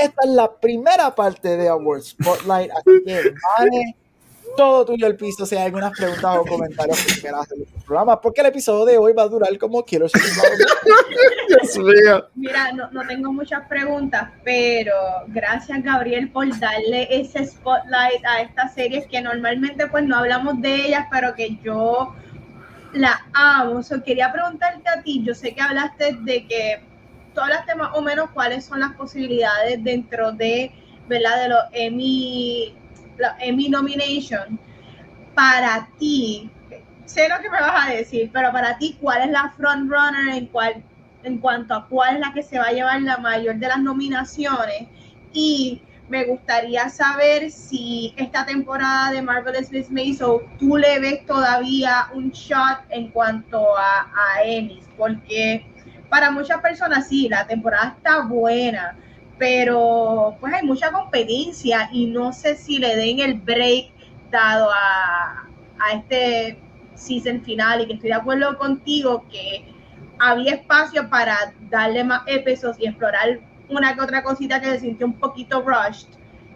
Esta 0.00 0.22
es 0.24 0.30
la 0.30 0.52
primera 0.52 1.14
parte 1.14 1.56
de 1.56 1.68
Award 1.68 2.02
Spotlight, 2.02 2.70
así 2.70 3.04
que 3.04 3.34
vale 3.58 3.96
todo 4.56 4.84
tuyo 4.84 5.06
el 5.06 5.16
piso. 5.16 5.46
Si 5.46 5.54
hay 5.54 5.66
algunas 5.66 5.92
preguntas 5.96 6.38
o 6.38 6.44
comentarios 6.44 7.04
que 7.04 7.20
quieras 7.20 7.42
hacer 7.42 7.58
el 7.58 7.82
programa, 7.84 8.20
porque 8.20 8.40
el 8.40 8.48
episodio 8.48 8.84
de 8.84 8.98
hoy 8.98 9.12
va 9.12 9.22
a 9.22 9.28
durar 9.28 9.56
como 9.58 9.84
quiero. 9.84 10.06
Dios 11.48 11.78
mío. 11.78 12.26
Mira, 12.34 12.72
no, 12.72 12.90
no 12.90 13.06
tengo 13.06 13.32
muchas 13.32 13.68
preguntas, 13.68 14.30
pero 14.42 14.94
gracias 15.28 15.82
Gabriel 15.82 16.30
por 16.30 16.48
darle 16.58 17.06
ese 17.10 17.46
spotlight 17.46 18.24
a 18.24 18.42
estas 18.42 18.74
series 18.74 19.06
que 19.06 19.20
normalmente 19.20 19.86
pues 19.86 20.04
no 20.04 20.16
hablamos 20.16 20.60
de 20.60 20.86
ellas, 20.86 21.06
pero 21.10 21.34
que 21.34 21.56
yo 21.62 22.14
la 22.92 23.26
amo. 23.32 23.80
quería 24.04 24.32
preguntarte 24.32 24.88
a 24.88 25.02
ti, 25.02 25.22
yo 25.24 25.34
sé 25.34 25.54
que 25.54 25.60
hablaste 25.60 26.16
de 26.20 26.46
que 26.46 26.80
tú 27.34 27.40
hablaste 27.40 27.74
más 27.74 27.90
o 27.94 28.02
menos 28.02 28.30
cuáles 28.30 28.64
son 28.64 28.80
las 28.80 28.94
posibilidades 28.94 29.82
dentro 29.84 30.32
de, 30.32 30.72
¿verdad? 31.06 31.42
De 31.42 31.48
los 31.48 31.64
Emmy, 31.72 32.74
Emmy 33.40 33.68
nomination. 33.68 34.58
Para 35.34 35.88
ti, 35.98 36.50
sé 37.04 37.28
lo 37.28 37.40
que 37.40 37.50
me 37.50 37.60
vas 37.60 37.88
a 37.88 37.92
decir, 37.92 38.30
pero 38.32 38.50
para 38.52 38.78
ti, 38.78 38.96
¿cuál 39.00 39.22
es 39.22 39.30
la 39.30 39.52
frontrunner 39.56 40.34
en, 40.34 40.46
cual, 40.46 40.82
en 41.22 41.38
cuanto 41.38 41.74
a 41.74 41.86
cuál 41.86 42.14
es 42.14 42.20
la 42.20 42.32
que 42.32 42.42
se 42.42 42.58
va 42.58 42.66
a 42.66 42.72
llevar 42.72 43.02
la 43.02 43.18
mayor 43.18 43.56
de 43.56 43.68
las 43.68 43.80
nominaciones? 43.80 44.88
Y 45.32 45.82
me 46.08 46.24
gustaría 46.24 46.88
saber 46.88 47.50
si 47.50 48.14
esta 48.16 48.46
temporada 48.46 49.10
de 49.10 49.22
Marvelous 49.22 49.70
Miss 49.70 49.90
Maisel 49.90 50.38
tú 50.58 50.76
le 50.76 51.00
ves 51.00 51.26
todavía 51.26 52.08
un 52.14 52.30
shot 52.30 52.80
en 52.90 53.08
cuanto 53.08 53.76
a, 53.76 54.02
a 54.02 54.42
porque 54.96 55.66
para 56.08 56.30
muchas 56.30 56.60
personas 56.60 57.08
sí, 57.08 57.28
la 57.28 57.46
temporada 57.46 57.94
está 57.96 58.22
buena, 58.22 58.96
pero 59.38 60.36
pues 60.40 60.54
hay 60.54 60.64
mucha 60.64 60.92
competencia 60.92 61.88
y 61.92 62.06
no 62.06 62.32
sé 62.32 62.56
si 62.56 62.78
le 62.78 62.94
den 62.96 63.20
el 63.20 63.34
break 63.34 63.90
dado 64.30 64.70
a, 64.70 65.48
a 65.78 65.92
este 65.94 66.58
season 66.94 67.42
final 67.42 67.82
y 67.82 67.86
que 67.86 67.94
estoy 67.94 68.10
de 68.10 68.16
acuerdo 68.16 68.56
contigo 68.56 69.26
que 69.30 69.66
había 70.18 70.54
espacio 70.54 71.10
para 71.10 71.52
darle 71.68 72.04
más 72.04 72.22
episodios 72.26 72.78
y 72.80 72.86
explorar 72.86 73.40
una 73.68 73.94
que 73.94 74.00
otra 74.00 74.22
cosita 74.22 74.60
que 74.60 74.70
se 74.72 74.80
sintió 74.80 75.06
un 75.06 75.14
poquito 75.14 75.62
rushed. 75.62 76.08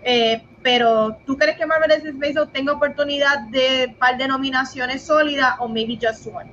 Eh, 0.03 0.43
pero 0.63 1.17
¿tú 1.27 1.37
crees 1.37 1.57
que 1.59 1.67
Marvelous 1.67 2.05
Space 2.05 2.35
tenga 2.53 2.73
oportunidad 2.73 3.41
de 3.49 3.95
par 3.99 4.17
de 4.17 4.29
nominaciones 4.29 5.03
sólidas 5.03 5.57
o 5.59 5.69
maybe 5.69 5.99
just 6.01 6.27
one? 6.27 6.51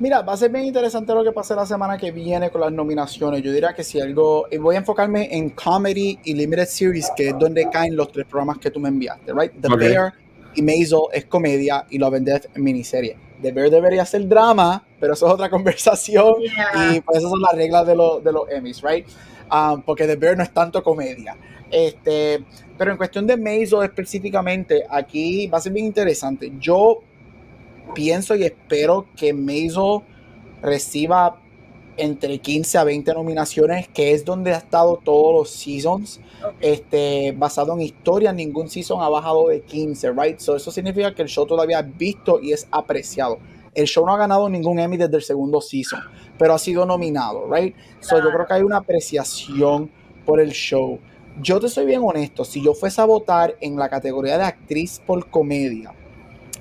Mira, 0.00 0.22
va 0.22 0.34
a 0.34 0.36
ser 0.36 0.50
bien 0.50 0.64
interesante 0.64 1.12
lo 1.12 1.24
que 1.24 1.32
pase 1.32 1.56
la 1.56 1.66
semana 1.66 1.98
que 1.98 2.12
viene 2.12 2.50
con 2.50 2.60
las 2.60 2.70
nominaciones. 2.70 3.42
Yo 3.42 3.52
diría 3.52 3.74
que 3.74 3.82
si 3.82 4.00
algo, 4.00 4.46
voy 4.60 4.76
a 4.76 4.78
enfocarme 4.78 5.28
en 5.36 5.50
comedy 5.50 6.18
y 6.22 6.34
limited 6.34 6.66
series, 6.66 7.10
que 7.16 7.30
es 7.30 7.38
donde 7.38 7.68
caen 7.68 7.96
los 7.96 8.12
tres 8.12 8.24
programas 8.26 8.58
que 8.58 8.70
tú 8.70 8.78
me 8.78 8.88
enviaste, 8.90 9.32
right? 9.32 9.52
The 9.60 9.74
Bear 9.74 10.12
y 10.54 10.62
Maisel 10.62 11.00
es 11.12 11.24
comedia 11.24 11.84
y 11.90 11.98
Love 11.98 12.14
and 12.14 12.26
Death 12.26 12.56
miniserie. 12.56 13.16
The 13.42 13.50
Bear 13.50 13.70
debería 13.70 14.06
ser 14.06 14.28
drama, 14.28 14.84
pero 15.00 15.14
eso 15.14 15.26
es 15.26 15.32
otra 15.32 15.50
conversación 15.50 16.34
y 16.42 17.00
pues 17.00 17.18
esas 17.18 17.30
son 17.30 17.40
las 17.40 17.54
reglas 17.54 17.84
de, 17.84 17.92
de 17.92 18.32
los 18.32 18.48
Emmys, 18.50 18.82
right? 18.82 19.06
Um, 19.50 19.82
porque 19.82 20.06
The 20.06 20.16
Bear 20.16 20.36
no 20.36 20.42
es 20.42 20.52
tanto 20.52 20.82
comedia. 20.82 21.36
Este, 21.70 22.44
pero 22.76 22.92
en 22.92 22.96
cuestión 22.96 23.26
de 23.26 23.36
Maisel 23.36 23.82
específicamente, 23.82 24.84
aquí 24.88 25.46
va 25.46 25.58
a 25.58 25.60
ser 25.60 25.72
bien 25.72 25.86
interesante. 25.86 26.52
Yo 26.58 27.00
pienso 27.94 28.34
y 28.36 28.44
espero 28.44 29.06
que 29.16 29.32
Maisel 29.32 30.00
reciba 30.62 31.40
entre 31.98 32.38
15 32.38 32.78
a 32.78 32.84
20 32.84 33.12
nominaciones, 33.12 33.88
que 33.88 34.12
es 34.12 34.24
donde 34.24 34.54
ha 34.54 34.58
estado 34.58 35.00
todos 35.02 35.34
los 35.34 35.50
seasons. 35.50 36.20
Este, 36.60 37.34
basado 37.36 37.74
en 37.74 37.80
historia, 37.80 38.32
ningún 38.32 38.70
season 38.70 39.02
ha 39.02 39.08
bajado 39.08 39.48
de 39.48 39.60
15, 39.60 40.12
right? 40.12 40.38
So 40.38 40.54
eso 40.54 40.70
significa 40.70 41.14
que 41.14 41.22
el 41.22 41.28
show 41.28 41.44
todavía 41.46 41.80
es 41.80 41.98
visto 41.98 42.40
y 42.40 42.52
es 42.52 42.68
apreciado. 42.70 43.38
El 43.78 43.86
show 43.86 44.04
no 44.04 44.12
ha 44.12 44.18
ganado 44.18 44.48
ningún 44.48 44.80
Emmy 44.80 44.96
desde 44.96 45.18
el 45.18 45.22
segundo 45.22 45.60
season, 45.60 46.00
pero 46.36 46.52
ha 46.52 46.58
sido 46.58 46.84
nominado, 46.84 47.48
right? 47.48 47.76
So 48.00 48.16
yo 48.16 48.28
creo 48.32 48.44
que 48.44 48.54
hay 48.54 48.62
una 48.62 48.78
apreciación 48.78 49.92
por 50.26 50.40
el 50.40 50.50
show. 50.50 50.98
Yo 51.40 51.60
te 51.60 51.68
soy 51.68 51.86
bien 51.86 52.00
honesto, 52.02 52.44
si 52.44 52.60
yo 52.60 52.74
fuese 52.74 53.00
a 53.00 53.04
votar 53.04 53.54
en 53.60 53.76
la 53.76 53.88
categoría 53.88 54.36
de 54.36 54.42
actriz 54.42 55.00
por 55.06 55.30
comedia, 55.30 55.94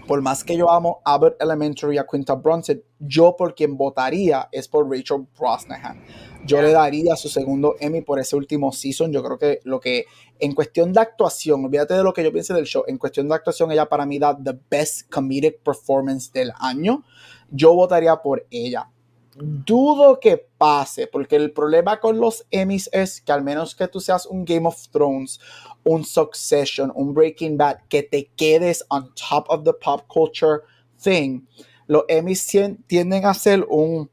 por 0.05 0.21
más 0.21 0.43
que 0.43 0.55
yo 0.55 0.71
amo 0.71 1.01
Abbott 1.03 1.41
Elementary 1.41 1.97
a 1.97 2.05
Quinta 2.05 2.35
Brunson, 2.35 2.83
yo 2.99 3.35
por 3.35 3.55
quien 3.55 3.75
votaría 3.75 4.47
es 4.51 4.67
por 4.67 4.87
Rachel 4.87 5.25
Brosnahan. 5.35 5.99
Yo 6.45 6.61
le 6.61 6.71
daría 6.71 7.15
su 7.15 7.27
segundo 7.29 7.75
Emmy 7.79 8.01
por 8.01 8.19
ese 8.19 8.35
último 8.35 8.71
season. 8.71 9.11
Yo 9.11 9.21
creo 9.23 9.37
que 9.37 9.59
lo 9.63 9.79
que, 9.79 10.05
en 10.39 10.53
cuestión 10.53 10.93
de 10.93 11.01
actuación, 11.01 11.65
olvídate 11.65 11.93
de 11.93 12.03
lo 12.03 12.13
que 12.13 12.23
yo 12.23 12.31
piense 12.31 12.53
del 12.53 12.65
show, 12.65 12.83
en 12.87 12.97
cuestión 12.97 13.27
de 13.27 13.35
actuación, 13.35 13.71
ella 13.71 13.87
para 13.87 14.05
mí 14.05 14.17
da 14.17 14.37
the 14.37 14.57
best 14.69 15.09
comedic 15.11 15.59
performance 15.61 16.31
del 16.31 16.51
año. 16.59 17.03
Yo 17.49 17.73
votaría 17.73 18.15
por 18.17 18.45
ella. 18.49 18.89
Dudo 19.35 20.19
que 20.19 20.37
pase, 20.57 21.05
porque 21.05 21.35
el 21.35 21.51
problema 21.51 21.99
con 21.99 22.19
los 22.19 22.47
Emmys 22.49 22.89
es 22.91 23.21
que 23.21 23.31
al 23.31 23.43
menos 23.43 23.75
que 23.75 23.87
tú 23.87 23.99
seas 23.99 24.25
un 24.25 24.45
Game 24.45 24.67
of 24.67 24.87
Thrones, 24.89 25.39
un 25.83 26.03
Succession, 26.03 26.91
un 26.95 27.13
Breaking 27.13 27.55
Bad, 27.55 27.81
que 27.87 28.01
te 28.01 28.31
quedes 28.35 28.83
on 28.89 29.13
top 29.13 29.45
of 29.49 29.63
the 29.63 29.73
pop 29.73 30.07
culture 30.07 30.61
thing, 31.03 31.41
los 31.85 32.03
Emmys 32.07 32.47
tienden 32.87 33.25
a 33.25 33.33
ser 33.33 33.65
un 33.69 34.09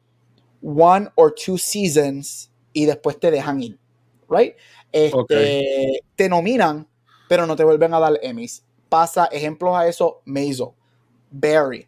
one 0.65 1.11
or 1.15 1.33
two 1.33 1.59
seasons 1.59 2.51
y 2.73 2.87
después 2.87 3.21
te 3.21 3.31
dejan 3.31 3.63
ir, 3.63 3.79
right? 4.29 4.55
Este, 4.91 6.01
Te 6.17 6.29
nominan, 6.29 6.89
pero 7.29 7.47
no 7.47 7.55
te 7.55 7.65
vuelven 7.65 7.93
a 7.93 8.01
dar 8.01 8.19
Emmys. 8.23 8.65
Pasa 8.89 9.27
ejemplos 9.27 9.77
a 9.77 9.87
eso, 9.87 10.23
Maisel, 10.25 10.69
Barry, 11.31 11.87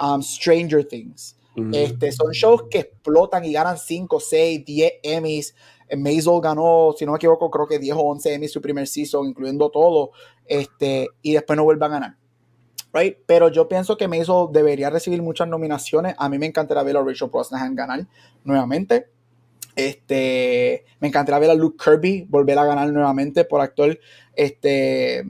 um, 0.00 0.22
Stranger 0.22 0.84
Things. 0.84 1.36
Este, 1.72 2.10
son 2.10 2.32
shows 2.32 2.64
que 2.68 2.80
explotan 2.80 3.44
y 3.44 3.52
ganan 3.52 3.78
5, 3.78 4.18
6, 4.18 4.64
10 4.64 4.92
Emmys. 5.02 5.54
Maisel 5.96 6.40
ganó, 6.40 6.94
si 6.98 7.04
no 7.04 7.12
me 7.12 7.16
equivoco, 7.16 7.50
creo 7.50 7.68
que 7.68 7.78
10 7.78 7.94
o 7.96 8.00
11 8.00 8.34
Emmys 8.34 8.52
su 8.52 8.60
primer 8.60 8.88
season, 8.88 9.28
incluyendo 9.28 9.70
todo, 9.70 10.10
este, 10.46 11.08
y 11.22 11.34
después 11.34 11.56
no 11.56 11.64
vuelven 11.64 11.84
a 11.84 11.94
ganar. 11.94 12.16
Right? 12.94 13.18
Pero 13.26 13.48
yo 13.48 13.68
pienso 13.68 13.96
que 13.96 14.08
Maisel 14.08 14.46
debería 14.52 14.88
recibir 14.88 15.20
muchas 15.20 15.48
nominaciones. 15.48 16.14
A 16.16 16.28
mí 16.28 16.38
me 16.38 16.46
encantaría 16.46 16.82
ver 16.84 16.96
a 16.96 17.02
Rachel 17.02 17.28
Brosnahan 17.28 17.74
ganar 17.74 18.06
nuevamente. 18.44 19.08
Este, 19.76 20.84
me 21.00 21.08
encantaría 21.08 21.40
ver 21.40 21.50
a 21.50 21.54
Luke 21.54 21.82
Kirby 21.82 22.26
volver 22.28 22.56
a 22.58 22.64
ganar 22.64 22.92
nuevamente 22.92 23.44
por 23.44 23.60
actor, 23.60 23.98
este, 24.36 25.24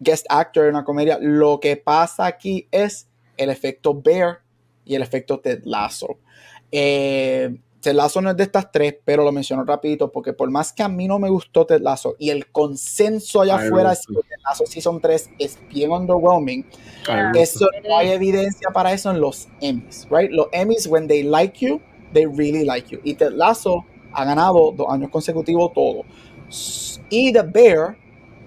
guest 0.00 0.26
actor 0.28 0.64
en 0.64 0.70
una 0.70 0.84
comedia. 0.84 1.18
Lo 1.20 1.60
que 1.60 1.76
pasa 1.76 2.26
aquí 2.26 2.66
es 2.72 3.08
el 3.36 3.50
efecto 3.50 3.94
Bear 3.94 4.40
y 4.84 4.96
el 4.96 5.02
efecto 5.02 5.38
Ted 5.38 5.62
Lasso. 5.64 6.18
Eh, 6.72 7.56
Ted 7.88 7.94
Lasso 7.94 8.20
no 8.20 8.28
es 8.28 8.36
de 8.36 8.42
estas 8.42 8.70
tres, 8.70 8.96
pero 9.02 9.24
lo 9.24 9.32
menciono 9.32 9.64
rapidito 9.64 10.12
porque 10.12 10.34
por 10.34 10.50
más 10.50 10.74
que 10.74 10.82
a 10.82 10.88
mí 10.88 11.08
no 11.08 11.18
me 11.18 11.30
gustó 11.30 11.64
Ted 11.64 11.80
Lasso 11.80 12.16
y 12.18 12.28
el 12.28 12.52
consenso 12.52 13.40
allá 13.40 13.54
afuera 13.54 13.92
es 13.92 14.06
que 14.06 14.12
Ted 14.12 14.42
Lasso 14.46 14.66
Season 14.66 15.00
3 15.00 15.30
es 15.38 15.58
bien 15.70 15.90
underwhelming, 15.90 16.66
eso, 17.34 17.66
no 17.88 17.96
hay 17.96 18.10
evidencia 18.10 18.68
para 18.74 18.92
eso 18.92 19.10
en 19.10 19.22
los 19.22 19.48
Emmys, 19.62 20.06
right? 20.10 20.30
Los 20.30 20.48
Emmys, 20.52 20.86
when 20.86 21.08
they 21.08 21.22
like 21.22 21.64
you, 21.64 21.80
they 22.12 22.26
really 22.26 22.62
like 22.62 22.90
you. 22.90 23.00
Y 23.04 23.14
Ted 23.14 23.32
Lasso 23.32 23.86
ha 24.12 24.22
ganado 24.26 24.70
dos 24.72 24.86
años 24.90 25.08
consecutivos 25.10 25.72
todo. 25.72 26.02
Y 27.08 27.32
The 27.32 27.40
Bear 27.40 27.96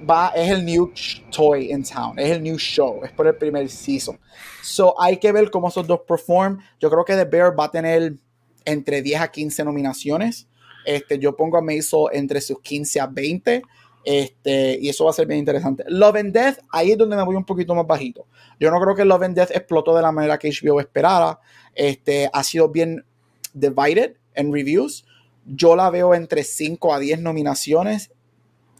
va, 0.07 0.33
es 0.35 0.51
el 0.51 0.63
new 0.63 0.93
toy 1.31 1.71
in 1.71 1.81
town, 1.81 2.19
es 2.19 2.29
el 2.29 2.43
new 2.43 2.59
show, 2.59 3.01
es 3.03 3.11
por 3.11 3.25
el 3.25 3.33
primer 3.33 3.67
season. 3.69 4.19
So 4.61 4.93
hay 5.01 5.17
que 5.17 5.31
ver 5.31 5.49
cómo 5.49 5.69
esos 5.69 5.87
dos 5.87 6.01
perform. 6.07 6.59
Yo 6.79 6.91
creo 6.91 7.03
que 7.03 7.15
The 7.15 7.25
Bear 7.25 7.59
va 7.59 7.65
a 7.65 7.71
tener 7.71 8.17
entre 8.65 9.01
10 9.01 9.21
a 9.21 9.31
15 9.31 9.63
nominaciones. 9.63 10.47
Este, 10.85 11.19
yo 11.19 11.35
pongo 11.35 11.57
a 11.57 11.61
Maisel 11.61 12.05
entre 12.13 12.41
sus 12.41 12.59
15 12.59 12.99
a 12.99 13.07
20. 13.07 13.61
Este, 14.03 14.79
y 14.81 14.89
eso 14.89 15.05
va 15.05 15.11
a 15.11 15.13
ser 15.13 15.27
bien 15.27 15.39
interesante. 15.39 15.83
Love 15.87 16.15
and 16.15 16.33
Death, 16.33 16.57
ahí 16.71 16.91
es 16.91 16.97
donde 16.97 17.15
me 17.15 17.23
voy 17.23 17.35
un 17.35 17.45
poquito 17.45 17.75
más 17.75 17.85
bajito. 17.85 18.25
Yo 18.59 18.71
no 18.71 18.79
creo 18.79 18.95
que 18.95 19.05
Love 19.05 19.23
and 19.23 19.35
Death 19.35 19.51
explotó 19.51 19.95
de 19.95 20.01
la 20.01 20.11
manera 20.11 20.37
que 20.37 20.49
HBO 20.49 20.79
esperara. 20.79 21.39
Este, 21.75 22.29
ha 22.31 22.43
sido 22.43 22.69
bien 22.69 23.05
divided 23.53 24.15
en 24.33 24.51
reviews. 24.51 25.05
Yo 25.45 25.75
la 25.75 25.89
veo 25.89 26.13
entre 26.13 26.43
5 26.43 26.93
a 26.93 26.99
10 26.99 27.21
nominaciones. 27.21 28.11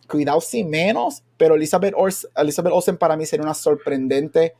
Cuidado 0.08 0.41
si 0.41 0.64
menos, 0.64 1.24
pero 1.38 1.56
Elizabeth, 1.56 1.94
Elizabeth 2.36 2.74
Olsen 2.74 2.98
para 2.98 3.16
mí 3.16 3.26
sería 3.26 3.44
una 3.44 3.53
sorprendente 3.53 4.56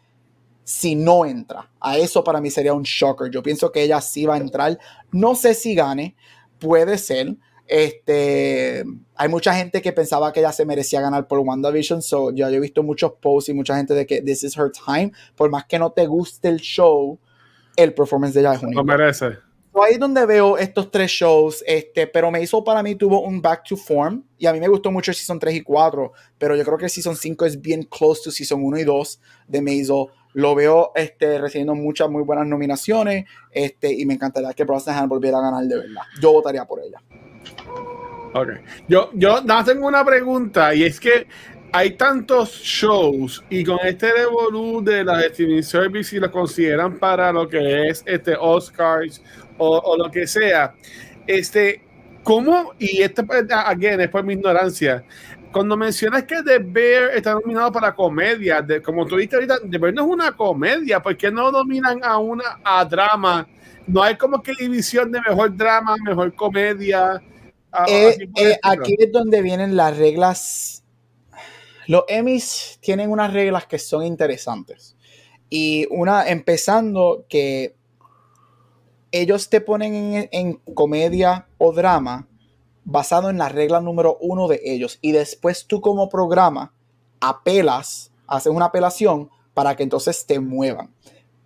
si 0.64 0.96
no 0.96 1.26
entra. 1.26 1.70
A 1.80 1.98
eso 1.98 2.24
para 2.24 2.42
mí 2.42 2.50
sería 2.50 2.74
un 2.74 2.84
shocker. 2.84 3.32
Yo 3.32 3.44
pienso 3.44 3.72
que 3.72 3.84
ella 3.84 4.02
sí 4.02 4.26
va 4.26 4.36
a 4.36 4.38
entrar. 4.38 4.78
No 5.12 5.36
sé 5.36 5.54
si 5.54 5.76
gane, 5.76 6.16
puede 6.60 6.98
ser. 6.98 7.36
Este, 7.68 8.84
hay 9.16 9.30
mucha 9.30 9.54
gente 9.54 9.82
que 9.82 9.94
pensaba 9.94 10.34
que 10.34 10.42
ella 10.42 10.52
se 10.52 10.66
merecía 10.66 11.00
ganar 11.00 11.28
por 11.28 11.40
WandaVision, 11.40 12.02
so 12.02 12.32
ya 12.32 12.50
yo 12.50 12.58
he 12.58 12.60
visto 12.60 12.84
muchos 12.84 13.14
posts 13.22 13.48
y 13.48 13.54
mucha 13.54 13.78
gente 13.78 13.94
de 13.94 14.06
que 14.06 14.22
this 14.22 14.44
is 14.44 14.58
her 14.58 14.70
time. 14.72 15.12
Por 15.36 15.50
más 15.50 15.66
que 15.66 15.80
no 15.80 15.92
te 15.92 16.06
guste 16.06 16.50
el 16.50 16.58
show, 16.58 17.18
el 17.78 17.94
performance 17.94 18.34
de 18.34 18.42
ella 18.42 18.56
es 18.56 18.64
único. 18.64 18.82
Lo 18.82 18.84
merece. 18.84 19.38
ahí 19.82 19.94
es 19.94 20.00
donde 20.00 20.26
veo 20.26 20.58
estos 20.58 20.92
tres 20.92 21.12
shows, 21.12 21.64
este, 21.66 22.08
pero 22.08 22.30
me 22.30 22.42
hizo 22.42 22.62
para 22.62 22.84
mí 22.84 22.96
tuvo 22.96 23.22
un 23.22 23.42
back 23.42 23.64
to 23.64 23.78
form 23.78 24.26
y 24.38 24.48
a 24.48 24.54
mí 24.54 24.60
me 24.60 24.68
gustó 24.68 24.92
mucho 24.92 25.12
el 25.12 25.16
Season 25.16 25.40
3 25.40 25.56
y 25.56 25.62
4, 25.62 26.12
pero 26.38 26.58
yo 26.58 26.66
creo 26.66 26.78
que 26.78 26.86
el 26.86 26.92
Season 26.92 27.16
5 27.16 27.46
es 27.46 27.62
bien 27.62 27.84
close 27.84 28.22
to 28.22 28.32
Season 28.32 28.62
1 28.62 28.80
y 28.80 28.84
2 28.84 29.22
de 29.48 29.62
Maisel. 29.62 30.08
Lo 30.34 30.56
veo 30.56 30.92
este, 30.96 31.40
recibiendo 31.40 31.76
muchas 31.76 32.10
muy 32.10 32.24
buenas 32.24 32.48
nominaciones 32.48 33.26
este, 33.52 33.92
y 33.92 34.06
me 34.06 34.14
encantaría 34.16 34.54
que 34.54 34.64
Brosnan 34.64 35.10
volviera 35.10 35.40
a 35.40 35.42
ganar 35.42 35.64
de 35.64 35.78
verdad. 35.78 36.02
Yo 36.22 36.32
votaría 36.32 36.66
por 36.66 36.80
ella. 36.80 37.02
Ok. 38.34 38.50
Yo, 38.88 39.10
yo 39.14 39.44
tengo 39.66 39.88
una 39.88 40.06
pregunta 40.06 40.74
y 40.74 40.84
es 40.84 41.00
que 41.00 41.28
hay 41.74 41.92
tantos 41.92 42.52
shows 42.52 43.44
y 43.50 43.64
con 43.64 43.80
este 43.84 44.12
revolú 44.12 44.84
de 44.84 45.04
la 45.04 45.22
streaming 45.26 45.62
service 45.62 46.16
y 46.16 46.20
lo 46.20 46.30
consideran 46.30 47.00
para 47.00 47.32
lo 47.32 47.48
que 47.48 47.88
es 47.88 48.04
este 48.06 48.36
Oscars 48.38 49.22
o, 49.58 49.78
o 49.78 49.98
lo 49.98 50.12
que 50.12 50.28
sea. 50.28 50.74
Este, 51.28 51.82
¿cómo? 52.24 52.74
Y 52.78 53.02
esto, 53.02 53.24
again, 53.50 54.02
es 54.02 54.10
por 54.10 54.24
mi 54.24 54.34
ignorancia 54.34 55.04
cuando 55.52 55.76
mencionas 55.76 56.24
que 56.24 56.42
The 56.44 56.60
Bear 56.60 57.12
está 57.16 57.34
nominado 57.34 57.72
para 57.72 57.94
comedia, 57.94 58.62
de, 58.62 58.82
como 58.82 59.06
tú 59.06 59.18
dijiste 59.18 59.36
ahorita, 59.36 59.60
The 59.70 59.78
Bear 59.78 59.94
no 59.94 60.04
es 60.04 60.08
una 60.08 60.32
comedia, 60.32 61.02
¿por 61.02 61.18
qué 61.18 61.32
no 61.32 61.52
nominan 61.52 62.04
a 62.04 62.18
una 62.18 62.60
a 62.64 62.86
drama? 62.86 63.48
No 63.86 64.02
hay 64.02 64.16
como 64.16 64.42
que 64.42 64.54
división 64.54 65.12
de 65.12 65.20
mejor 65.22 65.56
drama, 65.56 65.96
mejor 66.04 66.34
comedia. 66.36 67.22
Eh, 67.88 68.18
eh, 68.36 68.60
aquí 68.64 68.96
es 68.98 69.12
donde 69.12 69.42
vienen 69.42 69.76
las 69.76 69.98
reglas. 69.98 70.84
Los 71.88 72.04
Emmys 72.08 72.78
tienen 72.82 73.10
unas 73.10 73.34
reglas 73.34 73.66
que 73.66 73.80
son 73.80 74.04
interesantes. 74.04 74.96
Y 75.50 75.86
una, 75.90 76.30
empezando 76.30 77.26
que 77.28 77.76
ellos 79.12 79.50
te 79.50 79.60
ponen 79.60 79.94
en, 79.94 80.30
en 80.32 80.54
comedia 80.74 81.48
o 81.58 81.74
drama 81.74 82.28
basado 82.84 83.30
en 83.30 83.38
la 83.38 83.50
regla 83.50 83.82
número 83.82 84.18
uno 84.22 84.48
de 84.48 84.62
ellos. 84.64 85.00
Y 85.02 85.12
después 85.12 85.68
tú 85.68 85.82
como 85.82 86.10
programa 86.10 86.74
apelas, 87.20 88.12
haces 88.28 88.52
una 88.52 88.66
apelación 88.66 89.30
para 89.54 89.76
que 89.76 89.84
entonces 89.84 90.26
te 90.26 90.40
muevan. 90.40 90.94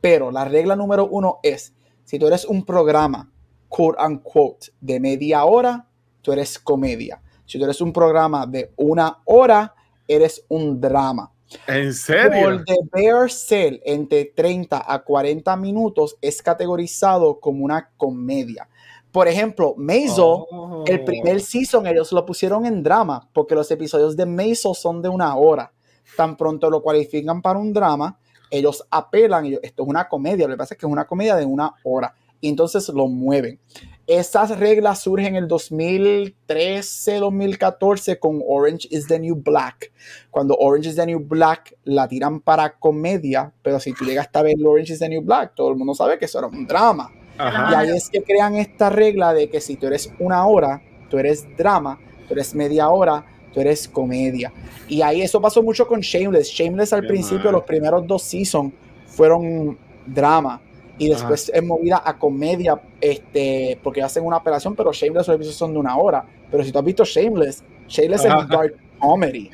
Pero 0.01 0.31
la 0.31 0.45
regla 0.45 0.75
número 0.75 1.07
uno 1.07 1.39
es, 1.43 1.73
si 2.03 2.19
tú 2.19 2.27
eres 2.27 2.45
un 2.45 2.63
programa, 2.63 3.31
quote 3.67 4.01
unquote, 4.03 4.67
de 4.79 4.99
media 4.99 5.45
hora, 5.45 5.87
tú 6.21 6.31
eres 6.31 6.59
comedia. 6.59 7.21
Si 7.45 7.57
tú 7.57 7.65
eres 7.65 7.81
un 7.81 7.93
programa 7.93 8.45
de 8.45 8.71
una 8.75 9.19
hora, 9.25 9.73
eres 10.07 10.43
un 10.47 10.79
drama. 10.79 11.31
¿En 11.67 11.93
serio? 11.93 12.49
el 12.49 12.65
de 12.65 12.77
Bear 12.91 13.29
Cell 13.29 13.79
entre 13.85 14.25
30 14.25 14.83
a 14.85 15.03
40 15.03 15.55
minutos 15.57 16.17
es 16.21 16.41
categorizado 16.41 17.39
como 17.39 17.63
una 17.63 17.91
comedia. 17.97 18.67
Por 19.15 19.29
ejemplo, 19.29 19.75
Maisel, 19.77 20.43
el 20.87 20.99
oh. 20.99 21.05
primer 21.05 21.39
season 21.39 21.87
ellos 21.87 22.11
lo 22.11 22.25
pusieron 22.25 22.65
en 22.65 22.83
drama, 22.83 23.29
porque 23.31 23.55
los 23.55 23.71
episodios 23.71 24.17
de 24.17 24.25
Maisel 24.25 24.75
son 24.75 25.01
de 25.01 25.07
una 25.07 25.37
hora. 25.37 25.71
Tan 26.17 26.35
pronto 26.35 26.69
lo 26.69 26.81
cualifican 26.81 27.41
para 27.41 27.57
un 27.57 27.71
drama, 27.71 28.19
ellos 28.51 28.85
apelan, 28.91 29.45
y 29.45 29.53
esto 29.53 29.83
es 29.83 29.87
una 29.87 30.09
comedia, 30.09 30.49
lo 30.49 30.55
que 30.55 30.57
pasa 30.57 30.73
es 30.73 30.79
que 30.81 30.85
es 30.85 30.91
una 30.91 31.05
comedia 31.05 31.37
de 31.37 31.45
una 31.45 31.73
hora, 31.85 32.13
y 32.41 32.49
entonces 32.49 32.89
lo 32.89 33.07
mueven. 33.07 33.57
Esas 34.05 34.59
reglas 34.59 35.03
surgen 35.03 35.27
en 35.27 35.43
el 35.43 35.47
2013, 35.47 37.15
2014 37.19 38.19
con 38.19 38.43
Orange 38.45 38.89
is 38.91 39.07
the 39.07 39.17
New 39.17 39.35
Black. 39.37 39.93
Cuando 40.29 40.57
Orange 40.57 40.89
is 40.89 40.97
the 40.97 41.05
New 41.05 41.21
Black 41.21 41.77
la 41.85 42.09
tiran 42.09 42.41
para 42.41 42.77
comedia, 42.77 43.53
pero 43.61 43.79
si 43.79 43.93
tú 43.93 44.03
llegas 44.03 44.27
a 44.33 44.41
ver 44.41 44.55
Orange 44.61 44.91
is 44.91 44.99
the 44.99 45.07
New 45.07 45.21
Black, 45.21 45.55
todo 45.55 45.69
el 45.69 45.77
mundo 45.77 45.93
sabe 45.95 46.19
que 46.19 46.25
eso 46.25 46.37
era 46.39 46.49
un 46.49 46.67
drama. 46.67 47.09
Y 47.37 47.73
ahí 47.73 47.89
es 47.89 48.09
que 48.09 48.21
crean 48.21 48.55
esta 48.55 48.89
regla 48.89 49.33
de 49.33 49.49
que 49.49 49.59
si 49.61 49.75
tú 49.75 49.87
eres 49.87 50.11
una 50.19 50.45
hora, 50.45 50.81
tú 51.09 51.17
eres 51.17 51.45
drama, 51.57 51.99
tú 52.27 52.33
eres 52.33 52.55
media 52.55 52.89
hora, 52.89 53.25
tú 53.53 53.59
eres 53.61 53.87
comedia. 53.87 54.51
Y 54.87 55.01
ahí 55.01 55.21
eso 55.21 55.41
pasó 55.41 55.63
mucho 55.63 55.87
con 55.87 55.99
Shameless. 55.99 56.47
Shameless 56.49 56.93
al 56.93 57.07
principio, 57.07 57.51
los 57.51 57.63
primeros 57.63 58.05
dos 58.05 58.21
seasons 58.21 58.73
fueron 59.07 59.77
drama. 60.05 60.61
Y 60.97 61.09
después 61.09 61.51
es 61.53 61.63
movida 61.63 62.01
a 62.05 62.17
comedia, 62.17 62.79
este, 63.01 63.77
porque 63.83 64.01
hacen 64.01 64.25
una 64.25 64.37
operación, 64.37 64.75
pero 64.75 64.93
Shameless 64.93 65.27
los 65.27 65.35
episodios 65.35 65.57
son 65.57 65.73
de 65.73 65.79
una 65.79 65.97
hora. 65.97 66.23
Pero 66.49 66.63
si 66.63 66.71
tú 66.71 66.79
has 66.79 66.85
visto 66.85 67.03
Shameless, 67.03 67.63
Shameless 67.87 68.23
es 68.23 68.31
dark 68.47 68.75
comedy, 68.99 69.51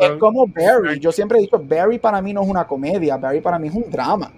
es 0.00 0.12
como 0.18 0.46
Barry. 0.46 0.98
Yo 0.98 1.12
siempre 1.12 1.38
he 1.38 1.42
dicho, 1.42 1.58
Barry 1.62 1.98
para 1.98 2.22
mí 2.22 2.32
no 2.32 2.42
es 2.42 2.48
una 2.48 2.66
comedia, 2.66 3.18
Barry 3.18 3.42
para 3.42 3.58
mí 3.58 3.68
es 3.68 3.74
un 3.74 3.90
drama. 3.90 4.32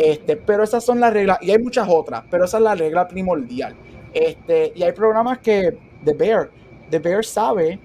Este, 0.00 0.34
pero 0.34 0.62
esas 0.62 0.82
son 0.82 0.98
las 0.98 1.12
reglas, 1.12 1.36
y 1.42 1.50
hay 1.50 1.58
muchas 1.58 1.86
otras, 1.86 2.24
pero 2.30 2.46
esa 2.46 2.56
es 2.56 2.62
la 2.62 2.74
regla 2.74 3.06
primordial. 3.06 3.76
Este, 4.14 4.72
y 4.74 4.82
hay 4.82 4.92
programas 4.92 5.40
que 5.40 5.76
The 6.02 6.14
Bear, 6.14 6.50
The 6.88 6.98
Bear 7.00 7.22
sabe, 7.22 7.78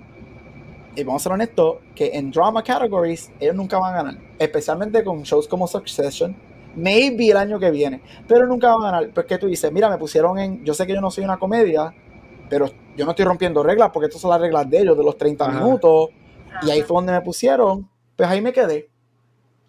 y 0.95 1.03
vamos 1.03 1.21
a 1.21 1.23
ser 1.23 1.33
honestos, 1.33 1.79
que 1.93 2.11
en 2.13 2.31
drama 2.31 2.63
categories 2.63 3.33
ellos 3.37 3.53
nunca 3.53 3.77
van 3.79 3.93
a 3.93 3.97
ganar, 3.97 4.17
especialmente 4.39 5.03
con 5.03 5.23
shows 5.23 5.45
como 5.45 5.67
Succession, 5.67 6.33
maybe 6.73 7.31
el 7.31 7.35
año 7.37 7.59
que 7.59 7.69
viene, 7.69 8.01
pero 8.25 8.47
nunca 8.47 8.73
van 8.73 8.81
a 8.81 8.91
ganar. 8.91 9.13
Porque 9.13 9.37
tú 9.37 9.47
dices, 9.47 9.69
mira, 9.73 9.89
me 9.89 9.97
pusieron 9.97 10.39
en, 10.39 10.63
yo 10.63 10.73
sé 10.73 10.87
que 10.87 10.93
yo 10.93 11.01
no 11.01 11.11
soy 11.11 11.25
una 11.25 11.35
comedia, 11.35 11.93
pero 12.49 12.69
yo 12.95 13.03
no 13.03 13.11
estoy 13.11 13.25
rompiendo 13.25 13.61
reglas 13.61 13.89
porque 13.91 14.05
estas 14.05 14.21
son 14.21 14.31
las 14.31 14.39
reglas 14.39 14.69
de 14.69 14.79
ellos, 14.79 14.97
de 14.97 15.03
los 15.03 15.17
30 15.17 15.49
minutos, 15.49 16.11
y 16.61 16.71
ahí 16.71 16.81
fue 16.81 16.95
donde 16.95 17.11
me 17.11 17.19
pusieron, 17.19 17.89
pues 18.15 18.29
ahí 18.29 18.39
me 18.39 18.53
quedé. 18.53 18.89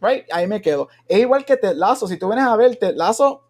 Right, 0.01 0.25
ahí 0.33 0.47
me 0.47 0.61
quedo. 0.61 0.89
Es 1.09 1.19
igual 1.19 1.45
que 1.45 1.57
Ted 1.57 1.75
Lazo. 1.75 2.07
Si 2.07 2.19
tú 2.19 2.29
vienes 2.29 2.47
a 2.47 2.57
ver 2.57 2.77
Ted 2.77 2.95
Lazo, 2.97 3.45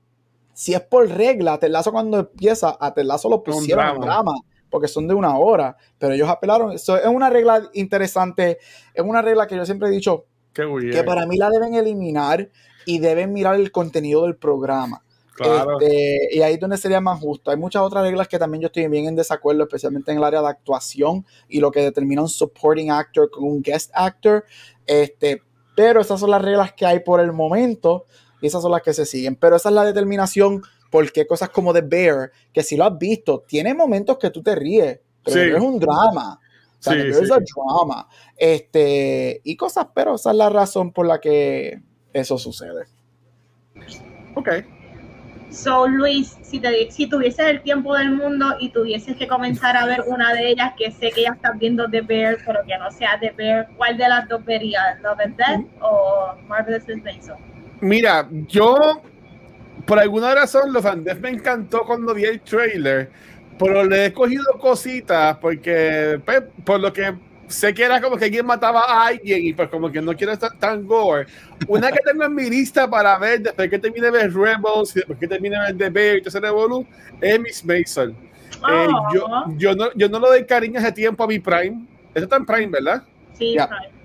si 0.52 0.74
es 0.74 0.80
por 0.80 1.08
regla, 1.08 1.58
Ted 1.58 1.70
Lazo 1.70 1.92
cuando 1.92 2.20
empieza, 2.20 2.76
a 2.78 2.94
Ted 2.94 3.04
Lazo 3.04 3.28
lo 3.28 3.42
pusieron 3.42 3.96
en 3.96 4.00
drama 4.00 4.34
porque 4.70 4.88
son 4.88 5.08
de 5.08 5.14
una 5.14 5.38
hora, 5.38 5.76
pero 5.98 6.14
ellos 6.14 6.28
apelaron. 6.28 6.72
Eso 6.72 6.96
es 6.96 7.06
una 7.06 7.30
regla 7.30 7.68
interesante, 7.74 8.58
es 8.94 9.04
una 9.04 9.22
regla 9.22 9.46
que 9.46 9.56
yo 9.56 9.64
siempre 9.64 9.88
he 9.88 9.90
dicho 9.90 10.26
que 10.52 11.02
para 11.04 11.26
mí 11.26 11.36
la 11.36 11.50
deben 11.50 11.74
eliminar 11.74 12.50
y 12.84 12.98
deben 12.98 13.32
mirar 13.32 13.56
el 13.56 13.70
contenido 13.70 14.24
del 14.24 14.36
programa. 14.36 15.02
Claro. 15.34 15.78
Este, 15.78 16.28
y 16.32 16.40
ahí 16.40 16.54
es 16.54 16.60
donde 16.60 16.78
sería 16.78 17.00
más 17.00 17.20
justo. 17.20 17.50
Hay 17.50 17.58
muchas 17.58 17.82
otras 17.82 18.04
reglas 18.04 18.26
que 18.26 18.38
también 18.38 18.62
yo 18.62 18.66
estoy 18.66 18.88
bien 18.88 19.06
en 19.06 19.16
desacuerdo, 19.16 19.64
especialmente 19.64 20.10
en 20.10 20.18
el 20.18 20.24
área 20.24 20.40
de 20.40 20.48
actuación 20.48 21.26
y 21.48 21.60
lo 21.60 21.70
que 21.70 21.80
determina 21.80 22.22
un 22.22 22.28
supporting 22.28 22.90
actor 22.90 23.30
con 23.30 23.44
un 23.44 23.60
guest 23.60 23.90
actor. 23.94 24.44
Este, 24.86 25.42
pero 25.76 26.00
esas 26.00 26.18
son 26.18 26.30
las 26.30 26.42
reglas 26.42 26.72
que 26.72 26.86
hay 26.86 27.00
por 27.00 27.20
el 27.20 27.32
momento 27.32 28.06
y 28.40 28.48
esas 28.48 28.62
son 28.62 28.72
las 28.72 28.82
que 28.82 28.92
se 28.92 29.06
siguen. 29.06 29.36
Pero 29.36 29.54
esa 29.54 29.68
es 29.68 29.74
la 29.74 29.84
determinación 29.84 30.62
porque 30.90 31.26
cosas 31.26 31.50
como 31.50 31.72
The 31.72 31.82
Bear, 31.82 32.32
que 32.52 32.62
si 32.62 32.76
lo 32.76 32.84
has 32.84 32.98
visto, 32.98 33.44
tiene 33.46 33.74
momentos 33.74 34.18
que 34.18 34.30
tú 34.30 34.42
te 34.42 34.54
ríes, 34.54 34.98
pero 35.22 35.56
es 35.56 35.62
un 35.62 35.78
drama. 35.78 36.40
O 36.78 36.82
sea, 36.82 36.94
es 36.94 37.18
un 37.18 37.44
drama. 37.44 38.08
Este, 38.36 39.40
y 39.44 39.56
cosas, 39.56 39.88
pero 39.94 40.14
esa 40.14 40.30
es 40.30 40.36
la 40.36 40.48
razón 40.48 40.92
por 40.92 41.06
la 41.06 41.20
que 41.20 41.80
eso 42.12 42.38
sucede. 42.38 42.86
Ok. 44.34 44.48
So, 45.50 45.86
Luis, 45.86 46.36
si, 46.42 46.60
te, 46.60 46.90
si 46.90 47.06
tuvieses 47.08 47.46
el 47.46 47.62
tiempo 47.62 47.94
del 47.94 48.10
mundo 48.10 48.56
y 48.58 48.70
tuvieses 48.70 49.16
que 49.16 49.28
comenzar 49.28 49.76
a 49.76 49.86
ver 49.86 50.02
una 50.06 50.34
de 50.34 50.50
ellas, 50.50 50.72
que 50.76 50.90
sé 50.90 51.10
que 51.10 51.22
ya 51.22 51.30
estás 51.30 51.58
viendo 51.58 51.88
The 51.88 52.00
Bear, 52.02 52.38
pero 52.44 52.60
que 52.66 52.76
no 52.78 52.90
sea 52.90 53.18
The 53.20 53.30
Bear, 53.30 53.68
¿cuál 53.76 53.96
de 53.96 54.08
las 54.08 54.28
dos 54.28 54.44
verías? 54.44 55.00
¿Love 55.02 55.20
and 55.20 55.36
Death 55.36 55.60
o 55.80 56.34
Marvelous 56.48 56.86
Miss 56.86 57.30
Mira, 57.80 58.28
yo, 58.48 59.02
por 59.86 59.98
alguna 59.98 60.34
razón, 60.34 60.72
Love 60.72 60.86
and 60.86 61.06
Death 61.06 61.20
me 61.20 61.30
encantó 61.30 61.84
cuando 61.86 62.12
vi 62.12 62.24
el 62.24 62.40
trailer, 62.40 63.10
pero 63.58 63.84
le 63.84 64.06
he 64.06 64.12
cogido 64.12 64.44
cositas 64.58 65.36
porque, 65.38 66.20
pues, 66.24 66.42
por 66.64 66.80
lo 66.80 66.92
que 66.92 67.14
sé 67.48 67.74
que 67.74 67.84
era 67.84 68.00
como 68.00 68.16
que 68.16 68.26
alguien 68.26 68.46
mataba 68.46 68.82
a 68.82 69.06
alguien 69.06 69.46
y 69.46 69.52
pues 69.52 69.68
como 69.68 69.90
que 69.90 70.00
no 70.00 70.14
quiero 70.14 70.32
estar 70.32 70.56
tan 70.58 70.86
gore. 70.86 71.26
Una 71.68 71.90
que 71.90 71.98
tengo 72.04 72.24
en 72.24 72.34
mi 72.34 72.48
lista 72.48 72.88
para 72.88 73.18
ver 73.18 73.40
después 73.40 73.70
que 73.70 73.78
termine 73.78 74.06
de 74.06 74.10
ver 74.10 74.34
Rebels 74.34 74.92
y 74.94 75.00
después 75.00 75.18
que 75.18 75.28
termine 75.28 75.56
de 75.56 75.62
ver 75.72 75.78
The 75.78 75.90
Bear 75.90 76.16
y 76.16 76.20
todo 76.20 76.28
ese 76.28 76.40
Revolu 76.40 76.86
es 77.20 77.40
Miss 77.40 77.64
Mason. 77.64 78.16
Eh, 78.70 78.88
yo, 79.12 79.26
yo, 79.56 79.74
no, 79.74 79.92
yo 79.94 80.08
no 80.08 80.18
lo 80.18 80.28
doy 80.28 80.44
cariño 80.44 80.78
hace 80.78 80.92
tiempo 80.92 81.24
a 81.24 81.26
mi 81.26 81.38
Prime. 81.38 81.84
Eso 82.14 82.24
está 82.24 82.36
en 82.36 82.46
Prime, 82.46 82.68
¿verdad? 82.68 83.02
Sí, 83.34 83.56
Prime 83.56 83.95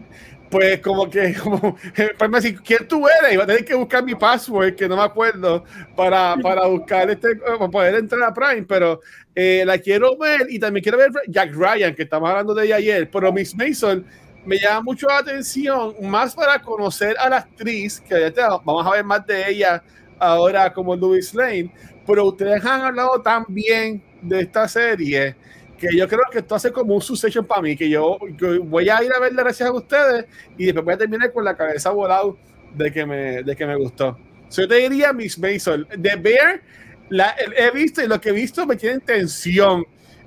pues 0.51 0.81
como 0.81 1.09
que, 1.09 1.33
como, 1.41 1.77
pues 1.95 2.29
me 2.29 2.41
decir, 2.41 2.61
¿quién 2.61 2.87
tú 2.87 3.07
eres? 3.07 3.33
Y 3.33 3.37
va 3.37 3.45
a 3.45 3.47
tener 3.47 3.65
que 3.65 3.73
buscar 3.73 4.03
mi 4.03 4.13
password, 4.13 4.75
que 4.75 4.87
no 4.87 4.97
me 4.97 5.03
acuerdo, 5.03 5.63
para, 5.95 6.35
para 6.43 6.67
buscar 6.67 7.09
este, 7.09 7.37
para 7.37 7.69
poder 7.69 7.95
entrar 7.95 8.21
a 8.23 8.33
Prime, 8.33 8.63
pero 8.63 8.99
eh, 9.33 9.63
la 9.65 9.77
quiero 9.77 10.17
ver 10.17 10.47
y 10.49 10.59
también 10.59 10.83
quiero 10.83 10.97
ver 10.97 11.11
Jack 11.27 11.53
Ryan, 11.55 11.95
que 11.95 12.03
estamos 12.03 12.29
hablando 12.29 12.53
de 12.53 12.65
ella 12.65 12.75
ayer, 12.75 13.09
pero 13.09 13.31
Miss 13.31 13.55
Mason 13.55 14.05
me 14.45 14.59
llama 14.59 14.81
mucho 14.81 15.07
la 15.07 15.19
atención, 15.19 15.95
más 16.01 16.35
para 16.35 16.61
conocer 16.61 17.15
a 17.17 17.29
la 17.29 17.37
actriz, 17.37 18.01
que 18.01 18.33
vamos 18.65 18.85
a 18.85 18.91
ver 18.91 19.05
más 19.05 19.25
de 19.25 19.49
ella 19.49 19.81
ahora 20.19 20.73
como 20.73 20.95
Louis 20.95 21.33
Lane, 21.33 21.71
pero 22.05 22.25
ustedes 22.25 22.63
han 22.65 22.81
hablado 22.81 23.21
tan 23.21 23.45
bien 23.47 24.03
de 24.21 24.41
esta 24.41 24.67
serie 24.67 25.35
que 25.81 25.97
yo 25.97 26.07
creo 26.07 26.21
que 26.31 26.39
esto 26.39 26.53
hace 26.53 26.71
como 26.71 26.93
un 26.93 27.01
sucesión 27.01 27.43
para 27.43 27.63
mí, 27.63 27.75
que 27.75 27.89
yo, 27.89 28.19
voy 28.63 28.87
a 28.87 29.03
ir 29.03 29.11
a 29.11 29.19
verla 29.19 29.41
gracias 29.41 29.67
a 29.67 29.73
ustedes 29.73 30.25
y 30.55 30.65
después 30.65 30.85
voy 30.85 30.93
a 30.93 30.97
terminar 30.97 31.33
con 31.33 31.43
la 31.43 31.57
cabeza 31.57 31.89
volada 31.89 32.33
de 32.75 32.91
que 32.91 33.03
me, 33.03 33.41
de 33.41 33.55
que 33.55 33.65
me 33.65 33.75
gustó. 33.75 34.15
yo 34.51 34.67
te 34.67 34.75
diría 34.75 35.11
Miss 35.11 35.39
Mason, 35.39 35.87
de 35.97 36.15
Bear, 36.17 36.61
la, 37.09 37.35
he 37.57 37.71
visto 37.71 38.03
y 38.03 38.07
lo 38.07 38.21
que 38.21 38.29
he 38.29 38.31
visto 38.31 38.65
me 38.67 38.75
tiene 38.75 38.99
tensión. 38.99 39.83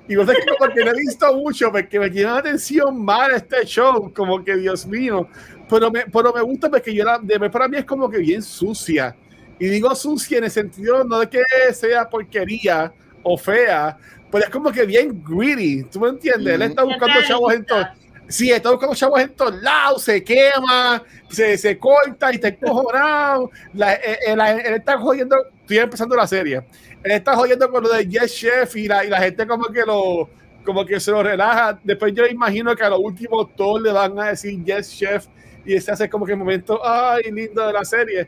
Y 0.09 0.13
no 0.15 0.25
sé 0.25 0.33
porque 0.59 0.83
no 0.83 0.91
he 0.91 0.99
visto 0.99 1.33
mucho, 1.33 1.71
porque 1.71 1.99
me 1.99 2.09
tiene 2.09 2.29
atención 2.29 3.03
mal 3.03 3.31
este 3.31 3.65
show, 3.65 4.13
como 4.13 4.43
que 4.43 4.57
Dios 4.57 4.85
mío. 4.85 5.27
Pero 5.69 5.89
me, 5.89 6.01
pero 6.01 6.33
me 6.33 6.41
gusta 6.41 6.69
porque 6.69 6.93
yo 6.93 7.05
la, 7.05 7.17
de 7.17 7.49
para 7.49 7.69
mí 7.69 7.77
es 7.77 7.85
como 7.85 8.09
que 8.09 8.17
bien 8.17 8.43
sucia. 8.43 9.15
Y 9.57 9.67
digo 9.67 9.95
sucia 9.95 10.37
en 10.37 10.43
el 10.43 10.51
sentido 10.51 11.05
no 11.05 11.19
de 11.19 11.29
que 11.29 11.41
sea 11.73 12.09
porquería 12.09 12.93
o 13.23 13.37
fea, 13.37 13.97
pero 14.31 14.45
es 14.45 14.49
como 14.49 14.71
que 14.71 14.85
bien 14.85 15.23
greedy, 15.23 15.83
¿tú 15.83 15.99
me 15.99 16.09
entiendes? 16.09 16.53
Él 16.53 16.61
está 16.61 16.83
buscando 16.83 17.21
chavos 17.27 17.53
en 17.53 17.65
todos 17.65 17.87
Sí, 18.27 18.51
está 18.51 18.71
buscando 18.71 18.95
chavos 18.95 19.21
en 19.21 19.29
todos 19.29 19.61
lados, 19.61 20.03
se 20.03 20.23
quema, 20.23 21.03
se, 21.29 21.57
se 21.57 21.77
corta 21.77 22.31
y 22.31 22.35
está 22.35 22.47
encojonado. 22.47 23.51
La, 23.73 23.93
eh, 23.93 24.17
eh, 24.27 24.63
él, 24.65 24.73
está 24.73 24.97
jodiendo, 24.97 25.35
estoy 25.61 25.77
empezando 25.77 26.15
la 26.15 26.25
serie. 26.25 26.63
Él 27.03 27.11
está 27.11 27.35
jodiendo 27.35 27.69
con 27.69 27.83
lo 27.83 27.89
de 27.89 28.07
Yes 28.07 28.35
Chef 28.35 28.75
y 28.77 28.87
la, 28.87 29.05
y 29.05 29.09
la 29.09 29.19
gente 29.19 29.45
como 29.45 29.65
que 29.65 29.85
lo 29.85 30.29
como 30.63 30.83
que 30.83 30.99
se 30.99 31.11
lo 31.11 31.21
relaja. 31.21 31.79
Después 31.83 32.13
yo 32.15 32.25
imagino 32.25 32.75
que 32.75 32.83
a 32.83 32.89
lo 32.89 32.99
último 32.99 33.45
todos 33.45 33.81
le 33.81 33.91
van 33.91 34.17
a 34.19 34.29
decir 34.29 34.63
Yes 34.63 34.89
Chef 34.97 35.27
y 35.63 35.75
ese 35.75 35.91
hace 35.91 36.09
como 36.09 36.25
que 36.25 36.31
el 36.31 36.39
momento, 36.39 36.81
ay, 36.83 37.31
lindo 37.31 37.65
de 37.65 37.73
la 37.73 37.85
serie. 37.85 38.27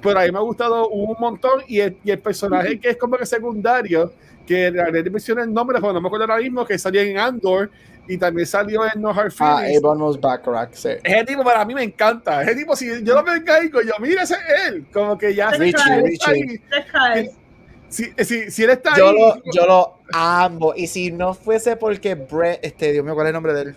Pero 0.00 0.18
a 0.18 0.22
mí 0.24 0.32
me 0.32 0.38
ha 0.38 0.42
gustado 0.42 0.88
un 0.88 1.16
montón 1.18 1.62
y 1.66 1.80
el, 1.80 1.98
y 2.02 2.10
el 2.10 2.18
personaje 2.18 2.78
que 2.80 2.90
es 2.90 2.96
como 2.96 3.18
que 3.18 3.26
secundario 3.26 4.12
que 4.46 4.70
la 4.70 4.90
mencioné 4.90 5.42
el 5.42 5.52
nombre, 5.52 5.78
pero 5.80 5.92
no 5.92 6.00
me 6.00 6.06
acuerdo 6.06 6.24
ahora 6.24 6.42
mismo, 6.42 6.64
que 6.64 6.78
salía 6.78 7.02
en 7.02 7.18
Andor 7.18 7.70
y 8.06 8.18
también 8.18 8.46
salió 8.46 8.82
en 8.84 9.00
No 9.00 9.10
Hard 9.10 9.32
ah, 9.38 9.58
Feelings. 9.58 9.76
Ah, 9.76 9.92
Ebon 9.92 10.20
Backrack, 10.20 10.74
sí. 10.74 10.90
Ese 11.02 11.24
tipo 11.24 11.42
para 11.42 11.64
mí 11.64 11.74
me 11.74 11.82
encanta. 11.82 12.42
Ese 12.42 12.54
tipo, 12.54 12.76
si 12.76 12.86
yo 13.02 13.14
lo 13.14 13.22
veo 13.22 13.34
en 13.34 13.44
Gaico, 13.44 13.80
yo, 13.82 13.92
mira, 14.00 14.22
ese 14.22 14.34
es 14.34 14.68
él. 14.68 14.86
Como 14.92 15.16
que 15.16 15.34
ya... 15.34 15.50
Richie, 15.50 16.02
Richie. 16.02 16.60
Si, 17.88 18.12
si, 18.24 18.50
si, 18.50 18.64
él 18.64 18.70
está 18.70 18.96
yo 18.96 19.10
ahí... 19.10 19.16
Lo, 19.16 19.42
yo 19.52 19.66
lo 19.66 19.98
amo. 20.12 20.72
Y 20.76 20.88
si 20.88 21.12
no 21.12 21.32
fuese 21.32 21.76
porque 21.76 22.14
Brett, 22.16 22.58
este, 22.62 22.92
Dios 22.92 23.04
mío, 23.04 23.14
¿cuál 23.14 23.26
es 23.26 23.30
el 23.30 23.34
nombre 23.34 23.54
de 23.54 23.62
él? 23.62 23.76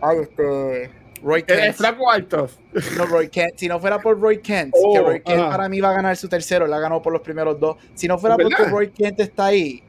Ay, 0.00 0.18
este... 0.22 0.90
Roy 1.22 1.42
Kent. 1.42 1.60
El 1.60 1.74
flaco 1.74 2.10
alto. 2.10 2.48
No, 2.96 3.06
Roy 3.06 3.28
Kent. 3.28 3.56
Si 3.56 3.68
no 3.68 3.80
fuera 3.80 4.00
por 4.00 4.20
Roy 4.20 4.38
Kent, 4.38 4.72
que 4.72 5.00
oh, 5.00 5.04
Roy 5.04 5.20
Kent 5.20 5.48
para 5.50 5.68
mí 5.68 5.80
va 5.80 5.90
a 5.90 5.94
ganar 5.94 6.16
su 6.16 6.28
tercero, 6.28 6.66
la 6.66 6.78
ganó 6.78 7.02
por 7.02 7.12
los 7.12 7.22
primeros 7.22 7.58
dos. 7.58 7.76
Si 7.94 8.06
no 8.06 8.18
fuera 8.18 8.36
porque 8.36 8.64
Roy 8.64 8.90
Kent 8.90 9.20
está 9.20 9.46
ahí, 9.46 9.82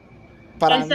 para 0.60 0.78
mí, 0.78 0.86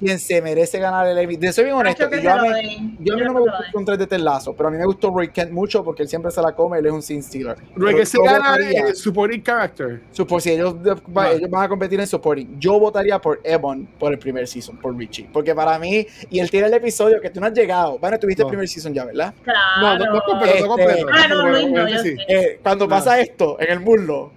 quien 0.00 0.18
se 0.18 0.40
merece 0.40 0.78
ganar 0.78 1.06
el 1.06 1.18
Emmy. 1.18 1.36
De 1.36 1.52
soy 1.52 1.64
bien 1.64 1.76
honesto, 1.76 2.08
yo, 2.10 2.32
a 2.32 2.42
mí, 2.42 2.96
yo, 3.00 3.14
a 3.14 3.16
mí 3.16 3.24
no 3.24 3.34
me 3.34 3.40
gustó 3.40 3.58
con 3.72 3.84
tres 3.84 3.98
de 3.98 4.06
Telazo, 4.06 4.54
pero 4.54 4.68
a 4.68 4.72
mí 4.72 4.78
me 4.78 4.86
gustó 4.86 5.10
Roy 5.10 5.28
Kent 5.28 5.50
mucho 5.50 5.84
porque 5.84 6.02
él 6.02 6.08
siempre 6.08 6.30
se 6.30 6.40
la 6.40 6.52
come, 6.52 6.78
él 6.78 6.86
es 6.86 6.92
un 6.92 7.02
sin 7.02 7.22
stealer. 7.22 7.58
Roy 7.76 7.94
Kent 7.94 8.06
se 8.06 8.22
gana 8.22 8.56
el 8.56 8.96
supporting 8.96 9.42
character. 9.42 10.00
Support, 10.12 10.42
si 10.42 10.52
ellos, 10.52 10.76
ellos 10.82 11.50
van 11.50 11.64
a 11.64 11.68
competir 11.68 12.00
en 12.00 12.06
supporting, 12.06 12.58
yo 12.58 12.78
votaría 12.78 13.18
por 13.18 13.40
Ebon 13.44 13.86
por 13.98 14.12
el 14.12 14.18
primer 14.18 14.46
season, 14.46 14.78
por 14.78 14.96
Richie, 14.96 15.28
porque 15.30 15.54
para 15.54 15.78
mí, 15.78 16.06
y 16.30 16.38
él 16.38 16.50
tiene 16.50 16.68
el 16.68 16.74
episodio 16.74 17.20
que 17.20 17.28
tú 17.28 17.40
no 17.40 17.46
has 17.46 17.52
llegado, 17.52 17.98
bueno, 17.98 18.18
tuviste 18.18 18.42
el 18.42 18.48
primer 18.48 18.68
season 18.68 18.94
ya, 18.94 19.04
¿verdad? 19.04 19.34
Claro. 19.42 19.60
No, 19.80 19.98
no, 19.98 20.14
no 20.14 20.22
completo, 20.22 20.78
este, 20.78 21.04
Ah, 21.12 21.28
no, 21.28 21.42
no, 21.42 21.68
no, 21.68 21.88
eh, 22.28 22.58
cuando 22.62 22.88
pasa 22.88 23.20
esto 23.20 23.56
en 23.60 23.70
el 23.72 23.80
muslo, 23.80 24.32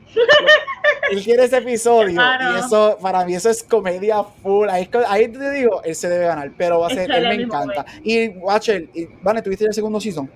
él 1.12 1.24
quiere 1.24 1.46
ese 1.46 1.58
episodio 1.58 2.22
y 2.22 2.60
eso, 2.60 2.98
para 3.02 3.26
mí, 3.26 3.36
eso 3.36 3.50
es 3.50 3.64
comedia 3.64 4.24
full. 4.24 4.68
Ahí, 4.70 4.90
ahí, 5.08 5.28
te 5.28 5.52
digo, 5.52 5.82
él 5.84 5.96
se 5.96 6.10
debe 6.10 6.26
ganar, 6.26 6.52
pero 6.58 6.80
va 6.80 6.88
a 6.88 6.90
ser, 6.90 7.10
él 7.12 7.28
me 7.28 7.44
encanta. 7.44 7.86
Y 8.04 8.30
Watcher, 8.30 8.88
Vane, 9.22 9.42
¿tuviste 9.42 9.66
el 9.66 9.74
segundo 9.74 10.00
season? 10.00 10.30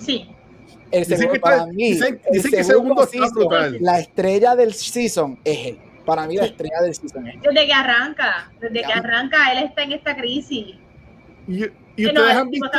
Sí. 0.00 0.28
El 0.90 1.04
segundo, 1.04 1.40
para 1.40 1.66
mí, 1.66 1.92
dicen, 1.92 2.20
el 2.24 2.64
segundo, 2.64 3.06
season, 3.06 3.76
la 3.80 4.00
estrella 4.00 4.56
del 4.56 4.72
season 4.72 5.38
es 5.44 5.66
él. 5.66 5.78
Para 6.04 6.26
mí, 6.26 6.36
la 6.36 6.46
estrella 6.46 6.80
del 6.82 6.94
season 6.94 7.26
es 7.26 7.34
él. 7.34 7.40
Desde 7.42 7.66
que 7.66 7.72
arranca, 7.72 8.50
desde 8.60 8.82
que 8.82 8.92
arranca, 8.92 9.52
él 9.52 9.64
está 9.64 9.82
en 9.82 9.92
esta 9.92 10.16
crisis. 10.16 10.76
Y, 11.46 11.64
y 11.96 12.06
ustedes 12.06 12.36
han 12.36 12.48
visto 12.50 12.70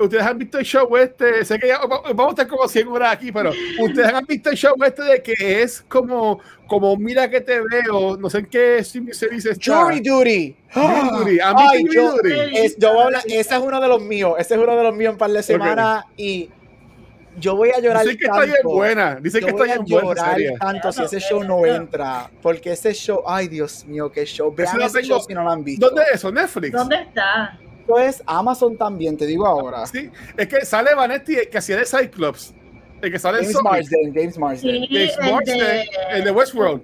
ustedes 0.00 0.24
han 0.24 0.38
visto 0.38 0.58
el 0.58 0.64
show 0.64 0.96
este, 0.96 1.44
sé 1.44 1.58
que 1.58 1.68
ya, 1.68 1.80
vamos 1.86 2.26
a 2.26 2.30
estar 2.30 2.48
como 2.48 2.66
100 2.66 2.88
horas 2.88 3.12
aquí, 3.12 3.30
pero 3.30 3.52
ustedes 3.80 4.12
han 4.12 4.24
visto 4.24 4.50
el 4.50 4.56
show 4.56 4.74
este 4.84 5.02
de 5.02 5.22
que 5.22 5.62
es 5.62 5.82
como, 5.88 6.40
como 6.66 6.96
mira 6.96 7.28
que 7.28 7.40
te 7.40 7.60
veo, 7.60 8.16
no 8.16 8.30
sé 8.30 8.38
en 8.38 8.46
qué 8.46 8.82
se 8.82 9.28
dice. 9.28 9.54
Jury 9.54 10.00
Duty. 10.00 10.56
Jury 10.72 11.10
Duty. 11.10 11.38
Ay, 11.42 11.84
yo, 11.92 12.14
es, 12.52 12.76
yo 12.78 13.08
ese 13.26 13.54
es 13.54 13.60
uno 13.60 13.80
de 13.80 13.88
los 13.88 14.00
míos, 14.00 14.34
ese 14.38 14.54
es 14.54 14.60
uno 14.60 14.76
de 14.76 14.82
los 14.82 14.94
míos 14.94 15.12
en 15.12 15.18
par 15.18 15.30
de 15.30 15.42
semanas 15.42 16.04
y 16.16 16.50
yo 17.38 17.56
voy 17.56 17.70
a 17.70 17.80
llorar 17.80 18.02
Dicen 18.02 18.18
que 18.18 18.24
está 18.24 18.44
bien 18.44 18.56
buena. 18.64 19.14
Dicen 19.16 19.44
que 19.44 19.50
está 19.50 19.64
bien 19.64 19.84
buena. 19.84 20.36
llorar 20.36 20.58
tanto 20.58 20.92
si 20.92 21.02
ese 21.02 21.20
show 21.20 21.44
no 21.44 21.64
entra. 21.64 22.30
Porque 22.42 22.72
ese 22.72 22.92
show, 22.92 23.22
ay 23.26 23.48
Dios 23.48 23.84
mío, 23.86 24.10
qué 24.10 24.24
show. 24.24 24.52
Vean 24.54 24.80
ese 24.82 25.02
show 25.02 25.20
si 25.20 25.32
no 25.32 25.44
lo 25.44 25.50
han 25.50 25.64
visto. 25.64 25.86
¿Dónde 25.86 26.02
es 26.02 26.16
eso? 26.16 26.32
¿Netflix? 26.32 26.72
¿Dónde 26.72 26.96
está? 26.96 27.58
Es 27.98 28.22
Amazon 28.26 28.76
también, 28.76 29.16
te 29.16 29.26
digo 29.26 29.46
ahora. 29.46 29.86
Sí, 29.86 30.10
es 30.36 30.48
que 30.48 30.64
sale 30.64 30.94
Vanetti, 30.94 31.36
que 31.50 31.58
hacía 31.58 31.76
de 31.76 31.84
Cyclops. 31.84 32.54
El 33.02 33.12
que 33.12 33.18
sale 33.18 33.38
James 33.38 33.62
Marsden, 33.62 34.14
James 34.14 34.38
Marsden. 34.38 34.82
Sí, 34.82 34.88
James 34.90 35.32
Marsden, 35.32 35.60
el 35.60 35.66
de, 35.66 35.88
el 36.10 36.24
de 36.24 36.30
Westworld. 36.30 36.82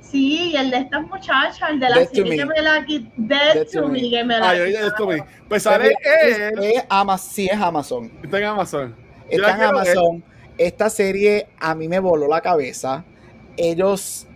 Sí, 0.00 0.54
el 0.56 0.70
de 0.70 0.78
estas 0.78 1.02
muchachas, 1.02 1.58
el 1.68 1.80
de 1.80 1.88
la 1.88 2.06
serie 2.06 2.36
que 2.36 2.46
me 2.46 2.62
la 2.62 2.86
Dead, 3.16 3.66
to, 3.72 3.88
me. 3.88 4.08
que 4.08 4.24
me 4.24 4.38
la 4.38 4.50
Ay, 4.50 4.72
Dead 4.72 4.92
to 4.96 5.06
me. 5.06 5.24
Pues 5.48 5.64
sale 5.64 5.88
él. 5.88 6.62
Es, 6.62 6.84
Amazon, 6.88 7.30
sí, 7.32 7.48
es 7.50 7.60
Amazon. 7.60 8.12
Está 8.22 8.38
en 8.38 8.44
Amazon. 8.44 8.96
Está 9.28 9.54
en 9.56 9.62
Amazon. 9.62 10.24
Esta 10.58 10.90
serie 10.90 11.48
a 11.58 11.74
mí 11.74 11.88
me 11.88 11.98
voló 11.98 12.28
la 12.28 12.40
cabeza. 12.40 13.04
Ellos 13.56 14.26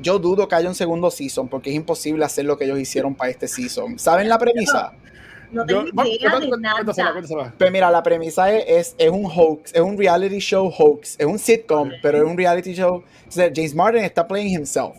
yo 0.00 0.18
dudo 0.18 0.48
que 0.48 0.56
haya 0.56 0.68
un 0.68 0.74
segundo 0.74 1.10
season 1.10 1.48
porque 1.48 1.70
es 1.70 1.76
imposible 1.76 2.24
hacer 2.24 2.44
lo 2.44 2.58
que 2.58 2.64
ellos 2.64 2.78
hicieron 2.78 3.14
para 3.14 3.30
este 3.30 3.46
season. 3.46 3.98
¿Saben 3.98 4.28
la 4.28 4.38
premisa? 4.38 4.92
No 5.54 5.64
tengo 5.64 6.04
idea 6.04 6.38
de 6.38 6.58
nada. 6.58 7.54
Pues 7.56 7.72
mira, 7.72 7.90
la 7.90 8.02
premisa 8.02 8.52
es, 8.52 8.94
es, 8.98 9.10
un 9.10 9.24
hoax, 9.26 9.72
es 9.74 9.80
un 9.80 9.96
reality 9.96 10.38
show 10.38 10.68
hoax, 10.68 11.16
es 11.18 11.26
un 11.26 11.38
sitcom, 11.38 11.90
pero 12.02 12.18
es 12.18 12.24
un 12.24 12.36
reality 12.36 12.74
show. 12.74 13.02
James 13.30 13.74
Martin 13.74 14.02
está 14.02 14.26
playing 14.26 14.54
himself. 14.60 14.96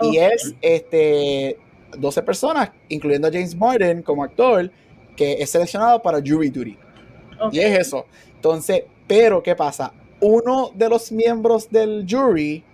Y 0.00 0.18
es 0.18 0.54
este 0.60 1.58
12 1.96 2.22
personas, 2.22 2.70
incluyendo 2.88 3.28
a 3.28 3.32
James 3.32 3.54
Martin 3.56 4.02
como 4.02 4.22
actor, 4.22 4.70
que 5.16 5.34
es 5.34 5.50
seleccionado 5.50 6.00
para 6.00 6.18
jury 6.18 6.50
duty. 6.50 6.78
Y 7.52 7.60
es 7.60 7.78
eso. 7.78 8.06
Entonces, 8.34 8.84
pero 9.06 9.42
¿qué 9.42 9.54
pasa? 9.54 9.92
Uno 10.20 10.70
de 10.74 10.88
los 10.88 11.10
miembros 11.12 11.68
del 11.70 12.06
jury 12.08 12.64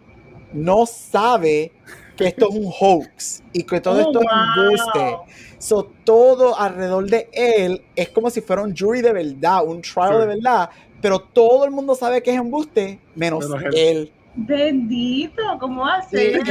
no 0.52 0.86
sabe 0.86 1.72
que 2.16 2.28
esto 2.28 2.48
es 2.48 2.54
un 2.54 2.72
hoax 2.78 3.42
y 3.52 3.64
que 3.64 3.80
todo 3.80 4.00
esto 4.00 4.20
es 4.20 4.26
un 4.26 4.64
embuste. 4.64 5.16
So, 5.64 5.90
todo 6.04 6.60
alrededor 6.60 7.08
de 7.08 7.26
él 7.32 7.82
es 7.96 8.10
como 8.10 8.28
si 8.28 8.42
fuera 8.42 8.60
un 8.60 8.76
jury 8.76 9.00
de 9.00 9.14
verdad, 9.14 9.64
un 9.64 9.80
trial 9.80 10.20
de 10.20 10.26
verdad, 10.26 10.68
pero 11.00 11.18
todo 11.18 11.64
el 11.64 11.70
mundo 11.70 11.94
sabe 11.94 12.22
que 12.22 12.32
es 12.32 12.36
embuste, 12.36 13.00
menos 13.14 13.46
él. 13.72 14.12
Bendito, 14.34 15.42
¿cómo 15.58 15.86
hace? 15.86 16.34
Sí, 16.34 16.50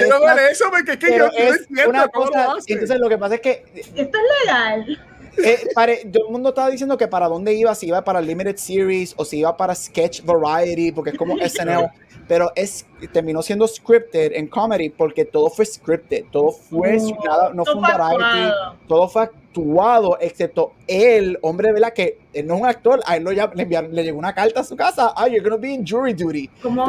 eso, 0.50 0.66
porque 0.72 0.94
es 0.94 0.98
que 0.98 1.16
yo 1.16 1.28
es 1.28 1.88
una 1.88 2.08
cosa, 2.08 2.56
Entonces 2.66 3.00
lo 3.00 3.08
que 3.08 3.20
pasa 3.20 3.36
es 3.36 3.42
que 3.42 3.64
esto 3.76 4.18
es 4.18 4.48
legal. 4.48 5.00
Eh, 5.38 5.68
todo 6.12 6.28
el 6.28 6.32
mundo 6.32 6.50
estaba 6.50 6.70
diciendo 6.70 6.98
que 6.98 7.08
para 7.08 7.28
dónde 7.28 7.54
iba, 7.54 7.74
si 7.76 7.88
iba 7.88 8.04
para 8.04 8.22
Limited 8.22 8.58
Series 8.58 9.14
o 9.18 9.26
si 9.26 9.40
iba 9.40 9.56
para 9.56 9.74
Sketch 9.74 10.24
Variety, 10.24 10.92
porque 10.92 11.12
es 11.12 11.18
como 11.18 11.38
SNL. 11.38 11.90
Pero 12.28 12.52
es, 12.56 12.86
terminó 13.12 13.42
siendo 13.42 13.68
scripted 13.68 14.32
en 14.34 14.48
comedy 14.48 14.90
porque 14.90 15.26
todo 15.26 15.50
fue 15.50 15.66
scripted, 15.66 16.26
todo 16.32 16.52
fue, 16.52 16.98
nada, 17.26 17.52
no 17.54 17.66
fue 17.66 17.76
un 17.76 17.82
variety, 17.82 18.54
todo 18.88 19.10
fue 19.10 19.24
actuado, 19.24 20.18
excepto 20.22 20.72
el 20.88 21.38
hombre, 21.42 21.74
¿verdad? 21.74 21.92
Que 21.92 22.20
él 22.32 22.48
no 22.48 22.56
es 22.56 22.62
un 22.62 22.68
actor, 22.68 23.02
a 23.06 23.18
él 23.18 23.24
lo 23.24 23.34
ya, 23.34 23.52
le, 23.54 23.66
le, 23.66 24.04
llegó 24.06 24.20
una 24.20 24.34
carta 24.34 24.62
a 24.62 24.64
su 24.64 24.78
casa, 24.78 25.12
ah, 25.18 25.28
you're 25.28 25.42
gonna 25.42 25.58
be 25.58 25.74
in 25.74 25.86
jury 25.86 26.14
duty. 26.14 26.50
¿Cómo 26.62 26.86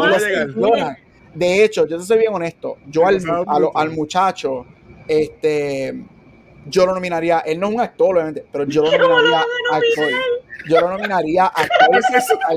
de 1.34 1.64
hecho, 1.64 1.84
yo 1.88 1.98
te 1.98 2.04
soy 2.04 2.18
bien 2.18 2.32
honesto, 2.32 2.76
yo 2.86 3.04
al, 3.08 3.20
al 3.74 3.90
muchacho, 3.90 4.66
este 5.08 6.04
yo 6.66 6.86
lo 6.86 6.94
nominaría, 6.94 7.40
él 7.40 7.60
no 7.60 7.68
es 7.68 7.74
un 7.74 7.80
actor, 7.80 8.14
obviamente, 8.14 8.44
pero 8.50 8.64
yo 8.64 8.82
lo 8.82 9.08
nominaría 9.08 9.38
a 9.38 9.76
actor. 9.76 10.10
Yo 10.66 10.80
lo 10.80 10.90
nominaría 10.90 11.44
a 11.44 11.46
actor. 11.62 11.88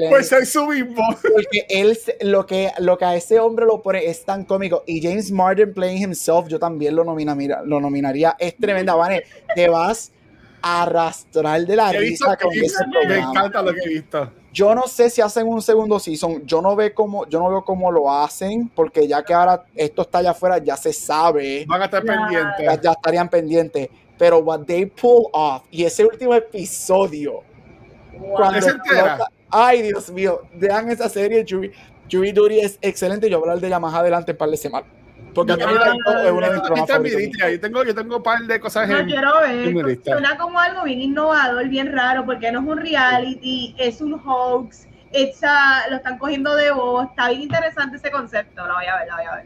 Pues 0.09 0.31
es 0.31 0.49
su 0.49 0.65
mismo. 0.65 1.03
Porque 1.21 1.65
él, 1.69 1.97
lo 2.21 2.45
que, 2.45 2.71
lo 2.79 2.97
que 2.97 3.05
a 3.05 3.15
ese 3.15 3.39
hombre 3.39 3.65
lo 3.65 3.81
pone 3.81 4.05
es 4.05 4.23
tan 4.23 4.45
cómico. 4.45 4.83
Y 4.85 5.01
James 5.01 5.31
Martin 5.31 5.73
playing 5.73 6.03
himself, 6.03 6.47
yo 6.47 6.59
también 6.59 6.95
lo, 6.95 7.03
nomina, 7.03 7.35
mira, 7.35 7.61
lo 7.63 7.81
nominaría. 7.81 8.35
Es 8.39 8.55
tremenda, 8.57 8.95
Vane. 8.95 9.23
Te 9.55 9.67
vas 9.67 10.11
a 10.61 10.83
arrastrar 10.83 11.65
de 11.65 11.75
la 11.75 11.91
risa 11.91 12.37
con 12.37 12.53
ese 12.53 12.85
Me 13.07 13.17
encanta 13.19 13.61
lo 13.61 13.73
que 13.73 13.81
he 13.81 13.89
visto. 13.89 14.31
Yo 14.57 14.73
no 14.73 14.87
sé 14.87 15.11
si 15.11 15.21
hacen 15.21 15.47
un 15.47 15.61
segundo 15.61 15.99
season. 15.99 16.43
Yo 16.43 16.63
no 16.63 16.75
veo 16.75 16.91
cómo, 16.91 17.27
yo 17.27 17.37
no 17.37 17.47
veo 17.47 17.63
cómo 17.63 17.91
lo 17.91 18.11
hacen, 18.11 18.71
porque 18.73 19.07
ya 19.07 19.21
que 19.21 19.31
ahora 19.31 19.63
esto 19.75 20.01
está 20.01 20.17
allá 20.17 20.31
afuera, 20.31 20.57
ya 20.57 20.75
se 20.75 20.91
sabe. 20.93 21.63
Van 21.67 21.79
a 21.79 21.85
estar 21.85 22.03
pendientes. 22.03 22.81
Ya, 22.81 22.91
estarían 22.93 23.29
pendientes. 23.29 23.87
Pero 24.17 24.39
what 24.39 24.61
they 24.65 24.87
pull 24.87 25.29
off 25.31 25.61
y 25.69 25.83
ese 25.83 26.03
último 26.03 26.33
episodio. 26.33 27.43
Cuando 28.35 28.67
ay, 29.51 29.83
Dios 29.83 30.09
mío, 30.09 30.41
vean 30.55 30.89
esa 30.89 31.07
serie. 31.07 31.45
Jury, 31.47 31.71
Jury 32.11 32.31
Duty 32.31 32.59
es 32.59 32.79
excelente. 32.81 33.29
Yo 33.29 33.37
voy 33.37 33.49
a 33.49 33.51
hablar 33.51 33.61
de 33.61 33.67
ella 33.67 33.79
más 33.79 33.93
adelante 33.93 34.31
en 34.31 34.37
par 34.39 34.49
de 34.49 34.57
semanas. 34.57 34.89
Porque 35.37 35.53
es 35.53 36.31
una 36.31 36.49
de 36.49 36.99
mis 36.99 37.61
tengo, 37.61 37.83
yo 37.83 37.93
tengo 37.93 38.17
un 38.17 38.23
par 38.23 38.41
de 38.41 38.59
cosas. 38.59 38.89
No 38.89 39.05
quiero 39.05 39.39
ver. 39.41 39.99
Suena 40.03 40.35
como 40.35 40.59
algo 40.59 40.83
bien 40.83 40.99
innovador, 40.99 41.67
bien 41.69 41.93
raro, 41.93 42.25
porque 42.25 42.51
no 42.51 42.61
es 42.61 42.65
un 42.65 42.77
reality, 42.79 43.75
es 43.77 44.01
un 44.01 44.13
hoax. 44.13 44.87
lo 45.11 45.95
están 45.95 46.17
cogiendo 46.17 46.55
de 46.55 46.71
voz. 46.71 47.07
Está 47.09 47.29
bien 47.29 47.43
interesante 47.43 47.97
ese 47.97 48.09
concepto. 48.09 48.65
Lo 48.65 48.73
voy 48.73 48.85
a 48.87 48.97
ver, 48.97 49.07
lo 49.09 49.15
voy 49.15 49.25
a 49.25 49.35
ver. 49.35 49.45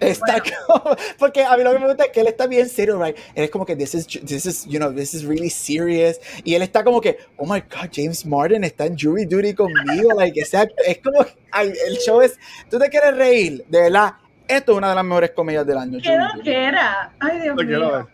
Está 0.00 0.40
como, 0.40 0.96
porque 1.18 1.44
a 1.44 1.54
mí 1.56 1.62
lo 1.62 1.72
que 1.72 1.78
me 1.80 1.86
gusta 1.86 2.04
es 2.04 2.10
que 2.12 2.20
él 2.20 2.28
está 2.28 2.46
bien 2.46 2.68
serio, 2.68 3.02
right? 3.02 3.16
Él 3.34 3.44
es 3.44 3.50
como 3.50 3.66
que 3.66 3.76
this 3.76 3.94
is, 3.94 4.06
this 4.06 4.46
is, 4.46 4.64
you 4.64 4.78
know, 4.78 4.90
this 4.90 5.12
is 5.12 5.22
really 5.26 5.50
serious. 5.50 6.18
Y 6.44 6.54
él 6.54 6.62
está 6.62 6.82
como 6.82 7.02
que, 7.02 7.18
oh 7.36 7.44
my 7.44 7.60
God, 7.60 7.90
James 7.92 8.24
Martin 8.24 8.64
está 8.64 8.86
en 8.86 8.96
jury 8.96 9.26
duty 9.26 9.52
conmigo, 9.52 10.14
like, 10.16 10.40
es 10.40 10.98
como, 11.02 11.26
ay, 11.50 11.74
el 11.88 11.96
show 11.98 12.22
es, 12.22 12.38
tú 12.70 12.78
te 12.78 12.88
quieres 12.88 13.16
reír, 13.16 13.64
de 13.68 13.80
verdad, 13.82 14.14
esto 14.48 14.72
es 14.72 14.78
una 14.78 14.90
de 14.90 14.94
las 14.94 15.04
mejores 15.04 15.30
comedias 15.30 15.66
del 15.66 15.78
año. 15.78 15.98
¿Qué 16.02 16.16
lo 16.16 16.42
que 16.42 16.64
era? 16.64 17.12
Ay, 17.20 17.40
Dios 17.40 17.56
mío. 17.56 18.08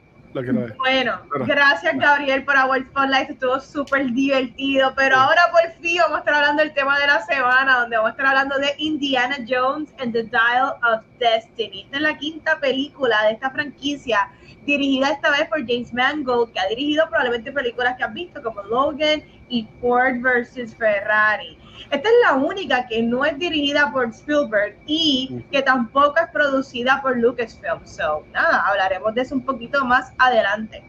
Bueno, 0.79 1.21
gracias 1.47 1.95
Gabriel 1.99 2.43
por 2.45 2.57
Our 2.57 2.87
Spotlight, 2.87 3.31
estuvo 3.31 3.61
súper 3.61 4.07
divertido, 4.13 4.95
pero 4.97 5.17
ahora 5.17 5.43
por 5.51 5.71
fin 5.83 5.99
vamos 5.99 6.17
a 6.17 6.19
estar 6.21 6.35
hablando 6.35 6.63
del 6.63 6.73
tema 6.73 6.99
de 6.99 7.07
la 7.07 7.21
semana, 7.27 7.81
donde 7.81 7.97
vamos 7.97 8.09
a 8.09 8.13
estar 8.13 8.27
hablando 8.27 8.59
de 8.59 8.75
Indiana 8.79 9.37
Jones 9.47 9.93
and 9.99 10.15
the 10.15 10.23
Dial 10.23 10.75
of 10.91 11.05
Destiny. 11.19 11.83
Esta 11.83 11.97
es 11.97 12.03
la 12.03 12.17
quinta 12.17 12.59
película 12.61 13.25
de 13.25 13.33
esta 13.33 13.51
franquicia, 13.51 14.31
dirigida 14.65 15.11
esta 15.11 15.31
vez 15.33 15.49
por 15.49 15.67
James 15.67 15.93
Mangold, 15.93 16.51
que 16.55 16.61
ha 16.61 16.69
dirigido 16.69 17.07
probablemente 17.09 17.53
películas 17.53 17.97
que 17.99 18.05
has 18.05 18.15
visto 18.15 18.43
como 18.43 18.63
Logan 18.63 19.23
y 19.51 19.69
Ford 19.83 20.17
vs. 20.23 20.75
Ferrari. 20.77 21.59
Esta 21.91 22.09
es 22.09 22.15
la 22.23 22.35
única 22.35 22.87
que 22.87 23.03
no 23.03 23.25
es 23.25 23.39
dirigida 23.39 23.91
por 23.93 24.07
Spielberg 24.11 24.77
y 24.87 25.45
que 25.51 25.63
tampoco 25.63 26.15
es 26.17 26.31
producida 26.33 27.01
por 27.03 27.19
Lucasfilm. 27.19 27.85
So, 27.85 28.25
nada, 28.33 28.65
hablaremos 28.67 29.15
de 29.15 29.23
eso 29.23 29.35
un 29.35 29.45
poquito 29.45 29.85
más 29.85 30.13
adelante. 30.19 30.83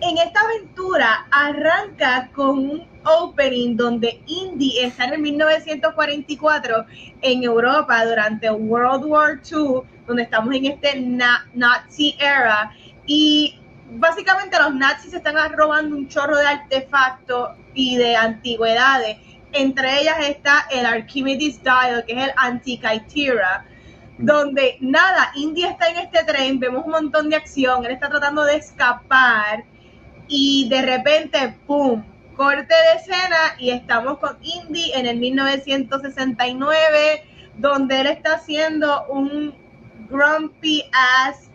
En 0.00 0.18
esta 0.18 0.40
aventura 0.40 1.26
arranca 1.30 2.30
con 2.34 2.58
un 2.58 2.88
opening 3.04 3.76
donde 3.76 4.20
Indy 4.26 4.78
está 4.80 5.04
en 5.04 5.14
el 5.14 5.20
1944 5.20 6.84
en 7.22 7.42
Europa 7.42 8.04
durante 8.04 8.50
World 8.50 9.04
War 9.04 9.40
II, 9.50 9.80
donde 10.06 10.22
estamos 10.22 10.54
en 10.54 10.66
este 10.66 11.00
Nazi 11.54 12.14
era 12.20 12.72
y 13.06 13.58
básicamente 13.90 14.58
los 14.58 14.74
nazis 14.74 15.14
están 15.14 15.36
robando 15.52 15.96
un 15.96 16.08
chorro 16.08 16.36
de 16.36 16.46
artefactos 16.46 17.50
y 17.74 17.96
de 17.96 18.16
antigüedades 18.16 19.18
entre 19.56 20.00
ellas 20.00 20.16
está 20.20 20.66
el 20.70 20.86
Archimedes 20.86 21.62
Dial, 21.62 22.04
que 22.06 22.12
es 22.12 22.24
el 22.24 22.32
Antikythera, 22.36 23.64
donde 24.18 24.78
nada, 24.80 25.30
Indy 25.34 25.64
está 25.64 25.88
en 25.88 25.98
este 25.98 26.24
tren, 26.24 26.58
vemos 26.58 26.84
un 26.84 26.92
montón 26.92 27.28
de 27.28 27.36
acción, 27.36 27.84
él 27.84 27.92
está 27.92 28.08
tratando 28.08 28.44
de 28.44 28.56
escapar 28.56 29.64
y 30.28 30.68
de 30.68 30.82
repente, 30.82 31.56
¡pum! 31.66 32.02
Corte 32.34 32.74
de 32.74 33.00
escena 33.00 33.56
y 33.58 33.70
estamos 33.70 34.18
con 34.18 34.36
Indy 34.42 34.92
en 34.94 35.06
el 35.06 35.18
1969, 35.18 37.24
donde 37.56 38.00
él 38.00 38.06
está 38.08 38.34
haciendo 38.34 39.06
un 39.06 39.54
grumpy 40.10 40.84
ass 40.92 41.50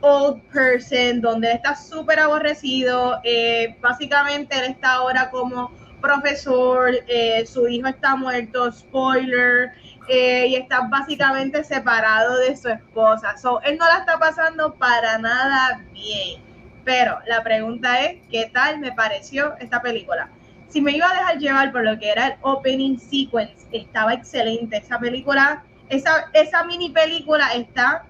old 0.00 0.40
person, 0.52 1.20
donde 1.20 1.50
él 1.50 1.56
está 1.56 1.74
súper 1.74 2.20
aborrecido. 2.20 3.20
Eh, 3.24 3.76
básicamente 3.80 4.58
él 4.58 4.70
está 4.70 4.94
ahora 4.94 5.30
como 5.30 5.72
profesor, 6.00 6.90
eh, 7.06 7.44
su 7.46 7.68
hijo 7.68 7.88
está 7.88 8.16
muerto, 8.16 8.70
spoiler, 8.72 9.72
eh, 10.08 10.48
y 10.48 10.56
está 10.56 10.80
básicamente 10.88 11.62
separado 11.62 12.38
de 12.38 12.56
su 12.56 12.68
esposa. 12.68 13.36
So, 13.36 13.60
él 13.62 13.78
no 13.78 13.86
la 13.86 13.98
está 13.98 14.18
pasando 14.18 14.74
para 14.74 15.18
nada 15.18 15.82
bien. 15.92 16.42
Pero 16.84 17.18
la 17.26 17.42
pregunta 17.42 18.00
es, 18.04 18.20
¿qué 18.30 18.50
tal 18.52 18.80
me 18.80 18.92
pareció 18.92 19.54
esta 19.58 19.80
película? 19.80 20.28
Si 20.68 20.80
me 20.80 20.92
iba 20.92 21.08
a 21.10 21.14
dejar 21.14 21.38
llevar 21.38 21.72
por 21.72 21.84
lo 21.84 21.98
que 21.98 22.10
era 22.10 22.28
el 22.28 22.34
opening 22.42 22.98
sequence, 22.98 23.66
estaba 23.72 24.14
excelente. 24.14 24.78
Esa 24.78 24.98
película, 24.98 25.64
esa, 25.88 26.30
esa 26.32 26.64
mini 26.64 26.90
película 26.90 27.52
está, 27.52 28.04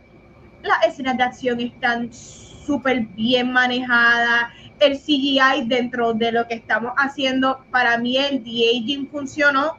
las 0.62 0.86
escenas 0.86 1.16
de 1.16 1.24
acción 1.24 1.60
están 1.60 2.12
súper 2.12 3.00
bien 3.00 3.52
manejadas 3.52 4.52
el 4.80 4.98
CGI 4.98 5.66
dentro 5.66 6.14
de 6.14 6.32
lo 6.32 6.48
que 6.48 6.54
estamos 6.54 6.92
haciendo. 6.96 7.64
Para 7.70 7.98
mí 7.98 8.16
el 8.16 8.42
de-aging 8.42 9.08
funcionó. 9.10 9.78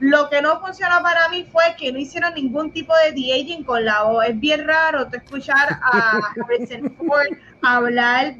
Lo 0.00 0.28
que 0.28 0.42
no 0.42 0.60
funcionó 0.60 1.02
para 1.02 1.28
mí 1.30 1.46
fue 1.50 1.62
que 1.78 1.90
no 1.92 1.98
hicieron 1.98 2.34
ningún 2.34 2.72
tipo 2.72 2.92
de 3.04 3.12
de-aging 3.12 3.64
con 3.64 3.84
la 3.84 4.02
voz. 4.02 4.26
Es 4.26 4.38
bien 4.38 4.66
raro 4.66 5.08
te 5.08 5.16
escuchar 5.16 5.78
a 5.82 6.20
Harrison 6.36 6.94
Ford 6.96 7.28
hablar 7.62 8.34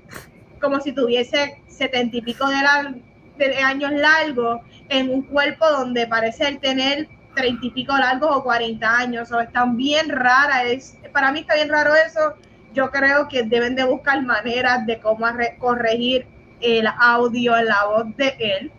como 0.61 0.81
si 0.81 0.93
tuviese 0.93 1.63
setenta 1.69 2.17
y 2.17 2.23
pico 2.23 2.47
de, 2.49 3.57
años 3.63 3.93
largos 3.93 4.61
en 4.89 5.11
un 5.11 5.23
cuerpo 5.23 5.69
donde 5.71 6.07
parece 6.07 6.57
tener 6.57 7.09
treinta 7.35 7.67
y 7.67 7.71
pico 7.71 7.97
largos 7.97 8.31
o 8.31 8.43
cuarenta 8.43 8.99
años. 8.99 9.33
O 9.33 9.41
están 9.41 9.77
bien 9.77 10.09
raras. 10.11 10.65
Es, 10.67 10.99
para 11.13 11.33
mí 11.33 11.41
está 11.41 11.55
bien 11.55 11.69
raro 11.71 11.95
eso 11.95 12.35
yo 12.75 12.91
creo 12.91 13.29
que 13.29 13.45
deben 13.45 13.75
de 13.77 13.85
buscar 13.85 14.23
maneras 14.23 14.85
de 14.85 14.99
cómo 14.99 15.27
corregir 15.59 16.27
el 16.61 16.87
audio 16.99 17.57
la 17.63 17.85
voz 17.87 18.17
de 18.17 18.37
él. 18.39 18.73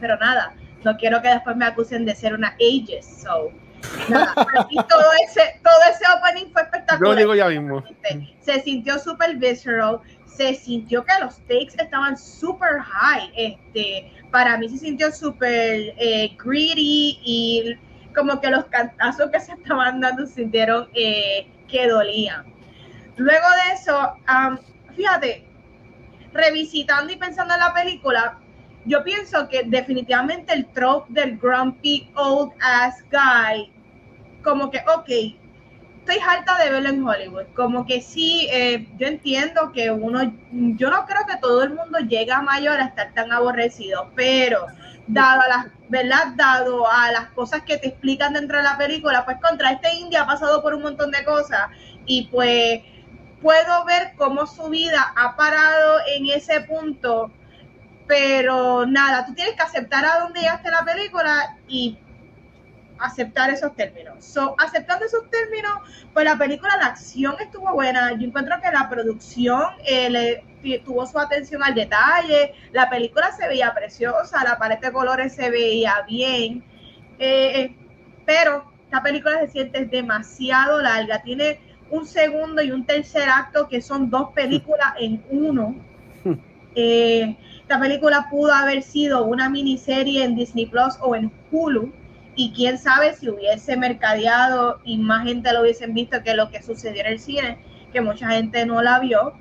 Pero 0.00 0.16
nada, 0.18 0.54
no 0.84 0.96
quiero 0.96 1.20
que 1.20 1.28
después 1.28 1.56
me 1.56 1.66
acusen 1.66 2.04
de 2.04 2.14
ser 2.14 2.32
una 2.32 2.54
ageist. 2.54 3.24
So, 3.24 3.50
nada, 4.08 4.32
todo 4.88 5.10
ese, 5.26 5.60
todo 5.62 5.74
ese 5.90 6.04
opening 6.16 6.52
fue 6.52 6.62
espectacular. 6.62 7.14
Yo 7.14 7.18
digo 7.18 7.34
ya 7.34 7.48
mismo. 7.48 7.82
Se 8.40 8.60
sintió 8.60 8.98
súper 8.98 9.36
visceral, 9.36 10.00
se 10.26 10.54
sintió 10.54 11.04
que 11.04 11.12
los 11.20 11.38
takes 11.40 11.74
estaban 11.78 12.16
súper 12.16 12.78
high. 12.80 13.32
Este, 13.36 14.12
para 14.30 14.56
mí 14.58 14.68
se 14.68 14.78
sintió 14.78 15.10
súper 15.10 15.94
eh, 15.98 16.36
greedy 16.38 17.18
y 17.24 17.76
como 18.14 18.40
que 18.40 18.50
los 18.50 18.64
cantazos 18.66 19.30
que 19.30 19.40
se 19.40 19.52
estaban 19.52 20.00
dando 20.00 20.24
sintieron 20.26 20.88
eh, 20.94 21.48
que 21.66 21.88
dolían. 21.88 22.57
Luego 23.18 23.46
de 23.50 23.74
eso, 23.74 24.14
fíjate, 24.94 25.44
revisitando 26.32 27.12
y 27.12 27.16
pensando 27.16 27.54
en 27.54 27.60
la 27.60 27.74
película, 27.74 28.38
yo 28.84 29.02
pienso 29.02 29.48
que 29.48 29.64
definitivamente 29.64 30.52
el 30.54 30.66
trope 30.66 31.12
del 31.12 31.36
grumpy 31.36 32.10
old 32.14 32.52
ass 32.60 33.04
guy, 33.10 33.72
como 34.42 34.70
que, 34.70 34.78
ok, 34.78 35.36
estoy 35.98 36.24
harta 36.26 36.56
de 36.62 36.70
verlo 36.70 36.88
en 36.88 37.06
Hollywood. 37.06 37.46
Como 37.54 37.84
que 37.84 38.00
sí, 38.00 38.48
eh, 38.50 38.88
yo 38.98 39.08
entiendo 39.08 39.72
que 39.72 39.90
uno, 39.90 40.32
yo 40.52 40.88
no 40.88 41.04
creo 41.04 41.26
que 41.26 41.36
todo 41.38 41.64
el 41.64 41.74
mundo 41.74 41.98
llegue 41.98 42.32
a 42.32 42.40
mayor 42.40 42.80
a 42.80 42.86
estar 42.86 43.12
tan 43.14 43.32
aborrecido, 43.32 44.10
pero 44.14 44.66
dado 45.08 45.42
a 45.42 45.48
las, 45.48 45.66
¿verdad? 45.88 46.34
Dado 46.36 46.88
a 46.88 47.10
las 47.10 47.30
cosas 47.30 47.62
que 47.62 47.78
te 47.78 47.88
explican 47.88 48.32
dentro 48.32 48.58
de 48.58 48.62
la 48.62 48.78
película, 48.78 49.24
pues 49.24 49.38
contra 49.40 49.72
este 49.72 49.92
India 49.96 50.22
ha 50.22 50.26
pasado 50.26 50.62
por 50.62 50.72
un 50.74 50.82
montón 50.82 51.10
de 51.10 51.24
cosas 51.24 51.68
y 52.06 52.28
pues 52.28 52.80
puedo 53.40 53.84
ver 53.84 54.12
cómo 54.16 54.46
su 54.46 54.68
vida 54.68 55.12
ha 55.16 55.36
parado 55.36 55.98
en 56.08 56.26
ese 56.26 56.60
punto, 56.62 57.30
pero 58.06 58.86
nada, 58.86 59.26
tú 59.26 59.34
tienes 59.34 59.54
que 59.54 59.62
aceptar 59.62 60.04
a 60.04 60.20
dónde 60.20 60.40
llegaste 60.40 60.70
la 60.70 60.84
película 60.84 61.56
y 61.68 61.98
aceptar 62.98 63.50
esos 63.50 63.74
términos. 63.74 64.24
So, 64.24 64.54
aceptando 64.58 65.04
esos 65.04 65.28
términos, 65.30 65.72
pues 66.12 66.24
la 66.24 66.36
película, 66.36 66.76
la 66.76 66.86
acción 66.86 67.36
estuvo 67.40 67.72
buena. 67.72 68.12
Yo 68.12 68.26
encuentro 68.26 68.56
que 68.60 68.70
la 68.70 68.88
producción 68.88 69.62
eh, 69.84 70.42
tuvo 70.84 71.06
su 71.06 71.18
atención 71.18 71.62
al 71.62 71.74
detalle. 71.74 72.54
La 72.72 72.90
película 72.90 73.30
se 73.32 73.46
veía 73.48 73.72
preciosa, 73.74 74.42
la 74.44 74.58
paleta 74.58 74.88
de 74.88 74.92
colores 74.92 75.34
se 75.34 75.50
veía 75.50 76.02
bien. 76.08 76.64
Eh, 77.18 77.60
eh, 77.60 77.76
pero 78.26 78.70
esta 78.84 79.02
película 79.02 79.38
se 79.40 79.48
siente 79.48 79.84
demasiado 79.84 80.80
larga. 80.82 81.22
Tiene 81.22 81.60
un 81.90 82.06
segundo 82.06 82.62
y 82.62 82.70
un 82.70 82.84
tercer 82.84 83.28
acto 83.28 83.68
que 83.68 83.80
son 83.80 84.10
dos 84.10 84.30
películas 84.32 84.94
en 84.98 85.22
uno. 85.30 85.74
esta 86.74 87.80
película 87.80 88.28
pudo 88.30 88.52
haber 88.52 88.82
sido 88.82 89.24
una 89.24 89.48
miniserie 89.48 90.22
en 90.22 90.36
Disney 90.36 90.66
Plus 90.66 90.94
o 91.00 91.16
en 91.16 91.30
Hulu 91.50 91.92
y 92.38 92.52
quién 92.52 92.78
sabe 92.78 93.14
si 93.14 93.28
hubiese 93.28 93.76
mercadeado 93.76 94.80
y 94.84 94.96
más 94.96 95.26
gente 95.26 95.52
lo 95.52 95.62
hubiesen 95.62 95.92
visto 95.92 96.22
que 96.22 96.34
lo 96.34 96.50
que 96.50 96.62
sucedió 96.62 97.00
en 97.00 97.08
el 97.08 97.18
cine, 97.18 97.58
que 97.92 98.00
mucha 98.00 98.30
gente 98.30 98.64
no 98.64 98.80
la 98.80 99.00
vio. 99.00 99.32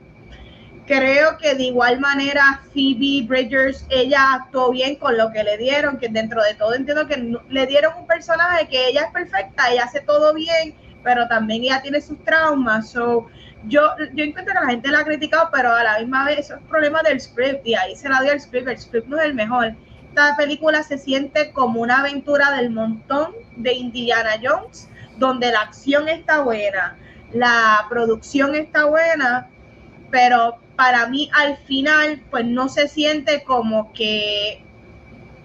Creo 0.88 1.38
que 1.38 1.54
de 1.54 1.66
igual 1.66 2.00
manera 2.00 2.62
Phoebe 2.74 3.24
Bridgers, 3.28 3.86
ella 3.90 4.34
actuó 4.34 4.72
bien 4.72 4.96
con 4.96 5.16
lo 5.16 5.32
que 5.32 5.44
le 5.44 5.58
dieron, 5.58 6.00
que 6.00 6.10
dentro 6.10 6.42
de 6.42 6.56
todo 6.56 6.74
entiendo 6.74 7.06
que 7.06 7.38
le 7.50 7.68
dieron 7.68 7.94
un 8.00 8.08
personaje 8.08 8.68
que 8.68 8.88
ella 8.88 9.02
es 9.02 9.12
perfecta, 9.12 9.72
ella 9.72 9.84
hace 9.84 10.00
todo 10.00 10.34
bien, 10.34 10.74
pero 11.08 11.26
también 11.30 11.64
ella 11.64 11.82
tiene 11.82 12.02
sus 12.02 12.22
traumas. 12.26 12.90
So, 12.90 13.28
yo, 13.70 13.82
yo 14.14 14.26
encuentro 14.26 14.54
que 14.54 14.60
la 14.60 14.72
gente 14.72 14.92
la 14.92 15.00
ha 15.00 15.06
criticado, 15.06 15.50
pero 15.54 15.72
a 15.74 15.82
la 15.82 16.00
misma 16.00 16.26
vez 16.26 16.40
eso 16.40 16.56
es 16.56 16.62
problema 16.64 17.02
del 17.02 17.22
script 17.22 17.66
y 17.66 17.76
ahí 17.76 17.96
se 17.96 18.10
la 18.10 18.22
dio 18.22 18.34
el 18.34 18.42
script, 18.42 18.68
el 18.68 18.78
script 18.78 19.08
no 19.08 19.18
es 19.18 19.24
el 19.24 19.34
mejor 19.34 19.74
esta 20.18 20.36
película 20.36 20.82
se 20.82 20.98
siente 20.98 21.52
como 21.52 21.80
una 21.80 22.00
aventura 22.00 22.50
del 22.58 22.72
montón 22.72 23.34
de 23.56 23.74
Indiana 23.74 24.32
Jones, 24.42 24.90
donde 25.20 25.52
la 25.52 25.62
acción 25.62 26.10
está 26.10 26.42
buena, 26.42 26.98
la 27.34 27.86
producción 27.88 28.56
está 28.56 28.86
buena, 28.86 29.48
pero 30.10 30.58
para 30.76 31.08
mí 31.08 31.30
al 31.36 31.58
final 31.58 32.20
pues 32.32 32.46
no 32.46 32.68
se 32.68 32.88
siente 32.88 33.44
como 33.44 33.94
que 33.94 34.64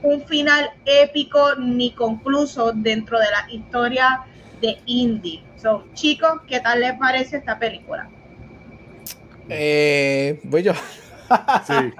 un 0.03 0.23
final 0.23 0.71
épico 0.87 1.55
ni 1.57 1.93
concluso 1.93 2.73
dentro 2.73 3.19
de 3.19 3.27
la 3.31 3.53
historia 3.53 4.23
de 4.63 4.79
Indy. 4.87 5.43
So, 5.63 5.85
chicos, 5.95 6.41
¿qué 6.49 6.59
tal 6.59 6.81
les 6.81 6.99
parece 6.99 7.37
esta 7.37 7.57
película? 7.57 8.11
Eh, 9.49 10.41
voy 10.43 10.65
yo. 10.65 10.73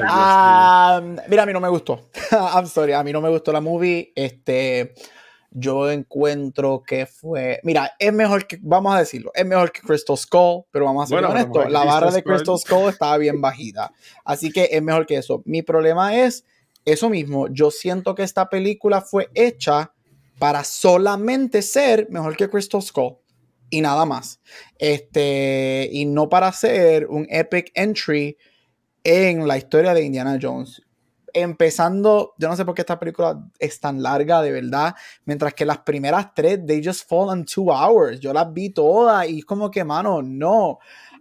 Ah, 0.00 1.02
mira, 1.28 1.42
a 1.42 1.46
mí 1.46 1.52
no 1.52 1.60
me 1.60 1.68
gustó. 1.68 2.10
I'm 2.30 2.66
sorry, 2.66 2.92
a 2.92 3.02
mí 3.02 3.12
no 3.12 3.20
me 3.20 3.28
gustó 3.28 3.52
la 3.52 3.60
movie. 3.60 4.12
Este, 4.14 4.94
yo 5.50 5.90
encuentro 5.90 6.82
que 6.86 7.06
fue. 7.06 7.58
Mira, 7.64 7.92
es 7.98 8.12
mejor 8.12 8.46
que, 8.46 8.58
vamos 8.62 8.94
a 8.94 9.00
decirlo, 9.00 9.32
es 9.34 9.44
mejor 9.44 9.72
que 9.72 9.80
Crystal 9.80 10.16
Skull, 10.16 10.64
pero 10.70 10.84
vamos 10.84 11.04
a 11.04 11.06
ser 11.08 11.24
honestos. 11.24 11.70
La 11.70 11.84
barra 11.84 12.12
de 12.12 12.22
Crystal 12.22 12.58
Skull 12.58 12.90
estaba 12.90 13.18
bien 13.18 13.40
bajita. 13.40 13.92
Así 14.24 14.52
que 14.52 14.68
es 14.70 14.82
mejor 14.82 15.06
que 15.06 15.16
eso. 15.16 15.42
Mi 15.44 15.62
problema 15.62 16.14
es 16.16 16.44
eso 16.84 17.10
mismo. 17.10 17.48
Yo 17.48 17.72
siento 17.72 18.14
que 18.14 18.22
esta 18.22 18.48
película 18.48 19.00
fue 19.00 19.28
hecha 19.34 19.92
para 20.38 20.64
solamente 20.64 21.62
ser 21.62 22.08
mejor 22.10 22.36
que 22.36 22.48
Crystal 22.48 22.82
Skull 22.82 23.16
y 23.70 23.80
nada 23.80 24.04
más. 24.04 24.40
Este, 24.78 25.88
y 25.92 26.04
no 26.04 26.28
para 26.28 26.52
ser 26.52 27.06
un 27.06 27.26
epic 27.30 27.70
entry 27.74 28.36
en 29.04 29.46
la 29.46 29.56
historia 29.56 29.94
de 29.94 30.02
Indiana 30.02 30.38
Jones. 30.40 30.82
Empezando, 31.32 32.34
yo 32.38 32.48
no 32.48 32.56
sé 32.56 32.64
por 32.64 32.74
qué 32.74 32.82
esta 32.82 32.98
película 32.98 33.38
es 33.58 33.78
tan 33.78 34.02
larga, 34.02 34.40
de 34.42 34.50
verdad, 34.50 34.94
mientras 35.24 35.54
que 35.54 35.66
las 35.66 35.78
primeras 35.78 36.32
tres, 36.34 36.64
they 36.66 36.82
just 36.82 37.08
fall 37.08 37.36
in 37.36 37.44
two 37.44 37.70
hours. 37.70 38.18
Yo 38.18 38.32
las 38.32 38.52
vi 38.52 38.70
todas 38.70 39.28
y 39.28 39.38
es 39.38 39.44
como 39.44 39.70
que, 39.70 39.84
mano, 39.84 40.22
no. 40.22 40.78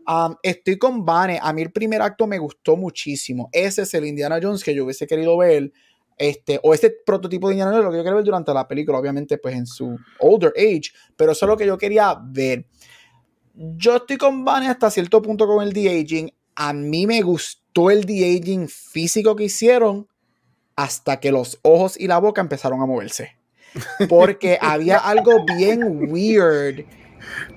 Um, 0.08 0.36
estoy 0.42 0.78
con 0.78 1.06
Vane. 1.06 1.40
A 1.42 1.52
mí 1.52 1.62
el 1.62 1.72
primer 1.72 2.02
acto 2.02 2.26
me 2.26 2.40
gustó 2.40 2.78
muchísimo. 2.78 3.50
Ese 3.52 3.82
es 3.82 3.94
el 3.94 4.06
Indiana 4.06 4.40
Jones 4.42 4.64
que 4.64 4.74
yo 4.74 4.86
hubiese 4.86 5.06
querido 5.06 5.38
ver. 5.38 5.72
Este, 6.18 6.60
o 6.64 6.74
ese 6.74 6.90
prototipo 7.06 7.48
de 7.48 7.54
Indiana 7.54 7.72
Jones, 7.72 7.86
lo 7.86 7.92
que 7.92 7.98
yo 7.98 8.04
quería 8.04 8.16
ver 8.16 8.24
durante 8.24 8.54
la 8.54 8.68
película, 8.68 8.98
obviamente, 8.98 9.38
pues 9.38 9.56
en 9.56 9.68
su 9.68 9.98
older 10.20 10.52
age. 10.58 10.92
Pero 11.16 11.32
eso 11.32 11.46
es 11.46 11.50
lo 11.50 11.58
que 11.58 11.66
yo 11.66 11.78
quería 11.78 12.20
ver. 12.22 12.66
Yo 13.54 13.98
estoy 13.98 14.18
con 14.18 14.44
Vane 14.44 14.68
hasta 14.68 14.90
cierto 14.90 15.22
punto 15.22 15.48
con 15.48 15.64
el 15.64 15.74
de-aging. 15.74 16.32
A 16.56 16.74
mí 16.74 17.06
me 17.06 17.22
gustó 17.22 17.92
el 17.92 18.06
de-aging 18.06 18.68
físico 18.68 19.36
que 19.36 19.46
hicieron 19.46 20.08
hasta 20.76 21.20
que 21.20 21.32
los 21.32 21.60
ojos 21.64 22.00
y 22.00 22.08
la 22.08 22.20
boca 22.20 22.42
empezaron 22.42 22.82
a 22.82 22.86
moverse. 22.86 23.38
Porque 24.10 24.58
había 24.62 24.98
algo 24.98 25.44
bien 25.58 26.12
weird. 26.12 26.86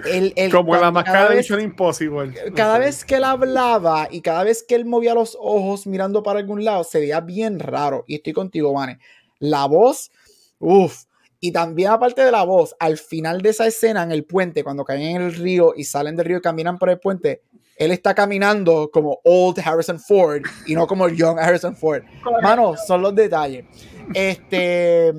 El, 0.05 0.51
Como 0.51 0.77
la 0.77 0.91
máscara 0.91 1.28
de 1.28 1.37
Mission 1.37 1.61
Impossible. 1.61 2.32
Cada 2.55 2.78
vez 2.78 3.05
que 3.05 3.16
él 3.16 3.24
hablaba 3.24 4.09
y 4.11 4.20
cada 4.20 4.45
vez 4.45 4.62
que 4.62 4.74
él 4.74 4.85
movía 4.85 5.15
los 5.15 5.37
ojos 5.41 5.87
mirando 5.87 6.23
para 6.23 6.41
algún 6.41 6.65
lado, 6.65 6.85
se 6.85 7.01
veía 7.01 7.20
bien 7.20 7.59
raro. 7.59 8.05
Y 8.07 8.16
estoy 8.16 8.32
contigo, 8.32 8.73
Vane. 8.73 8.99
La 9.39 9.66
voz, 9.66 10.11
uff. 10.59 11.05
Y 11.43 11.53
también 11.53 11.91
aparte 11.91 12.23
de 12.23 12.31
la 12.31 12.45
voz, 12.45 12.77
al 12.78 12.99
final 12.99 13.41
de 13.41 13.49
esa 13.49 13.66
escena 13.66 14.03
en 14.03 14.12
el 14.12 14.24
puente, 14.24 14.62
cuando 14.62 14.85
caen 14.85 15.16
en 15.16 15.23
el 15.23 15.35
río 15.35 15.73
y 15.74 15.85
salen 15.85 16.15
del 16.15 16.27
río 16.27 16.39
y 16.39 16.43
caminan 16.43 16.78
por 16.78 16.91
el 16.91 17.01
puente, 17.01 17.43
él 17.81 17.93
está 17.93 18.15
caminando 18.15 18.91
como 18.93 19.20
old 19.24 19.59
Harrison 19.65 19.99
Ford 19.99 20.43
y 20.66 20.74
no 20.74 20.87
como 20.87 21.09
young 21.09 21.39
Harrison 21.39 21.74
Ford. 21.74 22.03
Mano, 22.43 22.74
son 22.77 23.01
los 23.01 23.15
detalles. 23.15 23.65
Este, 24.12 25.15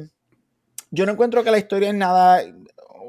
yo 0.91 1.07
no 1.07 1.13
encuentro 1.13 1.43
que 1.43 1.49
la 1.49 1.57
historia 1.57 1.89
es 1.89 1.95
nada 1.95 2.43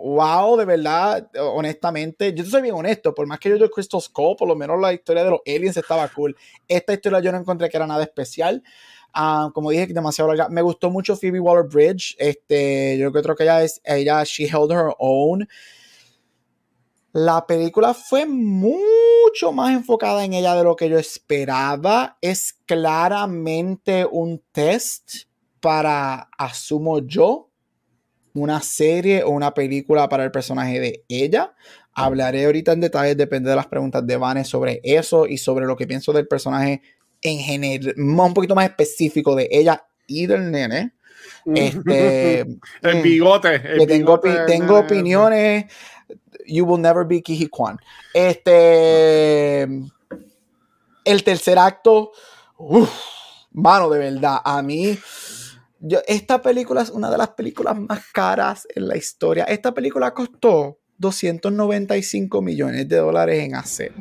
wow, 0.02 0.56
de 0.56 0.64
verdad, 0.64 1.30
honestamente. 1.38 2.34
Yo 2.34 2.44
soy 2.44 2.62
bien 2.62 2.74
honesto, 2.74 3.14
por 3.14 3.26
más 3.26 3.38
que 3.38 3.48
yo 3.48 3.58
de 3.58 3.70
Crystal 3.70 4.00
Skull, 4.00 4.36
por 4.36 4.48
lo 4.48 4.56
menos 4.56 4.80
la 4.80 4.92
historia 4.92 5.22
de 5.22 5.30
los 5.30 5.40
aliens 5.46 5.76
estaba 5.76 6.08
cool. 6.08 6.36
Esta 6.66 6.92
historia 6.92 7.20
yo 7.20 7.30
no 7.30 7.38
encontré 7.38 7.68
que 7.68 7.76
era 7.76 7.86
nada 7.86 8.02
especial. 8.02 8.62
Ah, 9.14 9.50
como 9.54 9.70
dije, 9.70 9.86
demasiado 9.86 10.28
larga. 10.28 10.48
Me 10.48 10.62
gustó 10.62 10.90
mucho 10.90 11.16
Phoebe 11.16 11.38
Waller 11.38 11.68
Bridge. 11.68 12.16
Este, 12.18 12.98
yo 12.98 13.12
creo 13.12 13.36
que 13.36 13.44
ella 13.44 13.62
es, 13.62 13.80
ella, 13.84 14.24
she 14.24 14.44
held 14.44 14.72
her 14.72 14.94
own. 14.98 15.46
La 17.12 17.46
película 17.46 17.94
fue 17.94 18.26
mucho 18.26 19.52
más 19.52 19.72
enfocada 19.72 20.24
en 20.24 20.32
ella 20.32 20.54
de 20.56 20.64
lo 20.64 20.74
que 20.74 20.88
yo 20.88 20.98
esperaba. 20.98 22.16
Es 22.20 22.54
claramente 22.66 24.06
un 24.10 24.42
test 24.50 25.26
para, 25.60 26.28
asumo 26.36 26.98
yo, 27.00 27.51
una 28.34 28.60
serie 28.60 29.22
o 29.22 29.30
una 29.30 29.54
película 29.54 30.08
para 30.08 30.24
el 30.24 30.30
personaje 30.30 30.80
de 30.80 31.04
ella. 31.08 31.54
Hablaré 31.94 32.46
ahorita 32.46 32.72
en 32.72 32.80
detalles, 32.80 33.16
depende 33.16 33.50
de 33.50 33.56
las 33.56 33.66
preguntas 33.66 34.06
de 34.06 34.16
Vane 34.16 34.44
sobre 34.44 34.80
eso 34.82 35.26
y 35.26 35.36
sobre 35.36 35.66
lo 35.66 35.76
que 35.76 35.86
pienso 35.86 36.12
del 36.12 36.26
personaje 36.26 36.82
en 37.20 37.38
general, 37.38 37.94
un 37.96 38.34
poquito 38.34 38.54
más 38.54 38.66
específico 38.66 39.34
de 39.34 39.48
ella 39.50 39.84
y 40.06 40.26
del 40.26 40.50
nene. 40.50 40.94
Este, 41.54 42.40
el 42.82 42.96
mm, 42.96 43.02
bigote. 43.02 43.58
tengo, 43.86 44.20
tengo 44.20 44.78
opiniones 44.78 45.66
You 46.46 46.64
Will 46.64 46.80
Never 46.80 47.04
Be 47.04 47.22
Kiji 47.22 47.48
Kwan. 47.48 47.78
Este. 48.12 49.62
El 51.04 51.24
tercer 51.24 51.58
acto. 51.58 52.12
mano, 53.52 53.90
de 53.90 53.98
verdad. 53.98 54.38
A 54.44 54.62
mí. 54.62 54.98
Esta 56.06 56.40
película 56.40 56.82
es 56.82 56.90
una 56.90 57.10
de 57.10 57.18
las 57.18 57.30
películas 57.30 57.78
más 57.78 58.04
caras 58.12 58.66
en 58.74 58.86
la 58.86 58.96
historia. 58.96 59.44
Esta 59.44 59.74
película 59.74 60.14
costó 60.14 60.78
295 60.98 62.40
millones 62.40 62.88
de 62.88 62.96
dólares 62.96 63.42
en 63.42 63.56
hacer. 63.56 63.92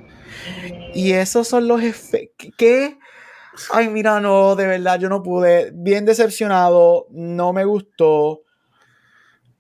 Y 0.94 1.12
esos 1.14 1.48
son 1.48 1.68
los 1.68 1.82
efectos. 1.82 2.50
¿Qué? 2.58 2.98
Ay, 3.72 3.90
mira, 3.90 4.20
no, 4.20 4.56
de 4.56 4.68
verdad, 4.68 5.00
yo 5.00 5.10
no 5.10 5.24
pude. 5.24 5.72
Bien 5.74 6.06
decepcionado, 6.06 7.08
no 7.10 7.52
me 7.52 7.66
gustó. 7.66 8.44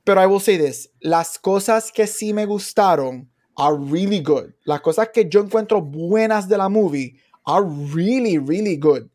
Pero 0.03 0.21
I 0.21 0.25
will 0.25 0.41
say 0.41 0.57
this, 0.57 0.91
las 0.99 1.37
cosas 1.39 1.91
que 1.91 2.07
sí 2.07 2.33
me 2.33 2.45
gustaron 2.45 3.31
are 3.55 3.75
really 3.77 4.21
good. 4.21 4.51
Las 4.63 4.81
cosas 4.81 5.09
que 5.13 5.27
yo 5.27 5.41
encuentro 5.41 5.81
buenas 5.81 6.47
de 6.47 6.57
la 6.57 6.69
movie 6.69 7.19
are 7.45 7.65
really, 7.93 8.37
really 8.37 8.77
good. 8.77 9.09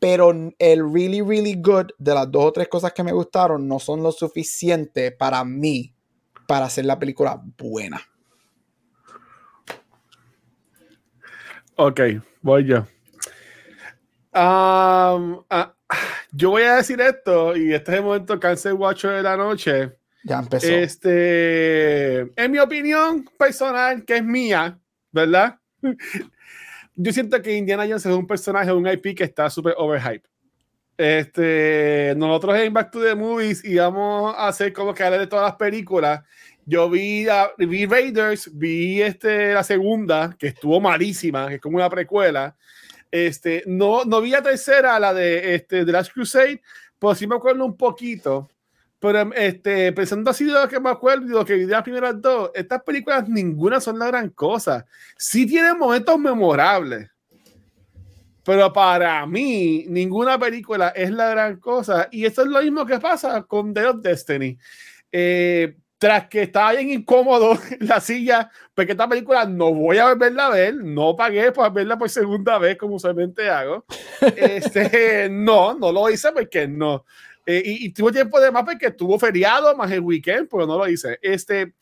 Pero 0.00 0.32
el 0.58 0.92
really, 0.92 1.20
really 1.20 1.54
good 1.54 1.90
de 1.98 2.14
las 2.14 2.30
dos 2.30 2.46
o 2.46 2.52
tres 2.52 2.68
cosas 2.68 2.92
que 2.92 3.04
me 3.04 3.12
gustaron 3.12 3.68
no 3.68 3.78
son 3.78 4.02
lo 4.02 4.10
suficiente 4.10 5.12
para 5.12 5.44
mí 5.44 5.94
para 6.48 6.66
hacer 6.66 6.84
la 6.86 6.98
película 6.98 7.40
buena. 7.56 8.00
Ok, 11.76 12.00
voy 12.42 12.64
yo. 12.64 12.78
Um, 14.32 15.44
ah, 15.50 15.74
yo 16.32 16.50
voy 16.50 16.62
a 16.62 16.76
decir 16.76 17.00
esto 17.00 17.56
y 17.56 17.72
este 17.72 17.92
es 17.92 17.98
el 17.98 18.04
momento 18.04 18.40
cancel 18.40 18.72
watcher 18.72 19.12
de 19.12 19.22
la 19.22 19.36
noche 19.36 20.00
ya 20.22 20.40
empezó. 20.40 20.66
Este, 20.66 22.20
en 22.20 22.50
mi 22.50 22.58
opinión 22.58 23.24
personal, 23.38 24.04
que 24.04 24.16
es 24.16 24.24
mía, 24.24 24.78
¿verdad? 25.12 25.58
Yo 27.02 27.14
siento 27.14 27.40
que 27.40 27.56
Indiana 27.56 27.84
Jones 27.84 28.04
es 28.04 28.12
un 28.12 28.26
personaje, 28.26 28.70
un 28.70 28.86
IP 28.86 29.16
que 29.16 29.24
está 29.24 29.48
súper 29.48 29.74
overhyped. 29.78 30.28
Este, 30.98 32.12
nosotros 32.14 32.58
en 32.58 32.74
Back 32.74 32.90
to 32.90 33.02
the 33.02 33.14
Movies 33.14 33.64
íbamos 33.64 34.34
a 34.36 34.48
hacer 34.48 34.70
como 34.74 34.92
que 34.92 35.02
de 35.04 35.26
todas 35.26 35.46
las 35.46 35.56
películas. 35.56 36.20
Yo 36.66 36.90
vi, 36.90 37.26
vi 37.56 37.86
Raiders, 37.86 38.50
vi 38.52 39.00
este, 39.00 39.54
la 39.54 39.64
segunda, 39.64 40.36
que 40.38 40.48
estuvo 40.48 40.78
malísima, 40.78 41.48
que 41.48 41.54
es 41.54 41.60
como 41.62 41.78
una 41.78 41.88
precuela. 41.88 42.54
Este, 43.10 43.62
no, 43.66 44.04
no 44.04 44.20
vi 44.20 44.32
la 44.32 44.42
tercera, 44.42 45.00
la 45.00 45.14
de 45.14 45.54
este, 45.54 45.86
The 45.86 45.92
Last 45.92 46.12
Crusade, 46.12 46.60
pero 46.98 47.14
sí 47.14 47.26
me 47.26 47.36
acuerdo 47.36 47.64
un 47.64 47.78
poquito. 47.78 48.46
Pero 49.00 49.32
este, 49.34 49.92
pensando 49.92 50.30
así 50.30 50.44
de 50.44 50.52
lo 50.52 50.68
que 50.68 50.78
me 50.78 50.90
acuerdo 50.90 51.26
y 51.26 51.30
lo 51.30 51.44
que 51.44 51.54
vi 51.54 51.64
de 51.64 51.72
las 51.72 51.82
primeras 51.82 52.20
dos, 52.20 52.50
estas 52.54 52.82
películas 52.82 53.28
ninguna 53.28 53.80
son 53.80 53.98
la 53.98 54.06
gran 54.06 54.28
cosa. 54.28 54.84
Sí 55.16 55.46
tienen 55.46 55.78
momentos 55.78 56.18
memorables. 56.18 57.10
Pero 58.44 58.72
para 58.72 59.26
mí, 59.26 59.86
ninguna 59.88 60.38
película 60.38 60.88
es 60.88 61.10
la 61.10 61.30
gran 61.30 61.58
cosa. 61.58 62.08
Y 62.10 62.26
esto 62.26 62.42
es 62.42 62.48
lo 62.48 62.60
mismo 62.62 62.84
que 62.84 62.98
pasa 62.98 63.42
con 63.42 63.72
The 63.72 63.86
of 63.86 64.02
Destiny. 64.02 64.58
Eh, 65.10 65.76
tras 66.00 66.28
que 66.28 66.42
estaba 66.44 66.72
bien 66.72 66.90
incómodo 66.90 67.58
en 67.70 67.78
la 67.86 68.00
silla, 68.00 68.50
porque 68.74 68.92
esta 68.92 69.06
película 69.06 69.44
no 69.44 69.74
voy 69.74 69.98
a 69.98 70.08
volverla 70.08 70.46
a 70.46 70.50
ver, 70.50 70.74
no 70.76 71.14
pagué 71.14 71.52
por 71.52 71.70
verla 71.72 71.98
por 71.98 72.08
segunda 72.08 72.58
vez, 72.58 72.78
como 72.78 72.96
usualmente 72.96 73.48
hago. 73.48 73.84
Este, 74.36 75.28
no, 75.30 75.74
no 75.74 75.92
lo 75.92 76.10
hice 76.10 76.32
porque 76.32 76.66
no. 76.66 77.04
Eh, 77.46 77.62
y, 77.64 77.86
y, 77.86 77.92
tuvo 77.92 78.12
tiempo 78.12 78.38
de 78.38 78.50
más 78.50 78.64
porque 78.64 78.90
tuvo 78.90 79.18
feriado 79.18 79.74
más 79.76 79.90
el 79.90 80.00
weekend, 80.00 80.48
pero 80.48 80.66
no 80.66 80.78
lo 80.78 80.88
hice. 80.88 81.18
Este, 81.22 81.74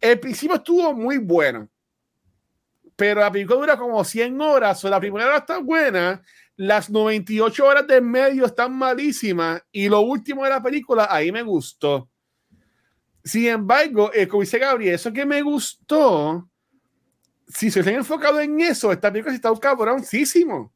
el 0.00 0.18
principio 0.18 0.56
estuvo 0.56 0.92
muy 0.92 1.18
bueno, 1.18 1.68
pero 2.96 3.20
la 3.20 3.30
película 3.30 3.60
dura 3.60 3.76
como 3.76 4.04
100 4.04 4.40
horas, 4.40 4.84
o 4.84 4.90
la 4.90 5.00
primera 5.00 5.26
hora 5.26 5.38
está 5.38 5.58
buena, 5.58 6.22
las 6.56 6.90
98 6.90 7.64
horas 7.64 7.86
de 7.86 8.00
medio 8.00 8.44
están 8.44 8.74
malísimas 8.76 9.62
y 9.72 9.88
lo 9.88 10.00
último 10.00 10.44
de 10.44 10.50
la 10.50 10.62
película 10.62 11.08
ahí 11.10 11.32
me 11.32 11.42
gustó. 11.42 12.10
Sin 13.24 13.46
embargo, 13.46 14.10
eh, 14.12 14.28
como 14.28 14.42
dice 14.42 14.58
Gabriel, 14.58 14.94
eso 14.94 15.12
que 15.12 15.24
me 15.24 15.40
gustó, 15.40 16.50
si 17.48 17.70
se 17.70 17.80
han 17.80 17.88
enfocado 17.88 18.40
en 18.40 18.60
eso, 18.60 18.92
esta 18.92 19.10
película 19.10 19.34
está 19.34 19.50
un 19.50 19.58
cabroncísimo. 19.58 20.72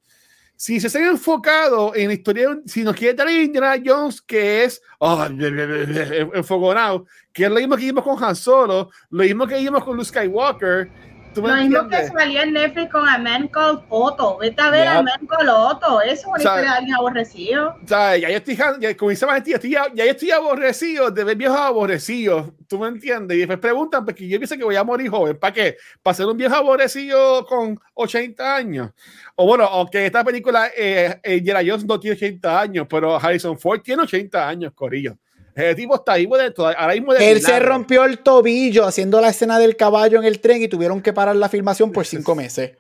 Si 0.57 0.81
se 0.81 0.99
han 0.99 1.05
enfocado 1.05 1.95
en 1.95 2.09
la 2.09 2.15
historia, 2.15 2.59
si 2.65 2.85
nos 2.85 2.95
quiere 2.95 3.15
traer 3.15 3.43
Indiana 3.43 3.83
Jones, 3.85 4.23
que 4.23 4.65
es 4.65 4.81
oh, 4.99 5.25
enfogonado, 6.35 7.07
que 7.33 7.45
es 7.45 7.51
lo 7.51 7.57
mismo 7.57 7.77
que 7.77 7.85
vimos 7.85 8.05
con 8.05 8.23
Han 8.23 8.37
Solo, 8.37 8.91
lo 9.11 9.25
mismo 9.25 9.47
que 9.47 9.59
vimos 9.59 9.83
con 9.83 9.97
Luke 9.97 10.09
Skywalker, 10.09 10.91
lo 11.37 11.57
mismo 11.57 11.89
que 11.89 12.09
salió 12.09 12.43
en 12.43 12.53
Netflix 12.53 12.91
con 12.91 13.09
A 13.09 13.19
Man 13.19 13.49
Called 13.49 13.81
Otto. 13.89 14.39
Vete 14.39 14.61
a 14.61 14.71
ver 14.71 14.89
a 14.89 15.03
Man 15.03 15.27
Called 15.29 15.51
Otto. 15.51 16.01
Eso 16.03 16.13
es 16.13 16.27
una 16.27 16.39
historia 16.39 16.63
de 16.63 16.77
alguien 16.77 16.95
aborrecido. 16.95 17.77
O 17.83 17.89
sea, 17.89 18.17
ya 18.17 18.31
yo 18.31 18.37
estoy, 18.37 18.57
ya, 18.81 18.97
como 18.97 19.11
dice 19.11 19.27
Valentín, 19.27 19.57
ya, 19.71 19.87
ya 19.95 20.05
estoy 20.05 20.31
aborrecido 20.31 21.11
de 21.11 21.25
ver 21.25 21.37
viejos 21.37 21.59
aborrecidos. 21.59 22.53
¿Tú 22.69 22.79
me 22.79 22.89
entiendes? 22.89 23.37
Y 23.37 23.41
después 23.41 23.59
preguntan, 23.59 24.05
porque 24.05 24.27
yo 24.27 24.39
pienso 24.39 24.57
que 24.57 24.65
voy 24.65 24.77
a 24.77 24.85
morir 24.85 25.11
joven. 25.11 25.39
¿Para 25.39 25.53
qué? 25.53 25.77
¿Para 26.03 26.15
ser 26.15 26.27
un 26.27 26.37
viejo 26.37 26.55
aborrecido 26.55 27.45
con 27.47 27.79
80 27.95 28.57
años? 28.57 28.91
O 29.37 29.47
bueno, 29.47 29.65
aunque 29.65 30.07
esta 30.07 30.23
película, 30.25 30.71
eh, 30.77 31.19
eh, 31.23 31.43
Jones 31.45 31.85
no 31.85 31.99
tiene 31.99 32.17
80 32.17 32.61
años, 32.61 32.87
pero 32.89 33.17
Harrison 33.17 33.59
Ford 33.59 33.81
tiene 33.81 34.03
80 34.03 34.49
años, 34.49 34.73
Corillo. 34.75 35.17
El 35.55 35.77
tipo 35.77 35.95
está 35.95 36.15
ahí 36.15 36.27
de 36.27 36.53
ahora 36.57 36.95
mismo 36.95 37.13
Él 37.15 37.41
se 37.41 37.61
rompió 37.61 38.05
el 38.05 38.19
tobillo 38.19 38.87
haciendo 38.87 39.21
la 39.21 39.29
escena 39.29 39.59
del 39.59 39.77
caballo 39.77 40.19
en 40.19 40.25
el 40.25 40.41
tren 40.41 40.61
y 40.63 40.69
tuvieron 40.69 41.01
que 41.01 41.13
parar 41.13 41.37
la 41.37 41.49
filmación 41.49 41.93
por 41.93 42.07
cinco 42.07 42.35
meses. 42.35 42.73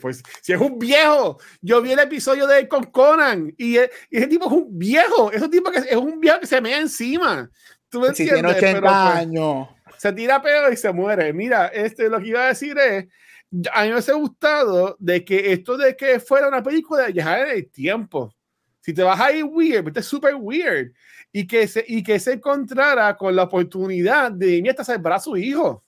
pues, 0.00 0.22
si 0.40 0.52
es 0.52 0.60
un 0.60 0.78
viejo, 0.78 1.38
yo 1.60 1.82
vi 1.82 1.92
el 1.92 1.98
episodio 1.98 2.46
de 2.46 2.68
con 2.68 2.84
Conan 2.84 3.52
y, 3.58 3.76
ese 3.76 4.26
tipo 4.28 4.46
es 4.46 4.52
un 4.52 4.78
viejo, 4.78 5.32
ese 5.32 5.48
tipo 5.48 5.70
que 5.72 5.78
es 5.78 5.96
un 5.96 6.20
viejo 6.20 6.40
que 6.40 6.46
se 6.46 6.60
me 6.60 6.76
encima. 6.76 7.50
¿Tú 7.88 8.00
me 8.00 8.14
si 8.14 8.24
tiene 8.24 8.46
80 8.46 8.80
pues, 8.80 8.92
años. 8.92 9.68
Se 9.98 10.12
tira 10.12 10.40
peor 10.40 10.72
y 10.72 10.76
se 10.76 10.92
muere. 10.92 11.32
Mira, 11.32 11.66
este, 11.66 12.08
lo 12.08 12.20
que 12.20 12.28
iba 12.28 12.44
a 12.44 12.48
decir 12.48 12.78
es, 12.78 13.06
a 13.72 13.82
mí 13.82 13.90
me 13.90 13.96
ha 13.98 14.12
gustado 14.14 14.96
de 15.00 15.24
que 15.24 15.52
esto 15.52 15.76
de 15.76 15.96
que 15.96 16.20
fuera 16.20 16.46
una 16.46 16.62
película 16.62 17.06
de 17.06 17.12
viajar 17.12 17.48
en 17.48 17.56
el 17.56 17.70
tiempo. 17.70 18.32
Si 18.80 18.94
te 18.94 19.02
vas 19.02 19.20
a 19.20 19.32
ir 19.32 19.44
weird, 19.44 19.88
este 19.88 20.00
es 20.00 20.06
súper 20.06 20.36
weird 20.36 20.92
y 21.32 21.46
que 21.46 21.68
se, 21.68 21.84
y 21.86 22.02
que 22.02 22.18
se 22.18 22.34
encontrara 22.34 23.16
con 23.16 23.34
la 23.34 23.44
oportunidad 23.44 24.32
de 24.32 24.62
hasta 24.68 24.84
salvar 24.84 25.14
a 25.14 25.20
su 25.20 25.36
hijo. 25.36 25.84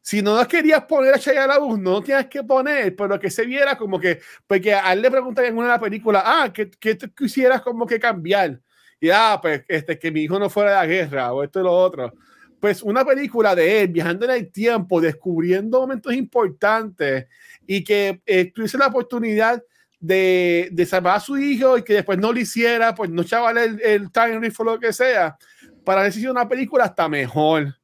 Si 0.00 0.20
no 0.20 0.46
querías 0.48 0.84
poner 0.84 1.14
a 1.14 1.16
Shia 1.16 1.46
LaBeouf, 1.46 1.78
no 1.78 2.02
tienes 2.02 2.26
que 2.26 2.42
poner, 2.42 2.94
pero 2.96 3.20
que 3.20 3.30
se 3.30 3.46
viera 3.46 3.78
como 3.78 4.00
que, 4.00 4.20
porque 4.46 4.74
a 4.74 4.92
él 4.92 5.02
le 5.02 5.10
preguntan 5.10 5.44
en 5.44 5.56
una 5.56 5.66
de 5.66 5.72
las 5.72 5.80
películas, 5.80 6.22
ah, 6.26 6.50
¿qué, 6.52 6.68
qué 6.70 6.96
tú 6.96 7.08
quisieras 7.14 7.62
como 7.62 7.86
que 7.86 8.00
cambiar? 8.00 8.60
Y 9.00 9.10
ah, 9.10 9.38
pues 9.40 9.64
este, 9.68 9.98
que 9.98 10.10
mi 10.10 10.22
hijo 10.22 10.38
no 10.38 10.50
fuera 10.50 10.70
de 10.70 10.76
la 10.76 10.86
guerra 10.86 11.32
o 11.32 11.42
esto 11.42 11.60
y 11.60 11.62
lo 11.64 11.72
otro. 11.72 12.12
Pues 12.58 12.82
una 12.82 13.04
película 13.04 13.54
de 13.54 13.82
él 13.82 13.88
viajando 13.88 14.24
en 14.26 14.32
el 14.32 14.52
tiempo, 14.52 15.00
descubriendo 15.00 15.80
momentos 15.80 16.12
importantes 16.12 17.26
y 17.66 17.82
que 17.82 18.22
eh, 18.26 18.52
tuviese 18.52 18.78
la 18.78 18.86
oportunidad 18.86 19.62
de, 20.02 20.68
de, 20.72 20.84
salvar 20.84 21.16
a 21.16 21.20
su 21.20 21.38
hijo 21.38 21.78
y 21.78 21.84
que 21.84 21.94
después 21.94 22.18
no 22.18 22.32
lo 22.32 22.40
hiciera, 22.40 22.92
pues 22.92 23.08
no 23.08 23.22
chaval 23.22 23.56
el, 23.56 23.80
el 23.80 24.10
time 24.10 24.40
riff 24.40 24.58
o 24.58 24.64
lo 24.64 24.80
que 24.80 24.92
sea, 24.92 25.38
para 25.84 26.02
decir 26.02 26.28
una 26.28 26.48
película 26.48 26.84
hasta 26.84 27.08
mejor. 27.08 27.76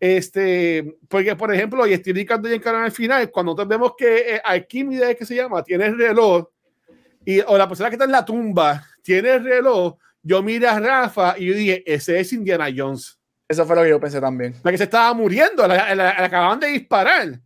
Este, 0.00 0.96
porque 1.08 1.36
por 1.36 1.54
ejemplo, 1.54 1.86
y 1.86 1.92
estoy 1.92 2.10
indicando 2.10 2.48
ya 2.48 2.56
en 2.56 2.60
canal 2.60 2.82
al 2.82 2.90
final, 2.90 3.30
cuando 3.30 3.54
vemos 3.64 3.92
que 3.96 4.34
eh, 4.34 4.42
Arquímedes, 4.44 5.16
que 5.16 5.24
se 5.24 5.36
llama, 5.36 5.62
tiene 5.62 5.86
el 5.86 5.96
reloj, 5.96 6.48
y, 7.24 7.38
o 7.38 7.56
la 7.56 7.68
persona 7.68 7.88
que 7.88 7.94
está 7.94 8.06
en 8.06 8.10
la 8.10 8.24
tumba 8.24 8.84
tiene 9.00 9.34
el 9.34 9.44
reloj, 9.44 9.96
yo 10.20 10.42
miré 10.42 10.66
a 10.66 10.80
Rafa 10.80 11.36
y 11.38 11.46
yo 11.46 11.54
dije, 11.54 11.84
ese 11.86 12.18
es 12.18 12.32
Indiana 12.32 12.66
Jones. 12.76 13.16
Eso 13.48 13.64
fue 13.64 13.76
lo 13.76 13.82
que 13.82 13.90
yo 13.90 14.00
pensé 14.00 14.20
también. 14.20 14.56
La 14.64 14.72
que 14.72 14.78
se 14.78 14.84
estaba 14.84 15.14
muriendo, 15.14 15.64
la, 15.68 15.94
la 15.94 16.10
acababan 16.24 16.58
de 16.58 16.68
disparar. 16.68 17.40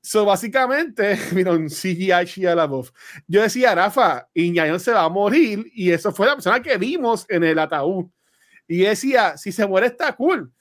So, 0.00 0.24
básicamente, 0.24 1.18
mira, 1.32 1.52
un 1.52 1.68
CGI 1.68 2.46
a 2.46 2.54
la 2.54 2.66
voz. 2.66 2.92
Yo 3.26 3.42
decía, 3.42 3.74
Rafa, 3.74 4.28
Iñayon 4.34 4.80
se 4.80 4.92
va 4.92 5.02
a 5.02 5.08
morir, 5.08 5.70
y 5.74 5.90
eso 5.90 6.12
fue 6.12 6.26
la 6.26 6.34
persona 6.34 6.62
que 6.62 6.76
vimos 6.76 7.26
en 7.28 7.44
el 7.44 7.58
ataúd. 7.58 8.06
Y 8.66 8.78
decía, 8.78 9.36
si 9.36 9.50
se 9.50 9.66
muere 9.66 9.86
está 9.86 10.14
cool. 10.14 10.52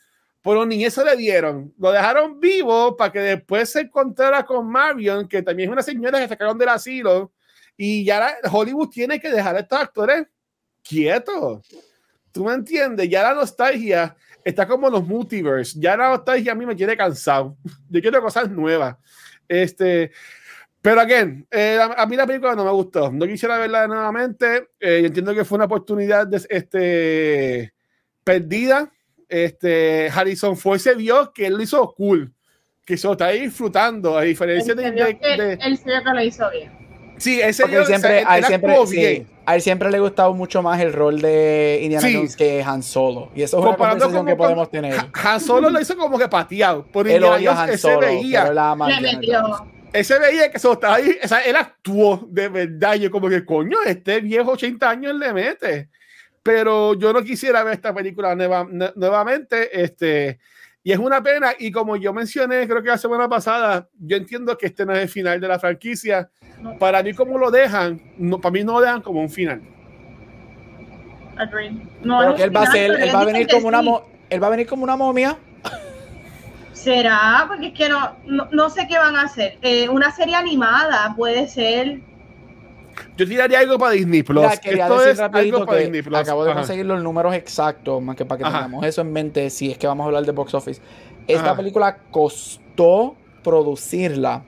Pero 0.42 0.66
ni 0.66 0.86
eso 0.86 1.04
le 1.04 1.18
dieron. 1.18 1.74
Lo 1.78 1.92
dejaron 1.92 2.40
vivo 2.40 2.96
para 2.96 3.12
que 3.12 3.20
después 3.20 3.70
se 3.70 3.82
encontrara 3.82 4.46
con 4.46 4.66
Marion, 4.66 5.28
que 5.28 5.42
también 5.42 5.70
es 5.70 5.74
una 5.74 5.84
señora 5.84 6.20
que 6.20 6.28
sacaron 6.30 6.58
del 6.58 6.70
asilo. 6.70 7.34
Y 7.76 8.06
ya 8.06 8.34
Hollywood 8.50 8.90
tiene 8.90 9.20
que 9.20 9.30
dejar 9.30 9.58
a 9.58 9.60
estos 9.60 9.80
actores 9.80 10.26
quietos. 10.82 11.68
¿Tú 12.32 12.46
me 12.46 12.54
entiendes? 12.54 13.10
Ya 13.10 13.24
la 13.24 13.34
nostalgia 13.34 14.16
está 14.44 14.66
como 14.66 14.90
los 14.90 15.06
multiverse. 15.06 15.78
Ya 15.80 15.98
la 15.98 16.10
nostalgia 16.12 16.54
a 16.54 16.56
mí 16.56 16.66
me 16.66 16.76
tiene 16.76 16.96
cansado. 16.96 17.58
Yo 17.90 18.00
quiero 18.00 18.22
cosas 18.22 18.50
nuevas. 18.50 18.96
Este, 19.48 20.12
pero 20.82 21.02
again, 21.02 21.46
eh, 21.52 21.80
a, 21.82 22.06
mí 22.06 22.16
la 22.16 22.26
película 22.26 22.56
no 22.56 22.64
me 22.64 22.72
gustó. 22.72 23.12
No 23.12 23.26
quisiera 23.26 23.58
verla 23.58 23.88
nuevamente. 23.88 24.70
Eh, 24.80 25.04
entiendo 25.06 25.34
que 25.34 25.44
fue 25.44 25.58
una 25.58 25.66
oportunidad 25.66 26.28
de, 26.28 26.42
este, 26.50 27.74
perdida. 28.24 28.92
Este, 29.28 30.10
Harrison 30.10 30.56
Ford 30.56 30.80
se 30.80 30.96
vio 30.96 31.34
que 31.34 31.48
él 31.48 31.56
lo 31.56 31.62
hizo 31.62 31.94
cool, 31.94 32.34
que 32.86 32.96
se 32.96 33.06
lo 33.08 33.14
está 33.14 33.30
disfrutando, 33.30 34.18
a 34.18 34.22
diferencia 34.22 34.74
de, 34.74 34.92
de, 34.92 35.58
Él 35.62 35.78
se 35.78 35.84
que 35.84 36.14
lo 36.14 36.24
hizo 36.24 36.50
bien. 36.52 36.72
Sí, 37.18 37.42
ese 37.42 37.66
siempre, 37.86 38.24
a, 38.26 38.38
él 38.38 38.46
siempre, 38.46 39.26
a 39.48 39.56
él 39.56 39.62
siempre 39.62 39.90
le 39.90 39.96
ha 39.96 40.02
gustado 40.02 40.34
mucho 40.34 40.62
más 40.62 40.78
el 40.82 40.92
rol 40.92 41.22
de 41.22 41.80
Indiana 41.82 42.06
Jones 42.14 42.36
que 42.36 42.62
Han 42.62 42.84
Solo. 42.84 43.32
Y 43.34 43.44
eso 43.44 43.58
es 43.58 43.66
una 43.66 43.78
conversación 43.78 44.26
que 44.26 44.36
podemos 44.36 44.70
tener. 44.70 44.94
Han 45.14 45.40
Solo 45.40 45.70
lo 45.70 45.80
hizo 45.80 45.96
como 45.96 46.20
que 46.20 46.28
pateado. 46.28 46.86
Por 46.86 47.08
él 47.08 47.24
Indiana 47.24 47.64
Jones, 47.64 47.76
ese 47.76 47.96
veía. 47.96 48.52
Ese 49.94 50.20
veía 50.20 50.52
que 50.52 50.60
se 50.60 50.70
estaba 50.70 50.96
ahí. 50.96 51.18
O 51.24 51.28
sea, 51.30 51.40
él 51.46 51.56
actuó 51.56 52.28
de 52.30 52.50
verdad. 52.50 52.96
Yo 52.96 53.10
como 53.10 53.30
que, 53.30 53.46
coño, 53.46 53.78
este 53.86 54.20
viejo 54.20 54.52
80 54.52 54.90
años 54.90 55.16
le 55.16 55.32
mete. 55.32 55.88
Pero 56.44 56.96
yo 56.96 57.14
no 57.14 57.24
quisiera 57.24 57.64
ver 57.64 57.76
esta 57.76 57.94
película 57.94 58.36
nuevamente. 58.36 59.82
Este, 59.82 60.40
y 60.88 60.94
es 60.94 61.00
una 61.00 61.22
pena, 61.22 61.52
y 61.60 61.70
como 61.70 61.98
yo 61.98 62.14
mencioné, 62.14 62.66
creo 62.66 62.82
que 62.82 62.88
la 62.88 62.98
semana 62.98 63.28
pasada, 63.28 63.90
yo 64.00 64.16
entiendo 64.16 64.58
que 64.58 64.68
este 64.68 64.86
no 64.86 64.94
es 64.94 65.00
el 65.00 65.10
final 65.10 65.42
de 65.42 65.46
la 65.46 65.60
franquicia. 65.60 66.30
Para 66.80 67.04
mí, 67.04 67.14
como 67.14 67.38
lo 67.38 67.52
dejan, 67.52 68.02
no, 68.18 68.40
para 68.40 68.54
mí 68.54 68.64
no 68.64 68.72
lo 68.72 68.80
dejan 68.80 69.02
como 69.02 69.20
un 69.20 69.30
final. 69.30 69.62
No, 72.04 72.34
él 72.38 72.56
va 72.56 72.62
a 72.62 72.72
ser, 72.72 72.92
él 73.02 73.14
va 73.14 73.20
a 73.20 73.26
venir 73.26 73.50
como 73.50 73.68
una 73.68 73.82
él 74.30 74.42
va 74.42 74.48
a 74.48 74.50
venir 74.50 74.66
como 74.66 74.86
una 74.86 74.96
momia. 74.96 75.38
Será, 76.72 77.44
porque 77.50 77.68
es 77.68 77.74
que 77.74 77.90
no, 77.90 78.16
no, 78.54 78.70
sé 78.70 78.88
qué 78.88 78.98
van 78.98 79.18
a 79.18 79.24
hacer. 79.24 79.58
Eh, 79.64 79.90
una 79.90 80.12
serie 80.12 80.36
animada 80.36 81.14
puede 81.18 81.50
ser 81.50 82.00
yo 83.16 83.28
tiraría 83.28 83.60
algo 83.60 83.78
para 83.78 83.92
Disney 83.94 84.24
Plus. 84.24 84.44
Esto 84.64 85.04
es 85.04 85.20
algo 85.20 85.66
para 85.66 85.80
Disney 85.80 86.02
Plus. 86.02 86.18
Acabo 86.18 86.46
de 86.46 86.54
conseguir 86.54 86.86
los 86.86 87.04
números 87.04 87.36
exactos, 87.36 88.02
más 88.02 88.16
que 88.16 88.24
para 88.26 88.40
que 88.40 88.44
tengamos 88.44 88.84
eso 88.86 89.02
en 89.02 89.12
mente 89.12 89.50
si 89.50 89.72
es 89.72 89.78
que 89.78 89.88
vamos 89.88 90.04
a 90.04 90.08
hablar 90.08 90.26
de 90.26 90.32
box 90.32 90.54
office. 90.54 90.82
Esta 91.28 91.56
película 91.56 91.98
costó 92.12 93.16
producirla 93.44 94.44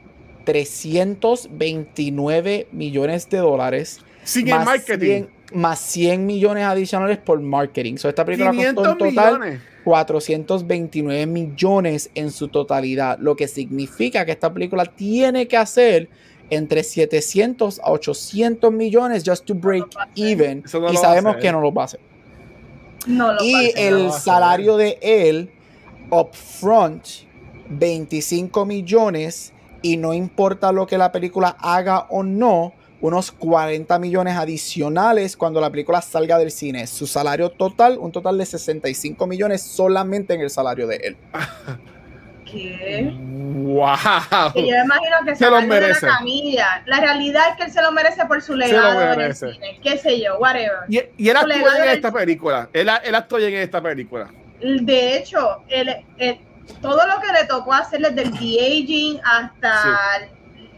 329 0.45 2.67
millones 2.71 3.29
de 3.29 3.37
dólares. 3.37 3.99
Sin 4.23 4.49
el 4.49 4.65
marketing. 4.65 5.25
más 5.53 5.79
100 5.79 6.25
millones 6.25 6.65
adicionales 6.65 7.17
por 7.17 7.39
marketing. 7.39 7.95
So, 7.97 8.09
esta 8.09 8.25
película 8.25 8.51
costó 8.51 8.91
en 8.91 8.97
total 8.97 9.61
429 9.83 11.25
millones 11.25 12.11
en 12.13 12.31
su 12.31 12.49
totalidad, 12.49 13.17
lo 13.19 13.35
que 13.35 13.47
significa 13.47 14.25
que 14.25 14.31
esta 14.31 14.53
película 14.53 14.85
tiene 14.85 15.47
que 15.47 15.57
hacer 15.57 16.09
entre 16.49 16.83
700 16.83 17.79
a 17.79 17.91
800 17.91 18.71
millones 18.71 19.23
just 19.25 19.45
to 19.45 19.53
break 19.53 19.85
even 20.15 20.63
y 20.91 20.97
sabemos 20.97 21.37
que 21.37 21.51
no 21.51 21.61
lo 21.61 21.71
va 21.71 21.83
a 21.83 21.85
hacer. 21.85 21.99
y 23.41 23.71
el 23.75 24.11
salario 24.11 24.77
de 24.77 24.97
él 25.01 25.51
upfront 26.09 27.05
25 27.69 28.65
millones 28.65 29.53
y 29.81 29.97
no 29.97 30.13
importa 30.13 30.71
lo 30.71 30.87
que 30.87 30.97
la 30.97 31.11
película 31.11 31.55
haga 31.59 32.07
o 32.09 32.23
no, 32.23 32.73
unos 33.01 33.31
40 33.31 33.97
millones 33.99 34.35
adicionales 34.35 35.37
cuando 35.37 35.61
la 35.61 35.69
película 35.69 36.01
salga 36.01 36.37
del 36.37 36.51
cine. 36.51 36.85
Su 36.87 37.07
salario 37.07 37.49
total, 37.51 37.97
un 37.97 38.11
total 38.11 38.37
de 38.37 38.45
65 38.45 39.25
millones 39.25 39.61
solamente 39.61 40.33
en 40.33 40.41
el 40.41 40.49
salario 40.49 40.87
de 40.87 40.95
él. 40.97 41.17
¿Qué? 42.51 43.13
¡Wow! 43.13 43.95
yo 44.55 44.61
me 44.61 44.83
imagino 44.83 45.15
que 45.25 45.35
se, 45.35 45.49
lo 45.49 45.61
merece. 45.61 46.05
la 46.05 46.17
camilla. 46.17 46.83
La 46.85 46.99
realidad 46.99 47.43
es 47.51 47.57
que 47.57 47.63
él 47.63 47.71
se 47.71 47.81
lo 47.81 47.91
merece 47.91 48.25
por 48.25 48.41
su 48.41 48.55
legado 48.55 49.13
en 49.13 49.21
el 49.21 49.35
cine. 49.35 49.79
Qué 49.83 49.97
sé 49.97 50.21
yo, 50.21 50.37
whatever. 50.39 50.79
Y, 50.87 51.01
y 51.17 51.29
él 51.29 51.37
actúa 51.37 51.77
en 51.83 51.89
esta 51.89 52.11
película. 52.11 52.69
Él, 52.73 52.89
él 53.03 53.15
actúa 53.15 53.41
en 53.41 53.55
esta 53.55 53.81
película. 53.81 54.29
De 54.61 55.17
hecho, 55.17 55.63
él, 55.67 55.95
todo 56.81 57.05
lo 57.07 57.21
que 57.21 57.33
le 57.33 57.45
tocó 57.45 57.73
hacerle 57.73 58.11
desde 58.11 58.23
el 58.23 58.31
de-aging 58.31 59.19
hasta 59.23 60.29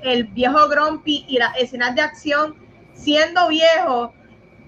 el 0.03 0.25
viejo 0.25 0.67
Grumpy 0.67 1.25
y 1.27 1.37
las 1.37 1.55
escenas 1.57 1.95
de 1.95 2.01
acción, 2.01 2.55
siendo 2.93 3.47
viejo, 3.47 4.13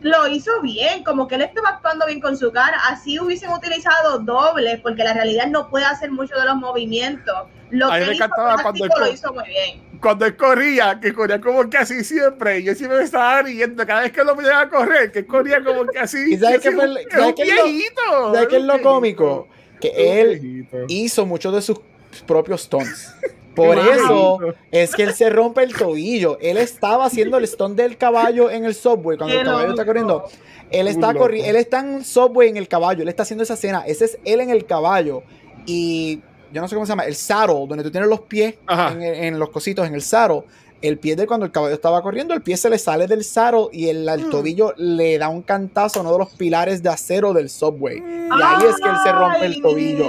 lo 0.03 0.27
hizo 0.27 0.61
bien, 0.61 1.03
como 1.03 1.27
que 1.27 1.35
él 1.35 1.41
estaba 1.41 1.69
actuando 1.69 2.05
bien 2.05 2.19
con 2.19 2.37
su 2.37 2.51
cara. 2.51 2.77
Así 2.89 3.19
hubiesen 3.19 3.49
utilizado 3.51 4.19
dobles, 4.19 4.79
porque 4.81 5.03
la 5.03 5.13
realidad 5.13 5.47
no 5.47 5.69
puede 5.69 5.85
hacer 5.85 6.11
mucho 6.11 6.35
de 6.37 6.45
los 6.45 6.55
movimientos. 6.57 7.47
Lo 7.71 7.89
que 7.89 7.97
él 8.03 8.13
hizo 8.13 8.29
cuando 8.61 8.85
lo 8.85 9.11
hizo 9.11 9.33
muy 9.33 9.45
bien. 9.45 9.81
Cuando 9.99 10.25
él 10.25 10.35
corría, 10.35 10.99
que 10.99 11.13
corría 11.13 11.39
como 11.39 11.69
que 11.69 11.77
así 11.77 12.03
siempre, 12.03 12.61
yo 12.61 12.75
siempre 12.75 12.99
me 12.99 13.05
estaba 13.05 13.41
riendo 13.41 13.87
cada 13.87 14.01
vez 14.01 14.11
que 14.11 14.23
lo 14.23 14.35
veía 14.35 14.59
a 14.59 14.69
correr, 14.69 15.11
que 15.11 15.25
corría 15.25 15.63
como 15.63 15.85
que 15.85 15.97
así. 15.97 16.33
¿Y 16.33 16.37
sabes 16.37 16.59
qué 16.59 16.71
fue 16.71 17.05
qué 17.35 18.57
es 18.57 18.63
lo 18.63 18.81
cómico? 18.81 19.47
Que 19.79 20.21
él 20.21 20.67
hizo 20.89 21.25
muchos 21.25 21.53
de 21.55 21.61
sus 21.61 21.79
propios 22.27 22.63
stunts. 22.63 23.15
Por 23.55 23.77
eso 23.77 24.39
es 24.71 24.95
que 24.95 25.03
él 25.03 25.13
se 25.13 25.29
rompe 25.29 25.63
el 25.63 25.75
tobillo. 25.75 26.37
Él 26.41 26.57
estaba 26.57 27.05
haciendo 27.05 27.37
el 27.37 27.47
stunt 27.47 27.75
del 27.75 27.97
caballo 27.97 28.49
en 28.49 28.65
el 28.65 28.73
subway 28.73 29.17
cuando 29.17 29.35
el 29.35 29.45
caballo 29.45 29.69
está 29.69 29.85
corriendo. 29.85 30.25
Él 30.69 30.87
está 30.87 31.13
corriendo, 31.13 31.49
él 31.49 31.55
está 31.57 31.79
en 31.81 31.89
un 31.89 32.03
subway 32.03 32.49
en 32.49 32.57
el 32.57 32.67
caballo, 32.67 33.03
él 33.03 33.09
está 33.09 33.23
haciendo 33.23 33.43
esa 33.43 33.53
escena. 33.53 33.83
Ese 33.85 34.05
es 34.05 34.19
él 34.25 34.41
en 34.41 34.49
el 34.49 34.65
caballo. 34.65 35.23
Y 35.65 36.21
yo 36.51 36.61
no 36.61 36.67
sé 36.67 36.75
cómo 36.75 36.85
se 36.85 36.91
llama, 36.91 37.05
el 37.05 37.15
saddle, 37.15 37.65
donde 37.67 37.83
tú 37.83 37.91
tienes 37.91 38.09
los 38.09 38.21
pies 38.21 38.55
en, 38.67 39.39
los 39.39 39.49
cositos, 39.49 39.87
en 39.87 39.93
el 39.93 40.01
saddle 40.01 40.43
el 40.83 40.99
pie 40.99 41.15
de 41.15 41.25
cuando 41.25 41.45
el 41.45 41.51
caballo 41.51 41.73
estaba 41.73 42.01
corriendo, 42.01 42.33
el 42.33 42.41
pie 42.41 42.57
se 42.57 42.69
le 42.69 42.77
sale 42.77 43.07
del 43.07 43.23
saro 43.23 43.69
y 43.71 43.87
el, 43.87 44.05
mm. 44.05 44.29
tobillo 44.29 44.73
le 44.75 45.17
da 45.17 45.29
un 45.29 45.41
cantazo 45.41 45.99
a 45.99 46.01
uno 46.01 46.11
de 46.11 46.19
los 46.19 46.29
pilares 46.31 46.83
de 46.83 46.89
acero 46.89 47.31
del 47.31 47.49
subway. 47.49 47.99
Y 47.99 48.29
ahí 48.43 48.65
es 48.69 48.75
que 48.75 48.89
él 48.89 48.95
se 49.01 49.11
rompe 49.13 49.45
el 49.45 49.61
tobillo. 49.61 50.05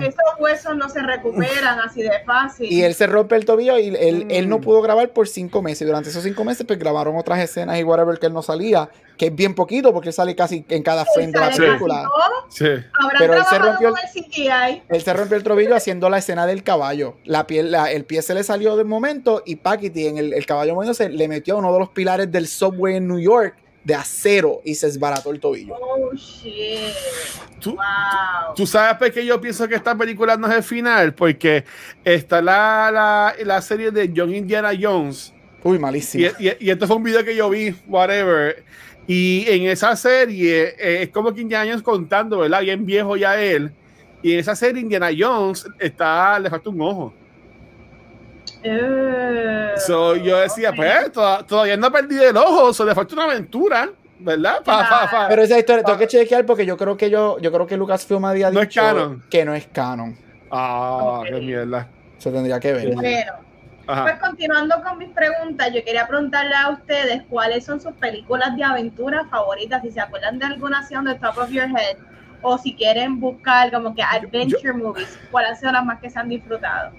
Esos 0.00 0.14
huesos, 0.38 0.76
no, 0.76 0.88
se 0.88 1.02
recuperan 1.02 1.80
así 1.80 2.02
de 2.02 2.20
fácil. 2.24 2.72
Y 2.72 2.82
él 2.82 2.94
se 2.94 3.08
rompe 3.08 3.34
el 3.34 3.44
tobillo 3.44 3.78
y 3.80 3.88
él, 3.88 4.26
él 4.30 4.48
no 4.48 4.58
mm. 4.58 4.60
pudo 4.60 4.80
grabar 4.80 5.10
por 5.10 5.26
cinco 5.26 5.60
meses. 5.60 5.88
Durante 5.88 6.10
esos 6.10 6.22
cinco 6.22 6.44
meses, 6.44 6.64
pues 6.64 6.78
grabaron 6.78 7.16
otras 7.16 7.40
escenas 7.40 7.80
y 7.80 7.82
whatever 7.82 8.16
que 8.16 8.26
él 8.26 8.32
no 8.32 8.42
salía 8.42 8.88
que 9.20 9.26
es 9.26 9.36
bien 9.36 9.54
poquito 9.54 9.92
porque 9.92 10.12
sale 10.12 10.34
casi 10.34 10.64
en 10.70 10.82
cada 10.82 11.04
frame 11.04 11.30
de 11.30 11.38
la 11.38 11.50
película. 11.50 12.08
Sí. 12.48 12.64
Pero 13.18 13.34
él 13.34 13.42
se 13.50 13.58
rompió 13.58 13.88
el, 13.88 14.82
él 14.88 15.02
se 15.02 15.12
rompió 15.12 15.36
el 15.36 15.42
tobillo 15.42 15.76
haciendo 15.76 16.08
la 16.08 16.16
escena 16.16 16.46
del 16.46 16.62
caballo. 16.62 17.18
La 17.26 17.46
piel, 17.46 17.74
el 17.74 18.06
pie 18.06 18.22
se 18.22 18.32
le 18.32 18.42
salió 18.44 18.76
de 18.76 18.84
momento 18.84 18.99
y 19.46 19.56
Paquiti 19.56 20.06
en 20.06 20.18
el, 20.18 20.32
el 20.32 20.46
caballo 20.46 20.74
moviéndose 20.74 21.08
le 21.08 21.28
metió 21.28 21.54
a 21.54 21.58
uno 21.58 21.72
de 21.72 21.78
los 21.78 21.90
pilares 21.90 22.30
del 22.30 22.46
subway 22.46 22.96
en 22.96 23.08
New 23.08 23.18
York 23.18 23.56
de 23.84 23.94
acero 23.94 24.60
y 24.64 24.74
se 24.74 24.86
esbarató 24.86 25.30
el 25.30 25.40
tobillo. 25.40 25.74
Oh 25.74 26.12
shit. 26.14 26.94
¿Tú, 27.60 27.72
wow. 27.72 28.54
tú 28.54 28.66
sabes 28.66 28.96
por 28.96 29.10
qué 29.10 29.24
yo 29.24 29.40
pienso 29.40 29.66
que 29.68 29.74
esta 29.74 29.96
película 29.96 30.36
no 30.36 30.46
es 30.48 30.56
el 30.56 30.62
final, 30.62 31.14
porque 31.14 31.64
está 32.04 32.40
la, 32.40 32.90
la, 32.92 33.34
la 33.44 33.62
serie 33.62 33.90
de 33.90 34.12
John 34.14 34.34
Indiana 34.34 34.70
Jones. 34.78 35.32
Uy, 35.62 35.78
malísimo. 35.78 36.30
Y, 36.38 36.48
y, 36.48 36.56
y, 36.60 36.70
esto 36.70 36.86
fue 36.86 36.96
un 36.96 37.02
video 37.02 37.24
que 37.24 37.36
yo 37.36 37.50
vi, 37.50 37.74
whatever. 37.86 38.64
Y 39.06 39.44
en 39.48 39.64
esa 39.64 39.94
serie 39.96 40.74
eh, 40.78 41.02
es 41.02 41.08
como 41.10 41.34
que 41.34 41.40
Indiana 41.40 41.64
Jones 41.66 41.82
contando, 41.82 42.38
¿verdad? 42.38 42.62
Bien 42.62 42.84
viejo 42.86 43.16
ya 43.16 43.40
él. 43.40 43.72
Y 44.22 44.34
en 44.34 44.38
esa 44.40 44.54
serie 44.54 44.80
Indiana 44.80 45.08
Jones 45.16 45.66
está, 45.78 46.38
le 46.38 46.48
falta 46.48 46.70
un 46.70 46.80
ojo. 46.80 47.14
Uh, 48.62 50.14
yo 50.16 50.38
decía, 50.38 50.72
pues 50.72 51.12
todavía 51.46 51.76
no 51.76 51.86
ha 51.86 51.90
perdido 51.90 52.28
el 52.28 52.36
ojo, 52.36 52.72
so 52.72 52.84
le 52.84 52.94
falta 52.94 53.14
una 53.14 53.24
aventura, 53.24 53.88
¿verdad? 54.18 54.60
Pero 55.28 55.42
esa 55.42 55.58
historia 55.58 55.82
tengo 55.82 55.98
que 55.98 56.06
chequear 56.06 56.44
porque 56.44 56.66
yo 56.66 56.76
creo 56.76 56.96
que 56.96 57.08
yo, 57.08 57.38
yo 57.38 57.50
creo 57.50 57.66
que 57.66 57.76
Lucasfilm 57.76 58.24
había 58.24 58.50
no 58.50 58.60
dicho 58.60 59.20
que 59.30 59.44
no 59.44 59.54
es 59.54 59.66
canon. 59.68 60.16
Ah, 60.50 61.22
qué 61.24 61.40
mierda. 61.40 61.88
Se 62.18 62.30
tendría 62.30 62.60
que 62.60 62.72
ver. 62.72 62.94
Bueno, 62.94 63.32
pues 63.86 64.18
continuando 64.20 64.82
con 64.82 64.98
mis 64.98 65.08
preguntas, 65.10 65.72
yo 65.72 65.82
quería 65.82 66.06
preguntarle 66.06 66.54
a 66.54 66.70
ustedes 66.70 67.22
cuáles 67.28 67.64
son 67.64 67.80
sus 67.80 67.92
películas 67.94 68.54
de 68.56 68.62
aventura 68.62 69.26
favoritas, 69.30 69.82
si 69.82 69.90
se 69.90 70.00
acuerdan 70.00 70.38
de 70.38 70.44
alguna 70.46 70.80
acción 70.80 71.06
de 71.06 71.14
Top 71.16 71.38
of 71.38 71.50
Your 71.50 71.64
Head, 71.64 71.96
o 72.42 72.56
si 72.58 72.74
quieren 72.74 73.18
buscar 73.18 73.72
como 73.72 73.94
que 73.94 74.02
adventure 74.02 74.72
movies, 74.72 75.18
cuáles 75.30 75.58
son 75.60 75.72
las 75.72 75.84
más 75.84 76.00
que 76.00 76.10
se 76.10 76.18
han 76.18 76.28
disfrutado. 76.28 76.92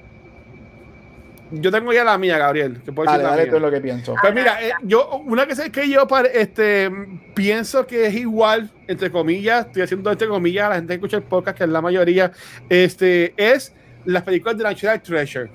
Yo 1.52 1.72
tengo 1.72 1.92
ya 1.92 2.04
la 2.04 2.18
mía, 2.18 2.38
Gabriel. 2.38 2.82
Que 2.84 2.92
dale, 2.92 3.24
dale 3.24 3.46
tú 3.48 3.60
lo 3.60 3.70
que 3.70 3.82
pienso. 3.82 4.16
Pues 4.22 4.34
mira, 4.34 4.62
eh, 4.64 4.72
yo, 4.84 5.22
una 5.26 5.46
que 5.46 5.56
sé 5.56 5.72
que 5.72 5.90
yo 5.90 6.08
este, 6.34 6.90
pienso 7.34 7.86
que 7.86 8.08
es 8.08 8.16
igual, 8.16 8.72
entre 8.88 9.12
comillas, 9.12 9.66
estoy 9.66 9.82
haciendo 9.82 10.12
entre 10.12 10.28
comillas 10.28 10.66
a 10.66 10.70
la 10.70 10.76
gente 10.76 10.94
que 10.94 10.96
escucha 10.96 11.18
el 11.18 11.24
podcast, 11.24 11.58
que 11.58 11.66
es 11.66 11.70
la 11.70 11.82
mayoría, 11.82 12.32
este, 12.70 13.34
es 13.36 13.74
las 14.06 14.24
películas 14.24 14.58
de 14.58 14.64
National 14.64 15.02
Treasure. 15.02 15.52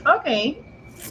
Ok. 0.00 0.56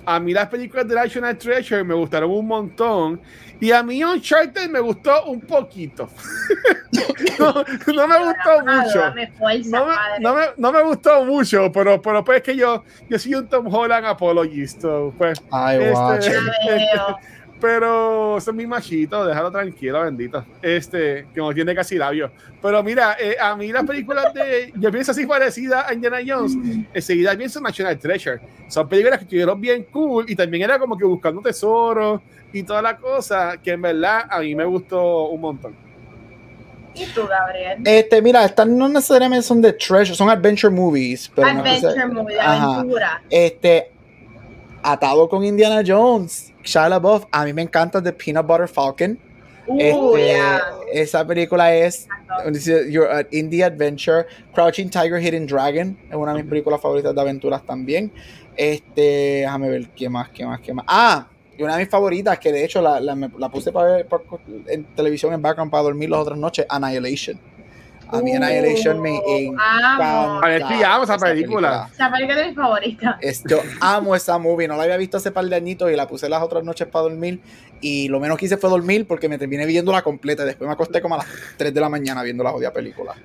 A 0.06 0.20
mí 0.20 0.34
las 0.34 0.48
películas 0.48 0.88
de 0.88 0.96
National 0.96 1.38
Treasure 1.38 1.84
me 1.84 1.94
gustaron 1.94 2.32
un 2.32 2.48
montón. 2.48 3.22
Y 3.62 3.72
a 3.72 3.84
mí 3.84 4.04
Uncharted 4.04 4.68
me 4.70 4.80
gustó 4.80 5.26
un 5.26 5.40
poquito. 5.40 6.10
no, 7.40 8.08
me 8.08 8.18
gustó 8.26 8.66
mucho. 8.66 9.14
no, 9.70 9.86
me, 10.36 10.42
no, 10.58 10.72
me, 10.72 10.82
gustó 10.82 11.24
mucho, 11.24 11.72
pero, 11.72 12.02
pero 12.02 12.24
pues 12.26 12.38
es 12.38 12.44
que 12.44 12.56
yo, 12.56 12.84
yo 13.08 13.20
soy 13.20 13.36
un 13.36 13.48
Tom 13.48 13.72
Holland 13.72 14.08
apologista. 14.08 14.88
Pues, 15.16 15.40
Ay, 15.52 15.80
este, 15.80 16.32
pero 17.62 18.42
son 18.42 18.56
mi 18.56 18.66
machito, 18.66 19.26
déjalo 19.26 19.52
tranquilo, 19.52 20.02
bendito. 20.02 20.44
Este, 20.62 21.28
que 21.34 21.40
no 21.40 21.54
tiene 21.54 21.76
casi 21.76 21.98
labios. 21.98 22.32
Pero 22.62 22.84
mira, 22.84 23.16
eh, 23.20 23.38
a 23.40 23.56
mí 23.56 23.72
las 23.72 23.86
películas 23.86 24.34
de. 24.34 24.74
Yo 24.76 24.92
pienso 24.92 25.12
así 25.12 25.26
parecida 25.26 25.88
a 25.88 25.94
Indiana 25.94 26.18
Jones. 26.26 26.58
Enseguida 26.94 27.38
pienso 27.38 27.62
National 27.62 27.98
Treasure. 27.98 28.42
Son 28.68 28.90
películas 28.90 29.20
que 29.20 29.26
estuvieron 29.26 29.62
bien 29.62 29.86
cool 29.92 30.26
y 30.28 30.36
también 30.36 30.64
era 30.64 30.80
como 30.80 30.98
que 30.98 31.06
buscando 31.06 31.42
tesoros 31.42 32.22
y 32.52 32.64
toda 32.64 32.82
la 32.82 32.98
cosa, 32.98 33.58
que 33.64 33.72
en 33.72 33.82
verdad 33.82 34.26
a 34.30 34.40
mí 34.40 34.56
me 34.56 34.66
gustó 34.66 35.28
un 35.30 35.42
montón. 35.42 35.76
¿Y 36.94 37.06
tú, 37.08 37.26
Gabriel? 37.26 37.82
Este, 37.86 38.22
mira, 38.22 38.44
estas 38.44 38.68
no 38.68 38.90
necesariamente 38.90 39.44
son 39.44 39.62
de 39.62 39.72
treasure, 39.74 40.16
son 40.16 40.30
adventure 40.30 40.74
movies. 40.74 41.32
Pero 41.34 41.48
adventure 41.48 42.06
movies, 42.08 42.40
aventura. 42.40 43.22
Este, 43.30 43.92
atado 44.84 45.30
con 45.30 45.44
Indiana 45.44 45.84
Jones, 45.86 46.51
Shia 46.64 46.90
LaBeouf, 46.90 47.26
a 47.32 47.46
mí 47.46 47.54
me 47.54 47.62
encanta 47.62 48.02
The 48.02 48.14
Peanut 48.14 48.46
Butter 48.46 48.68
Falcon. 48.68 49.18
este, 49.78 51.02
Esa 51.02 51.26
película 51.26 51.74
es 51.76 52.08
Your 52.90 53.28
Indie 53.32 53.64
Adventure, 53.64 54.26
Crouching 54.54 54.90
Tiger, 54.90 55.22
Hidden 55.22 55.46
Dragon, 55.48 55.98
es 56.10 56.16
una 56.16 56.34
de 56.34 56.42
mis 56.42 56.50
películas 56.50 56.82
favoritas 56.82 57.14
de 57.16 57.22
aventuras 57.22 57.64
también. 57.66 58.12
Este, 58.58 59.42
déjame 59.42 59.70
ver 59.70 59.90
qué 59.90 60.10
más, 60.10 60.30
qué 60.30 60.46
más, 60.46 60.60
qué 60.60 60.74
más. 60.74 60.86
Ah, 60.88 61.28
y 61.58 61.64
una 61.64 61.74
de 61.76 61.84
mis 61.84 61.90
favoritas, 61.90 62.40
que 62.40 62.52
de 62.52 62.66
hecho 62.66 62.82
la, 62.82 63.00
la, 63.00 63.16
la 63.38 63.50
puse 63.50 63.72
para 63.72 63.92
ver 63.92 64.08
en 64.68 64.84
televisión 64.96 65.34
en 65.34 65.42
background 65.42 65.72
para 65.72 65.84
dormir 65.84 66.10
las 66.10 66.20
otras 66.22 66.38
noches, 66.38 66.66
Annihilation. 66.68 67.40
A 68.12 68.22
mí 68.22 68.36
Annihilation 68.36 69.02
me 69.02 69.22
encanta. 69.26 70.40
A 70.40 70.48
ver, 70.48 70.64
amo 70.86 71.04
esa 71.04 71.18
película. 71.18 71.90
Esa 71.94 72.12
película 72.12 72.42
es 72.42 72.48
mi 72.50 72.56
favorita. 72.56 73.20
yo 73.50 73.60
amo 73.80 74.16
esa 74.16 74.38
movie. 74.38 74.68
No 74.68 74.76
la 74.76 74.84
había 74.84 74.98
visto 74.98 75.18
hace 75.18 75.32
par 75.32 75.46
de 75.46 75.56
añitos 75.56 75.92
y 75.92 75.96
la 75.96 76.08
puse 76.08 76.28
las 76.28 76.42
otras 76.42 76.64
noches 76.64 76.88
para 76.88 77.04
dormir. 77.04 77.40
Y 77.80 78.10
lo 78.10 78.20
menos 78.20 78.38
que 78.38 78.46
hice 78.46 78.58
fue 78.58 78.70
dormir 78.70 79.08
porque 79.08 79.30
me 79.30 79.38
terminé 79.38 79.66
viéndola 79.66 80.02
completa. 80.02 80.44
Después 80.44 80.68
me 80.68 80.74
acosté 80.74 81.02
como 81.02 81.16
a 81.16 81.20
las 81.20 81.28
3 81.58 81.74
de 81.74 81.82
la 81.82 81.90
mañana 81.90 82.22
viendo 82.24 82.44
la 82.44 82.52
jodida 82.52 82.74
película. 82.74 83.16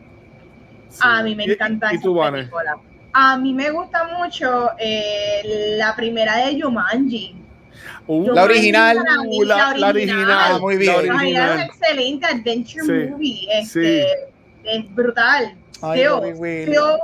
A 1.00 1.22
mí 1.22 1.34
me 1.34 1.44
encanta 1.44 1.90
esa 1.90 2.02
película. 2.02 2.78
A 3.12 3.38
mí 3.38 3.54
me 3.54 3.70
gusta 3.70 4.04
mucho 4.18 4.70
eh, 4.78 5.76
la 5.78 5.96
primera 5.96 6.36
de 6.36 6.60
Jumanji. 6.60 7.34
Uh, 8.06 8.30
la, 8.32 8.44
original, 8.44 8.98
uh, 9.26 9.42
la, 9.42 9.74
la, 9.76 9.88
original. 9.88 10.26
Ah, 10.30 10.58
muy 10.60 10.76
bien. 10.76 10.92
La 10.92 11.14
original 11.14 11.48
es 11.48 11.54
un 11.54 11.60
excelente 11.62 12.26
adventure 12.26 13.08
movie. 13.10 13.48
Este, 13.50 14.06
Es 14.66 14.94
brutal. 14.94 15.56
still, 15.72 16.34
still 16.34 16.98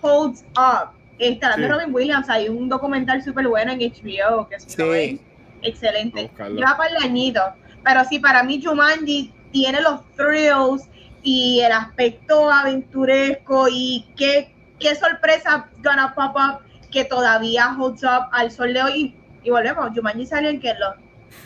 holds 0.00 0.44
up. 0.56 0.90
Está 1.18 1.54
sí. 1.54 1.62
de 1.62 1.68
Robin 1.68 1.94
Williams. 1.94 2.28
Hay 2.28 2.48
un 2.48 2.68
documental 2.68 3.22
súper 3.22 3.48
bueno 3.48 3.72
en 3.72 3.78
HBO 3.78 4.48
que 4.48 4.60
sí. 4.60 5.20
excelente. 5.62 6.30
Lleva 6.54 6.76
para 6.76 6.90
el 6.90 7.02
añito. 7.02 7.40
Pero 7.84 8.04
sí, 8.04 8.18
para 8.18 8.42
mí 8.42 8.62
Jumanji 8.62 9.32
tiene 9.52 9.80
los 9.80 10.00
thrills 10.16 10.88
y 11.22 11.60
el 11.60 11.72
aspecto 11.72 12.50
aventuresco 12.50 13.66
y 13.70 14.06
qué, 14.16 14.52
qué 14.78 14.94
sorpresa 14.94 15.68
gonna 15.82 16.14
pop 16.14 16.36
up 16.36 16.66
que 16.90 17.04
todavía 17.04 17.76
holds 17.78 18.02
up 18.02 18.28
al 18.32 18.50
sol 18.50 18.74
de 18.74 18.82
hoy. 18.82 19.14
Y 19.42 19.50
volvemos, 19.50 19.90
Jumanji 19.94 20.26
salió 20.26 20.50
en 20.50 20.60
que 20.60 20.74
los 20.74 20.94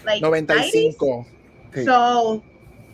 like, 0.05 0.21
95. 0.21 1.27
So, 1.85 2.43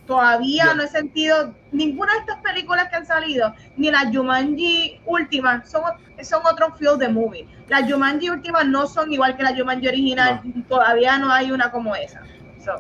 todavía 0.06 0.74
no 0.74 0.82
he 0.82 0.88
sentido 0.88 1.52
ninguna 1.72 2.12
de 2.14 2.18
estas 2.20 2.38
películas 2.38 2.88
que 2.88 2.96
han 2.96 3.06
salido, 3.06 3.54
ni 3.76 3.90
las 3.90 4.06
Jumanji 4.14 5.00
últimas, 5.04 5.68
son, 5.70 5.82
son 6.22 6.42
otro 6.50 6.74
field 6.76 6.98
de 6.98 7.08
movie. 7.08 7.46
Las 7.68 7.90
Jumanji 7.90 8.30
últimas 8.30 8.66
no 8.66 8.86
son 8.86 9.12
igual 9.12 9.36
que 9.36 9.42
la 9.42 9.54
Jumanji 9.54 9.88
original, 9.88 10.40
todavía 10.68 11.18
no 11.18 11.30
hay 11.30 11.50
una 11.50 11.70
como 11.70 11.94
esa. 11.94 12.22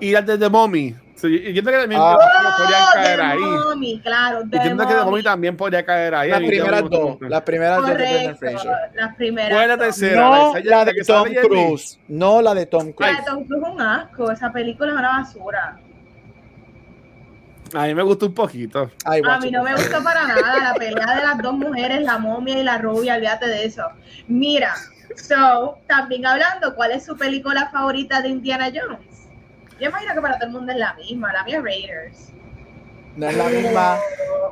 Y 0.00 0.12
las 0.12 0.26
de 0.26 0.38
The 0.38 0.48
Mommy, 0.48 0.96
yo 1.22 1.28
entiendo 1.28 1.70
que 1.70 1.78
también 1.78 2.00
ah. 2.02 2.18
podría 2.58 2.78
caer 2.92 3.20
ahí. 3.20 3.38
Mommy, 3.38 4.00
claro, 4.00 4.40
entiendo 4.42 4.86
que 4.86 4.94
The 4.94 5.04
Mommy 5.04 5.22
también 5.22 5.56
podría 5.56 5.84
caer 5.84 6.14
ahí. 6.14 6.30
Las 6.30 6.40
primeras 6.40 6.90
dos, 6.90 7.18
las 7.20 7.42
primeras 7.42 7.76
dos 7.78 7.96
de 7.96 8.36
Las 8.94 9.16
primeras. 9.16 9.50
¿Cuál 9.50 9.62
es 9.62 9.68
la 9.68 9.78
tercera? 9.78 10.28
No 10.28 10.54
la, 10.62 10.84
de 10.84 11.04
Tom 11.04 11.28
Cruise. 11.42 12.00
No 12.08 12.42
la 12.42 12.54
de 12.54 12.66
Tom 12.66 12.92
Cruise. 12.92 13.12
La 13.12 13.18
de 13.18 13.26
Tom 13.26 13.44
Cruise 13.44 13.62
es 13.62 13.72
un 13.74 13.80
asco. 13.80 14.30
Esa 14.30 14.52
película 14.52 14.92
es 14.92 14.98
una 14.98 15.08
basura. 15.18 15.78
A 17.74 17.86
mí 17.86 17.94
me 17.94 18.02
gustó 18.02 18.26
un 18.26 18.34
poquito. 18.34 18.90
a 19.04 19.38
mí 19.40 19.50
no 19.50 19.62
me 19.62 19.74
gustó 19.74 20.02
para 20.02 20.26
nada 20.26 20.72
la 20.72 20.74
pelea 20.74 21.16
de 21.16 21.22
las 21.22 21.38
dos 21.38 21.54
mujeres, 21.54 22.02
la 22.02 22.18
momia 22.18 22.58
y 22.58 22.62
la 22.62 22.78
rubia, 22.78 23.16
olvídate 23.16 23.46
de 23.46 23.64
eso. 23.64 23.82
Mira, 24.28 24.74
so, 25.16 25.78
también 25.86 26.26
hablando, 26.26 26.74
¿cuál 26.74 26.92
es 26.92 27.04
su 27.04 27.16
película 27.16 27.68
favorita 27.70 28.22
de 28.22 28.28
Indiana 28.28 28.66
Jones? 28.66 29.28
Yo 29.80 29.88
imagino 29.88 30.14
que 30.14 30.20
para 30.20 30.38
todo 30.38 30.46
el 30.46 30.52
mundo 30.52 30.72
es 30.72 30.78
la 30.78 30.94
misma, 30.94 31.32
la 31.32 31.44
mía 31.44 31.60
Raiders. 31.60 32.32
No 33.16 33.28
es 33.28 33.36
la 33.36 33.48
misma. 33.48 33.98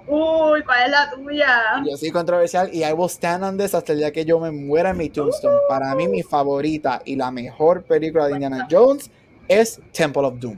Uy, 0.06 0.62
¿cuál 0.62 0.84
es 0.84 0.90
la 0.90 1.10
tuya? 1.10 1.82
Yo 1.86 1.96
soy 1.96 2.10
controversial 2.10 2.68
y 2.72 2.84
I 2.84 2.92
will 2.92 3.10
stand 3.10 3.44
on 3.44 3.58
this 3.58 3.74
hasta 3.74 3.92
el 3.92 3.98
día 3.98 4.12
que 4.12 4.24
yo 4.24 4.38
me 4.40 4.50
muera 4.50 4.90
en 4.90 4.98
mi 4.98 5.08
tombstone. 5.10 5.56
Para 5.68 5.94
mí, 5.94 6.08
mi 6.08 6.22
favorita 6.22 7.00
y 7.04 7.16
la 7.16 7.30
mejor 7.30 7.84
película 7.84 8.26
de 8.26 8.32
Indiana 8.32 8.66
Jones 8.70 9.10
es 9.48 9.80
Temple 9.92 10.22
of 10.22 10.38
Doom. 10.38 10.56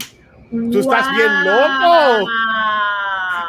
Tú 0.51 0.81
estás 0.81 1.15
bien 1.17 1.45
loco. 1.45 2.29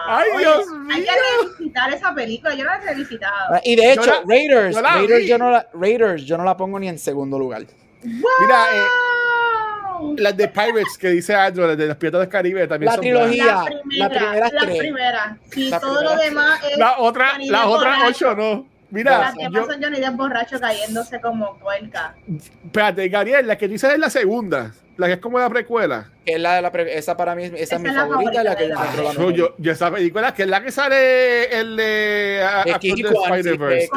Ay, 0.09 0.29
Dios 0.37 0.67
mío. 0.67 0.95
Hay 0.95 1.03
que 1.03 1.11
revisitar 1.41 1.93
esa 1.93 2.13
película. 2.13 2.55
Yo 2.55 2.63
no 2.63 2.71
la 2.71 2.77
he 2.77 2.85
revisitado. 2.87 3.59
Y 3.63 3.75
de 3.75 3.93
hecho, 3.93 4.11
Raiders, 4.25 4.81
Raiders, 4.81 5.25
yo 5.27 5.37
no 5.37 5.51
la, 5.51 5.67
Raiders, 5.73 6.23
yo 6.23 6.37
no 6.37 6.43
la 6.43 6.55
pongo 6.55 6.79
ni 6.79 6.87
en 6.87 6.97
segundo 6.97 7.37
lugar. 7.37 7.65
Mira, 8.03 8.65
eh, 8.73 10.15
las 10.17 10.37
de 10.37 10.47
Pirates 10.47 10.97
que 10.97 11.09
dice 11.09 11.35
Andrew, 11.35 11.67
las 11.67 11.77
de 11.77 11.87
los 11.87 11.97
Piratas 11.97 12.21
del 12.21 12.29
Caribe 12.29 12.67
también 12.67 12.87
la 12.87 12.93
son 12.93 13.01
trilogía, 13.01 13.45
la 13.45 13.65
primera, 13.65 14.07
la 14.07 14.09
primera, 14.09 14.49
la 14.51 14.67
primera. 14.77 15.37
Sí, 15.51 15.71
todo 15.81 16.03
lo 16.03 16.15
demás 16.15 16.61
es 16.71 16.77
la 16.77 16.99
otra, 16.99 17.37
las 17.39 17.65
otras 17.65 17.99
ocho 18.07 18.35
no. 18.35 18.76
Mira, 18.89 19.19
las 19.19 19.35
que 19.35 19.49
pasan 19.49 19.83
Johnny 19.83 19.99
Depp 19.99 20.15
borracho 20.15 20.59
cayéndose 20.59 21.19
como 21.19 21.57
tuerca. 21.57 22.15
Espérate, 22.63 23.09
Gabriel, 23.09 23.45
la 23.45 23.57
que 23.57 23.67
dice 23.67 23.91
es 23.91 23.99
la 23.99 24.09
segunda, 24.09 24.71
la 24.95 25.07
que 25.07 25.13
es 25.13 25.19
como 25.19 25.39
la 25.39 25.49
precuela. 25.49 26.09
Que 26.25 26.35
es 26.35 26.39
la 26.39 26.55
de 26.55 26.61
la 26.61 26.71
pre 26.71 26.97
esa 26.97 27.17
para 27.17 27.35
mí, 27.35 27.43
esa, 27.43 27.57
esa 27.57 27.75
es 27.75 27.81
mi 27.81 27.89
favorita, 27.89 28.15
favorita, 28.15 28.43
la 28.43 28.55
que 28.55 28.67
la 28.69 29.13
yo, 29.13 29.31
yo, 29.31 29.55
yo, 29.57 29.71
esa 29.71 29.91
película 29.91 30.33
que 30.33 30.43
es 30.43 30.49
la 30.49 30.63
que 30.63 30.71
sale 30.71 31.59
el 31.59 31.75
de 31.75 32.41
Spider-Verse. 32.65 33.89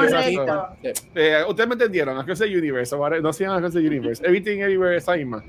Eh, 1.15 1.45
ustedes 1.49 1.69
me 1.69 1.75
entendieron, 1.75 2.19
Across 2.19 2.41
the 2.41 2.47
Universe, 2.47 2.97
no 3.23 3.33
se 3.33 3.45
llama 3.45 3.59
Across 3.59 3.75
the 3.75 3.81
Universe, 3.81 4.25
Everything 4.25 4.59
Everywhere 4.59 4.97
esa 4.97 5.15
misma. 5.15 5.45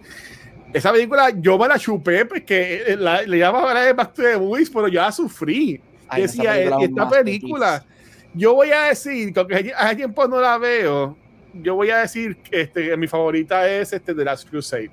Esa 0.71 0.91
película 0.91 1.31
yo 1.35 1.57
me 1.57 1.67
la 1.67 1.77
chupé 1.77 2.25
porque 2.25 2.83
eh, 2.87 2.95
la, 2.95 3.23
le 3.23 3.37
llamaba 3.39 3.73
la 3.73 3.81
de 3.81 3.93
Back 3.93 4.13
to 4.13 4.21
the 4.21 4.37
Movies, 4.37 4.69
pero 4.69 4.87
yo 4.87 5.01
la 5.01 5.11
sufrí. 5.11 5.81
Ay, 6.07 6.23
decía, 6.23 6.59
esta 6.59 7.09
película, 7.09 7.85
yo 8.33 8.53
voy 8.53 8.71
a 8.71 8.83
decir, 8.83 9.33
que 9.33 9.39
aunque 9.39 9.73
hace 9.75 9.95
tiempo 9.95 10.27
no 10.27 10.39
la 10.39 10.57
veo, 10.57 11.17
yo 11.53 11.75
voy 11.75 11.89
a 11.89 11.97
decir 11.97 12.37
que 12.37 12.61
este, 12.61 12.95
mi 12.97 13.07
favorita 13.07 13.69
es 13.69 13.93
este 13.93 14.13
The 14.13 14.23
Last 14.23 14.49
Crusade. 14.49 14.91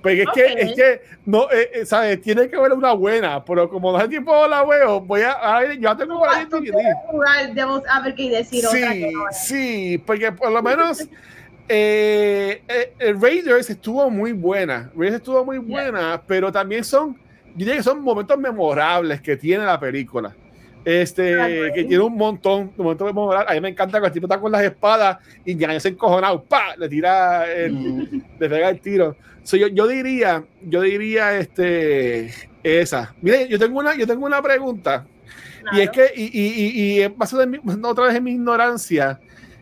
Porque 0.00 0.22
es, 0.22 0.28
que, 0.32 0.46
es 0.46 0.76
que, 0.76 1.00
no, 1.26 1.50
eh, 1.50 1.70
eh, 1.74 1.86
¿sabes? 1.86 2.20
Tiene 2.20 2.48
que 2.48 2.54
haber 2.54 2.72
una 2.72 2.92
buena, 2.92 3.44
pero 3.44 3.68
como 3.68 3.90
no 3.90 3.98
hace 3.98 4.08
tiempo 4.08 4.46
la 4.46 4.64
veo, 4.64 5.00
voy 5.00 5.22
a, 5.22 5.32
a 5.32 5.60
ver, 5.60 5.78
yo 5.78 5.96
tengo 5.96 6.20
para 6.20 6.44
decir 6.44 6.72
sí, 8.60 8.66
otra 8.66 8.92
que 8.92 9.12
Sí, 9.32 10.02
porque 10.06 10.30
por 10.30 10.52
lo 10.52 10.62
menos 10.62 11.08
eh, 11.68 12.62
eh, 12.68 13.14
Raiders 13.20 13.70
estuvo 13.70 14.08
muy 14.08 14.32
buena. 14.32 14.90
Raiders 14.94 15.16
estuvo 15.16 15.44
muy 15.44 15.58
buena, 15.58 16.22
pero 16.26 16.52
también 16.52 16.84
son, 16.84 17.14
yo 17.14 17.20
diría 17.56 17.76
que 17.76 17.82
son 17.82 18.00
momentos 18.00 18.38
memorables 18.38 19.20
que 19.20 19.36
tiene 19.36 19.64
la 19.64 19.78
película. 19.78 20.34
Este, 20.88 21.70
que 21.74 21.84
tiene 21.84 22.02
un 22.02 22.16
montón 22.16 22.72
de 22.74 22.82
momentos 22.82 23.06
memorables. 23.06 23.50
A 23.50 23.54
mí 23.54 23.60
me 23.60 23.68
encanta 23.68 24.00
cuando 24.00 24.06
el 24.06 24.12
tipo 24.14 24.26
está 24.26 24.40
con 24.40 24.50
las 24.50 24.62
espadas 24.62 25.18
y 25.44 25.54
ya 25.54 25.78
se 25.78 25.90
encojonado, 25.90 26.42
¡pa! 26.44 26.76
Le 26.78 26.88
tira, 26.88 27.44
el, 27.52 28.22
le 28.38 28.48
pega 28.48 28.70
el 28.70 28.80
tiro. 28.80 29.14
yo, 29.52 29.66
yo 29.66 29.86
diría, 29.86 30.44
yo 30.62 30.80
diría, 30.80 31.36
este, 31.36 32.32
esa. 32.62 33.14
Mire, 33.20 33.46
yo 33.48 33.58
tengo 33.58 33.78
una, 33.80 33.96
yo 33.96 34.06
tengo 34.06 34.24
una 34.24 34.40
pregunta. 34.40 35.06
Y 35.72 35.80
es 35.80 35.90
que, 35.90 36.10
y, 36.16 36.24
y, 36.24 37.00
y, 37.00 37.04
y 37.04 37.08
paso 37.10 37.36
de 37.36 37.60
otra 37.82 38.06
vez 38.06 38.14
en 38.14 38.24
mi 38.24 38.30
ignorancia 38.32 39.20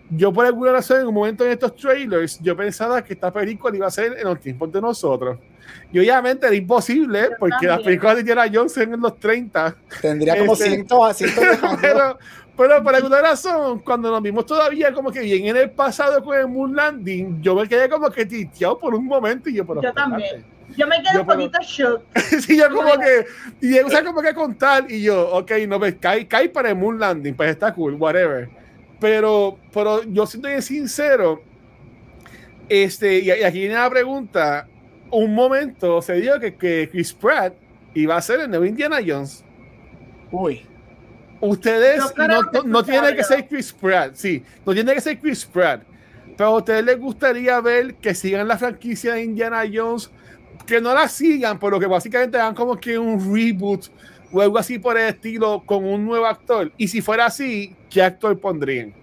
yo 0.09 0.33
por 0.33 0.47
alguna 0.47 0.71
razón 0.71 1.01
en 1.01 1.09
un 1.09 1.15
momento 1.15 1.45
en 1.45 1.51
estos 1.51 1.75
trailers 1.75 2.39
yo 2.41 2.57
pensaba 2.57 3.03
que 3.03 3.15
esta 3.15 3.33
película 3.33 3.77
iba 3.77 3.89
a 3.89 3.91
ser 3.91 4.17
en 4.17 4.25
los 4.25 4.39
tiempos 4.39 4.71
de 4.71 4.81
nosotros 4.81 5.39
y 5.93 5.99
obviamente 5.99 6.47
era 6.47 6.57
imposible 6.57 7.31
porque 7.39 7.67
las 7.67 7.81
películas 7.81 8.17
de 8.17 8.21
Indiana 8.21 8.51
Jones 8.53 8.77
en 8.77 9.01
los 9.01 9.19
30 9.19 9.77
tendría 10.01 10.39
como 10.39 10.53
este, 10.53 10.71
ciento 10.71 11.05
a 11.05 11.15
pero, 11.81 12.19
pero 12.57 12.83
por 12.83 12.95
alguna 12.95 13.21
razón 13.21 13.81
cuando 13.81 14.11
nos 14.11 14.23
vimos 14.23 14.47
todavía 14.47 14.93
como 14.93 15.11
que 15.11 15.21
bien 15.21 15.47
en 15.47 15.57
el 15.57 15.71
pasado 15.71 16.23
con 16.23 16.39
el 16.39 16.49
Moon 16.49 16.75
Landing 16.75 17.41
yo 17.41 17.55
me 17.55 17.69
quedé 17.69 17.89
como 17.89 18.11
que 18.11 18.27
titeado 18.27 18.79
por 18.79 18.95
un 18.95 19.07
momento 19.07 19.49
y 19.49 19.55
yo 19.55 19.67
pero 19.67 19.83
yo 19.83 19.93
también. 19.93 20.57
Yo 20.77 20.87
me 20.87 21.03
quedé 21.03 21.21
un 21.21 21.27
poquito 21.27 21.59
shock. 21.63 22.03
sí, 22.41 22.57
yo 22.59 22.69
como 22.71 22.99
que, 22.99 23.27
y 23.61 23.79
o 23.79 23.89
sea, 23.89 24.05
como 24.05 24.21
que 24.21 24.35
contar, 24.35 24.91
y 24.91 25.03
yo, 25.03 25.31
ok, 25.31 25.53
no, 25.69 25.79
ves, 25.79 25.97
cae, 26.01 26.27
cae 26.27 26.49
para 26.49 26.71
el 26.71 26.77
Moon 26.77 26.99
Landing, 26.99 27.35
pues 27.35 27.51
está 27.51 27.73
cool, 27.73 27.95
whatever. 27.95 28.49
Pero, 29.01 29.59
pero 29.73 30.03
yo 30.03 30.27
siento 30.27 30.49
bien 30.49 30.63
sincero, 30.63 31.43
este, 32.69 33.21
y, 33.21 33.31
aquí 33.31 33.61
viene 33.61 33.75
la 33.75 33.89
pregunta, 33.91 34.67
un 35.11 35.35
momento 35.35 36.03
se 36.03 36.15
dio 36.15 36.39
que, 36.41 36.55
que 36.55 36.89
Chris 36.91 37.13
Pratt 37.13 37.55
iba 37.95 38.17
a 38.17 38.23
ser 38.23 38.41
el 38.41 38.51
nuevo 38.51 38.65
Indiana 38.65 38.99
Jones. 39.07 39.45
Uy. 40.31 40.67
Ustedes 41.41 42.03
no, 42.17 42.63
no, 42.65 42.83
tiene 42.83 43.15
que 43.15 43.23
ser 43.23 43.47
Chris 43.47 43.73
Pratt, 43.73 44.15
sí, 44.15 44.43
no 44.65 44.73
tiene 44.73 44.95
que 44.95 45.01
ser 45.03 45.19
Chris 45.19 45.45
Pratt, 45.45 45.83
pero 46.37 46.51
a 46.51 46.57
ustedes 46.57 46.83
les 46.85 46.99
gustaría 46.99 47.61
ver 47.61 47.95
que 47.97 48.15
sigan 48.15 48.49
la 48.49 48.57
franquicia 48.57 49.15
de 49.15 49.25
Indiana 49.25 49.63
Jones, 49.71 50.11
que 50.67 50.81
no 50.81 50.95
la 50.95 51.09
sigan, 51.09 51.59
pero 51.59 51.79
que 51.79 51.87
básicamente 51.87 52.39
hagan 52.39 52.55
como 52.55 52.77
que 52.77 52.99
un 52.99 53.21
reboot 53.35 53.87
o 54.33 54.41
algo 54.41 54.59
así 54.59 54.79
por 54.79 54.97
el 54.97 55.09
estilo 55.09 55.63
con 55.65 55.85
un 55.85 56.07
nuevo 56.07 56.27
actor. 56.27 56.73
Y 56.77 56.89
si 56.89 57.01
fuera 57.01 57.27
así, 57.27 57.77
¿qué 57.91 58.03
actor 58.03 58.39
pondrían? 58.39 58.95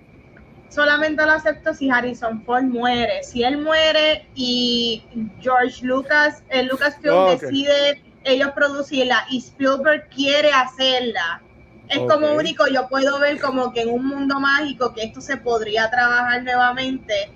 Solamente 0.74 1.24
lo 1.24 1.34
acepto 1.34 1.74
si 1.74 1.90
Harrison 1.90 2.44
Ford 2.46 2.64
muere. 2.64 3.22
Si 3.24 3.44
él 3.44 3.60
muere 3.60 4.28
y 4.34 5.04
George 5.40 5.86
Lucas, 5.86 6.42
el 6.50 6.68
Lucasfilm 6.68 7.14
oh, 7.14 7.30
decide 7.30 8.02
ellos 8.24 8.52
producirla 8.56 9.26
y 9.30 9.38
Spielberg 9.38 10.10
quiere 10.10 10.52
hacerla, 10.52 11.44
es 11.90 12.00
como 12.00 12.34
único, 12.34 12.66
yo 12.68 12.88
puedo 12.88 13.20
ver 13.20 13.40
como 13.40 13.72
que 13.72 13.82
en 13.82 13.90
un 13.90 14.08
mundo 14.08 14.40
mágico 14.40 14.94
que 14.94 15.04
esto 15.04 15.22
se 15.22 15.38
podría 15.38 15.92
trabajar 15.92 16.42
nuevamente. 16.42 17.30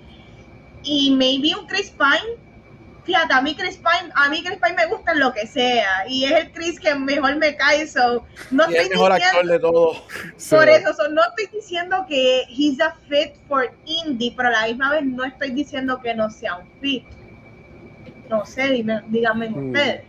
Y 0.82 1.12
maybe 1.12 1.54
un 1.54 1.66
Chris 1.66 1.90
Pine 1.90 2.38
fíjate, 3.08 3.32
a 3.32 3.40
mí 3.40 3.56
Chris 3.56 3.78
Pine, 3.78 4.12
a 4.14 4.28
mí 4.28 4.44
Chris 4.44 4.58
Pine 4.62 4.76
me 4.76 4.86
gusta 4.86 5.14
lo 5.14 5.32
que 5.32 5.46
sea 5.46 6.06
y 6.06 6.24
es 6.24 6.32
el 6.32 6.52
Chris 6.52 6.78
que 6.78 6.94
mejor 6.94 7.36
me 7.36 7.56
cae, 7.56 7.86
so 7.86 8.22
no 8.50 8.64
estoy 8.64 8.84
el 8.84 8.90
mejor 8.90 9.14
diciendo, 9.14 9.38
actor 9.38 9.46
de 9.46 9.58
todo. 9.58 9.92
Por 10.50 10.68
eso, 10.68 11.08
no 11.10 11.22
estoy 11.22 11.58
diciendo 11.58 12.04
que 12.06 12.42
he's 12.50 12.78
a 12.82 12.94
fit 13.08 13.32
for 13.48 13.72
indie, 13.86 14.34
pero 14.36 14.50
a 14.50 14.52
la 14.52 14.66
misma 14.66 14.90
vez 14.90 15.06
no 15.06 15.24
estoy 15.24 15.52
diciendo 15.52 15.98
que 16.02 16.14
no 16.14 16.30
sea 16.30 16.56
un 16.56 16.68
fit. 16.82 17.04
No 18.28 18.44
sé, 18.44 18.68
dime, 18.72 19.00
díganme 19.08 19.48
mm. 19.48 19.68
ustedes. 19.68 20.02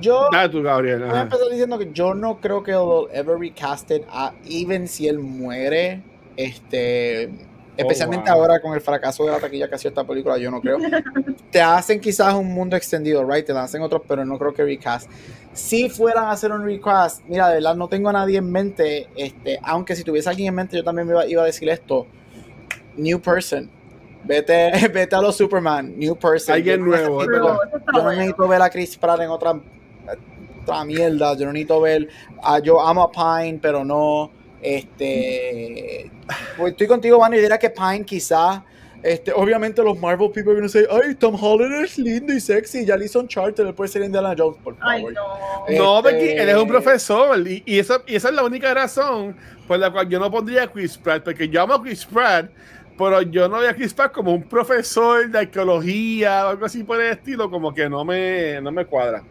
Yo 0.00 0.28
Dale 0.32 0.48
tú, 0.48 0.62
Gabriel. 0.62 1.04
voy 1.04 1.18
a 1.18 1.22
empezar 1.22 1.48
diciendo 1.50 1.78
que 1.78 1.90
yo 1.92 2.14
no 2.14 2.40
creo 2.40 2.62
que 2.62 2.70
él 2.70 3.08
ever 3.12 3.36
recasted 3.38 4.02
a, 4.10 4.32
even 4.46 4.88
si 4.88 5.08
él 5.08 5.18
muere 5.18 6.02
Este, 6.36 7.30
especialmente 7.78 8.30
oh, 8.30 8.34
ahora 8.34 8.60
con 8.60 8.74
el 8.74 8.80
fracaso 8.80 9.24
de 9.24 9.32
la 9.32 9.38
taquilla 9.38 9.68
que 9.68 9.76
ha 9.76 9.78
sido 9.78 9.90
esta 9.90 10.04
película, 10.04 10.36
yo 10.36 10.50
no 10.50 10.60
creo. 10.60 10.78
te 11.50 11.62
hacen 11.62 12.00
quizás 12.00 12.34
un 12.34 12.52
mundo 12.52 12.76
extendido, 12.76 13.24
right? 13.24 13.46
Te 13.46 13.52
hacen 13.52 13.80
otros, 13.80 14.02
pero 14.06 14.24
no 14.24 14.38
creo 14.38 14.52
que 14.52 14.64
recast. 14.64 15.10
Si 15.52 15.88
fueran 15.88 16.24
a 16.24 16.32
hacer 16.32 16.52
un 16.52 16.64
recast, 16.64 17.22
mira, 17.26 17.48
de 17.48 17.54
verdad 17.54 17.76
no 17.76 17.88
tengo 17.88 18.10
a 18.10 18.12
nadie 18.12 18.38
en 18.38 18.50
mente, 18.50 19.08
este, 19.16 19.58
aunque 19.62 19.96
si 19.96 20.04
tuviese 20.04 20.28
alguien 20.28 20.48
en 20.48 20.54
mente, 20.56 20.76
yo 20.76 20.84
también 20.84 21.06
me 21.06 21.14
iba, 21.14 21.26
iba 21.26 21.42
a 21.42 21.46
decir 21.46 21.68
esto. 21.68 22.06
New 22.96 23.20
person. 23.20 23.70
Vete, 24.24 24.70
vete 24.92 25.16
a 25.16 25.22
los 25.22 25.36
Superman, 25.36 25.98
New 25.98 26.16
Person. 26.16 26.54
Alguien 26.54 26.84
nuevo. 26.84 27.24
yo 27.24 27.62
no 27.92 28.10
necesito 28.10 28.46
ver 28.48 28.60
a 28.60 28.68
Chris 28.68 28.96
Pratt 28.96 29.20
en 29.20 29.30
otra, 29.30 29.58
otra 30.62 30.84
mierda. 30.84 31.34
Yo 31.34 31.46
no 31.46 31.52
necesito 31.52 31.80
ver. 31.80 32.08
A, 32.42 32.58
yo 32.58 32.80
amo 32.80 33.02
a 33.02 33.10
Pine, 33.10 33.58
pero 33.60 33.84
no. 33.84 34.30
Este. 34.60 36.10
Pues 36.56 36.72
estoy 36.72 36.86
contigo, 36.86 37.18
Van, 37.18 37.34
y 37.34 37.38
dirá 37.38 37.58
que 37.58 37.70
Pine 37.70 38.04
quizás. 38.04 38.62
Este, 39.02 39.32
obviamente 39.32 39.80
los 39.82 39.96
Marvel 39.98 40.30
people 40.32 40.54
van 40.54 40.64
a 40.64 40.66
decir, 40.66 40.88
ay, 40.90 41.14
Tom 41.14 41.36
Holland 41.40 41.84
es 41.84 41.98
lindo 41.98 42.32
y 42.32 42.40
sexy, 42.40 42.84
ya 42.84 42.96
le 42.96 43.04
hizo 43.04 43.20
un 43.20 43.28
charter, 43.28 43.64
él 43.64 43.72
puede 43.72 43.88
ser 43.88 44.02
Indiana 44.02 44.34
Jones, 44.36 44.58
por 44.62 44.76
favor. 44.76 44.92
Ay, 44.92 45.04
no. 45.14 45.66
Este... 45.68 45.78
No, 45.78 46.02
porque 46.02 46.32
él 46.32 46.48
es 46.48 46.56
un 46.56 46.66
profesor 46.66 47.46
y, 47.46 47.62
y, 47.64 47.78
esa, 47.78 48.02
y 48.08 48.16
esa 48.16 48.28
es 48.30 48.34
la 48.34 48.42
única 48.42 48.74
razón 48.74 49.36
por 49.68 49.78
la 49.78 49.92
cual 49.92 50.08
yo 50.08 50.18
no 50.18 50.28
pondría 50.30 50.64
a 50.64 50.66
Chris 50.66 50.98
Pratt, 50.98 51.22
porque 51.22 51.48
yo 51.48 51.62
amo 51.62 51.74
a 51.74 51.82
Chris 51.82 52.04
Pratt, 52.04 52.50
pero 52.98 53.22
yo 53.22 53.48
no 53.48 53.58
voy 53.58 53.66
a 53.66 53.74
Chris 53.74 53.94
Pratt 53.94 54.10
como 54.10 54.34
un 54.34 54.42
profesor 54.42 55.30
de 55.30 55.38
arqueología 55.38 56.46
o 56.46 56.48
algo 56.48 56.66
así 56.66 56.82
por 56.82 57.00
el 57.00 57.12
estilo, 57.12 57.48
como 57.48 57.72
que 57.72 57.88
no 57.88 58.04
me, 58.04 58.60
no 58.60 58.72
me 58.72 58.84
cuadra. 58.84 59.22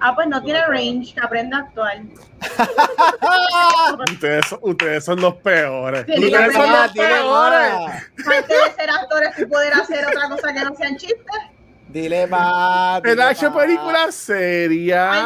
Ah, 0.00 0.14
pues 0.14 0.28
no 0.28 0.42
tiene 0.42 0.64
range, 0.66 1.14
que 1.14 1.20
aprenda 1.20 1.58
a 1.58 1.60
actuar. 1.60 2.02
ustedes, 4.12 4.44
ustedes 4.62 5.04
son 5.04 5.20
los 5.20 5.34
peores. 5.36 6.06
Sí, 6.06 6.24
ustedes 6.24 6.54
son 6.54 6.72
los 6.72 6.92
peores. 6.92 7.72
Antes 8.16 8.48
de 8.48 8.72
ser 8.76 8.90
actores 8.90 9.38
y 9.38 9.44
poder 9.44 9.74
hacer 9.74 10.06
otra 10.06 10.28
cosa 10.28 10.52
que 10.52 10.64
no 10.64 10.74
sean 10.74 10.96
chistes. 10.96 11.42
Dile 11.88 12.26
más. 12.26 13.02
En 13.04 13.20
ha 13.20 13.32
hecho 13.32 13.52
películas 13.52 14.14
serias. 14.14 15.16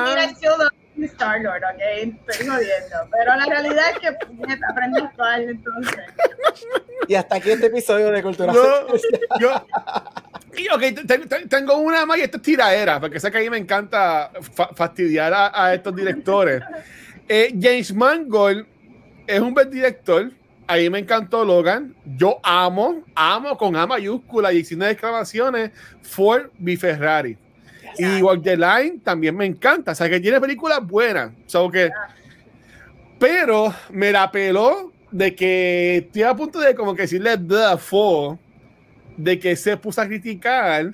Star 1.03 1.41
Lord, 1.41 1.63
ok, 1.65 1.81
estoy 2.29 2.47
jodiendo. 2.47 2.97
Pero 3.11 3.37
la 3.37 3.47
realidad 3.47 3.85
es 3.93 3.99
que 3.99 4.09
aprendo 4.09 5.03
a 5.03 5.07
actuar 5.07 5.41
entonces. 5.41 6.05
Y 7.09 7.15
hasta 7.15 7.37
aquí 7.37 7.51
este 7.51 7.67
episodio 7.67 8.11
de 8.11 8.23
Cultura. 8.23 8.53
No, 8.53 8.87
yo, 9.41 9.67
y 10.57 10.69
ok, 10.69 10.83
tengo 11.49 11.79
una 11.79 12.07
más 12.07 12.19
y 12.19 12.23
esta 12.23 12.37
es 12.37 12.43
tiraera, 12.43 13.01
porque 13.01 13.19
sé 13.19 13.31
que 13.31 13.39
a 13.39 13.41
mí 13.41 13.51
me 13.51 13.59
encanta 13.59 14.31
fastidiar 14.75 15.33
a, 15.35 15.75
estos 15.75 15.95
directores. 15.95 16.63
Eh, 17.29 17.55
James 17.61 17.93
Mangold 17.93 18.67
es 19.27 19.41
un 19.41 19.55
buen 19.55 19.71
director. 19.71 20.31
A 20.67 20.77
mí 20.77 20.89
me 20.89 21.01
encantó 21.01 21.45
Logan. 21.45 21.95
Yo 22.05 22.39
amo, 22.43 23.03
amo 23.15 23.57
con 23.59 23.77
A 23.77 23.87
mayúscula 23.87 24.53
y 24.53 24.65
sin 24.65 24.83
exclamaciones 24.83 25.73
Ford 26.03 26.51
v 26.59 26.77
Ferrari. 26.77 27.37
Y 27.99 28.23
Walk 28.23 28.43
the 28.43 28.57
Line 28.57 29.01
también 29.03 29.37
me 29.37 29.47
encanta. 29.47 29.93
O 29.93 29.95
sea, 29.95 30.09
que 30.09 30.21
tiene 30.21 30.41
películas 30.41 30.87
buenas. 30.87 31.33
que, 31.73 31.91
pero 33.19 33.75
me 33.91 34.13
la 34.13 34.31
peló 34.31 34.93
de 35.11 35.35
que 35.35 35.97
estoy 35.99 36.23
a 36.23 36.35
punto 36.35 36.59
de 36.59 36.75
como 36.75 36.95
que 36.95 37.03
decirle 37.03 37.39
The 37.39 37.77
Four 37.79 38.39
de 39.17 39.39
que 39.39 39.57
se 39.57 39.77
puso 39.77 40.01
a 40.01 40.07
criticar 40.07 40.93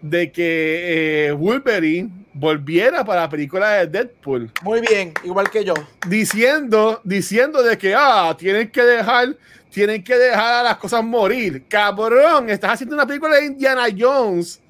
de 0.00 0.32
que 0.32 1.26
eh, 1.28 1.32
Wolverine 1.32 2.10
volviera 2.34 3.04
para 3.04 3.22
la 3.22 3.28
película 3.28 3.70
de 3.70 3.86
Deadpool. 3.86 4.50
Muy 4.62 4.80
bien, 4.80 5.12
igual 5.24 5.50
que 5.50 5.64
yo. 5.64 5.74
Diciendo, 6.08 7.00
diciendo 7.04 7.62
de 7.62 7.76
que 7.78 7.94
ah, 7.94 8.34
tienen 8.38 8.70
que 8.70 8.82
dejar, 8.82 9.36
tienen 9.70 10.02
que 10.02 10.16
dejar 10.16 10.54
a 10.54 10.62
las 10.62 10.76
cosas 10.78 11.04
morir. 11.04 11.64
Cabrón, 11.68 12.48
estás 12.50 12.72
haciendo 12.72 12.96
una 12.96 13.06
película 13.06 13.36
de 13.36 13.46
Indiana 13.46 13.84
Jones. 13.96 14.60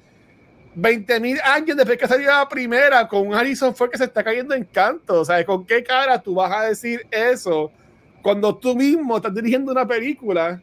20 0.75 1.19
mil 1.19 1.39
años 1.43 1.77
después 1.77 1.97
que 1.97 2.07
salió 2.07 2.27
la 2.29 2.47
primera 2.49 3.07
con 3.07 3.33
Harrison 3.33 3.75
Ford 3.75 3.91
que 3.91 3.97
se 3.97 4.05
está 4.05 4.23
cayendo 4.23 4.53
en 4.55 4.63
canto. 4.63 5.23
¿Sabes 5.23 5.45
con 5.45 5.65
qué 5.65 5.83
cara 5.83 6.21
tú 6.21 6.35
vas 6.35 6.51
a 6.51 6.63
decir 6.63 7.05
eso 7.11 7.71
cuando 8.21 8.55
tú 8.55 8.75
mismo 8.75 9.17
estás 9.17 9.33
dirigiendo 9.33 9.71
una 9.71 9.87
película 9.87 10.61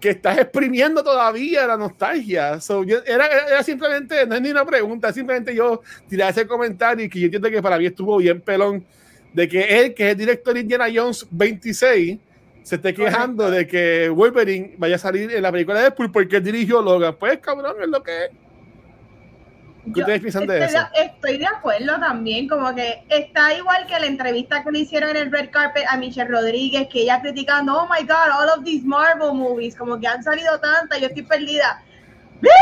que 0.00 0.10
estás 0.10 0.38
exprimiendo 0.38 1.02
todavía 1.02 1.66
la 1.66 1.76
nostalgia. 1.76 2.58
era, 3.06 3.62
simplemente, 3.62 4.26
no 4.26 4.36
es 4.36 4.40
ni 4.40 4.50
una 4.50 4.64
pregunta, 4.64 5.12
simplemente 5.12 5.54
yo 5.54 5.82
tiré 6.08 6.28
ese 6.28 6.46
comentario 6.46 7.04
y 7.04 7.08
que 7.08 7.18
yo 7.18 7.24
entiendo 7.26 7.50
que 7.50 7.62
para 7.62 7.78
mí 7.78 7.86
estuvo 7.86 8.18
bien 8.18 8.40
pelón 8.40 8.84
de 9.32 9.48
que 9.48 9.80
él, 9.80 9.94
que 9.94 10.06
es 10.06 10.12
el 10.12 10.18
director 10.18 10.54
de 10.54 10.60
Indiana 10.60 10.86
Jones 10.92 11.26
26, 11.30 12.18
se 12.62 12.74
esté 12.74 12.94
quejando 12.94 13.50
de 13.50 13.66
que 13.66 14.08
Wolverine 14.10 14.74
vaya 14.76 14.96
a 14.96 14.98
salir 14.98 15.32
en 15.32 15.42
la 15.42 15.50
película 15.50 15.78
de 15.78 15.84
Deadpool 15.84 16.12
porque 16.12 16.40
dirigió 16.40 16.82
Logan. 16.82 17.16
Pues 17.18 17.38
cabrón, 17.38 17.76
es 17.82 17.88
lo 17.88 18.02
que 18.02 18.24
es. 18.26 18.30
¿Qué 19.94 20.00
ustedes 20.00 20.20
piensan 20.20 20.46
de 20.46 20.64
eso? 20.64 20.78
Estoy 20.94 21.38
de 21.38 21.46
acuerdo 21.46 21.98
también, 21.98 22.48
como 22.48 22.74
que 22.74 23.04
está 23.08 23.54
igual 23.54 23.86
que 23.86 23.98
la 23.98 24.06
entrevista 24.06 24.62
que 24.62 24.70
le 24.70 24.80
hicieron 24.80 25.10
en 25.10 25.16
el 25.16 25.32
Red 25.32 25.50
Carpet 25.50 25.84
a 25.88 25.96
Michelle 25.96 26.30
Rodríguez, 26.30 26.88
que 26.88 27.02
ella 27.02 27.20
criticando, 27.20 27.76
oh 27.76 27.88
my 27.88 28.06
god, 28.06 28.30
all 28.38 28.58
of 28.58 28.64
these 28.64 28.84
Marvel 28.84 29.32
movies, 29.34 29.76
como 29.76 29.98
que 29.98 30.06
han 30.06 30.22
salido 30.22 30.58
tantas, 30.60 31.00
yo 31.00 31.06
estoy 31.06 31.22
perdida. 31.22 31.82
¿Ves? 32.40 32.52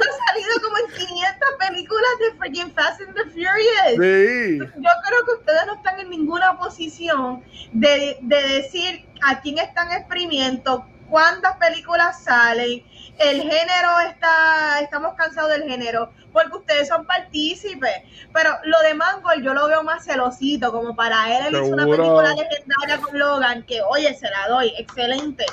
Han 0.00 0.26
salido 0.26 0.50
como 0.62 0.78
en 0.78 1.06
500 1.08 1.48
películas 1.58 2.10
de 2.20 2.38
freaking 2.38 2.72
Fast 2.72 3.00
and 3.00 3.14
the 3.14 3.24
Furious. 3.30 3.96
Sí. 3.98 4.58
Yo 4.58 4.90
creo 5.08 5.24
que 5.24 5.32
ustedes 5.40 5.66
no 5.66 5.74
están 5.74 5.98
en 5.98 6.10
ninguna 6.10 6.56
posición 6.56 7.42
de, 7.72 8.18
de 8.20 8.42
decir 8.48 9.04
a 9.22 9.40
quién 9.40 9.58
están 9.58 9.90
exprimiendo, 9.90 10.86
cuántas 11.08 11.56
películas 11.56 12.22
salen, 12.22 12.84
el 13.18 13.42
género 13.42 14.00
está, 14.08 14.80
estamos 14.80 15.14
cansados 15.14 15.50
del 15.50 15.64
género, 15.64 16.12
porque 16.32 16.56
ustedes 16.56 16.88
son 16.88 17.04
partícipes. 17.04 18.02
Pero 18.32 18.50
lo 18.64 18.80
de 18.80 18.94
Mangold 18.94 19.44
yo 19.44 19.54
lo 19.54 19.66
veo 19.66 19.82
más 19.82 20.04
celosito, 20.04 20.70
como 20.72 20.94
para 20.94 21.36
él, 21.36 21.46
él 21.46 21.62
hizo 21.62 21.74
una 21.74 21.84
película 21.84 22.34
legendaria 22.34 23.00
con 23.00 23.18
Logan, 23.18 23.64
que 23.64 23.82
oye, 23.82 24.14
se 24.14 24.30
la 24.30 24.48
doy, 24.48 24.72
excelente. 24.78 25.44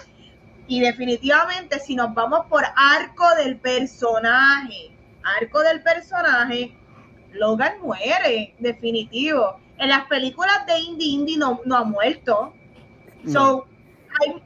Y 0.67 0.79
definitivamente, 0.79 1.79
si 1.79 1.95
nos 1.95 2.13
vamos 2.13 2.45
por 2.47 2.63
arco 2.75 3.35
del 3.37 3.57
personaje, 3.57 4.91
arco 5.39 5.61
del 5.61 5.81
personaje, 5.81 6.75
Logan 7.31 7.81
muere, 7.81 8.55
definitivo. 8.59 9.59
En 9.77 9.89
las 9.89 10.05
películas 10.05 10.65
de 10.67 10.79
Indie 10.79 11.07
Indie 11.07 11.37
no, 11.37 11.61
no 11.65 11.77
ha 11.77 11.83
muerto. 11.83 12.53
So, 13.27 13.65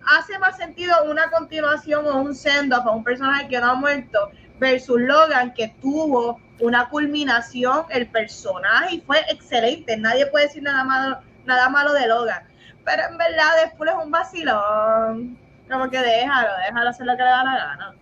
hace 0.05 0.37
más 0.39 0.57
sentido 0.57 0.95
una 1.09 1.29
continuación 1.29 2.05
o 2.07 2.17
un 2.17 2.35
send-off 2.35 2.85
a 2.85 2.91
un 2.91 3.03
personaje 3.03 3.47
que 3.47 3.59
no 3.59 3.71
ha 3.71 3.75
muerto 3.75 4.31
versus 4.59 4.99
Logan 4.99 5.53
que 5.53 5.69
tuvo 5.81 6.39
una 6.59 6.89
culminación 6.89 7.85
el 7.89 8.07
personaje 8.07 8.95
y 8.95 9.01
fue 9.01 9.19
excelente. 9.29 9.95
Nadie 9.97 10.27
puede 10.27 10.47
decir 10.47 10.63
nada 10.63 10.83
malo, 10.83 11.19
nada 11.45 11.69
malo 11.69 11.93
de 11.93 12.07
Logan. 12.07 12.43
Pero 12.85 13.03
en 13.09 13.17
verdad 13.17 13.51
después 13.63 13.91
es 13.91 14.03
un 14.03 14.11
vacilón. 14.11 15.37
Como 15.69 15.89
que 15.89 15.99
déjalo, 15.99 16.49
déjalo 16.65 16.89
hacer 16.89 17.05
lo 17.05 17.15
que 17.15 17.23
le 17.23 17.29
da 17.29 17.43
la 17.43 17.57
gana. 17.57 17.95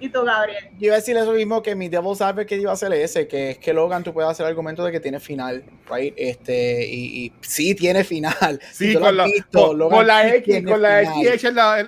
¿Y 0.00 0.08
tú, 0.08 0.22
Gabriel? 0.24 0.70
Yo 0.78 0.86
iba 0.86 0.94
a 0.94 0.98
decir 0.98 1.16
eso 1.16 1.32
mismo 1.32 1.62
que 1.62 1.74
mi 1.74 1.88
Devil's 1.88 2.18
que 2.46 2.56
iba 2.56 2.70
a 2.70 2.74
hacer 2.74 2.92
ese, 2.92 3.26
que 3.26 3.50
es 3.50 3.58
que 3.58 3.72
Logan 3.72 4.04
tú 4.04 4.12
puedes 4.12 4.30
hacer 4.30 4.44
el 4.44 4.50
argumento 4.50 4.84
de 4.84 4.92
que 4.92 5.00
tiene 5.00 5.20
final, 5.20 5.64
right? 5.90 6.14
Este, 6.16 6.86
y, 6.86 7.24
y 7.24 7.32
sí 7.40 7.74
tiene 7.74 8.04
final. 8.04 8.60
Sí, 8.72 8.94
con, 8.94 9.16
la, 9.16 9.26
con, 9.52 10.06
la 10.06 10.34
X, 10.36 10.64
con 10.66 10.82
la 10.82 11.02
X 11.02 11.46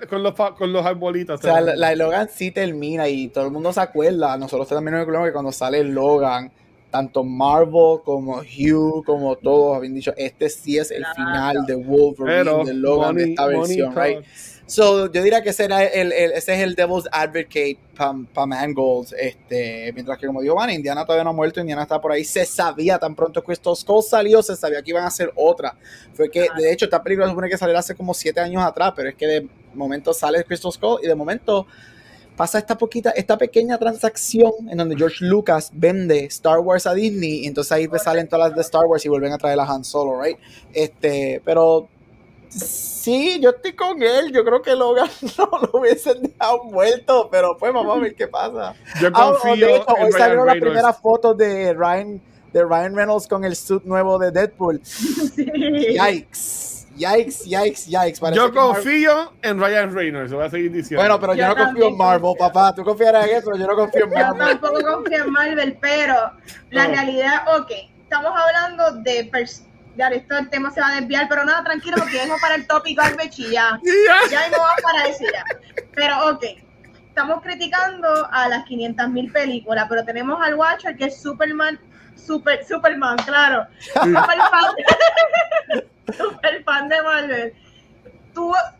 con 0.08 0.22
los, 0.22 0.34
con 0.34 0.72
los 0.72 0.86
arbolitos. 0.86 1.40
O 1.40 1.42
sea, 1.42 1.60
la, 1.60 1.94
Logan 1.94 2.28
sí 2.32 2.50
termina 2.50 3.08
y 3.08 3.28
todo 3.28 3.46
el 3.46 3.50
mundo 3.50 3.72
se 3.72 3.80
acuerda. 3.80 4.36
Nosotros 4.36 4.68
también 4.68 4.94
nos 4.94 5.02
acordamos 5.02 5.28
que 5.28 5.32
cuando 5.32 5.52
sale 5.52 5.84
Logan, 5.84 6.50
tanto 6.90 7.24
Marvel 7.24 8.00
como 8.04 8.38
Hugh, 8.38 9.04
como 9.04 9.36
todos 9.36 9.76
habían 9.76 9.94
dicho, 9.94 10.12
este 10.16 10.48
sí 10.48 10.78
es 10.78 10.90
el 10.90 11.04
final 11.14 11.66
de 11.66 11.74
Wolverine, 11.74 12.64
de 12.64 12.74
Logan, 12.74 13.16
de 13.16 13.24
esta 13.24 13.46
versión, 13.46 13.94
right? 13.94 14.24
So, 14.68 15.10
yo 15.10 15.22
diría 15.22 15.40
que 15.40 15.48
ese, 15.48 15.64
el, 15.64 16.12
ese 16.12 16.52
es 16.52 16.60
el 16.60 16.74
Devil's 16.74 17.08
Advocate 17.10 17.78
para 17.96 18.46
Mangold. 18.46 19.14
Este, 19.18 19.90
mientras 19.94 20.18
que, 20.18 20.26
como 20.26 20.42
dijo 20.42 20.54
Van, 20.54 20.68
Indiana 20.68 21.06
todavía 21.06 21.24
no 21.24 21.30
ha 21.30 21.32
muerto, 21.32 21.58
Indiana 21.60 21.84
está 21.84 21.98
por 21.98 22.12
ahí. 22.12 22.22
Se 22.22 22.44
sabía 22.44 22.98
tan 22.98 23.14
pronto 23.14 23.40
que 23.40 23.46
Crystal 23.46 23.74
Skull 23.74 24.02
salió, 24.02 24.42
se 24.42 24.56
sabía 24.56 24.82
que 24.82 24.90
iban 24.90 25.04
a 25.04 25.06
hacer 25.06 25.32
otra. 25.36 25.74
Fue 26.12 26.30
que, 26.30 26.48
de 26.54 26.70
hecho, 26.70 26.84
esta 26.84 27.02
película 27.02 27.26
supone 27.26 27.48
que 27.48 27.56
salió 27.56 27.78
hace 27.78 27.94
como 27.94 28.12
siete 28.12 28.40
años 28.40 28.62
atrás, 28.62 28.92
pero 28.94 29.08
es 29.08 29.14
que 29.14 29.26
de 29.26 29.48
momento 29.72 30.12
sale 30.12 30.44
Crystal 30.44 30.70
Skull 30.70 31.00
y 31.02 31.06
de 31.06 31.14
momento 31.14 31.66
pasa 32.36 32.58
esta 32.58 32.76
poquita, 32.76 33.10
esta 33.12 33.38
pequeña 33.38 33.78
transacción 33.78 34.52
en 34.70 34.76
donde 34.76 34.96
George 34.96 35.24
Lucas 35.24 35.70
vende 35.72 36.26
Star 36.26 36.58
Wars 36.58 36.86
a 36.86 36.92
Disney 36.92 37.44
y 37.44 37.46
entonces 37.46 37.72
ahí 37.72 37.88
pues 37.88 38.02
salen 38.02 38.28
todas 38.28 38.50
las 38.50 38.54
de 38.54 38.60
Star 38.60 38.84
Wars 38.84 39.02
y 39.06 39.08
vuelven 39.08 39.32
a 39.32 39.38
traer 39.38 39.58
a 39.58 39.64
Han 39.64 39.82
Solo, 39.82 40.22
right? 40.22 40.38
Este, 40.74 41.40
pero 41.42 41.88
Sí, 42.50 43.38
yo 43.40 43.50
estoy 43.50 43.72
con 43.74 44.02
él. 44.02 44.32
Yo 44.32 44.44
creo 44.44 44.62
que 44.62 44.74
Logan 44.74 45.08
no 45.38 45.50
lo 45.60 45.80
hubiesen 45.80 46.22
dejado 46.22 46.64
muerto, 46.64 47.28
pero 47.30 47.56
pues 47.56 47.72
vamos 47.72 47.96
a 47.96 48.00
ver 48.00 48.14
qué 48.14 48.28
pasa. 48.28 48.74
Yo 49.00 49.08
ah, 49.14 49.34
confío 49.40 49.68
hecho, 49.68 49.86
hoy 50.00 50.12
salieron 50.12 50.46
las 50.46 50.56
primeras 50.56 50.98
fotos 51.00 51.36
de 51.36 51.74
Ryan, 51.74 52.20
de 52.52 52.64
Ryan 52.64 52.94
Reynolds 52.94 53.28
con 53.28 53.44
el 53.44 53.56
suit 53.56 53.84
nuevo 53.84 54.18
de 54.18 54.30
Deadpool. 54.30 54.80
Yikes. 55.36 56.76
Yikes, 56.98 57.44
yikes, 57.44 57.86
yikes. 57.86 58.20
yo 58.34 58.52
confío 58.52 59.32
en 59.42 59.60
Ryan 59.60 59.94
Reynolds, 59.94 60.32
voy 60.32 60.44
a 60.44 60.50
seguir 60.50 60.72
diciendo. 60.72 61.00
Bueno, 61.00 61.20
pero 61.20 61.34
yo, 61.34 61.46
no 61.46 61.54
confío 61.54 61.88
en 61.88 61.96
Marvel, 61.96 62.34
papá. 62.36 62.74
Tú 62.74 62.82
confiarás 62.82 63.28
en 63.28 63.36
eso, 63.36 63.50
pero 63.52 63.56
yo 63.56 63.66
no 63.68 63.76
confío 63.76 64.04
en 64.04 64.10
Marvel. 64.10 64.32
Yo 64.40 64.58
tampoco 64.58 64.82
confío 64.82 65.24
en 65.24 65.30
Marvel, 65.30 65.78
pero 65.80 66.14
la 66.70 66.86
realidad, 66.88 67.44
ok, 67.56 67.70
estamos 68.02 68.32
hablando 68.34 69.00
de 69.02 69.24
ya 69.98 70.08
esto 70.08 70.38
el 70.38 70.48
tema 70.48 70.70
se 70.70 70.80
va 70.80 70.88
a 70.88 71.00
desviar, 71.00 71.28
pero 71.28 71.44
nada, 71.44 71.64
tranquilo, 71.64 71.96
porque 71.98 72.20
dejo 72.20 72.36
para 72.40 72.54
el 72.54 72.66
tópico 72.66 73.02
y 73.36 73.42
ya. 73.52 73.78
Ya 74.30 74.48
no 74.48 74.58
vamos 74.58 74.82
para 74.82 75.08
eso 75.08 75.24
ya. 75.32 75.44
Pero 75.94 76.30
ok, 76.30 76.44
estamos 77.08 77.42
criticando 77.42 78.28
a 78.30 78.48
las 78.48 78.64
500 78.64 79.08
mil 79.10 79.32
películas, 79.32 79.86
pero 79.88 80.04
tenemos 80.04 80.40
al 80.40 80.54
Watcher 80.54 80.96
que 80.96 81.06
es 81.06 81.20
Superman, 81.20 81.78
super, 82.14 82.64
Superman, 82.64 83.16
claro. 83.26 83.66
Super 83.92 84.38
fan, 84.38 85.84
super 86.16 86.64
fan 86.64 86.88
de 86.88 87.02
Marvel 87.02 87.54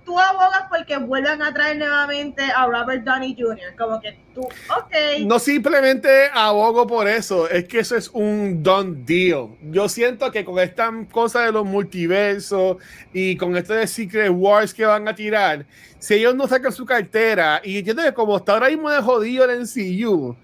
tú, 0.04 0.18
abogas 0.18 0.64
porque 0.68 0.96
vuelvan 0.96 1.42
a 1.42 1.52
traer 1.52 1.78
nuevamente 1.78 2.42
a 2.42 2.66
Robert 2.66 3.04
Downey 3.04 3.36
Jr. 3.38 3.74
Como 3.76 4.00
que 4.00 4.18
tú, 4.34 4.40
ok. 4.40 5.24
No 5.26 5.38
simplemente 5.38 6.30
abogo 6.32 6.86
por 6.86 7.08
eso, 7.08 7.48
es 7.48 7.64
que 7.64 7.80
eso 7.80 7.96
es 7.96 8.08
un 8.12 8.62
done 8.62 9.02
deal. 9.04 9.48
Yo 9.70 9.88
siento 9.88 10.30
que 10.30 10.44
con 10.44 10.58
esta 10.58 10.90
cosa 11.10 11.42
de 11.42 11.52
los 11.52 11.64
multiversos 11.64 12.76
y 13.12 13.36
con 13.36 13.56
esto 13.56 13.74
de 13.74 13.86
Secret 13.86 14.30
Wars 14.32 14.72
que 14.72 14.84
van 14.84 15.08
a 15.08 15.14
tirar, 15.14 15.66
si 15.98 16.14
ellos 16.14 16.34
no 16.34 16.46
sacan 16.46 16.72
su 16.72 16.86
cartera, 16.86 17.60
y 17.64 17.78
entiendo 17.78 18.02
que 18.02 18.12
como 18.12 18.36
está 18.36 18.54
ahora 18.54 18.68
mismo 18.68 18.90
de 18.90 19.02
jodido 19.02 19.44
el 19.44 19.62
NCU, 19.62 20.36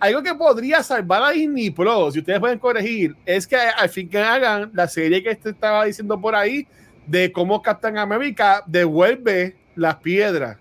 algo 0.00 0.22
que 0.22 0.34
podría 0.34 0.82
salvar 0.82 1.22
a 1.22 1.30
Disney 1.30 1.70
Pro, 1.70 2.10
si 2.12 2.20
ustedes 2.20 2.38
pueden 2.38 2.58
corregir, 2.58 3.16
es 3.26 3.46
que 3.46 3.56
al 3.56 3.88
fin 3.88 4.08
que 4.08 4.18
hagan 4.18 4.70
la 4.74 4.86
serie 4.86 5.22
que 5.22 5.30
este 5.30 5.50
estaba 5.50 5.84
diciendo 5.86 6.20
por 6.20 6.36
ahí, 6.36 6.68
de 7.08 7.32
cómo 7.32 7.62
Captain 7.62 7.98
America 7.98 8.62
devuelve 8.66 9.56
las 9.74 9.96
piedras. 9.96 10.58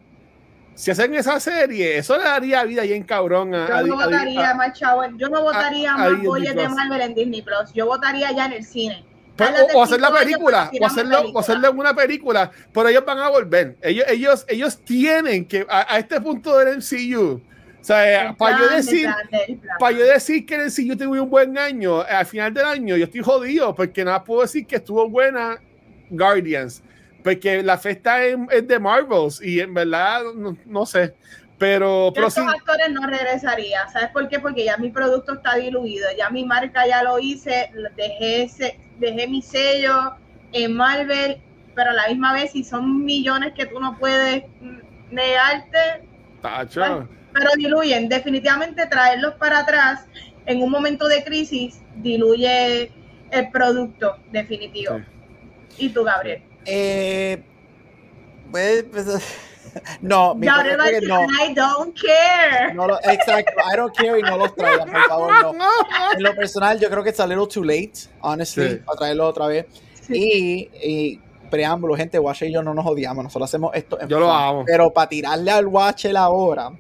Si 0.76 0.92
hacen 0.92 1.14
esa 1.16 1.40
serie, 1.40 1.98
eso 1.98 2.18
le 2.18 2.24
daría 2.24 2.64
vida 2.64 2.84
bien 2.84 3.04
cabrón 3.04 3.54
a. 3.54 3.82
Yo 3.82 3.88
no 3.88 3.96
votaría 3.96 4.54
más 4.54 4.80
chavo, 4.80 5.04
yo 5.18 5.28
no 5.28 5.42
votaría 5.42 5.98
más 5.98 6.24
boyes 6.24 6.56
de 6.56 6.70
Marvel 6.70 7.02
en 7.02 7.16
Disney 7.16 7.42
Plus. 7.42 7.74
Yo 7.74 7.88
votaría 7.88 8.32
ya 8.32 8.46
en 8.46 8.54
el 8.54 8.64
cine. 8.64 9.04
o, 9.74 9.84
hacer 9.84 10.00
la 10.00 10.12
película, 10.12 10.72
o 10.80 10.86
hacerlo, 10.86 11.32
o 11.34 11.40
hacerle 11.40 11.70
una 11.70 11.96
película, 11.96 12.52
pero 12.72 12.90
ellos 12.90 13.04
van 13.06 13.18
a 13.18 13.30
volver. 13.30 13.76
Ellos, 13.82 14.06
ellos, 14.08 14.46
ellos 14.48 14.78
tienen 14.86 15.48
que, 15.48 15.66
a, 15.68 15.98
este 15.98 16.22
punto 16.22 16.58
del 16.60 16.78
MCU, 16.78 17.42
o 17.82 17.84
sea, 17.84 18.36
para 18.38 18.60
yo 18.60 18.70
decir, 18.70 19.10
para 19.80 19.98
yo 19.98 20.06
decir 20.06 20.46
que 20.46 20.56
el 20.56 20.68
MCU 20.68 20.96
tuvo 20.96 21.24
un 21.24 21.30
buen 21.30 21.58
año, 21.58 22.02
al 22.02 22.26
final 22.28 22.54
del 22.54 22.66
año, 22.66 22.98
yo 22.98 23.06
estoy 23.06 23.22
jodido, 23.22 23.74
porque 23.74 24.06
nada 24.06 24.24
puedo 24.24 24.42
decir 24.42 24.68
que 24.68 24.76
estuvo 24.76 25.10
buena 25.10 25.60
Guardians, 26.10 26.84
porque 27.24 27.62
la 27.64 27.78
fiesta 27.78 28.24
es, 28.24 28.38
de 28.68 28.80
Marvels 28.80 29.42
y 29.42 29.60
en 29.60 29.74
verdad 29.74 30.22
no, 30.66 30.86
sé. 30.86 31.14
Pero, 31.58 32.12
pero 32.14 32.28
estos 32.28 32.48
actores 32.48 32.92
no 32.92 33.08
regresaría. 33.08 33.88
¿Sabes 33.90 34.10
por 34.10 34.30
qué? 34.30 34.40
Porque 34.40 34.64
ya 34.64 34.78
mi 34.78 34.90
producto 34.92 35.34
está 35.34 35.56
diluido. 35.56 36.08
Ya 36.16 36.30
mi 36.30 36.46
marca 36.46 36.86
ya 36.86 37.02
lo 37.02 37.18
hice. 37.18 37.72
Dejé, 37.96 38.44
ese, 38.44 38.80
dejé 39.00 39.28
mi 39.28 39.42
sello 39.42 40.14
en 40.52 40.76
Marvel. 40.76 41.42
Pero 41.74 41.90
a 41.90 41.94
la 41.94 42.08
misma 42.10 42.34
vez, 42.34 42.52
si 42.52 42.64
son 42.64 43.04
millones 43.04 43.54
que 43.56 43.66
tú 43.66 43.80
no 43.80 43.98
puedes 43.98 44.44
negarte. 45.10 46.08
pero 47.34 47.50
diluyen. 47.58 48.08
Definitivamente 48.08 48.86
traerlos 48.86 49.34
para 49.34 49.60
atrás 49.60 50.06
en 50.48 50.62
un 50.62 50.72
momento 50.72 51.08
de 51.08 51.24
crisis 51.24 51.82
diluye 51.98 52.92
el 53.32 53.52
producto 53.52 54.18
definitivo. 54.32 55.02
¿Y 55.78 55.90
tú, 55.90 56.04
Gabriel? 56.04 56.42
Eh, 56.66 57.42
pues, 58.52 58.86
pues 58.92 59.06
no, 60.02 60.36
mi 60.36 60.48
Gabriel 60.48 60.80
va 60.80 60.86
no. 61.02 61.24
I 61.24 61.54
don't 61.54 61.96
care. 61.96 62.74
No 62.74 62.88
exacto, 63.04 63.54
I 63.72 63.76
don't 63.76 63.96
care 63.96 64.20
y 64.20 64.22
no 64.24 64.38
los 64.38 64.56
traigan, 64.56 64.90
por 64.90 65.04
favor, 65.08 65.56
no. 65.56 65.70
En 66.14 66.24
lo 66.24 66.36
personal, 66.36 66.80
yo 66.80 66.90
creo 66.90 67.04
que 67.04 67.10
it's 67.10 67.20
a 67.20 67.28
little 67.28 67.48
too 67.48 67.64
late, 67.64 67.94
honestly, 68.22 68.78
para 68.78 68.98
traerlo 68.98 69.28
otra 69.28 69.48
vez. 69.48 69.66
Y, 70.10 70.70
y, 70.84 71.22
preámbulo, 71.50 71.96
gente, 71.96 72.20
Watch 72.20 72.44
y 72.44 72.52
yo 72.52 72.62
no 72.62 72.74
nos 72.74 72.86
odiamos, 72.86 73.24
nosotros 73.24 73.50
hacemos 73.50 73.72
esto 73.74 74.00
en 74.00 74.08
Yo 74.08 74.20
lo 74.20 74.32
amo. 74.32 74.64
Pero 74.66 74.92
para 74.92 75.10
tirarle 75.10 75.52
al 75.52 75.68
Watch 75.68 76.06
ahora 76.16 76.72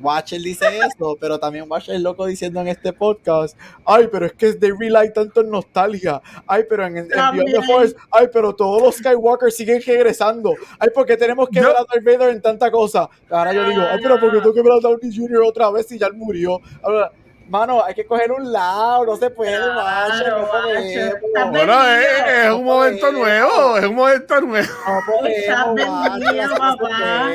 Watcher 0.00 0.40
dice 0.40 0.66
eso, 0.78 1.16
pero 1.20 1.38
también 1.38 1.66
Watcher 1.68 1.94
es 1.94 2.00
loco 2.00 2.26
diciendo 2.26 2.60
en 2.60 2.68
este 2.68 2.92
podcast, 2.92 3.56
ay, 3.84 4.08
pero 4.10 4.26
es 4.26 4.32
que 4.32 4.46
es 4.48 4.60
de 4.60 4.72
real 4.78 5.12
tanto 5.12 5.40
en 5.40 5.50
nostalgia, 5.50 6.20
ay, 6.46 6.64
pero 6.68 6.86
en, 6.86 6.98
en 6.98 7.08
Beyond 7.08 7.52
the 7.52 7.62
Force, 7.62 7.96
ay, 8.10 8.28
pero 8.32 8.54
todos 8.54 8.82
los 8.82 8.96
Skywalker 8.96 9.52
siguen 9.52 9.82
regresando, 9.84 10.54
ay, 10.78 10.88
porque 10.94 11.16
tenemos 11.16 11.48
que 11.48 11.60
ver 11.60 11.70
a 11.70 11.84
Darth 11.84 12.04
Vader 12.04 12.30
en 12.30 12.42
tanta 12.42 12.70
cosa. 12.70 13.08
Ahora 13.30 13.52
yo 13.52 13.68
digo, 13.68 13.82
ay, 13.82 13.98
pero 14.02 14.18
porque 14.20 14.38
tengo 14.38 14.54
que 14.54 14.62
ver 14.62 14.72
a 14.72 14.80
Downey 14.80 15.14
Jr. 15.14 15.42
otra 15.42 15.70
vez 15.70 15.86
si 15.86 15.98
ya 15.98 16.06
él 16.06 16.14
murió. 16.14 16.60
Ahora, 16.82 17.12
Mano, 17.48 17.84
hay 17.84 17.94
que 17.94 18.04
coger 18.04 18.32
un 18.32 18.52
lado, 18.52 19.06
no 19.06 19.16
se 19.16 19.30
puede, 19.30 19.56
macho, 19.58 20.38
no 20.40 20.50
podemos. 20.50 21.50
Bueno, 21.50 21.84
es, 21.94 22.50
un 22.50 22.64
momento 22.64 23.12
nuevo, 23.12 23.76
es 23.78 23.84
un 23.84 23.94
momento 23.94 24.40
nuevo. 24.40 24.68
No 24.86 25.00
podemos, 25.06 26.58
papá. 26.58 27.30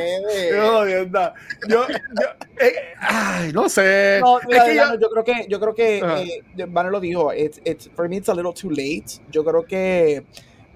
Yo, 0.52 0.88
yo, 0.88 1.06
yo 1.68 1.86
eh, 2.60 2.74
ay, 3.00 3.54
no 3.54 3.70
sé. 3.70 4.20
No, 4.22 4.40
es 4.40 4.64
que 4.64 4.76
yo, 4.76 4.96
yo, 5.00 5.10
creo 5.10 5.24
que, 5.24 5.46
yo 5.48 5.60
creo 5.60 5.74
que, 5.74 6.00
eh, 6.00 6.44
lo 6.92 7.00
dijo, 7.00 7.32
it's, 7.34 7.62
it's, 7.64 7.90
for 7.96 8.10
me 8.10 8.18
it's 8.18 8.30
a 8.30 8.34
little 8.34 8.54
too 8.54 8.70
late. 8.70 9.22
Yo 9.32 9.46
creo 9.46 9.64
que 9.66 10.26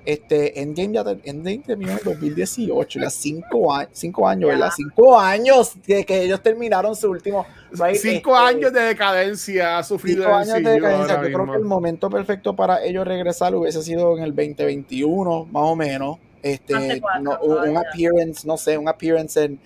este, 0.06 0.62
Endgame 0.62 0.94
ya 0.94 1.04
Endgame 1.24 1.64
terminó 1.66 1.94
en 1.94 2.00
2018, 2.04 3.00
ya 3.00 3.10
cinco, 3.10 3.74
años, 3.74 3.90
cinco 3.94 4.28
años, 4.28 4.50
¿verdad? 4.50 4.70
Cinco 4.76 5.20
años 5.20 5.74
de 5.86 6.06
que 6.06 6.22
ellos 6.22 6.42
terminaron 6.42 6.96
su 6.96 7.10
último. 7.10 7.46
Cinco 7.72 8.36
este, 8.36 8.56
años 8.56 8.72
de 8.72 8.82
decadencia 8.82 9.80
ha 9.80 9.84
sufrido. 9.84 10.24
Cinco 10.24 10.36
años 10.36 10.54
de 10.54 10.70
decadencia. 10.70 11.16
Yo 11.16 11.22
creo 11.22 11.52
que 11.52 11.58
el 11.58 11.66
momento 11.66 12.10
perfecto 12.10 12.56
para 12.56 12.84
ellos 12.84 13.06
regresar 13.06 13.56
hubiese 13.56 13.82
sido 13.82 14.16
en 14.18 14.24
el 14.24 14.36
2021, 14.36 15.46
más 15.52 15.64
o 15.64 15.76
menos. 15.76 16.18
Este, 16.44 17.02
un 17.42 17.78
appearance, 17.78 18.46
no 18.46 18.58
sé, 18.58 18.78
un 18.78 18.88
appearance 18.88 19.44
en. 19.44 19.60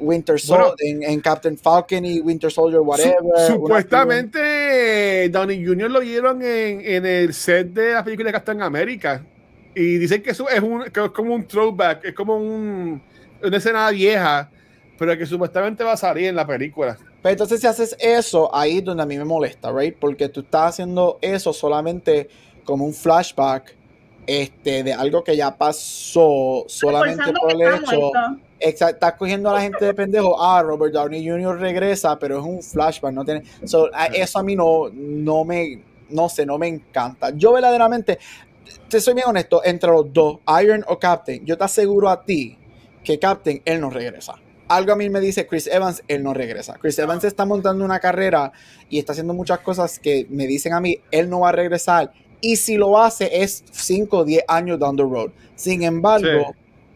Winter 0.00 0.40
Soldier, 0.40 0.74
en, 1.02 1.20
Captain 1.20 1.56
Falcon 1.56 2.04
y 2.04 2.18
Winter 2.18 2.50
Soldier, 2.50 2.80
whatever. 2.80 3.14
supuestamente, 3.46 5.28
Downey 5.28 5.64
Jr. 5.64 5.88
lo 5.88 6.00
vieron 6.00 6.42
en, 6.42 6.80
en, 6.80 7.06
el 7.06 7.32
set 7.32 7.68
de 7.68 7.92
la 7.92 8.02
película 8.02 8.26
de 8.26 8.32
Captain 8.32 8.60
America. 8.60 9.24
Y 9.74 9.98
dicen 9.98 10.22
que 10.22 10.30
eso 10.30 10.48
es, 10.48 10.60
un, 10.60 10.84
que 10.84 11.04
es 11.04 11.10
como 11.10 11.34
un 11.34 11.46
throwback, 11.46 12.04
es 12.04 12.14
como 12.14 12.36
un, 12.36 13.02
una 13.42 13.56
escena 13.56 13.90
vieja, 13.90 14.50
pero 14.98 15.16
que 15.18 15.26
supuestamente 15.26 15.82
va 15.82 15.92
a 15.92 15.96
salir 15.96 16.26
en 16.26 16.36
la 16.36 16.46
película. 16.46 16.96
Pero 17.22 17.32
entonces 17.32 17.60
si 17.60 17.66
haces 17.66 17.96
eso, 17.98 18.54
ahí 18.54 18.78
es 18.78 18.84
donde 18.84 19.02
a 19.02 19.06
mí 19.06 19.16
me 19.16 19.24
molesta, 19.24 19.72
¿right? 19.72 19.96
Porque 19.98 20.28
tú 20.28 20.40
estás 20.40 20.70
haciendo 20.70 21.18
eso 21.20 21.52
solamente 21.52 22.28
como 22.64 22.84
un 22.84 22.94
flashback 22.94 23.74
este, 24.26 24.82
de 24.82 24.92
algo 24.92 25.24
que 25.24 25.36
ya 25.36 25.56
pasó, 25.56 26.64
solamente 26.68 27.32
por 27.32 27.50
el 27.50 27.62
hecho... 27.62 28.12
Exacto, 28.60 28.94
estás 28.94 29.14
cogiendo 29.14 29.50
a 29.50 29.54
la 29.54 29.60
gente 29.60 29.84
de 29.84 29.92
pendejo. 29.92 30.42
Ah, 30.42 30.62
Robert 30.62 30.94
Downey 30.94 31.28
Jr. 31.28 31.58
regresa, 31.58 32.18
pero 32.18 32.38
es 32.38 32.44
un 32.44 32.62
flashback. 32.62 33.12
No 33.12 33.22
tiene, 33.22 33.42
eso 33.60 33.90
a 34.38 34.42
mí 34.42 34.56
no, 34.56 34.88
no 34.90 35.44
me, 35.44 35.82
no 36.08 36.28
sé, 36.30 36.46
no 36.46 36.56
me 36.56 36.68
encanta. 36.68 37.30
Yo 37.30 37.52
verdaderamente, 37.52 38.18
te 38.88 39.00
soy 39.00 39.14
bien 39.14 39.28
honesto, 39.28 39.62
entre 39.64 39.90
los 39.90 40.12
dos, 40.12 40.38
Iron 40.62 40.84
o 40.88 40.98
Captain, 40.98 41.44
yo 41.44 41.56
te 41.56 41.64
aseguro 41.64 42.08
a 42.08 42.24
ti 42.24 42.58
que 43.02 43.18
Captain, 43.18 43.62
él 43.64 43.80
no 43.80 43.90
regresa. 43.90 44.34
Algo 44.68 44.92
a 44.92 44.96
mí 44.96 45.10
me 45.10 45.20
dice 45.20 45.46
Chris 45.46 45.66
Evans, 45.66 46.02
él 46.08 46.22
no 46.22 46.32
regresa. 46.32 46.78
Chris 46.80 46.98
Evans 46.98 47.24
está 47.24 47.44
montando 47.44 47.84
una 47.84 48.00
carrera 48.00 48.52
y 48.88 48.98
está 48.98 49.12
haciendo 49.12 49.34
muchas 49.34 49.60
cosas 49.60 49.98
que 49.98 50.26
me 50.30 50.46
dicen 50.46 50.72
a 50.72 50.80
mí, 50.80 51.00
él 51.10 51.28
no 51.28 51.40
va 51.40 51.50
a 51.50 51.52
regresar. 51.52 52.12
Y 52.40 52.56
si 52.56 52.76
lo 52.76 52.98
hace 52.98 53.42
es 53.42 53.64
5 53.70 54.18
o 54.18 54.24
10 54.24 54.44
años 54.48 54.78
down 54.78 54.96
the 54.96 55.02
road. 55.02 55.30
Sin 55.54 55.82
embargo, 55.82 56.54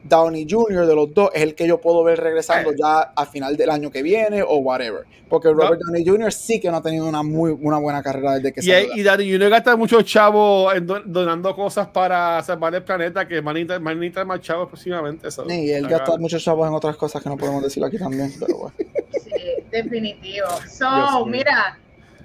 Downey 0.09 0.47
Jr. 0.49 0.87
de 0.87 0.95
los 0.95 1.13
dos 1.13 1.31
es 1.35 1.43
el 1.43 1.55
que 1.55 1.67
yo 1.67 1.81
puedo 1.81 2.03
ver 2.05 2.21
regresando 2.21 2.73
ya 2.73 3.13
a 3.15 3.27
final 3.27 3.57
del 3.57 3.71
año 3.71 3.91
que 3.91 4.03
viene 4.03 4.43
o 4.43 4.57
whatever. 4.57 5.05
Porque 5.29 5.49
Robert 5.51 5.81
Downey 5.81 6.07
Jr. 6.07 6.33
sí 6.33 6.61
que 6.61 6.71
no 6.71 6.79
ha 6.79 6.83
tenido 6.83 7.07
una 7.07 7.23
muy 7.23 7.51
una 7.51 7.79
buena 7.79 8.03
carrera 8.03 8.35
desde 8.35 8.53
que 8.53 8.61
y, 8.61 8.65
salió. 8.65 8.97
Y 8.97 9.03
Downey 9.03 9.33
Jr. 9.33 9.51
gasta 9.51 9.77
muchos 9.77 10.05
chavos 10.05 10.73
donando 11.05 11.55
cosas 11.55 11.89
para 11.89 12.43
salvar 12.43 12.75
el 12.75 12.83
planeta 12.83 13.29
que 13.29 13.43
manita, 13.43 13.79
manita 13.79 14.25
más 14.25 14.41
chavos 14.41 14.69
próximamente. 14.69 15.29
Y 15.49 15.71
él 15.71 15.87
gasta 15.87 16.17
muchos 16.17 16.43
chavos 16.43 16.67
en 16.69 16.75
otras 16.75 16.97
cosas 16.97 17.23
que 17.23 17.29
no 17.29 17.37
podemos 17.37 17.63
decir 17.63 17.85
aquí 17.85 17.99
también, 17.99 18.33
pero 18.41 18.57
bueno. 18.57 18.75
Sí, 19.13 19.65
definitivo. 19.71 20.47
So, 20.69 21.27
mira 21.27 21.79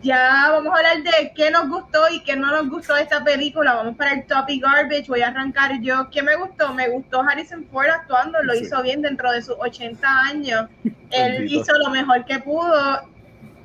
ya 0.03 0.49
vamos 0.51 0.73
a 0.73 0.77
hablar 0.77 1.01
de 1.01 1.33
qué 1.33 1.49
nos 1.49 1.69
gustó 1.69 2.09
y 2.11 2.19
qué 2.23 2.35
no 2.35 2.51
nos 2.51 2.69
gustó 2.69 2.95
de 2.95 3.03
esta 3.03 3.23
película. 3.23 3.73
Vamos 3.73 3.95
para 3.95 4.13
el 4.13 4.25
topic 4.25 4.61
garbage. 4.61 5.07
Voy 5.07 5.21
a 5.21 5.29
arrancar 5.29 5.79
yo. 5.81 6.09
¿Qué 6.11 6.21
me 6.21 6.35
gustó? 6.35 6.73
Me 6.73 6.89
gustó 6.89 7.21
Harrison 7.21 7.65
Ford 7.71 7.87
actuando, 7.87 8.43
lo 8.43 8.53
hizo 8.53 8.83
bien 8.83 9.01
dentro 9.01 9.31
de 9.31 9.41
sus 9.41 9.55
80 9.57 10.07
años. 10.29 10.69
Él 11.11 11.51
hizo 11.51 11.73
lo 11.79 11.89
mejor 11.89 12.25
que 12.25 12.39
pudo 12.39 13.01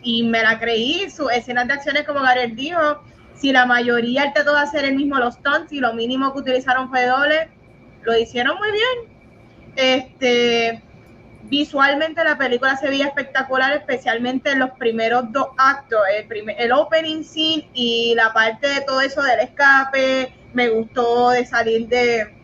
y 0.02 0.23
me 0.23 0.43
la 0.43 0.60
creí. 0.60 1.10
Sus 1.10 1.31
escenas 1.32 1.66
de 1.66 1.74
acciones, 1.74 2.06
como 2.06 2.20
Gareth 2.20 2.55
dijo, 2.55 3.02
si 3.35 3.52
la 3.52 3.66
mayoría 3.66 4.32
trató 4.32 4.55
de 4.55 4.60
hacer 4.60 4.85
el 4.85 4.94
mismo 4.94 5.16
los 5.16 5.35
stunts 5.35 5.73
y 5.73 5.81
lo 5.81 5.93
mínimo 5.94 6.32
que 6.32 6.39
utilizaron 6.39 6.89
fue 6.89 7.06
doble, 7.06 7.48
lo 8.02 8.16
hicieron 8.16 8.56
muy 8.59 8.70
bien. 8.70 9.19
Este, 9.74 10.82
visualmente 11.44 12.23
la 12.24 12.36
película 12.36 12.77
se 12.77 12.89
veía 12.89 13.06
espectacular, 13.06 13.73
especialmente 13.73 14.51
en 14.51 14.60
los 14.60 14.70
primeros 14.73 15.32
dos 15.32 15.48
actos, 15.56 16.01
el, 16.16 16.27
primer, 16.27 16.56
el 16.60 16.73
opening 16.73 17.23
scene 17.23 17.69
y 17.74 18.15
la 18.15 18.32
parte 18.32 18.69
de 18.69 18.81
todo 18.82 19.01
eso 19.01 19.23
del 19.23 19.40
escape, 19.40 20.32
me 20.52 20.69
gustó 20.69 21.31
de 21.31 21.47
salir 21.47 21.89
de, 21.89 22.35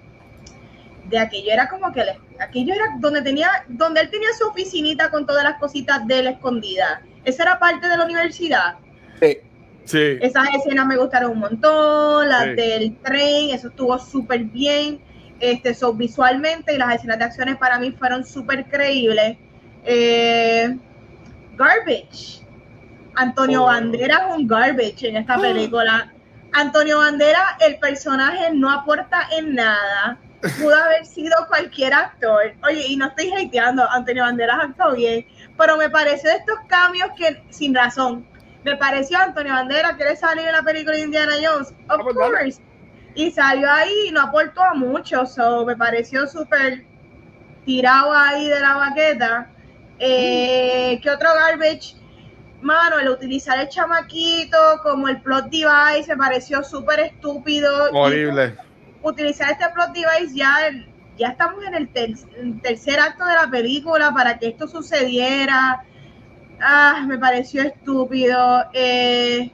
de 1.09 1.19
aquello, 1.19 1.53
era 1.53 1.69
como 1.69 1.93
que 1.93 2.03
aquello 2.39 2.75
era 2.75 2.85
donde 2.99 3.23
tenía, 3.23 3.49
donde 3.69 4.01
él 4.01 4.11
tenía 4.11 4.29
su 4.39 4.47
oficinita 4.49 5.11
con 5.11 5.27
todas 5.27 5.45
las 5.45 5.59
cositas 5.59 6.07
de 6.07 6.23
la 6.23 6.31
escondida. 6.31 7.03
Esa 7.25 7.45
era 7.45 7.59
parte 7.59 7.89
de 7.89 7.97
la 7.97 8.05
universidad. 8.05 8.77
Sí. 9.21 9.39
Sí. 9.85 10.19
Esas 10.23 10.47
escenas 10.55 10.87
me 10.87 10.97
gustaron 10.97 11.33
un 11.33 11.41
montón, 11.41 12.29
las 12.29 12.57
del 12.57 12.97
tren, 13.03 13.51
eso 13.51 13.69
estuvo 13.69 13.99
súper 13.99 14.45
bien. 14.45 15.01
Este, 15.41 15.75
so, 15.75 15.93
visualmente 15.93 16.75
y 16.75 16.79
las 16.79 16.95
escenas 16.95 17.19
de 17.19 17.25
acciones 17.25 17.57
para 17.57 17.79
mí 17.79 17.93
fueron 17.93 18.25
súper 18.25 18.67
creíbles. 18.67 19.37
Eh, 19.85 20.77
garbage. 21.57 22.45
Antonio 23.17 23.65
Bandera 23.65 24.27
oh. 24.27 24.31
Banderas 24.31 24.31
es 24.31 24.37
un 24.37 24.49
garbage 24.49 25.09
en 25.09 25.17
esta 25.17 25.39
película. 25.41 26.13
Antonio 26.53 26.99
Bandera, 26.99 27.57
el 27.61 27.79
personaje 27.79 28.53
no 28.53 28.71
aporta 28.71 29.29
en 29.37 29.55
nada. 29.57 30.19
Pudo 30.61 30.77
haber 30.77 31.05
sido 31.07 31.35
cualquier 31.49 31.95
actor. 31.95 32.55
Oye, 32.65 32.87
y 32.89 32.97
no 32.97 33.07
estoy 33.07 33.33
hateando, 33.33 33.91
Antonio 33.91 34.25
Banderas 34.25 34.59
actuó 34.63 34.95
bien, 34.95 35.27
pero 35.57 35.77
me 35.77 35.89
pareció 35.89 36.31
de 36.31 36.37
estos 36.37 36.59
cambios 36.69 37.09
que, 37.17 37.43
sin 37.51 37.75
razón, 37.75 38.27
me 38.65 38.77
pareció 38.77 39.19
Antonio 39.19 39.53
Bandera 39.53 39.97
quiere 39.97 40.17
salir 40.17 40.47
en 40.47 40.53
la 40.53 40.63
película 40.63 40.97
de 40.97 41.03
Indiana 41.03 41.33
Jones. 41.43 41.69
Of 41.69 41.77
ah, 41.89 41.97
pues 42.03 42.17
course. 42.17 42.63
Y 43.15 43.31
salió 43.31 43.71
ahí 43.71 44.09
y 44.09 44.13
no 44.13 44.23
aportó 44.23 44.63
a 44.63 44.75
mucho. 44.75 45.25
So, 45.27 45.65
me 45.65 45.77
pareció 45.77 46.27
súper 46.27 46.85
tirado 47.65 48.13
ahí 48.13 48.49
de 48.49 48.61
la 48.61 48.75
baqueta. 48.77 49.51
Eh, 49.99 50.99
¿Qué 51.03 51.11
otro 51.11 51.29
garbage? 51.35 51.97
Mano, 52.61 52.99
el 52.99 53.09
utilizar 53.09 53.59
el 53.59 53.69
chamaquito 53.69 54.59
como 54.83 55.09
el 55.09 55.21
plot 55.21 55.51
device 55.51 56.09
me 56.09 56.17
pareció 56.17 56.63
súper 56.63 57.01
estúpido. 57.01 57.91
Horrible. 57.93 58.57
utilizar 59.03 59.53
este 59.53 59.69
plot 59.75 59.93
device 59.93 60.35
ya, 60.35 60.71
ya 61.19 61.29
estamos 61.29 61.63
en 61.65 61.75
el 61.75 62.61
tercer 62.63 62.99
acto 62.99 63.25
de 63.27 63.35
la 63.35 63.51
película 63.51 64.13
para 64.13 64.39
que 64.39 64.49
esto 64.49 64.67
sucediera 64.67 65.85
Ah, 66.61 67.05
me 67.07 67.19
pareció 67.19 67.63
estúpido. 67.63 68.65
Eh, 68.73 69.51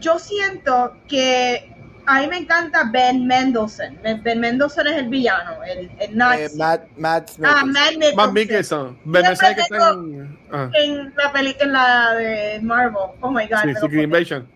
yo 0.00 0.18
siento 0.18 0.96
que 1.08 1.70
a 2.06 2.20
mí 2.20 2.26
me 2.26 2.38
encanta 2.38 2.84
Ben 2.92 3.26
Mendelsohn. 3.26 3.98
Ben 4.02 4.40
Mendelsohn 4.40 4.86
es 4.86 4.96
el 4.96 5.08
villano, 5.08 5.62
el, 5.64 5.90
el 5.98 6.16
nazi. 6.16 6.42
Eh, 6.42 6.48
Matt, 6.56 6.82
Matt, 6.98 7.30
ah, 7.42 7.64
Matt 7.64 8.32
Mikkelsen. 8.32 8.98
Ben 9.04 9.24
que 9.24 9.32
está 9.32 9.90
en, 9.90 10.38
ah. 10.52 10.70
en, 10.74 11.14
la 11.16 11.32
película 11.32 11.72
la 11.72 12.14
de 12.14 12.60
Marvel. 12.62 13.10
Oh 13.20 13.30
my 13.30 13.46
God. 13.46 13.88
Sí, 13.90 13.98
Invasion. 13.98 14.46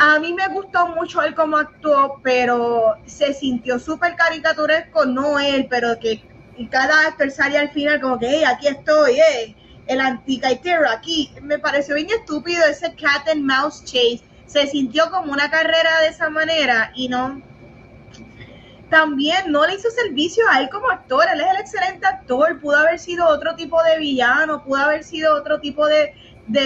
A 0.00 0.18
mí 0.18 0.32
me 0.32 0.48
gustó 0.48 0.88
mucho 0.88 1.22
él 1.22 1.34
como 1.34 1.56
actuó, 1.56 2.20
pero 2.22 2.96
se 3.06 3.32
sintió 3.32 3.78
súper 3.78 4.16
caricaturesco, 4.16 5.06
no 5.06 5.38
él, 5.38 5.66
pero 5.70 5.98
que 5.98 6.22
cada 6.70 7.08
actor 7.08 7.30
sale 7.30 7.58
al 7.58 7.70
final 7.70 8.00
como 8.00 8.18
que, 8.18 8.28
hey, 8.28 8.44
aquí 8.44 8.66
estoy, 8.66 9.20
eh, 9.20 9.54
el 9.86 10.00
anticaitero 10.00 10.88
aquí. 10.88 11.32
Me 11.42 11.58
pareció 11.58 11.94
bien 11.94 12.08
estúpido 12.10 12.64
ese 12.64 12.94
cat 12.94 13.28
and 13.30 13.44
mouse 13.44 13.84
chase. 13.84 14.22
Se 14.46 14.66
sintió 14.66 15.10
como 15.10 15.32
una 15.32 15.50
carrera 15.50 16.00
de 16.00 16.08
esa 16.08 16.30
manera 16.30 16.92
y 16.94 17.08
no. 17.08 17.42
También 18.90 19.50
no 19.50 19.66
le 19.66 19.74
hizo 19.74 19.90
servicio 19.90 20.44
a 20.48 20.60
él 20.60 20.68
como 20.70 20.88
actor. 20.88 21.24
Él 21.32 21.40
es 21.40 21.46
el 21.50 21.60
excelente 21.60 22.06
actor. 22.06 22.60
Pudo 22.60 22.76
haber 22.76 22.98
sido 22.98 23.26
otro 23.26 23.56
tipo 23.56 23.82
de 23.82 23.98
villano, 23.98 24.62
pudo 24.62 24.76
haber 24.76 25.02
sido 25.02 25.34
otro 25.34 25.60
tipo 25.60 25.86
de, 25.86 26.14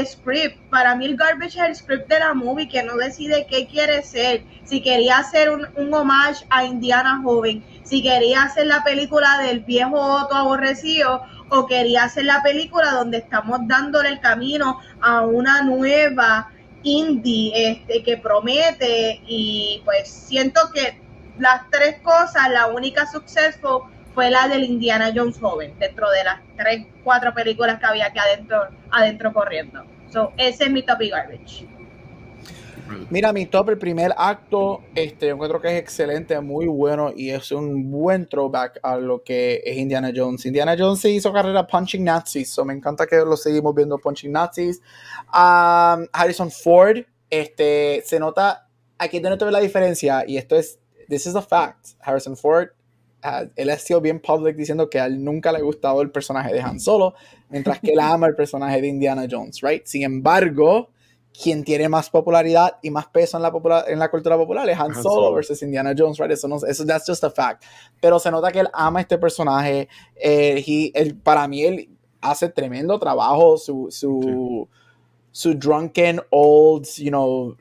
script. 0.05 0.59
Para 0.69 0.95
mí 0.95 1.07
el 1.07 1.17
garbage 1.17 1.59
es 1.59 1.65
el 1.65 1.75
script 1.75 2.09
de 2.09 2.19
la 2.19 2.35
movie 2.35 2.69
que 2.69 2.83
no 2.83 2.97
decide 2.97 3.47
qué 3.49 3.67
quiere 3.67 4.03
ser. 4.03 4.43
Si 4.65 4.83
quería 4.83 5.17
hacer 5.19 5.49
un, 5.49 5.67
un 5.77 5.95
homage 5.95 6.45
a 6.51 6.65
Indiana 6.65 7.23
joven, 7.25 7.65
si 7.83 8.03
quería 8.03 8.43
hacer 8.43 8.67
la 8.67 8.85
película 8.85 9.39
del 9.39 9.61
viejo 9.61 9.97
Otto 9.97 10.35
aborrecido 10.35 11.23
o 11.49 11.67
quería 11.67 12.05
hacer 12.05 12.27
la 12.27 12.43
película 12.43 12.93
donde 12.93 13.19
estamos 13.19 13.61
dándole 13.65 14.11
el 14.11 14.21
camino 14.21 14.81
a 15.01 15.23
una 15.23 15.63
nueva 15.63 16.51
indie 16.83 17.71
este, 17.71 18.03
que 18.03 18.17
promete 18.17 19.21
y 19.27 19.83
pues 19.85 20.09
siento 20.09 20.61
que 20.73 21.01
las 21.39 21.69
tres 21.71 22.01
cosas, 22.03 22.51
la 22.51 22.67
única 22.69 23.07
successful 23.07 23.83
fue 24.15 24.31
la 24.31 24.49
del 24.49 24.65
Indiana 24.65 25.13
Jones 25.15 25.39
joven, 25.39 25.75
dentro 25.79 26.11
de 26.11 26.25
las 26.25 26.41
tres, 26.57 26.87
cuatro 27.05 27.33
películas 27.33 27.79
que 27.79 27.87
había 27.87 28.07
aquí 28.07 28.19
adentro, 28.19 28.69
adentro 28.91 29.33
corriendo. 29.33 29.85
So, 30.11 30.33
ese 30.37 30.65
es 30.65 30.71
mi 30.71 30.83
topic 30.83 31.13
garbage. 31.13 31.67
Mira, 33.11 33.33
mi 33.33 33.47
top, 33.47 33.71
el 33.71 33.79
primer 33.79 34.13
acto, 34.17 34.83
este, 34.95 35.29
encuentro 35.29 35.61
que 35.61 35.69
es 35.69 35.81
excelente, 35.81 36.39
muy 36.41 36.67
bueno 36.67 37.13
y 37.15 37.31
es 37.31 37.53
un 37.53 37.91
buen 37.91 38.29
throwback 38.29 38.81
a 38.83 38.97
lo 38.97 39.23
que 39.23 39.63
es 39.65 39.77
Indiana 39.77 40.13
Jones. 40.15 40.45
Indiana 40.47 40.77
Jones 40.79 41.01
se 41.01 41.11
hizo 41.11 41.33
carrera 41.33 41.67
punching 41.67 42.05
Nazis, 42.05 42.51
so 42.51 42.65
me 42.65 42.75
encanta 42.75 43.07
que 43.07 43.17
lo 43.17 43.37
seguimos 43.37 43.75
viendo 43.75 43.99
punching 43.99 44.33
Nazis. 44.33 44.81
Um, 45.33 46.07
Harrison 46.13 46.51
Ford, 46.51 46.99
este, 47.29 48.03
se 48.05 48.19
nota, 48.19 48.69
aquí 48.99 49.19
es 49.19 49.23
donde 49.23 49.51
la 49.51 49.61
diferencia 49.61 50.25
y 50.27 50.37
esto 50.37 50.57
es, 50.57 50.79
this 51.09 51.27
is 51.27 51.35
a 51.35 51.43
fact. 51.43 51.89
Harrison 52.01 52.37
Ford 52.37 52.69
él 53.57 53.71
ha 53.71 53.79
sido 53.79 54.01
bien 54.01 54.21
public 54.21 54.57
diciendo 54.57 54.89
que 54.89 54.99
a 54.99 55.07
él 55.07 55.23
nunca 55.23 55.53
le 55.53 55.59
ha 55.59 55.63
gustado 55.63 56.03
el 56.03 56.11
personaje 56.11 56.53
de 56.53 56.61
Han 56.61 56.81
Solo, 56.81 57.15
mientras 57.49 57.81
que 57.81 57.93
él 57.93 58.01
ama 58.01 58.27
el 58.27 58.35
personaje 58.35 58.81
de 58.81 58.89
Indiana 58.89 59.27
Jones, 59.31 59.61
right? 59.63 59.85
Sin 59.85 60.03
embargo, 60.03 60.91
quien 61.33 61.65
tiene 61.65 61.89
más 61.89 62.11
popularidad 62.11 62.79
y 62.83 62.91
más 62.91 63.07
peso 63.07 63.37
en 63.37 63.43
la, 63.43 63.85
en 63.87 63.99
la 63.99 64.11
cultura 64.11 64.37
popular 64.37 64.69
es 64.69 64.79
Han, 64.79 64.95
Solo, 64.95 65.33
versus 65.33 65.63
Indiana 65.63 65.95
Jones, 65.97 66.19
right? 66.19 66.31
Eso, 66.31 66.49
no, 66.49 66.57
eso 66.57 66.85
that's 66.85 67.07
just 67.07 67.25
a 67.25 67.31
fact. 67.31 67.65
Pero 68.01 68.19
se 68.19 68.31
nota 68.31 68.51
que 68.51 68.61
él 68.61 68.69
ama 68.73 69.01
este 69.01 69.17
personaje. 69.19 69.89
Eh, 70.17 70.93
él, 70.95 71.17
para 71.17 71.47
mí, 71.49 71.63
él 71.63 71.89
hace 72.21 72.49
tremendo 72.49 72.99
trabajo. 72.99 73.57
Su, 73.57 73.89
su, 73.91 74.69
su 75.31 75.55
drunken 75.55 76.21
old, 76.31 76.87
you 76.99 77.09
know, 77.09 77.57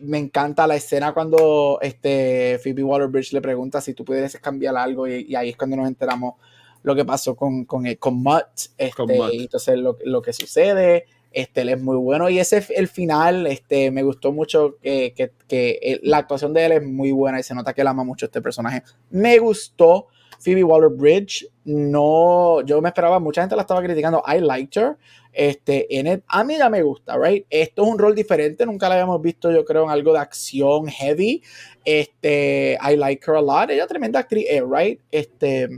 me 0.00 0.18
encanta 0.18 0.66
la 0.66 0.76
escena 0.76 1.12
cuando 1.12 1.78
este 1.80 2.58
Phoebe 2.62 2.82
Waterbridge 2.82 3.32
le 3.32 3.40
pregunta 3.40 3.80
si 3.80 3.94
tú 3.94 4.04
pudieras 4.04 4.36
cambiar 4.36 4.76
algo 4.76 5.06
y, 5.06 5.34
ahí 5.34 5.50
es 5.50 5.56
cuando 5.56 5.76
nos 5.76 5.86
enteramos 5.86 6.34
lo 6.82 6.94
que 6.94 7.04
pasó 7.04 7.34
con, 7.34 7.64
con, 7.64 7.86
con 7.94 8.22
Mutt, 8.22 8.72
este, 8.76 9.04
Y 9.32 9.42
entonces 9.42 9.78
lo, 9.78 9.96
lo, 10.04 10.20
que 10.20 10.32
sucede, 10.34 11.06
este, 11.34 11.62
él 11.62 11.68
es 11.70 11.82
muy 11.82 11.96
bueno 11.96 12.30
y 12.30 12.38
ese 12.38 12.64
el 12.76 12.88
final, 12.88 13.46
este, 13.46 13.90
me 13.90 14.02
gustó 14.02 14.32
mucho 14.32 14.76
que, 14.80 15.12
que, 15.14 15.32
que, 15.48 16.00
la 16.02 16.18
actuación 16.18 16.54
de 16.54 16.64
él 16.64 16.72
es 16.72 16.82
muy 16.82 17.12
buena 17.12 17.40
y 17.40 17.42
se 17.42 17.54
nota 17.54 17.74
que 17.74 17.80
él 17.80 17.86
ama 17.86 18.04
mucho 18.04 18.26
este 18.26 18.40
personaje. 18.40 18.82
Me 19.10 19.38
gustó 19.38 20.06
Phoebe 20.38 20.62
Waller-Bridge, 20.62 21.46
no, 21.64 22.60
yo 22.62 22.80
me 22.82 22.88
esperaba, 22.88 23.18
mucha 23.18 23.40
gente 23.40 23.56
la 23.56 23.62
estaba 23.62 23.82
criticando, 23.82 24.22
I 24.26 24.40
liked 24.40 24.80
her, 24.80 24.96
este, 25.32 25.98
en 25.98 26.22
a 26.26 26.44
mí 26.44 26.58
ya 26.58 26.68
me 26.68 26.82
gusta, 26.82 27.16
right? 27.18 27.46
Esto 27.48 27.82
es 27.82 27.88
un 27.88 27.98
rol 27.98 28.14
diferente, 28.14 28.66
nunca 28.66 28.88
la 28.88 28.96
habíamos 28.96 29.20
visto, 29.22 29.50
yo 29.50 29.64
creo, 29.64 29.84
en 29.84 29.90
algo 29.90 30.12
de 30.12 30.18
acción 30.18 30.86
heavy, 30.86 31.42
este, 31.84 32.78
I 32.80 32.96
like 32.96 33.24
her 33.28 33.36
a 33.36 33.42
lot, 33.42 33.70
ella 33.70 33.86
tremenda 33.86 34.20
actriz, 34.20 34.46
eh, 34.48 34.62
right? 34.62 35.00
Este, 35.10 35.68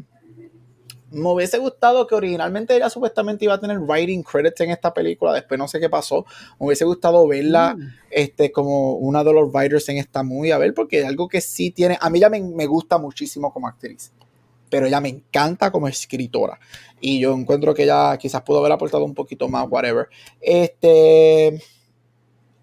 me 1.17 1.31
hubiese 1.31 1.59
gustado 1.59 2.07
que 2.07 2.15
originalmente 2.15 2.77
ella 2.77 2.91
supuestamente 2.91 3.45
iba 3.45 3.55
a 3.55 3.61
tener 3.61 3.79
writing 3.79 4.23
credits 4.23 4.61
en 4.61 4.71
esta 4.71 4.93
película, 4.93 5.33
después 5.33 5.59
no 5.59 5.67
sé 5.67 5.81
qué 5.81 5.89
pasó. 5.89 6.25
Me 6.61 6.67
hubiese 6.67 6.85
gustado 6.85 7.27
verla 7.27 7.75
mm. 7.75 7.95
este, 8.11 8.53
como 8.53 8.95
una 8.95 9.25
de 9.25 9.33
los 9.33 9.53
writers 9.53 9.89
en 9.89 9.99
esta 9.99 10.23
movie, 10.23 10.53
a 10.53 10.59
ver, 10.59 10.75
porque 10.75 11.01
es 11.01 11.07
algo 11.07 11.29
que 11.29 11.41
sí 11.41 11.71
tiene, 11.71 11.99
a 12.01 12.11
mí 12.11 12.21
ya 12.21 12.29
me, 12.29 12.41
me 12.41 12.67
gusta 12.67 12.99
muchísimo 12.99 13.53
como 13.53 13.67
actriz, 13.67 14.13
pero 14.69 14.87
ella 14.87 15.01
me 15.01 15.09
encanta 15.09 15.71
como 15.71 15.89
escritora. 15.89 16.59
Y 17.01 17.21
yo 17.21 17.33
encuentro 17.35 17.75
que 17.75 17.85
ella 17.85 18.17
quizás 18.17 18.43
pudo 18.43 18.61
haber 18.61 18.73
aportado 18.73 19.05
un 19.05 19.15
poquito 19.15 19.49
más, 19.49 19.67
whatever. 19.69 20.09
Este. 20.41 21.61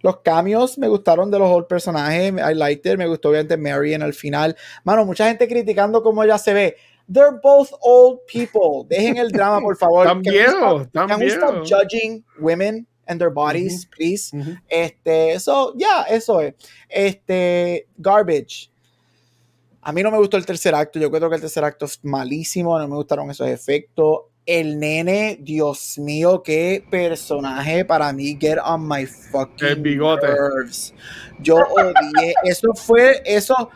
Los 0.02 0.18
cambios 0.18 0.78
me 0.78 0.90
gustaron 0.90 1.32
de 1.32 1.40
los 1.40 1.50
dos 1.50 1.66
personajes. 1.66 2.34
I 2.34 2.54
liked 2.56 2.92
it. 2.92 2.98
Me 2.98 3.08
gustó 3.08 3.30
obviamente 3.30 3.56
Mary 3.56 3.94
en 3.94 4.02
el 4.02 4.14
final. 4.14 4.56
Mano, 4.84 5.06
mucha 5.06 5.30
gente 5.30 5.48
criticando 5.48 6.04
cómo 6.04 6.24
ella 6.24 6.38
se 6.38 6.54
ve. 6.54 6.76
They're 7.12 7.40
both 7.42 7.72
old 7.82 8.20
people. 8.28 8.86
Dejen 8.90 9.18
el 9.18 9.30
drama, 9.30 9.60
por 9.62 9.76
favor. 9.78 10.06
También, 10.08 10.48
también. 10.94 11.32
stop 11.32 11.66
judging 11.66 12.24
women 12.40 12.88
and 13.08 13.20
their 13.20 13.30
bodies, 13.32 13.86
please? 13.86 14.32
Este, 14.70 15.34
eso, 15.34 15.74
ya, 15.76 16.04
eso 16.04 16.40
es. 16.42 16.54
Este, 16.90 17.88
garbage. 17.98 18.70
A 19.82 19.92
mí 19.92 20.02
no 20.02 20.12
me 20.12 20.18
gustó 20.18 20.38
el 20.38 20.46
tercer 20.46 20.74
acto. 20.74 20.98
Yo 20.98 21.12
creo 21.12 21.30
que 21.30 21.36
el 21.36 21.42
tercer 21.42 21.64
acto 21.66 21.86
es 21.86 22.00
malísimo. 22.04 22.80
No 22.80 22.88
me 22.88 22.96
gustaron 22.96 23.30
esos 23.30 23.48
efectos. 23.50 24.22
el 24.46 24.78
nene, 24.80 25.38
Dios 25.42 25.98
mío, 25.98 26.42
qué 26.44 26.84
personaje 26.90 27.86
para 27.86 28.12
mí, 28.12 28.38
get 28.40 28.58
on 28.64 28.86
my 28.88 29.06
fucking 29.06 29.82
bigote. 29.82 30.28
nerves. 30.28 30.94
Yo 31.40 31.56
odié, 31.58 32.34
eso 32.44 32.74
fue, 32.76 33.22
eso. 33.26 33.70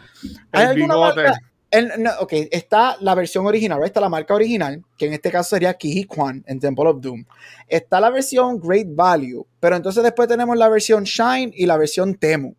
¿Hay 0.52 0.68
El 0.68 0.76
bigote. 0.76 1.24
marca? 1.24 1.40
El- 1.70 1.92
no, 2.02 2.12
ok, 2.22 2.34
está 2.52 2.96
la 3.02 3.14
versión 3.14 3.46
original, 3.46 3.82
está 3.84 4.00
la 4.00 4.08
marca 4.10 4.34
original, 4.34 4.84
que 4.98 5.08
en 5.08 5.14
este 5.14 5.30
caso 5.32 5.50
sería 5.50 5.74
Kiji 5.74 6.06
Kwan 6.06 6.44
en 6.48 6.60
Temple 6.60 6.88
of 6.88 7.02
Doom. 7.02 7.26
Está 7.68 8.00
la 8.00 8.10
versión 8.10 8.60
Great 8.60 8.88
Value, 8.90 9.46
pero 9.60 9.76
entonces 9.76 10.02
después 10.04 10.30
tenemos 10.30 10.56
la 10.58 10.70
versión 10.70 11.04
Shine 11.04 11.52
y 11.54 11.66
la 11.66 11.76
versión 11.78 12.16
Temu. 12.16 12.54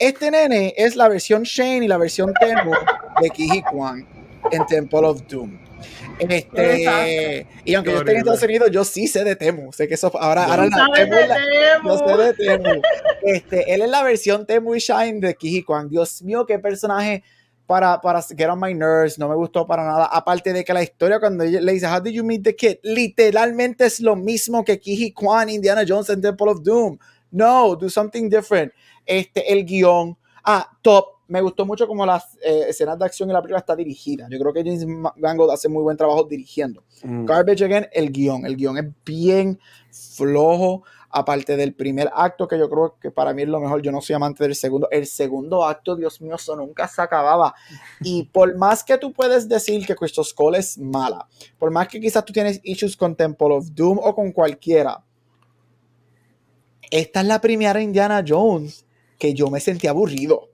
Este 0.00 0.30
nene 0.30 0.74
es 0.76 0.96
la 0.96 1.08
versión 1.08 1.42
Shine 1.44 1.84
y 1.84 1.88
la 1.88 1.98
versión 1.98 2.32
Temu 2.40 2.72
de 3.20 3.30
Kiji 3.30 3.62
Kwan 3.62 4.06
en 4.50 4.66
Temple 4.66 5.00
of 5.06 5.22
Doom. 5.28 5.58
Este, 6.20 7.46
y 7.64 7.74
aunque 7.74 7.92
yo 7.92 7.98
esté 7.98 8.10
en. 8.12 8.18
Estados 8.18 8.42
Unidos, 8.42 8.70
yo 8.72 8.84
sí 8.84 9.06
sé 9.06 9.22
de 9.24 9.36
Temu. 9.36 9.72
Sé 9.72 9.86
que 9.86 9.94
eso 9.94 10.10
ahora, 10.18 10.44
ahora 10.46 10.66
la 10.66 10.88
Temu 10.94 11.14
de 11.14 11.26
la- 11.28 11.34
Temu. 11.36 11.88
yo 11.88 11.98
sé 11.98 12.16
de 12.16 12.34
Temu. 12.34 12.82
Este, 13.22 13.72
él 13.74 13.82
es 13.82 13.88
la 13.88 14.02
versión 14.02 14.46
Temu 14.46 14.74
y 14.74 14.78
Shine 14.80 15.20
de 15.20 15.34
Kiji 15.34 15.62
Kwan. 15.62 15.88
Dios 15.88 16.22
mío, 16.22 16.44
qué 16.46 16.58
personaje 16.58 17.22
para, 17.68 18.00
para 18.00 18.22
Get 18.22 18.48
on 18.48 18.58
My 18.58 18.72
Nerves. 18.72 19.18
No 19.18 19.28
me 19.28 19.34
gustó 19.34 19.66
para 19.66 19.84
nada. 19.84 20.06
Aparte 20.06 20.54
de 20.54 20.64
que 20.64 20.72
la 20.72 20.82
historia, 20.82 21.20
cuando 21.20 21.44
le 21.44 21.72
dice, 21.72 21.86
How 21.86 22.00
did 22.00 22.12
you 22.12 22.24
meet 22.24 22.42
the 22.42 22.56
kid? 22.56 22.76
Literalmente 22.82 23.84
es 23.84 24.00
lo 24.00 24.16
mismo 24.16 24.64
que 24.64 24.80
Kiji 24.80 25.12
Kwan, 25.12 25.50
Indiana 25.50 25.82
Jones 25.86 26.08
en 26.08 26.22
Temple 26.22 26.50
of 26.50 26.62
Doom. 26.62 26.98
No, 27.30 27.76
do 27.76 27.90
something 27.90 28.30
different. 28.30 28.72
Este, 29.04 29.52
el 29.52 29.66
guion. 29.66 30.16
Ah, 30.42 30.66
top. 30.80 31.18
Me 31.28 31.42
gustó 31.42 31.66
mucho 31.66 31.86
como 31.86 32.06
las 32.06 32.38
eh, 32.42 32.68
escenas 32.70 32.98
de 32.98 33.04
acción 33.04 33.28
y 33.28 33.34
la 33.34 33.42
película 33.42 33.58
está 33.58 33.76
dirigida. 33.76 34.26
Yo 34.30 34.38
creo 34.38 34.50
que 34.54 34.64
James 34.64 34.86
Mangold 34.86 35.50
hace 35.50 35.68
muy 35.68 35.82
buen 35.82 35.98
trabajo 35.98 36.24
dirigiendo. 36.24 36.82
Mm. 37.02 37.26
Garbage 37.26 37.64
Again, 37.64 37.86
el 37.92 38.10
guion. 38.10 38.46
El 38.46 38.56
guion 38.56 38.78
es 38.78 38.86
bien 39.04 39.60
flojo, 39.90 40.84
aparte 41.10 41.56
del 41.56 41.74
primer 41.74 42.10
acto, 42.14 42.46
que 42.46 42.58
yo 42.58 42.68
creo 42.68 42.96
que 43.00 43.10
para 43.10 43.32
mí 43.32 43.42
es 43.42 43.48
lo 43.48 43.60
mejor. 43.60 43.82
Yo 43.82 43.92
no 43.92 44.00
soy 44.00 44.14
amante 44.14 44.44
del 44.44 44.54
segundo. 44.54 44.88
El 44.90 45.06
segundo 45.06 45.64
acto, 45.64 45.96
Dios 45.96 46.20
mío, 46.20 46.34
eso 46.34 46.54
nunca 46.56 46.86
se 46.88 47.00
acababa. 47.00 47.54
Y 48.00 48.24
por 48.24 48.56
más 48.56 48.84
que 48.84 48.98
tú 48.98 49.12
puedes 49.12 49.48
decir 49.48 49.86
que 49.86 49.94
Crystal 49.94 50.24
Skull 50.24 50.56
es 50.56 50.78
mala, 50.78 51.26
por 51.58 51.70
más 51.70 51.88
que 51.88 52.00
quizás 52.00 52.24
tú 52.24 52.32
tienes 52.32 52.60
issues 52.62 52.96
con 52.96 53.14
Temple 53.14 53.54
of 53.54 53.68
Doom 53.72 53.98
o 53.98 54.14
con 54.14 54.32
cualquiera, 54.32 55.02
esta 56.90 57.20
es 57.20 57.26
la 57.26 57.40
primera 57.40 57.80
Indiana 57.80 58.24
Jones 58.26 58.86
que 59.18 59.34
yo 59.34 59.50
me 59.50 59.60
sentí 59.60 59.86
aburrido. 59.86 60.50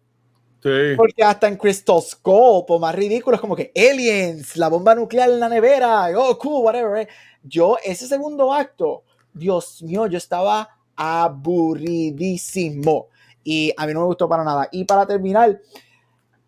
Sí. 0.63 0.71
Porque 0.97 1.23
hasta 1.23 1.47
en 1.47 1.59
por 1.59 2.81
más 2.81 2.95
ridículo, 2.95 3.35
es 3.35 3.41
como 3.41 3.55
que 3.55 3.71
aliens, 3.77 4.57
la 4.57 4.69
bomba 4.69 4.95
nuclear 4.95 5.29
en 5.29 5.39
la 5.39 5.49
nevera, 5.51 6.09
oh, 6.17 6.39
cool, 6.39 6.65
whatever. 6.65 7.03
eh. 7.03 7.09
Yo, 7.43 7.77
ese 7.85 8.07
segundo 8.09 8.51
acto, 8.51 9.05
Dios 9.35 9.83
mío, 9.83 10.07
yo 10.07 10.19
estaba 10.19 10.69
aburridísimo. 10.97 13.09
Y 13.43 13.73
a 13.77 13.87
mí 13.87 13.93
no 13.93 14.01
me 14.01 14.07
gustó 14.07 14.29
para 14.29 14.43
nada. 14.43 14.69
Y 14.73 14.85
para 14.85 15.07
terminar, 15.07 15.61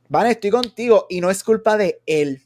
Van, 0.09 0.27
estoy 0.29 0.51
contigo 0.51 1.07
y 1.09 1.21
no 1.21 1.31
es 1.31 1.43
culpa 1.43 1.77
de 1.77 2.01
él. 2.07 2.41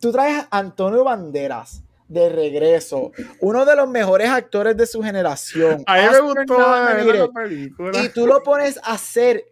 Tú 0.00 0.12
traes 0.12 0.46
a 0.50 0.58
Antonio 0.58 1.04
Banderas 1.04 1.82
de 2.08 2.28
regreso, 2.28 3.10
uno 3.40 3.64
de 3.64 3.74
los 3.74 3.88
mejores 3.88 4.30
actores 4.30 4.76
de 4.76 4.86
su 4.86 5.02
generación. 5.02 5.82
A 5.86 5.98
mí 5.98 6.04
me 6.12 6.20
gustó 6.20 6.58
la 6.58 7.30
película. 7.34 8.04
y 8.04 8.08
tú 8.10 8.26
lo 8.26 8.42
pones 8.42 8.78
a 8.78 8.92
hacer 8.92 9.44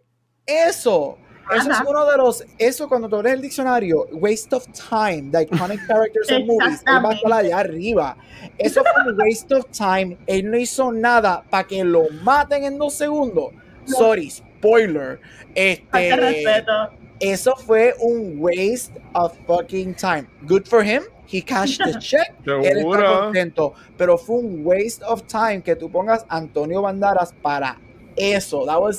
eso. 0.45 1.17
Eso 1.53 1.71
es 1.71 1.77
uno 1.87 2.05
de 2.05 2.17
los, 2.17 2.43
eso 2.57 2.87
cuando 2.87 3.07
tú 3.07 3.17
abres 3.17 3.33
el 3.33 3.41
diccionario, 3.41 4.07
waste 4.11 4.55
of 4.55 4.65
time, 4.71 5.29
the 5.31 5.43
iconic 5.43 5.85
characters 5.87 6.31
of 6.31 6.45
movies, 6.45 6.83
él 6.87 7.05
va 7.05 7.09
a 7.09 7.13
estar 7.13 7.33
allá 7.33 7.59
arriba. 7.59 8.17
Eso 8.57 8.83
fue 8.83 9.11
un 9.11 9.19
waste 9.19 9.53
of 9.53 9.65
time. 9.71 10.17
Él 10.27 10.49
no 10.49 10.57
hizo 10.57 10.91
nada 10.91 11.43
para 11.49 11.65
que 11.65 11.83
lo 11.83 12.03
maten 12.23 12.63
en 12.63 12.77
dos 12.77 12.93
segundos. 12.93 13.53
No. 13.87 13.97
Sorry, 13.97 14.29
spoiler. 14.29 15.19
Este, 15.53 16.15
respeto. 16.15 16.91
eso 17.19 17.55
fue 17.55 17.93
un 17.99 18.35
waste 18.39 18.99
of 19.13 19.33
fucking 19.45 19.93
time. 19.95 20.27
Good 20.47 20.67
for 20.67 20.83
him. 20.83 21.03
He 21.27 21.41
cashed 21.41 21.81
the 21.83 21.93
check. 21.99 22.35
Él 22.45 22.79
está 22.79 23.19
contento. 23.19 23.73
Pero 23.97 24.17
fue 24.17 24.37
un 24.37 24.65
waste 24.65 25.03
of 25.03 25.23
time 25.27 25.61
que 25.61 25.75
tú 25.75 25.89
pongas 25.89 26.25
Antonio 26.29 26.81
Bandaras 26.81 27.33
para 27.41 27.77
eso. 28.15 28.65
That 28.65 28.81
was 28.81 28.97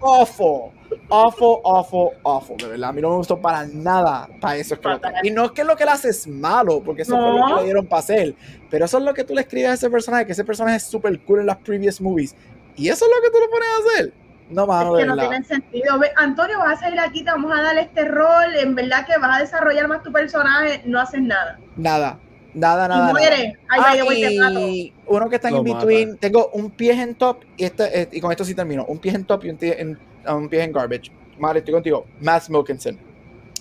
awful. 0.00 0.72
Awful, 1.08 1.58
awful, 1.64 2.10
awful. 2.24 2.56
De 2.56 2.66
verdad, 2.68 2.90
a 2.90 2.92
mí 2.92 3.00
no 3.00 3.10
me 3.10 3.16
gustó 3.16 3.38
para 3.40 3.64
nada. 3.66 4.28
Para 4.40 4.56
eso. 4.56 4.76
Y 5.22 5.30
no 5.30 5.44
es 5.46 5.50
que 5.52 5.64
lo 5.64 5.76
que 5.76 5.84
él 5.84 5.88
hace 5.88 6.08
es 6.10 6.26
malo, 6.26 6.82
porque 6.84 7.02
eso 7.02 7.12
fue 7.16 7.20
lo 7.28 7.46
que 7.46 7.52
No. 7.52 7.56
le 7.58 7.64
dieron 7.64 7.86
para 7.86 8.00
hacer. 8.00 8.34
Pero 8.70 8.84
eso 8.86 8.98
es 8.98 9.04
lo 9.04 9.14
que 9.14 9.24
tú 9.24 9.34
le 9.34 9.42
escribes 9.42 9.70
a 9.70 9.74
ese 9.74 9.90
personaje, 9.90 10.26
que 10.26 10.32
ese 10.32 10.44
personaje 10.44 10.76
es 10.76 10.82
súper 10.84 11.18
cool 11.20 11.40
en 11.40 11.46
las 11.46 11.56
previous 11.58 12.00
movies. 12.00 12.34
Y 12.76 12.88
eso 12.88 13.04
es 13.06 13.10
lo 13.14 13.22
que 13.22 13.30
tú 13.30 13.38
lo 13.42 13.50
pones 13.50 13.68
a 13.68 13.78
hacer. 13.94 14.12
No, 14.50 14.66
mano, 14.66 14.90
es 14.92 14.98
de 14.98 15.02
que 15.02 15.06
no 15.08 15.16
verdad. 15.16 15.30
tiene 15.30 15.44
sentido. 15.46 15.98
Ve, 15.98 16.10
Antonio, 16.16 16.58
vas 16.58 16.78
a 16.78 16.80
salir 16.82 17.00
aquí, 17.00 17.24
te 17.24 17.30
vamos 17.30 17.56
a 17.56 17.62
dar 17.62 17.78
este 17.78 18.04
rol. 18.04 18.54
En 18.56 18.74
verdad 18.74 19.04
que 19.06 19.18
vas 19.18 19.38
a 19.38 19.40
desarrollar 19.40 19.88
más 19.88 20.02
tu 20.02 20.12
personaje, 20.12 20.82
no 20.84 21.00
haces 21.00 21.20
nada. 21.22 21.58
Nada. 21.76 22.18
Nada, 22.54 22.88
nada. 22.88 22.96
y 22.96 23.00
nada. 23.00 23.12
muere. 23.12 23.58
Ay, 23.68 23.80
Ah, 23.84 23.96
y 23.96 24.94
uno 25.06 25.28
que 25.28 25.36
está 25.36 25.48
en 25.48 25.56
Lo 25.56 25.62
between, 25.62 26.16
tengo 26.16 26.48
un 26.54 26.70
pie 26.70 26.92
en 27.02 27.14
top 27.14 27.40
y, 27.56 27.64
este, 27.64 28.02
eh, 28.02 28.08
y 28.12 28.20
con 28.20 28.30
esto 28.30 28.44
sí 28.46 28.54
termino. 28.54 28.84
Un 28.86 28.98
pie 28.98 29.12
en 29.12 29.24
top 29.24 29.44
y 29.44 29.50
un, 29.50 29.56
pie 29.58 29.78
en, 29.78 29.98
un 30.34 30.48
pie 30.48 30.62
en 30.64 30.72
garbage. 30.72 31.10
Madre, 31.38 31.58
estoy 31.60 31.74
contigo. 31.74 32.06
Matt 32.20 32.48
Milkinson. 32.48 32.98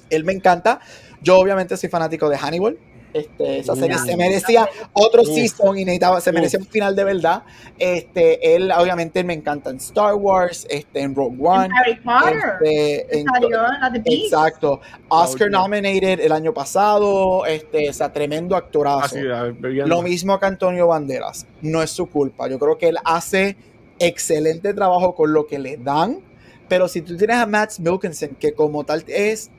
Él 0.09 0.23
me 0.23 0.33
encanta. 0.33 0.79
Yo 1.21 1.37
obviamente 1.39 1.75
soy 1.77 1.89
fanático 1.89 2.29
de 2.29 2.37
Hannibal. 2.37 2.77
Este, 3.13 3.59
esa 3.59 3.77
serie 3.77 3.95
Uf. 3.95 4.03
se 4.03 4.17
merecía 4.17 4.67
otro 4.91 5.21
Uf. 5.21 5.29
season 5.29 5.77
y 5.77 5.85
necesitaba, 5.85 6.19
se 6.19 6.31
Uf. 6.31 6.33
merecía 6.35 6.59
un 6.59 6.65
final 6.65 6.97
de 6.97 7.03
verdad. 7.05 7.43
Este, 7.79 8.55
él 8.57 8.69
obviamente 8.77 9.23
me 9.23 9.33
encanta 9.33 9.69
en 9.69 9.77
Star 9.77 10.15
Wars, 10.15 10.67
este, 10.69 10.99
en 10.99 11.15
Rogue 11.15 11.37
One. 11.39 11.69
Harry 11.79 11.95
Potter. 12.01 12.37
este, 12.61 13.19
en- 13.19 13.25
Salió 13.25 13.49
la 13.61 13.89
de 13.89 13.99
Beast. 13.99 14.25
exacto. 14.25 14.81
Oscar 15.07 15.49
nominated 15.49 16.19
el 16.19 16.33
año 16.33 16.53
pasado. 16.53 17.45
Este, 17.45 17.89
o 17.89 17.93
sea, 17.93 18.11
tremendo 18.11 18.53
actorazo. 18.55 19.15
A 19.33 19.43
bebiendo. 19.43 19.87
Lo 19.95 20.01
mismo 20.01 20.37
que 20.37 20.45
Antonio 20.47 20.87
Banderas. 20.87 21.47
No 21.61 21.81
es 21.81 21.91
su 21.91 22.07
culpa. 22.09 22.49
Yo 22.49 22.59
creo 22.59 22.77
que 22.77 22.89
él 22.89 22.97
hace 23.05 23.55
excelente 23.97 24.73
trabajo 24.73 25.15
con 25.15 25.31
lo 25.31 25.47
que 25.47 25.57
le 25.57 25.77
dan. 25.77 26.19
Pero 26.67 26.87
si 26.87 27.01
tú 27.01 27.15
tienes 27.15 27.37
a 27.37 27.45
Matt 27.45 27.79
Milkinson, 27.79 28.29
que 28.39 28.53
como 28.53 28.83
tal 28.83 29.03
es. 29.07 29.51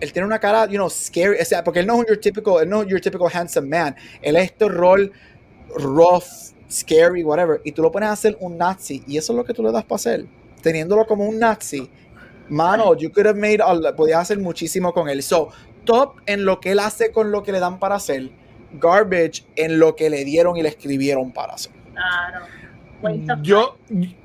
Él 0.00 0.12
tiene 0.14 0.26
una 0.26 0.38
cara, 0.38 0.64
you 0.64 0.76
know, 0.76 0.88
scary. 0.88 1.38
O 1.40 1.44
sea, 1.44 1.62
porque 1.62 1.80
él 1.80 1.86
no 1.86 2.00
es 2.00 2.08
your 2.08 2.18
typical, 2.18 2.54
él 2.62 2.70
no 2.70 2.80
es 2.82 2.88
your 2.88 3.00
typical 3.02 3.28
handsome 3.32 3.68
man. 3.68 3.94
Él 4.22 4.34
es 4.36 4.44
este 4.44 4.66
rol 4.66 5.12
rough, 5.76 6.24
scary, 6.70 7.22
whatever. 7.22 7.60
Y 7.64 7.72
tú 7.72 7.82
lo 7.82 7.92
pones 7.92 8.08
a 8.08 8.12
hacer 8.12 8.36
un 8.40 8.56
nazi. 8.56 9.02
Y 9.06 9.18
eso 9.18 9.32
es 9.32 9.36
lo 9.36 9.44
que 9.44 9.52
tú 9.52 9.62
le 9.62 9.70
das 9.72 9.84
para 9.84 9.96
hacer. 9.96 10.24
Teniéndolo 10.62 11.06
como 11.06 11.24
un 11.28 11.38
nazi. 11.38 11.90
Mano, 12.48 12.96
you 12.96 13.10
could 13.12 13.26
have 13.26 13.38
made, 13.38 13.60
a- 13.62 13.94
podías 13.94 14.20
hacer 14.20 14.38
muchísimo 14.38 14.92
con 14.92 15.08
él. 15.08 15.22
So, 15.22 15.50
top 15.84 16.16
en 16.26 16.44
lo 16.46 16.60
que 16.60 16.72
él 16.72 16.78
hace 16.80 17.12
con 17.12 17.30
lo 17.30 17.42
que 17.42 17.52
le 17.52 17.60
dan 17.60 17.78
para 17.78 17.96
hacer 17.96 18.30
garbage 18.72 19.44
en 19.56 19.78
lo 19.78 19.96
que 19.96 20.08
le 20.10 20.24
dieron 20.24 20.56
y 20.56 20.62
le 20.62 20.68
escribieron 20.70 21.30
para 21.32 21.54
hacer. 21.54 21.72
Claro. 21.92 22.46
Yo, 23.42 23.78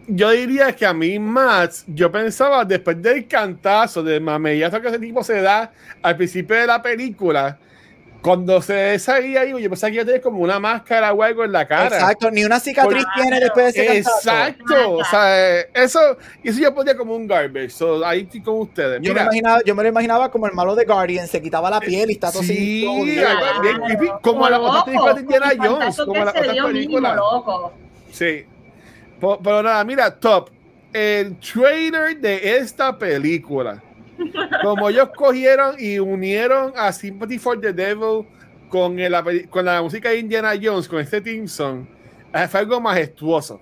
yo 0.07 0.31
diría 0.31 0.75
que 0.75 0.85
a 0.85 0.93
mí 0.93 1.17
más, 1.19 1.85
yo 1.87 2.11
pensaba 2.11 2.65
después 2.65 3.01
del 3.01 3.27
cantazo, 3.27 4.03
del 4.03 4.21
mamellazo 4.21 4.81
que 4.81 4.89
ese 4.89 4.99
tipo 4.99 5.23
se 5.23 5.41
da 5.41 5.71
al 6.01 6.17
principio 6.17 6.55
de 6.57 6.67
la 6.67 6.81
película, 6.81 7.57
cuando 8.21 8.59
se 8.59 8.97
salía 8.97 9.41
ahí, 9.41 9.51
yo 9.51 9.69
pensaba 9.69 9.91
que 9.91 9.95
iba 9.95 10.03
a 10.03 10.05
tener 10.05 10.19
como 10.19 10.39
una 10.39 10.59
máscara 10.59 11.13
o 11.13 11.21
algo 11.21 11.45
en 11.45 11.51
la 11.51 11.67
cara. 11.67 11.95
Exacto, 11.95 12.31
ni 12.31 12.43
una 12.43 12.59
cicatriz 12.59 13.05
tiene 13.15 13.39
después 13.39 13.71
de 13.71 13.81
ese 13.81 14.03
cantazo. 14.03 14.17
Exacto, 14.17 14.91
o 14.93 15.03
sea, 15.05 15.59
eso, 15.59 15.99
eso 16.43 16.59
yo 16.59 16.73
ponía 16.73 16.97
como 16.97 17.15
un 17.15 17.27
garbage, 17.27 17.69
so, 17.69 18.03
ahí 18.03 18.21
estoy 18.21 18.41
con 18.41 18.61
ustedes. 18.61 18.99
Yo 19.03 19.13
me, 19.13 19.21
imaginaba, 19.21 19.61
yo 19.63 19.75
me 19.75 19.83
lo 19.83 19.89
imaginaba 19.89 20.31
como 20.31 20.47
el 20.47 20.53
malo 20.53 20.75
de 20.75 20.85
Guardian, 20.85 21.27
se 21.27 21.39
quitaba 21.39 21.69
la 21.69 21.79
piel 21.79 22.09
y 22.09 22.13
está 22.13 22.31
todo 22.31 22.41
Sí, 22.41 22.83
así, 23.23 24.09
como 24.21 24.43
otras 24.43 24.83
películas 24.85 25.15
de 25.15 25.21
Indiana 25.21 25.53
Jones, 25.61 25.95
como 25.95 26.13
dio 26.13 26.43
mínimo, 26.43 26.67
películas. 26.67 27.15
loco. 27.15 27.73
Sí. 28.11 28.45
Pero 29.43 29.63
nada, 29.63 29.83
mira, 29.83 30.13
top. 30.19 30.49
El 30.93 31.37
trailer 31.39 32.17
de 32.19 32.57
esta 32.57 32.97
película. 32.97 33.81
Como 34.61 34.89
ellos 34.89 35.09
cogieron 35.15 35.75
y 35.77 35.99
unieron 35.99 36.71
a 36.77 36.91
Sympathy 36.93 37.37
for 37.37 37.59
the 37.59 37.73
Devil 37.73 38.25
con, 38.69 38.97
el- 38.99 39.49
con 39.49 39.65
la 39.65 39.81
música 39.81 40.09
de 40.09 40.19
Indiana 40.19 40.53
Jones, 40.61 40.87
con 40.87 40.99
este 41.01 41.19
Team 41.19 41.47
Song, 41.47 41.85
eh, 42.33 42.47
fue 42.47 42.61
algo 42.61 42.79
majestuoso. 42.79 43.59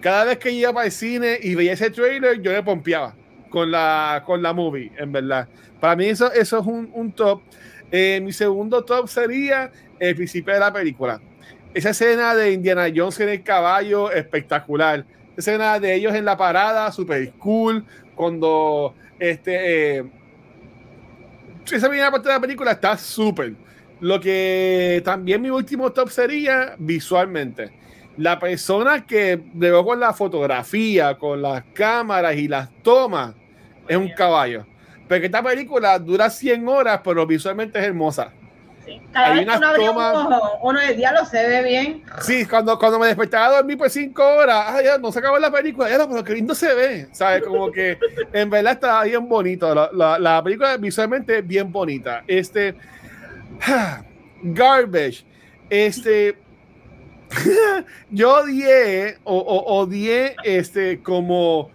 Cada 0.00 0.24
vez 0.24 0.38
que 0.38 0.50
iba 0.50 0.84
el 0.84 0.92
cine 0.92 1.38
y 1.42 1.54
veía 1.54 1.72
ese 1.72 1.90
trailer, 1.90 2.40
yo 2.42 2.52
me 2.52 2.62
pompeaba 2.62 3.14
con 3.48 3.70
la, 3.70 4.22
con 4.26 4.42
la 4.42 4.52
movie, 4.52 4.92
en 4.98 5.10
verdad. 5.12 5.48
Para 5.80 5.96
mí 5.96 6.06
eso, 6.06 6.30
eso 6.32 6.58
es 6.60 6.66
un, 6.66 6.90
un 6.92 7.10
top. 7.12 7.40
Eh, 7.90 8.20
mi 8.22 8.32
segundo 8.32 8.84
top 8.84 9.08
sería 9.08 9.70
el 9.98 10.14
principio 10.14 10.52
de 10.52 10.60
la 10.60 10.72
película. 10.72 11.20
Esa 11.76 11.90
escena 11.90 12.34
de 12.34 12.52
Indiana 12.52 12.86
Jones 12.88 13.20
en 13.20 13.28
el 13.28 13.42
caballo, 13.42 14.10
espectacular. 14.10 15.04
Esa 15.36 15.50
escena 15.50 15.78
de 15.78 15.94
ellos 15.94 16.14
en 16.14 16.24
la 16.24 16.34
parada, 16.34 16.90
super 16.90 17.30
cool. 17.32 17.84
Cuando 18.14 18.94
este, 19.18 19.98
eh, 19.98 20.04
esa 21.70 21.90
primera 21.90 22.10
parte 22.10 22.28
de 22.28 22.34
la 22.34 22.40
película 22.40 22.70
está 22.70 22.96
súper. 22.96 23.52
Lo 24.00 24.18
que 24.18 25.02
también 25.04 25.42
mi 25.42 25.50
último 25.50 25.92
top 25.92 26.08
sería 26.08 26.76
visualmente. 26.78 27.70
La 28.16 28.38
persona 28.38 29.04
que 29.04 29.38
llegó 29.54 29.84
con 29.84 30.00
la 30.00 30.14
fotografía, 30.14 31.18
con 31.18 31.42
las 31.42 31.62
cámaras 31.74 32.36
y 32.36 32.48
las 32.48 32.70
tomas, 32.82 33.34
es 33.86 33.98
un 33.98 34.08
caballo. 34.16 34.64
Porque 35.06 35.26
esta 35.26 35.42
película 35.42 35.98
dura 35.98 36.30
100 36.30 36.66
horas, 36.68 37.02
pero 37.04 37.26
visualmente 37.26 37.78
es 37.78 37.84
hermosa. 37.84 38.32
Sí. 38.86 39.02
Cada 39.12 39.32
Hay 39.32 39.44
vez 39.44 39.56
uno 39.56 39.74
tomas... 39.74 40.40
uno 40.62 40.80
de 40.80 40.94
día 40.94 41.12
lo 41.12 41.24
se 41.24 41.46
ve 41.46 41.62
bien. 41.62 42.02
Sí, 42.20 42.46
cuando, 42.46 42.78
cuando 42.78 42.98
me 42.98 43.08
despertaba 43.08 43.46
a 43.46 43.56
dormir 43.56 43.76
por 43.76 43.90
5 43.90 44.22
horas, 44.22 44.64
ah, 44.68 44.80
ya 44.82 44.98
no 44.98 45.10
se 45.10 45.18
acabó 45.18 45.38
la 45.38 45.50
película, 45.50 45.90
ya, 45.90 46.06
pero 46.08 46.22
qué 46.22 46.34
lindo 46.34 46.54
se 46.54 46.72
ve, 46.72 47.08
¿sabes? 47.12 47.42
Como 47.42 47.70
que 47.72 47.98
en 48.32 48.48
verdad 48.48 48.74
está 48.74 49.02
bien 49.02 49.28
bonito. 49.28 49.74
La, 49.74 49.90
la, 49.92 50.18
la 50.18 50.42
película 50.42 50.76
visualmente 50.76 51.42
bien 51.42 51.70
bonita. 51.72 52.22
Este. 52.26 52.76
Garbage. 54.42 55.24
Este. 55.68 56.36
yo 58.10 58.34
odié 58.42 59.18
o, 59.24 59.36
o, 59.36 59.80
odié 59.80 60.36
este 60.44 61.02
como 61.02 61.70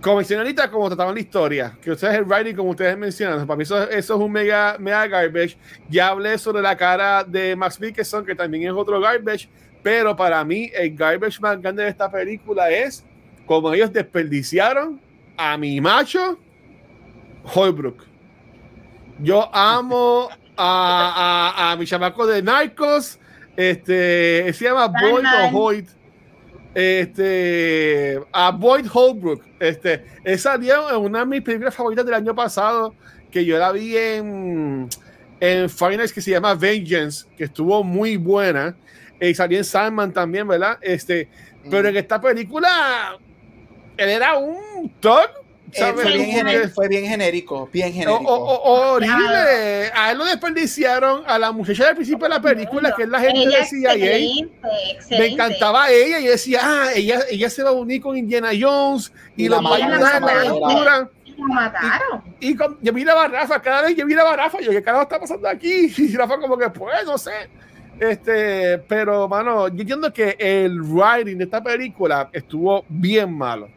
como 0.00 0.16
mencioné 0.16 0.54
como 0.70 0.88
trataban 0.88 1.14
la 1.14 1.20
historia, 1.20 1.76
que 1.80 1.90
ustedes 1.90 2.16
el 2.16 2.24
writing, 2.24 2.54
como 2.54 2.70
ustedes 2.70 2.96
mencionan, 2.96 3.46
para 3.46 3.56
mí 3.56 3.62
eso, 3.62 3.82
eso, 3.90 4.14
es 4.14 4.20
un 4.20 4.32
mega, 4.32 4.76
mega 4.78 5.06
garbage. 5.06 5.56
Ya 5.88 6.08
hablé 6.08 6.38
sobre 6.38 6.62
la 6.62 6.76
cara 6.76 7.24
de 7.24 7.54
Max 7.54 7.78
Mikkelsen, 7.78 8.24
que 8.24 8.34
también 8.34 8.64
es 8.64 8.72
otro 8.72 9.00
garbage, 9.00 9.48
pero 9.82 10.16
para 10.16 10.42
mí 10.44 10.70
el 10.74 10.96
garbage 10.96 11.40
más 11.40 11.60
grande 11.60 11.84
de 11.84 11.90
esta 11.90 12.10
película 12.10 12.70
es 12.70 13.04
como 13.46 13.72
ellos 13.72 13.92
desperdiciaron 13.92 15.00
a 15.36 15.56
mi 15.58 15.80
macho 15.80 16.38
Holbrook. 17.54 18.04
Yo 19.18 19.54
amo 19.54 20.30
a, 20.56 21.52
a, 21.56 21.72
a 21.72 21.76
mi 21.76 21.86
chamaco 21.86 22.26
de 22.26 22.42
Narcos, 22.42 23.18
este, 23.56 24.52
se 24.52 24.64
llama 24.64 24.86
Boyd 24.88 25.24
o 25.26 25.58
Hoyt 25.58 25.88
este, 26.74 28.20
a 28.32 28.50
Boyd 28.50 28.86
Holbrook. 28.92 29.42
Este, 29.58 30.04
él 30.24 30.38
salió 30.38 30.90
en 30.90 30.96
una 30.96 31.20
de 31.20 31.26
mis 31.26 31.42
películas 31.42 31.74
favoritas 31.74 32.04
del 32.04 32.14
año 32.14 32.34
pasado, 32.34 32.94
que 33.30 33.44
yo 33.44 33.58
la 33.58 33.72
vi 33.72 33.96
en, 33.96 34.88
en 35.40 35.70
Finals, 35.70 36.12
que 36.12 36.20
se 36.20 36.30
llama 36.30 36.54
Vengeance, 36.54 37.26
que 37.36 37.44
estuvo 37.44 37.82
muy 37.82 38.16
buena. 38.16 38.76
Y 39.20 39.34
salió 39.34 39.58
en 39.58 39.64
Sandman 39.64 40.12
también, 40.12 40.48
¿verdad? 40.48 40.78
Este, 40.80 41.28
pero 41.70 41.88
en 41.88 41.96
esta 41.96 42.20
película, 42.20 43.18
él 43.96 44.08
era 44.08 44.36
un 44.36 44.90
top 45.00 45.41
eh, 45.74 45.92
fue, 45.94 46.12
bien 46.12 46.30
genérico, 46.30 46.68
fue, 46.74 46.88
bien 46.88 47.04
genérico, 47.04 47.68
bien 47.72 47.92
genérico. 47.92 48.24
horrible. 48.24 49.90
A 49.94 50.10
él 50.12 50.18
lo 50.18 50.24
desperdiciaron 50.24 51.22
a 51.26 51.38
la 51.38 51.52
muchacha 51.52 51.86
del 51.86 51.96
principio 51.96 52.24
de 52.24 52.34
la 52.34 52.42
película, 52.42 52.94
que 52.94 53.04
es 53.04 53.08
la 53.08 53.20
gente 53.20 53.48
de 53.48 53.64
CIA. 53.64 54.48
Me 55.10 55.26
encantaba 55.26 55.90
ella 55.90 56.20
y 56.20 56.26
decía, 56.26 56.60
ah, 56.62 56.90
ella, 56.94 57.20
ella 57.30 57.48
se 57.48 57.62
va 57.62 57.70
a 57.70 57.72
unir 57.72 58.00
con 58.00 58.16
Indiana 58.16 58.50
Jones 58.58 59.12
y, 59.36 59.48
lo 59.48 59.62
va 59.62 59.70
a 59.70 59.74
ayudar 59.76 60.16
en 60.16 60.60
la 60.60 61.08
mataron. 61.48 62.22
Y, 62.40 62.52
y 62.52 62.56
yo 62.80 62.92
miraba 62.92 63.24
a 63.24 63.28
Rafa, 63.28 63.60
cada 63.60 63.82
vez 63.82 63.94
que 63.94 64.04
miraba 64.04 64.32
a 64.32 64.36
Rafa, 64.36 64.60
yo, 64.60 64.70
¿qué 64.70 64.82
carajo 64.82 65.02
está 65.04 65.18
pasando 65.18 65.48
aquí? 65.48 65.92
Y 65.98 66.16
Rafa, 66.16 66.38
como 66.38 66.56
que, 66.56 66.68
pues, 66.70 67.04
no 67.04 67.18
sé. 67.18 67.48
Este, 67.98 68.78
pero, 68.78 69.28
mano, 69.28 69.68
yo 69.68 69.80
entiendo 69.80 70.12
que 70.12 70.36
el 70.38 70.80
writing 70.80 71.38
de 71.38 71.44
esta 71.44 71.62
película 71.62 72.28
estuvo 72.32 72.84
bien 72.88 73.32
malo. 73.32 73.68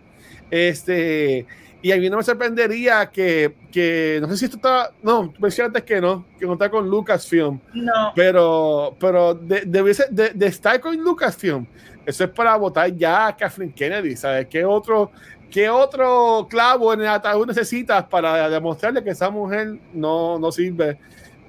Este, 0.49 1.45
y 1.85 1.91
a 1.91 1.97
mí 1.97 2.09
no 2.09 2.17
me 2.17 2.23
sorprendería 2.23 3.11
que, 3.11 3.53
que 3.71 4.17
no 4.19 4.27
sé 4.29 4.37
si 4.37 4.45
esto 4.45 4.57
está, 4.57 4.91
no, 5.03 5.31
antes 5.39 5.83
que 5.83 6.01
no, 6.01 6.25
que 6.39 6.47
no 6.47 6.53
está 6.53 6.67
con 6.67 6.89
Lucasfilm. 6.89 7.59
No. 7.75 8.11
Pero, 8.15 8.95
pero 8.99 9.35
de, 9.35 9.61
de, 9.65 10.31
de, 10.33 10.45
estar 10.47 10.79
con 10.79 10.97
Lucasfilm, 10.97 11.67
eso 12.03 12.23
es 12.23 12.29
para 12.31 12.55
votar 12.55 12.91
ya 12.95 13.27
a 13.27 13.37
Kathleen 13.37 13.71
Kennedy, 13.71 14.15
¿sabes? 14.15 14.47
¿Qué 14.47 14.65
otro, 14.65 15.11
qué 15.51 15.69
otro 15.69 16.47
clavo 16.49 16.91
en 16.91 17.01
el 17.01 17.07
ataúd 17.07 17.45
necesitas 17.45 18.03
para 18.05 18.49
demostrarle 18.49 19.03
que 19.03 19.11
esa 19.11 19.29
mujer 19.29 19.77
no, 19.93 20.39
no 20.39 20.51
sirve 20.51 20.97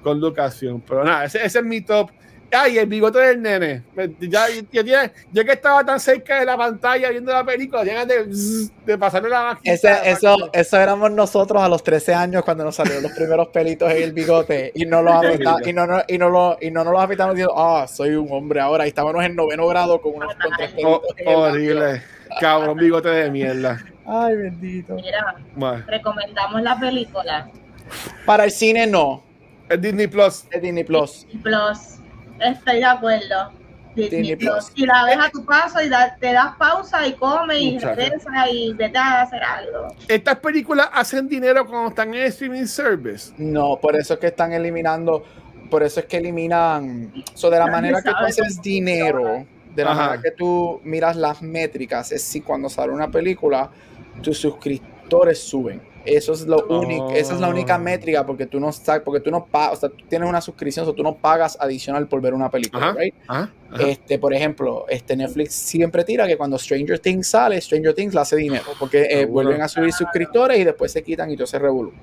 con 0.03 0.19
Lucasfilm? 0.19 0.81
Pero 0.81 1.03
nada, 1.03 1.25
ese, 1.25 1.43
ese 1.43 1.57
es 1.57 1.65
mi 1.65 1.81
top. 1.81 2.11
Ay, 2.51 2.77
el 2.77 2.87
bigote 2.87 3.19
del 3.19 3.41
nene. 3.41 3.83
Ya, 4.21 4.47
ya, 4.71 5.11
ya, 5.31 5.43
que 5.43 5.51
estaba 5.51 5.83
tan 5.85 5.99
cerca 5.99 6.39
de 6.39 6.45
la 6.45 6.55
pantalla 6.55 7.09
viendo 7.09 7.31
la 7.31 7.43
película, 7.43 7.83
llegan 7.83 8.07
de, 8.07 8.25
de 8.85 8.97
pasarle 8.97 9.29
la 9.29 9.43
máquina. 9.43 9.73
eso, 9.73 10.49
eso 10.53 10.77
éramos 10.77 11.11
nosotros 11.11 11.61
a 11.61 11.67
los 11.67 11.83
13 11.83 12.13
años 12.13 12.43
cuando 12.43 12.63
nos 12.63 12.75
salieron 12.75 13.03
los 13.03 13.11
primeros 13.11 13.49
pelitos 13.49 13.91
en 13.91 14.01
el 14.01 14.13
bigote 14.13 14.71
y 14.73 14.85
no 14.85 15.01
lo 15.01 15.21
y 15.65 15.73
no, 15.73 15.85
no, 15.85 16.01
y 16.07 16.17
no 16.17 16.29
lo 16.29 16.57
y 16.61 16.71
no 16.71 16.83
nos 16.83 16.93
los 16.93 17.01
afectamos 17.01 17.35
diciendo, 17.35 17.53
ah, 17.57 17.85
soy 17.87 18.11
un 18.11 18.31
hombre 18.31 18.61
ahora. 18.61 18.85
Y 18.85 18.89
estábamos 18.89 19.23
en 19.25 19.35
noveno 19.35 19.67
grado 19.67 19.99
con 20.01 20.15
unos 20.15 20.33
oh, 20.85 21.01
Horrible. 21.25 22.01
Cabrón, 22.39 22.77
bigote 22.77 23.09
de 23.09 23.29
mierda. 23.29 23.83
Ay, 24.05 24.35
bendito. 24.37 24.95
Mira, 24.95 25.35
recomendamos 25.85 26.61
la 26.61 26.79
película. 26.79 27.49
Para 28.25 28.45
el 28.45 28.51
cine 28.51 28.87
no. 28.87 29.23
Es 29.69 29.81
Disney 29.81 30.07
Plus. 30.07 30.45
Es 30.49 30.61
Disney 30.61 30.83
Plus. 30.83 31.25
Disney 31.25 31.43
Plus. 31.43 31.96
Estoy 32.39 32.77
de 32.77 32.85
acuerdo. 32.85 33.51
Y 33.97 34.85
la 34.85 35.05
ves 35.05 35.17
a 35.17 35.29
tu 35.31 35.43
paso 35.43 35.79
y 35.81 35.89
te 36.19 36.31
das 36.31 36.55
pausa 36.57 37.07
y 37.07 37.13
comes 37.13 37.59
y 37.59 37.79
regresa 37.79 38.47
y 38.51 38.73
vete 38.73 38.97
a 38.97 39.23
hacer 39.23 39.41
algo. 39.43 39.87
¿Estas 40.07 40.35
películas 40.37 40.87
hacen 40.93 41.27
dinero 41.27 41.65
cuando 41.65 41.89
están 41.89 42.13
en 42.13 42.25
streaming 42.25 42.67
service? 42.67 43.33
No, 43.37 43.77
por 43.81 43.95
eso 43.95 44.13
es 44.13 44.19
que 44.19 44.27
están 44.27 44.53
eliminando, 44.53 45.25
por 45.71 45.81
eso 45.81 45.99
es 45.99 46.05
que 46.05 46.17
eliminan, 46.17 47.11
so 47.33 47.49
de 47.49 47.57
la 47.57 47.67
manera 47.67 48.01
que 48.03 48.11
tú 48.11 48.23
haces 48.23 48.61
dinero, 48.61 49.45
de 49.73 49.83
la 49.83 49.95
manera 49.95 50.21
que 50.21 50.31
tú 50.31 50.79
miras 50.83 51.15
las 51.15 51.41
métricas, 51.41 52.11
es 52.11 52.21
si 52.21 52.41
cuando 52.41 52.69
sale 52.69 52.91
una 52.93 53.09
película, 53.09 53.71
tus 54.21 54.37
suscriptores 54.37 55.39
suben. 55.39 55.81
Eso 56.05 56.33
es 56.33 56.47
lo 56.47 56.65
único, 56.67 57.11
esa 57.11 57.33
es 57.33 57.41
la 57.41 57.49
única 57.49 57.75
oh. 57.75 57.79
métrica 57.79 58.25
porque 58.25 58.45
tú 58.45 58.59
no 58.59 58.71
porque 59.03 59.19
tú 59.19 59.29
no 59.29 59.45
pagas, 59.45 59.73
o 59.73 59.75
sea, 59.81 59.89
tú 59.89 60.05
tienes 60.07 60.29
una 60.29 60.39
suscripción, 60.39 60.87
o 60.87 60.93
tú 60.93 61.03
no 61.03 61.15
pagas 61.15 61.57
adicional 61.59 62.07
por 62.07 62.21
ver 62.21 62.33
una 62.33 62.49
película, 62.49 62.93
right? 62.93 63.13
Este, 63.79 64.17
por 64.17 64.33
ejemplo, 64.33 64.85
este 64.87 65.17
Netflix 65.17 65.53
siempre 65.53 66.03
tira 66.03 66.25
que 66.27 66.37
cuando 66.37 66.57
Stranger 66.57 66.99
Things 66.99 67.27
sale, 67.27 67.59
Stranger 67.59 67.93
Things 67.93 68.13
le 68.13 68.21
hace 68.21 68.35
dinero, 68.37 68.65
porque 68.79 69.07
eh, 69.09 69.25
vuelven 69.25 69.61
a 69.61 69.67
subir 69.67 69.91
suscriptores 69.91 70.57
y 70.59 70.63
después 70.63 70.91
se 70.91 71.03
quitan 71.03 71.29
y 71.31 71.35
todo 71.35 71.47
se 71.47 71.59
revoluciona. 71.59 72.01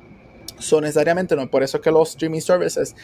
Son 0.59 0.83
necesariamente 0.83 1.35
no, 1.35 1.49
por 1.49 1.63
eso 1.63 1.79
es 1.79 1.83
que 1.83 1.91
los 1.91 2.11
streaming 2.11 2.41
services 2.41 2.95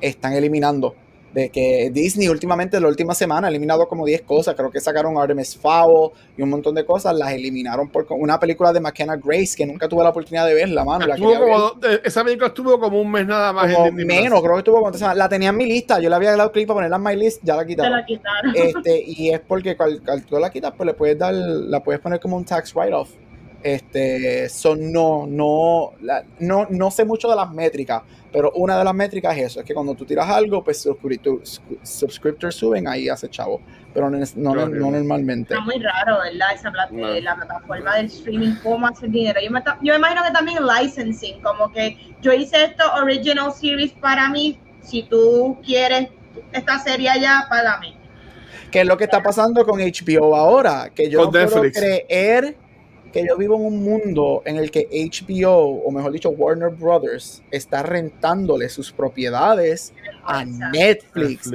están 0.00 0.32
eliminando 0.32 0.94
de 1.36 1.50
que 1.50 1.90
Disney 1.92 2.28
últimamente, 2.28 2.80
la 2.80 2.88
última 2.88 3.14
semana, 3.14 3.48
ha 3.48 3.50
eliminado 3.50 3.86
como 3.86 4.06
10 4.06 4.22
cosas. 4.22 4.54
Creo 4.54 4.70
que 4.70 4.80
sacaron 4.80 5.18
Artemis 5.18 5.54
Fowl 5.54 6.12
y 6.34 6.40
un 6.40 6.48
montón 6.48 6.74
de 6.74 6.86
cosas. 6.86 7.14
Las 7.14 7.30
eliminaron 7.32 7.90
por 7.90 8.06
una 8.08 8.40
película 8.40 8.72
de 8.72 8.80
McKenna 8.80 9.16
Grace 9.22 9.54
que 9.54 9.66
nunca 9.66 9.86
tuve 9.86 10.02
la 10.02 10.08
oportunidad 10.08 10.46
de 10.46 10.54
verla, 10.54 10.82
mano. 10.82 11.04
Eh, 11.04 12.00
esa 12.04 12.24
película 12.24 12.46
estuvo 12.46 12.80
como 12.80 12.98
un 12.98 13.10
mes 13.10 13.26
nada 13.26 13.52
más. 13.52 13.70
Como 13.70 13.92
menos, 13.92 14.40
creo 14.40 14.54
que 14.54 14.58
estuvo 14.60 14.80
como 14.80 15.14
La 15.14 15.28
tenía 15.28 15.50
en 15.50 15.58
mi 15.58 15.66
lista. 15.66 16.00
Yo 16.00 16.08
le 16.08 16.16
había 16.16 16.34
dado 16.34 16.50
clic 16.50 16.66
para 16.66 16.76
ponerla 16.76 16.96
en 16.96 17.02
my 17.02 17.16
list, 17.22 17.42
ya 17.42 17.54
la 17.54 17.66
quitaron. 17.66 17.92
la 17.92 18.06
quitaron. 18.06 18.54
Este, 18.56 19.04
y 19.06 19.28
es 19.28 19.40
porque 19.40 19.76
cuando 19.76 20.00
tú 20.26 20.38
la 20.38 20.48
quitas, 20.48 20.72
pues 20.74 20.86
le 20.86 20.94
puedes 20.94 21.18
dar, 21.18 21.34
la 21.34 21.80
puedes 21.84 22.00
poner 22.00 22.18
como 22.18 22.38
un 22.38 22.46
tax 22.46 22.74
write-off. 22.74 23.10
Este, 23.66 24.48
son 24.48 24.92
no, 24.92 25.26
no, 25.26 25.94
no, 26.38 26.68
no 26.70 26.90
sé 26.92 27.04
mucho 27.04 27.28
de 27.28 27.34
las 27.34 27.50
métricas, 27.50 28.00
pero 28.32 28.52
una 28.52 28.78
de 28.78 28.84
las 28.84 28.94
métricas 28.94 29.36
es 29.36 29.46
eso, 29.46 29.58
es 29.58 29.66
que 29.66 29.74
cuando 29.74 29.92
tú 29.96 30.04
tiras 30.04 30.30
algo, 30.30 30.62
pues 30.62 30.88
subscriptores 31.82 32.54
suben, 32.54 32.86
ahí 32.86 33.08
hace 33.08 33.28
chavo, 33.28 33.60
pero 33.92 34.08
no, 34.08 34.20
no, 34.36 34.66
normalmente. 34.68 35.54
Es 35.54 35.60
muy 35.62 35.80
raro, 35.80 36.18
¿verdad? 36.22 36.46
Esa 36.54 36.72
eh, 36.92 37.20
la 37.20 37.34
plataforma 37.34 37.96
del 37.96 38.06
streaming, 38.06 38.54
cómo 38.62 38.86
hacer 38.86 39.10
dinero. 39.10 39.40
Yo 39.42 39.50
me, 39.50 39.60
yo 39.82 39.94
me 39.94 39.98
imagino 39.98 40.22
que 40.22 40.30
también 40.30 40.58
licensing, 40.64 41.40
como 41.42 41.72
que 41.72 42.14
yo 42.22 42.32
hice 42.32 42.66
esto 42.66 42.84
original 43.02 43.52
series 43.52 43.90
para 43.94 44.28
mí, 44.28 44.60
si 44.80 45.02
tú 45.02 45.58
quieres 45.66 46.10
esta 46.52 46.78
serie 46.78 47.10
allá, 47.10 47.46
págame. 47.50 47.96
¿Qué 48.70 48.82
es 48.82 48.86
lo 48.86 48.96
que 48.96 49.04
está 49.04 49.20
pasando 49.24 49.64
con 49.64 49.80
HBO 49.80 50.36
ahora? 50.36 50.88
Que 50.94 51.10
yo 51.10 51.24
no 51.24 51.30
puedo 51.32 51.62
creer 51.72 52.56
que 53.16 53.26
yo 53.26 53.36
vivo 53.36 53.56
en 53.56 53.64
un 53.64 53.82
mundo 53.82 54.42
en 54.44 54.56
el 54.56 54.70
que 54.70 54.88
HBO, 54.90 55.82
o 55.82 55.90
mejor 55.90 56.12
dicho, 56.12 56.28
Warner 56.30 56.68
Brothers, 56.68 57.42
está 57.50 57.82
rentándole 57.82 58.68
sus 58.68 58.92
propiedades 58.92 59.94
a 60.22 60.44
Netflix. 60.44 61.50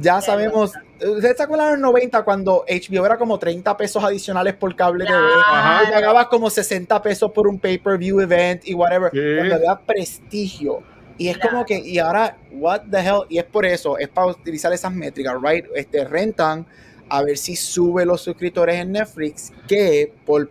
Ya 0.00 0.20
sabemos, 0.20 0.72
¿ustedes 1.04 1.36
se 1.36 1.42
acuerdan 1.42 1.74
en 1.74 1.82
los 1.82 1.92
90 1.92 2.22
cuando 2.22 2.64
HBO 2.68 3.04
era 3.04 3.18
como 3.18 3.40
30 3.40 3.76
pesos 3.76 4.04
adicionales 4.04 4.54
por 4.54 4.76
cable 4.76 5.04
TV? 5.04 5.18
Y 5.18 5.92
pagabas 5.92 6.26
como 6.26 6.48
60 6.48 7.02
pesos 7.02 7.32
por 7.32 7.48
un 7.48 7.58
pay-per-view 7.58 8.20
event 8.20 8.62
y 8.68 8.74
whatever. 8.74 9.10
Cuando 9.10 9.56
había 9.56 9.76
prestigio. 9.80 10.82
Y 11.18 11.28
es 11.28 11.38
como 11.38 11.66
que, 11.66 11.78
y 11.78 11.98
ahora, 11.98 12.38
what 12.52 12.82
the 12.88 12.98
hell? 12.98 13.22
Y 13.28 13.38
es 13.38 13.44
por 13.44 13.66
eso, 13.66 13.98
es 13.98 14.08
para 14.08 14.28
utilizar 14.28 14.72
esas 14.72 14.92
métricas, 14.92 15.34
right? 15.42 15.66
Este, 15.74 16.04
rentan 16.04 16.64
a 17.08 17.22
ver 17.22 17.36
si 17.36 17.56
sube 17.56 18.06
los 18.06 18.22
suscriptores 18.22 18.76
en 18.76 18.92
Netflix, 18.92 19.52
que 19.66 20.12
por 20.24 20.48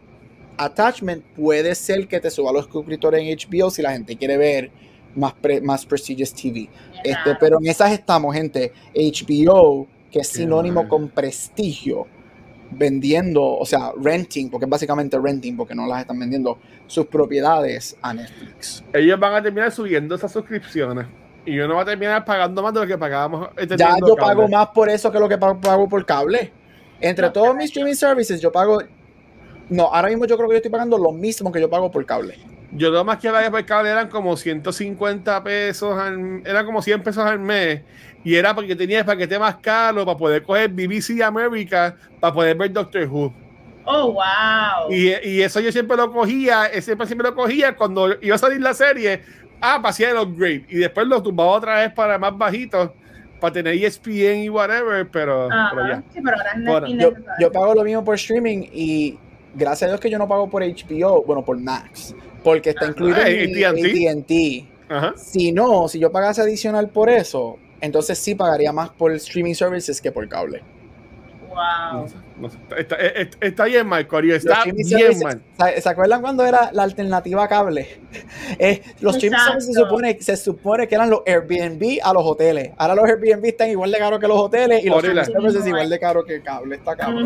attachment 0.59 1.23
puede 1.35 1.73
ser 1.73 2.07
que 2.07 2.19
te 2.19 2.29
suba 2.29 2.51
los 2.51 2.65
suscriptores 2.65 3.21
en 3.21 3.37
HBO 3.37 3.71
si 3.71 3.81
la 3.81 3.91
gente 3.91 4.15
quiere 4.17 4.37
ver 4.37 4.71
más, 5.15 5.33
más 5.63 5.85
prestigious 5.85 6.33
TV. 6.33 6.69
Este, 7.03 7.35
pero 7.39 7.57
en 7.59 7.67
esas 7.67 7.91
estamos, 7.91 8.35
gente. 8.35 8.71
HBO, 8.93 9.87
que 10.11 10.19
es 10.19 10.27
sinónimo 10.27 10.87
con 10.87 11.09
prestigio, 11.09 12.07
vendiendo, 12.71 13.43
o 13.43 13.65
sea, 13.65 13.91
renting, 13.99 14.49
porque 14.49 14.65
es 14.65 14.69
básicamente 14.69 15.17
renting, 15.17 15.55
porque 15.55 15.73
no 15.73 15.87
las 15.87 16.01
están 16.01 16.19
vendiendo, 16.19 16.59
sus 16.87 17.05
propiedades 17.07 17.97
a 18.01 18.13
Netflix. 18.13 18.83
Ellos 18.93 19.19
van 19.19 19.35
a 19.35 19.41
terminar 19.41 19.71
subiendo 19.71 20.15
esas 20.15 20.31
suscripciones. 20.31 21.05
Y 21.45 21.55
yo 21.55 21.67
no 21.67 21.75
va 21.75 21.83
a 21.83 21.85
terminar 21.85 22.25
pagando 22.25 22.61
más 22.61 22.73
de 22.73 22.81
lo 22.81 22.87
que 22.87 22.97
pagábamos. 22.97 23.49
Ya 23.77 23.95
yo 24.05 24.15
pago 24.15 24.47
más 24.47 24.67
por 24.67 24.89
eso 24.89 25.11
que 25.11 25.19
lo 25.19 25.29
que 25.29 25.37
pago, 25.37 25.87
por 25.87 26.05
cable. 26.05 26.51
Entre 26.99 27.29
todos 27.29 27.55
mis 27.55 27.65
streaming 27.65 27.95
services, 27.95 28.41
yo 28.41 28.51
pago. 28.51 28.79
No, 29.69 29.85
ahora 29.93 30.09
mismo 30.09 30.25
yo 30.25 30.35
creo 30.35 30.49
que 30.49 30.53
yo 30.53 30.57
estoy 30.57 30.71
pagando 30.71 30.97
lo 30.97 31.11
mismo 31.11 31.51
que 31.51 31.61
yo 31.61 31.69
pago 31.69 31.91
por 31.91 32.05
cable. 32.05 32.37
Yo 32.71 32.89
lo 32.89 33.03
más 33.03 33.17
que 33.17 33.29
pagué 33.29 33.49
por 33.49 33.65
cable 33.65 33.89
eran 33.89 34.09
como 34.09 34.35
150 34.35 35.43
pesos, 35.43 35.97
al, 35.97 36.41
eran 36.45 36.65
como 36.65 36.81
100 36.81 37.03
pesos 37.03 37.25
al 37.25 37.39
mes. 37.39 37.81
Y 38.23 38.35
era 38.35 38.53
porque 38.53 38.75
tenía 38.75 38.99
el 38.99 39.05
paquete 39.05 39.39
más 39.39 39.57
caro 39.57 40.05
para 40.05 40.17
poder 40.17 40.43
coger 40.43 40.69
BBC 40.69 41.21
America 41.23 41.95
para 42.19 42.33
poder 42.33 42.57
ver 42.57 42.71
Doctor 42.73 43.07
Who. 43.07 43.33
Oh, 43.85 44.11
wow. 44.11 44.91
Y, 44.91 45.13
y, 45.27 45.41
eso 45.41 45.59
yo 45.59 45.71
siempre 45.71 45.97
lo 45.97 46.11
cogía, 46.11 46.69
siempre, 46.81 47.07
siempre 47.07 47.27
lo 47.27 47.35
cogía 47.35 47.75
cuando 47.75 48.09
iba 48.21 48.35
a 48.35 48.37
salir 48.37 48.61
la 48.61 48.73
serie. 48.73 49.23
Ah, 49.61 49.79
pasé 49.81 50.09
el 50.09 50.17
upgrade. 50.17 50.65
Y 50.69 50.77
después 50.77 51.07
lo 51.07 51.23
tumbaba 51.23 51.51
otra 51.51 51.79
vez 51.79 51.93
para 51.93 52.19
más 52.19 52.37
bajitos 52.37 52.91
para 53.39 53.53
tener 53.53 53.73
ESPN 53.73 54.43
y 54.43 54.49
whatever, 54.49 55.07
pero, 55.09 55.49
ya. 55.49 56.03
yo, 57.39 57.51
pago 57.51 57.73
lo 57.73 57.83
mismo 57.83 58.03
por 58.03 58.15
streaming 58.15 58.67
y 58.71 59.17
gracias 59.59 59.83
a 59.83 59.87
Dios 59.91 59.99
que 59.99 60.09
yo 60.09 60.17
no 60.17 60.27
pago 60.27 60.49
por 60.49 60.63
HBO, 60.63 61.23
bueno, 61.23 61.43
por 61.43 61.59
Max, 61.59 62.15
porque 62.43 62.71
está 62.71 62.87
incluido 62.87 63.19
en 63.25 63.53
TNT. 63.53 65.15
Si 65.15 65.51
no, 65.51 65.87
si 65.87 65.99
yo 65.99 66.11
pagase 66.11 66.41
adicional 66.41 66.89
por 66.89 67.09
eso, 67.09 67.57
entonces 67.81 68.17
sí 68.17 68.35
pagaría 68.35 68.73
más 68.73 68.89
por 68.89 69.11
streaming 69.13 69.53
services 69.53 70.01
que 70.01 70.11
por 70.11 70.27
cable. 70.27 70.63
Wow. 71.49 72.05
está, 72.77 72.95
está, 73.41 73.65
bien 73.65 73.85
mal, 73.87 74.07
Corio. 74.07 74.35
Está 74.35 74.63
bien 74.63 75.19
mal. 75.19 75.41
¿Se 75.81 75.89
acuerdan 75.89 76.21
cuando 76.21 76.45
era 76.45 76.69
la 76.71 76.83
alternativa 76.83 77.47
cable? 77.47 77.99
Eh, 78.57 78.81
los 78.99 79.15
streaming 79.15 79.37
services 79.37 79.73
se 79.73 79.79
supone, 79.79 80.21
se 80.21 80.37
supone 80.37 80.87
que 80.87 80.95
eran 80.95 81.09
los 81.09 81.21
Airbnb 81.25 81.99
a 82.03 82.11
los 82.13 82.23
hoteles. 82.25 82.71
Ahora 82.77 82.95
los 82.95 83.05
Airbnb 83.05 83.45
están 83.45 83.69
igual 83.69 83.91
de 83.91 83.99
caros 83.99 84.19
que 84.19 84.27
los 84.27 84.37
hoteles 84.37 84.83
y 84.83 84.89
los 84.89 85.03
streaming 85.03 85.23
services 85.23 85.67
igual 85.67 85.89
de 85.89 85.99
caros 85.99 86.25
que 86.25 86.35
el 86.35 86.43
cable. 86.43 86.75
Está 86.75 86.95
caro. 86.95 87.17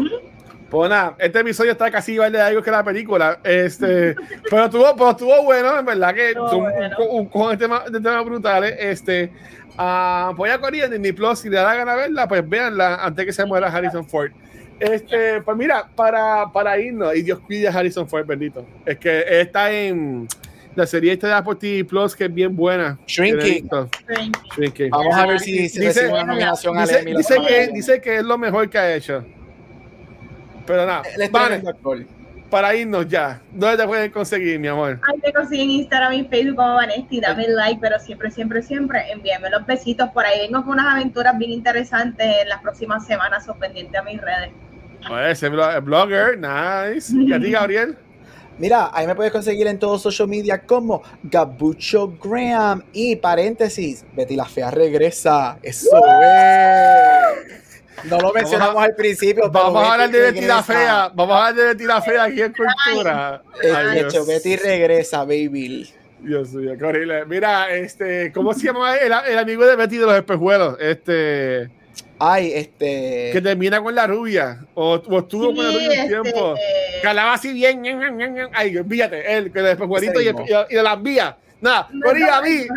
Pues 0.74 0.90
nada, 0.90 1.16
este 1.20 1.40
episodio 1.40 1.74
está 1.74 1.92
casi 1.92 2.14
igual 2.14 2.32
de 2.32 2.42
algo 2.42 2.64
que 2.64 2.72
la 2.72 2.84
película. 2.84 3.40
Este, 3.44 4.16
pero 4.50 4.66
estuvo, 4.66 4.96
pero 4.96 5.12
estuvo 5.12 5.44
bueno, 5.44 5.78
en 5.78 5.86
verdad 5.86 6.16
que 6.16 6.34
con, 6.34 7.28
con, 7.28 7.56
temas 7.60 7.84
tema 7.92 8.22
brutales. 8.22 8.76
Este, 8.80 9.32
Uh, 9.76 10.36
voy 10.36 10.52
a 10.52 10.60
correr 10.60 10.84
en 10.84 10.92
Disney 10.92 11.14
Plus. 11.14 11.40
Si 11.40 11.50
le 11.50 11.58
da 11.58 11.64
la 11.64 11.76
gana 11.76 11.96
verla, 11.96 12.28
pues 12.28 12.48
véanla 12.48 13.04
antes 13.04 13.26
que 13.26 13.34
se 13.34 13.44
muera 13.44 13.70
Harrison 13.70 14.08
Ford. 14.08 14.32
Este, 14.80 15.42
pues 15.42 15.58
mira, 15.58 15.90
para, 15.96 16.52
para 16.52 16.78
irnos, 16.78 17.16
y 17.16 17.24
Dios 17.24 17.40
cuide 17.40 17.68
a 17.68 17.72
Harrison 17.72 18.08
Ford, 18.08 18.26
bendito. 18.26 18.66
Es 18.86 19.00
que 19.00 19.24
está 19.42 19.72
en 19.72 20.28
la 20.76 20.86
serie 20.86 21.14
esta 21.14 21.28
de 21.28 21.34
Apple 21.34 21.56
TV 21.56 21.86
Plus, 21.86 22.16
que 22.16 22.26
es 22.26 22.34
bien 22.34 22.56
buena. 22.56 23.00
Shrinking. 23.08 23.68
Shrinking. 24.56 24.90
Vamos 24.92 25.16
a 25.16 25.26
ver 25.26 25.40
si 25.40 25.68
se 25.70 25.88
dice, 25.88 26.08
una 26.08 26.24
nominación 26.24 26.78
dice, 26.78 26.96
a 26.98 27.04
dice, 27.04 27.36
que, 27.48 27.68
dice 27.74 28.02
que 28.02 28.18
es 28.18 28.24
lo 28.24 28.38
mejor 28.38 28.70
que 28.70 28.78
ha 28.78 28.96
hecho. 28.96 29.26
Pero 30.66 30.86
nada, 30.86 31.04
vale 31.32 31.62
para 32.54 32.76
irnos 32.76 33.08
ya, 33.08 33.42
¿dónde 33.52 33.78
te 33.78 33.88
pueden 33.88 34.12
conseguir, 34.12 34.60
mi 34.60 34.68
amor? 34.68 35.00
Ahí 35.12 35.20
te 35.22 35.34
consiguen 35.34 35.72
en 35.72 35.76
Instagram 35.78 36.14
y 36.14 36.24
Facebook 36.26 36.58
como 36.58 36.76
Vanesti, 36.76 37.20
dame 37.20 37.48
like, 37.48 37.80
pero 37.82 37.98
siempre, 37.98 38.30
siempre, 38.30 38.62
siempre 38.62 39.12
envíame 39.12 39.50
los 39.50 39.66
besitos. 39.66 40.08
Por 40.12 40.24
ahí 40.24 40.42
vengo 40.42 40.64
con 40.64 40.74
unas 40.74 40.94
aventuras 40.94 41.36
bien 41.36 41.50
interesantes 41.50 42.28
en 42.44 42.50
las 42.50 42.62
próximas 42.62 43.08
semanas, 43.08 43.50
o 43.50 43.56
pendiente 43.56 43.98
a 43.98 44.04
mis 44.04 44.22
redes. 44.22 44.52
Pues 45.08 45.44
ese 45.44 45.50
blogger, 45.50 46.38
nice. 46.38 47.12
¿Y 47.16 47.34
a 47.34 47.40
ti, 47.40 47.50
Gabriel? 47.54 47.98
Mira, 48.60 48.92
ahí 48.94 49.08
me 49.08 49.16
puedes 49.16 49.32
conseguir 49.32 49.66
en 49.66 49.80
todos 49.80 50.04
social 50.04 50.28
media 50.28 50.62
como 50.62 51.02
Gabucho 51.24 52.16
Graham 52.24 52.84
y 52.94 53.16
paréntesis, 53.16 54.06
Betty 54.16 54.36
la 54.36 54.46
Fea 54.46 54.70
regresa. 54.70 55.58
Eso 55.64 55.98
es. 56.22 57.63
No 58.06 58.20
lo 58.20 58.34
mencionamos 58.34 58.84
al 58.84 58.96
principio. 58.96 59.50
Vamos 59.50 59.84
a 59.84 59.94
hablar 59.94 60.12
de 60.12 60.20
Betty 60.20 60.46
la 60.46 60.64
Fea. 60.64 61.12
Vamos 61.14 61.36
a 61.36 61.48
hablar 61.48 61.56
de 61.56 61.66
Betty 61.74 61.86
la 61.86 62.02
Fea 62.02 62.24
aquí 62.24 62.42
en 62.42 62.54
Cultura. 62.54 63.42
De 63.62 64.00
hecho, 64.02 64.26
Betty 64.26 64.56
regresa, 64.58 65.20
baby. 65.20 65.90
Dios 66.20 66.54
mío, 66.54 66.74
qué 66.78 66.86
horrible. 66.86 67.26
Mira, 67.26 67.70
este, 67.76 68.32
¿cómo 68.32 68.54
se 68.54 68.68
llama 68.68 68.96
el, 68.96 69.12
el, 69.28 69.38
amigo 69.38 69.66
de 69.66 69.76
Betty 69.76 69.98
de 69.98 70.06
los 70.06 70.16
espejuelos? 70.16 70.78
Este. 70.80 71.70
Ay, 72.18 72.52
este. 72.54 73.32
Que 73.34 73.42
termina 73.42 73.82
con 73.82 73.94
la 73.94 74.08
rubia. 74.08 74.66
O, 74.74 74.94
o 74.94 75.20
estuvo 75.20 75.54
con 75.54 75.66
la 75.66 75.72
rubia 75.72 75.88
un 75.88 75.94
este, 75.94 76.08
tiempo. 76.08 76.56
Calaba 77.02 77.34
así 77.34 77.52
bien. 77.52 77.84
Ay, 78.54 78.78
fíjate, 78.90 79.38
él, 79.38 79.52
que 79.52 79.62
de 79.62 79.72
espejuelito 79.72 80.22
y, 80.22 80.30
y, 80.30 80.76
de 80.76 80.84
las 80.84 81.02
vías. 81.02 81.36
Nada, 81.60 81.90
por 82.04 82.16
a 82.18 82.42
mí. 82.42 82.68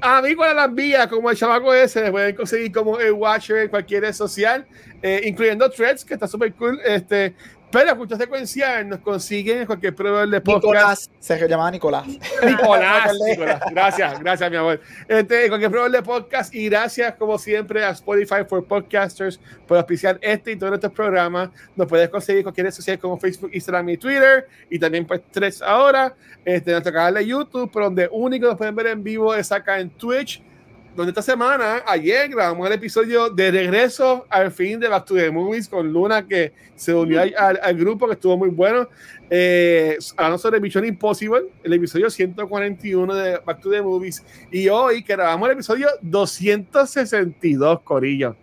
A 0.00 0.22
mí 0.22 0.34
con 0.36 0.54
las 0.54 0.72
vías, 0.72 1.08
como 1.08 1.28
el 1.30 1.36
chavaco 1.36 1.74
ese, 1.74 2.10
pueden 2.10 2.36
conseguir 2.36 2.70
como 2.70 3.00
el 3.00 3.12
Watcher 3.12 3.58
en 3.58 3.68
cualquier 3.68 4.02
red 4.02 4.12
social, 4.12 4.64
eh, 5.02 5.22
incluyendo 5.24 5.68
Threads, 5.68 6.04
que 6.04 6.14
está 6.14 6.28
súper 6.28 6.52
cool. 6.54 6.80
Este, 6.84 7.34
pero 7.70 7.90
escucha 7.90 8.16
secuencial 8.16 8.88
nos 8.88 9.00
consiguen 9.00 9.58
en 9.58 9.66
cualquier 9.66 9.94
proveedor 9.94 10.28
de 10.28 10.40
podcast. 10.40 10.64
Nicolás, 10.64 11.10
se 11.18 11.48
llamaba 11.48 11.70
Nicolás. 11.70 12.06
Nicolás, 12.42 13.12
Nicolás. 13.28 13.62
Gracias, 13.70 14.20
gracias, 14.20 14.50
mi 14.50 14.56
amor. 14.56 14.80
Este, 15.06 15.48
cualquier 15.48 15.70
proveedor 15.70 15.96
de 15.96 16.02
podcast 16.02 16.54
y 16.54 16.68
gracias, 16.68 17.14
como 17.16 17.38
siempre, 17.38 17.84
a 17.84 17.90
Spotify 17.90 18.44
for 18.48 18.64
Podcasters 18.64 19.38
por 19.66 19.76
auspiciar 19.76 20.18
este 20.22 20.52
y 20.52 20.56
todos 20.56 20.70
nuestros 20.70 20.92
programas. 20.92 21.50
Nos 21.76 21.86
puedes 21.86 22.08
conseguir 22.08 22.42
cualquier 22.42 22.66
red 22.66 22.72
social 22.72 22.98
como 22.98 23.18
Facebook, 23.18 23.50
Instagram 23.52 23.88
y 23.90 23.96
Twitter. 23.98 24.48
Y 24.70 24.78
también, 24.78 25.06
pues, 25.06 25.20
tres 25.30 25.60
ahora. 25.60 26.14
Este, 26.44 26.70
nuestro 26.70 26.92
canal 26.92 27.14
de 27.14 27.26
YouTube, 27.26 27.70
por 27.70 27.84
donde 27.84 28.08
único 28.10 28.46
nos 28.46 28.56
pueden 28.56 28.74
ver 28.74 28.86
en 28.86 29.02
vivo 29.02 29.34
es 29.34 29.52
acá 29.52 29.78
en 29.78 29.90
Twitch 29.90 30.42
donde 30.98 31.12
esta 31.12 31.22
semana, 31.22 31.84
ayer 31.86 32.28
grabamos 32.28 32.66
el 32.66 32.72
episodio 32.72 33.30
de 33.30 33.52
regreso 33.52 34.26
al 34.28 34.50
fin 34.50 34.80
de 34.80 34.88
Back 34.88 35.04
to 35.04 35.14
the 35.14 35.30
Movies 35.30 35.68
con 35.68 35.92
Luna, 35.92 36.26
que 36.26 36.52
se 36.74 36.92
unió 36.92 37.22
al, 37.22 37.76
grupo, 37.76 38.08
que 38.08 38.14
estuvo 38.14 38.36
muy 38.36 38.48
bueno. 38.48 38.88
Eh, 39.30 39.96
hablando 40.16 40.38
sobre 40.38 40.58
Mission 40.58 40.84
Impossible, 40.84 41.42
el 41.62 41.72
episodio 41.72 42.10
141 42.10 43.14
de 43.14 43.38
Back 43.46 43.60
to 43.60 43.70
the 43.70 43.80
Movies. 43.80 44.24
Y 44.50 44.68
hoy 44.68 45.02
grabamos 45.02 45.48
el 45.48 45.52
episodio 45.52 45.86
262, 46.02 47.80
Corillo. 47.82 48.34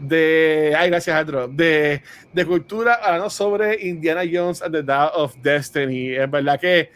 De, 0.00 0.74
ay, 0.76 0.90
gracias, 0.90 1.14
Andro, 1.16 1.46
de, 1.46 2.02
de 2.32 2.44
cultura, 2.44 2.94
hablando 2.94 3.30
sobre 3.30 3.86
Indiana 3.86 4.22
Jones 4.28 4.62
and 4.62 4.74
the 4.74 4.82
Dawn 4.82 5.10
of 5.14 5.36
Destiny. 5.42 6.16
Es 6.16 6.28
verdad 6.28 6.58
que 6.58 6.90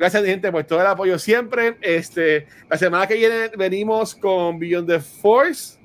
Gracias, 0.00 0.24
gente, 0.24 0.50
por 0.50 0.64
todo 0.64 0.80
el 0.80 0.86
apoyo 0.86 1.18
siempre. 1.18 1.76
Este, 1.82 2.46
la 2.70 2.78
semana 2.78 3.06
que 3.06 3.16
viene 3.16 3.50
venimos 3.54 4.14
con 4.14 4.58
Beyond 4.58 4.88
the 4.88 4.98
Force 4.98 5.78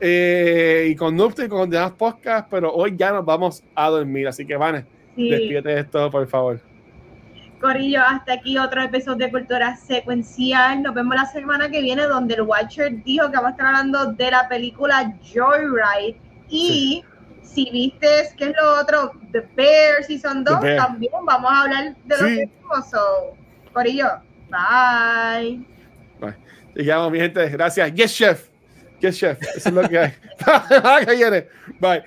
eh, 0.00 0.88
y 0.90 0.96
con 0.96 1.14
Nupti 1.14 1.42
y 1.42 1.48
con 1.48 1.70
demás 1.70 1.92
podcasts, 1.92 2.48
pero 2.50 2.74
hoy 2.74 2.96
ya 2.96 3.12
nos 3.12 3.24
vamos 3.24 3.62
a 3.76 3.88
dormir. 3.88 4.26
Así 4.26 4.44
que, 4.44 4.56
Vane, 4.56 4.84
sí. 5.14 5.30
despídete 5.30 5.68
de 5.68 5.80
esto, 5.82 6.10
por 6.10 6.26
favor. 6.26 6.60
Corillo, 7.60 8.00
hasta 8.04 8.32
aquí 8.32 8.58
otro 8.58 8.82
episodio 8.82 9.26
de 9.26 9.30
Cultura 9.30 9.76
Secuencial. 9.76 10.82
Nos 10.82 10.92
vemos 10.92 11.14
la 11.14 11.26
semana 11.26 11.70
que 11.70 11.80
viene, 11.82 12.02
donde 12.06 12.34
el 12.34 12.42
Watcher 12.42 13.00
dijo 13.04 13.30
que 13.30 13.36
vamos 13.36 13.50
a 13.50 13.52
estar 13.52 13.66
hablando 13.66 14.12
de 14.12 14.28
la 14.32 14.48
película 14.48 15.14
Joyride 15.22 16.18
y 16.48 17.04
si 17.52 17.70
viste 17.70 18.30
que 18.36 18.44
es 18.46 18.52
lo 18.60 18.80
otro, 18.80 19.12
The 19.32 19.40
Bear 19.56 20.04
Season 20.04 20.44
2, 20.44 20.60
también 20.76 21.12
vamos 21.12 21.50
a 21.50 21.62
hablar 21.62 21.96
de 22.04 22.16
lo 22.16 22.26
que 22.26 22.50
vimos. 22.62 22.90
So, 22.90 23.36
Corillo, 23.72 24.08
bye. 24.50 25.60
Bye. 26.20 26.36
Llegamos, 26.74 27.10
mi 27.10 27.18
gente. 27.18 27.48
Gracias. 27.48 27.92
Yes, 27.94 28.14
chef. 28.14 28.48
Yes, 29.00 29.18
chef. 29.18 29.40
Eso 29.56 29.68
es 29.68 29.74
lo 29.74 29.88
que 29.88 29.98
hay. 29.98 30.14
Bye. 31.80 32.02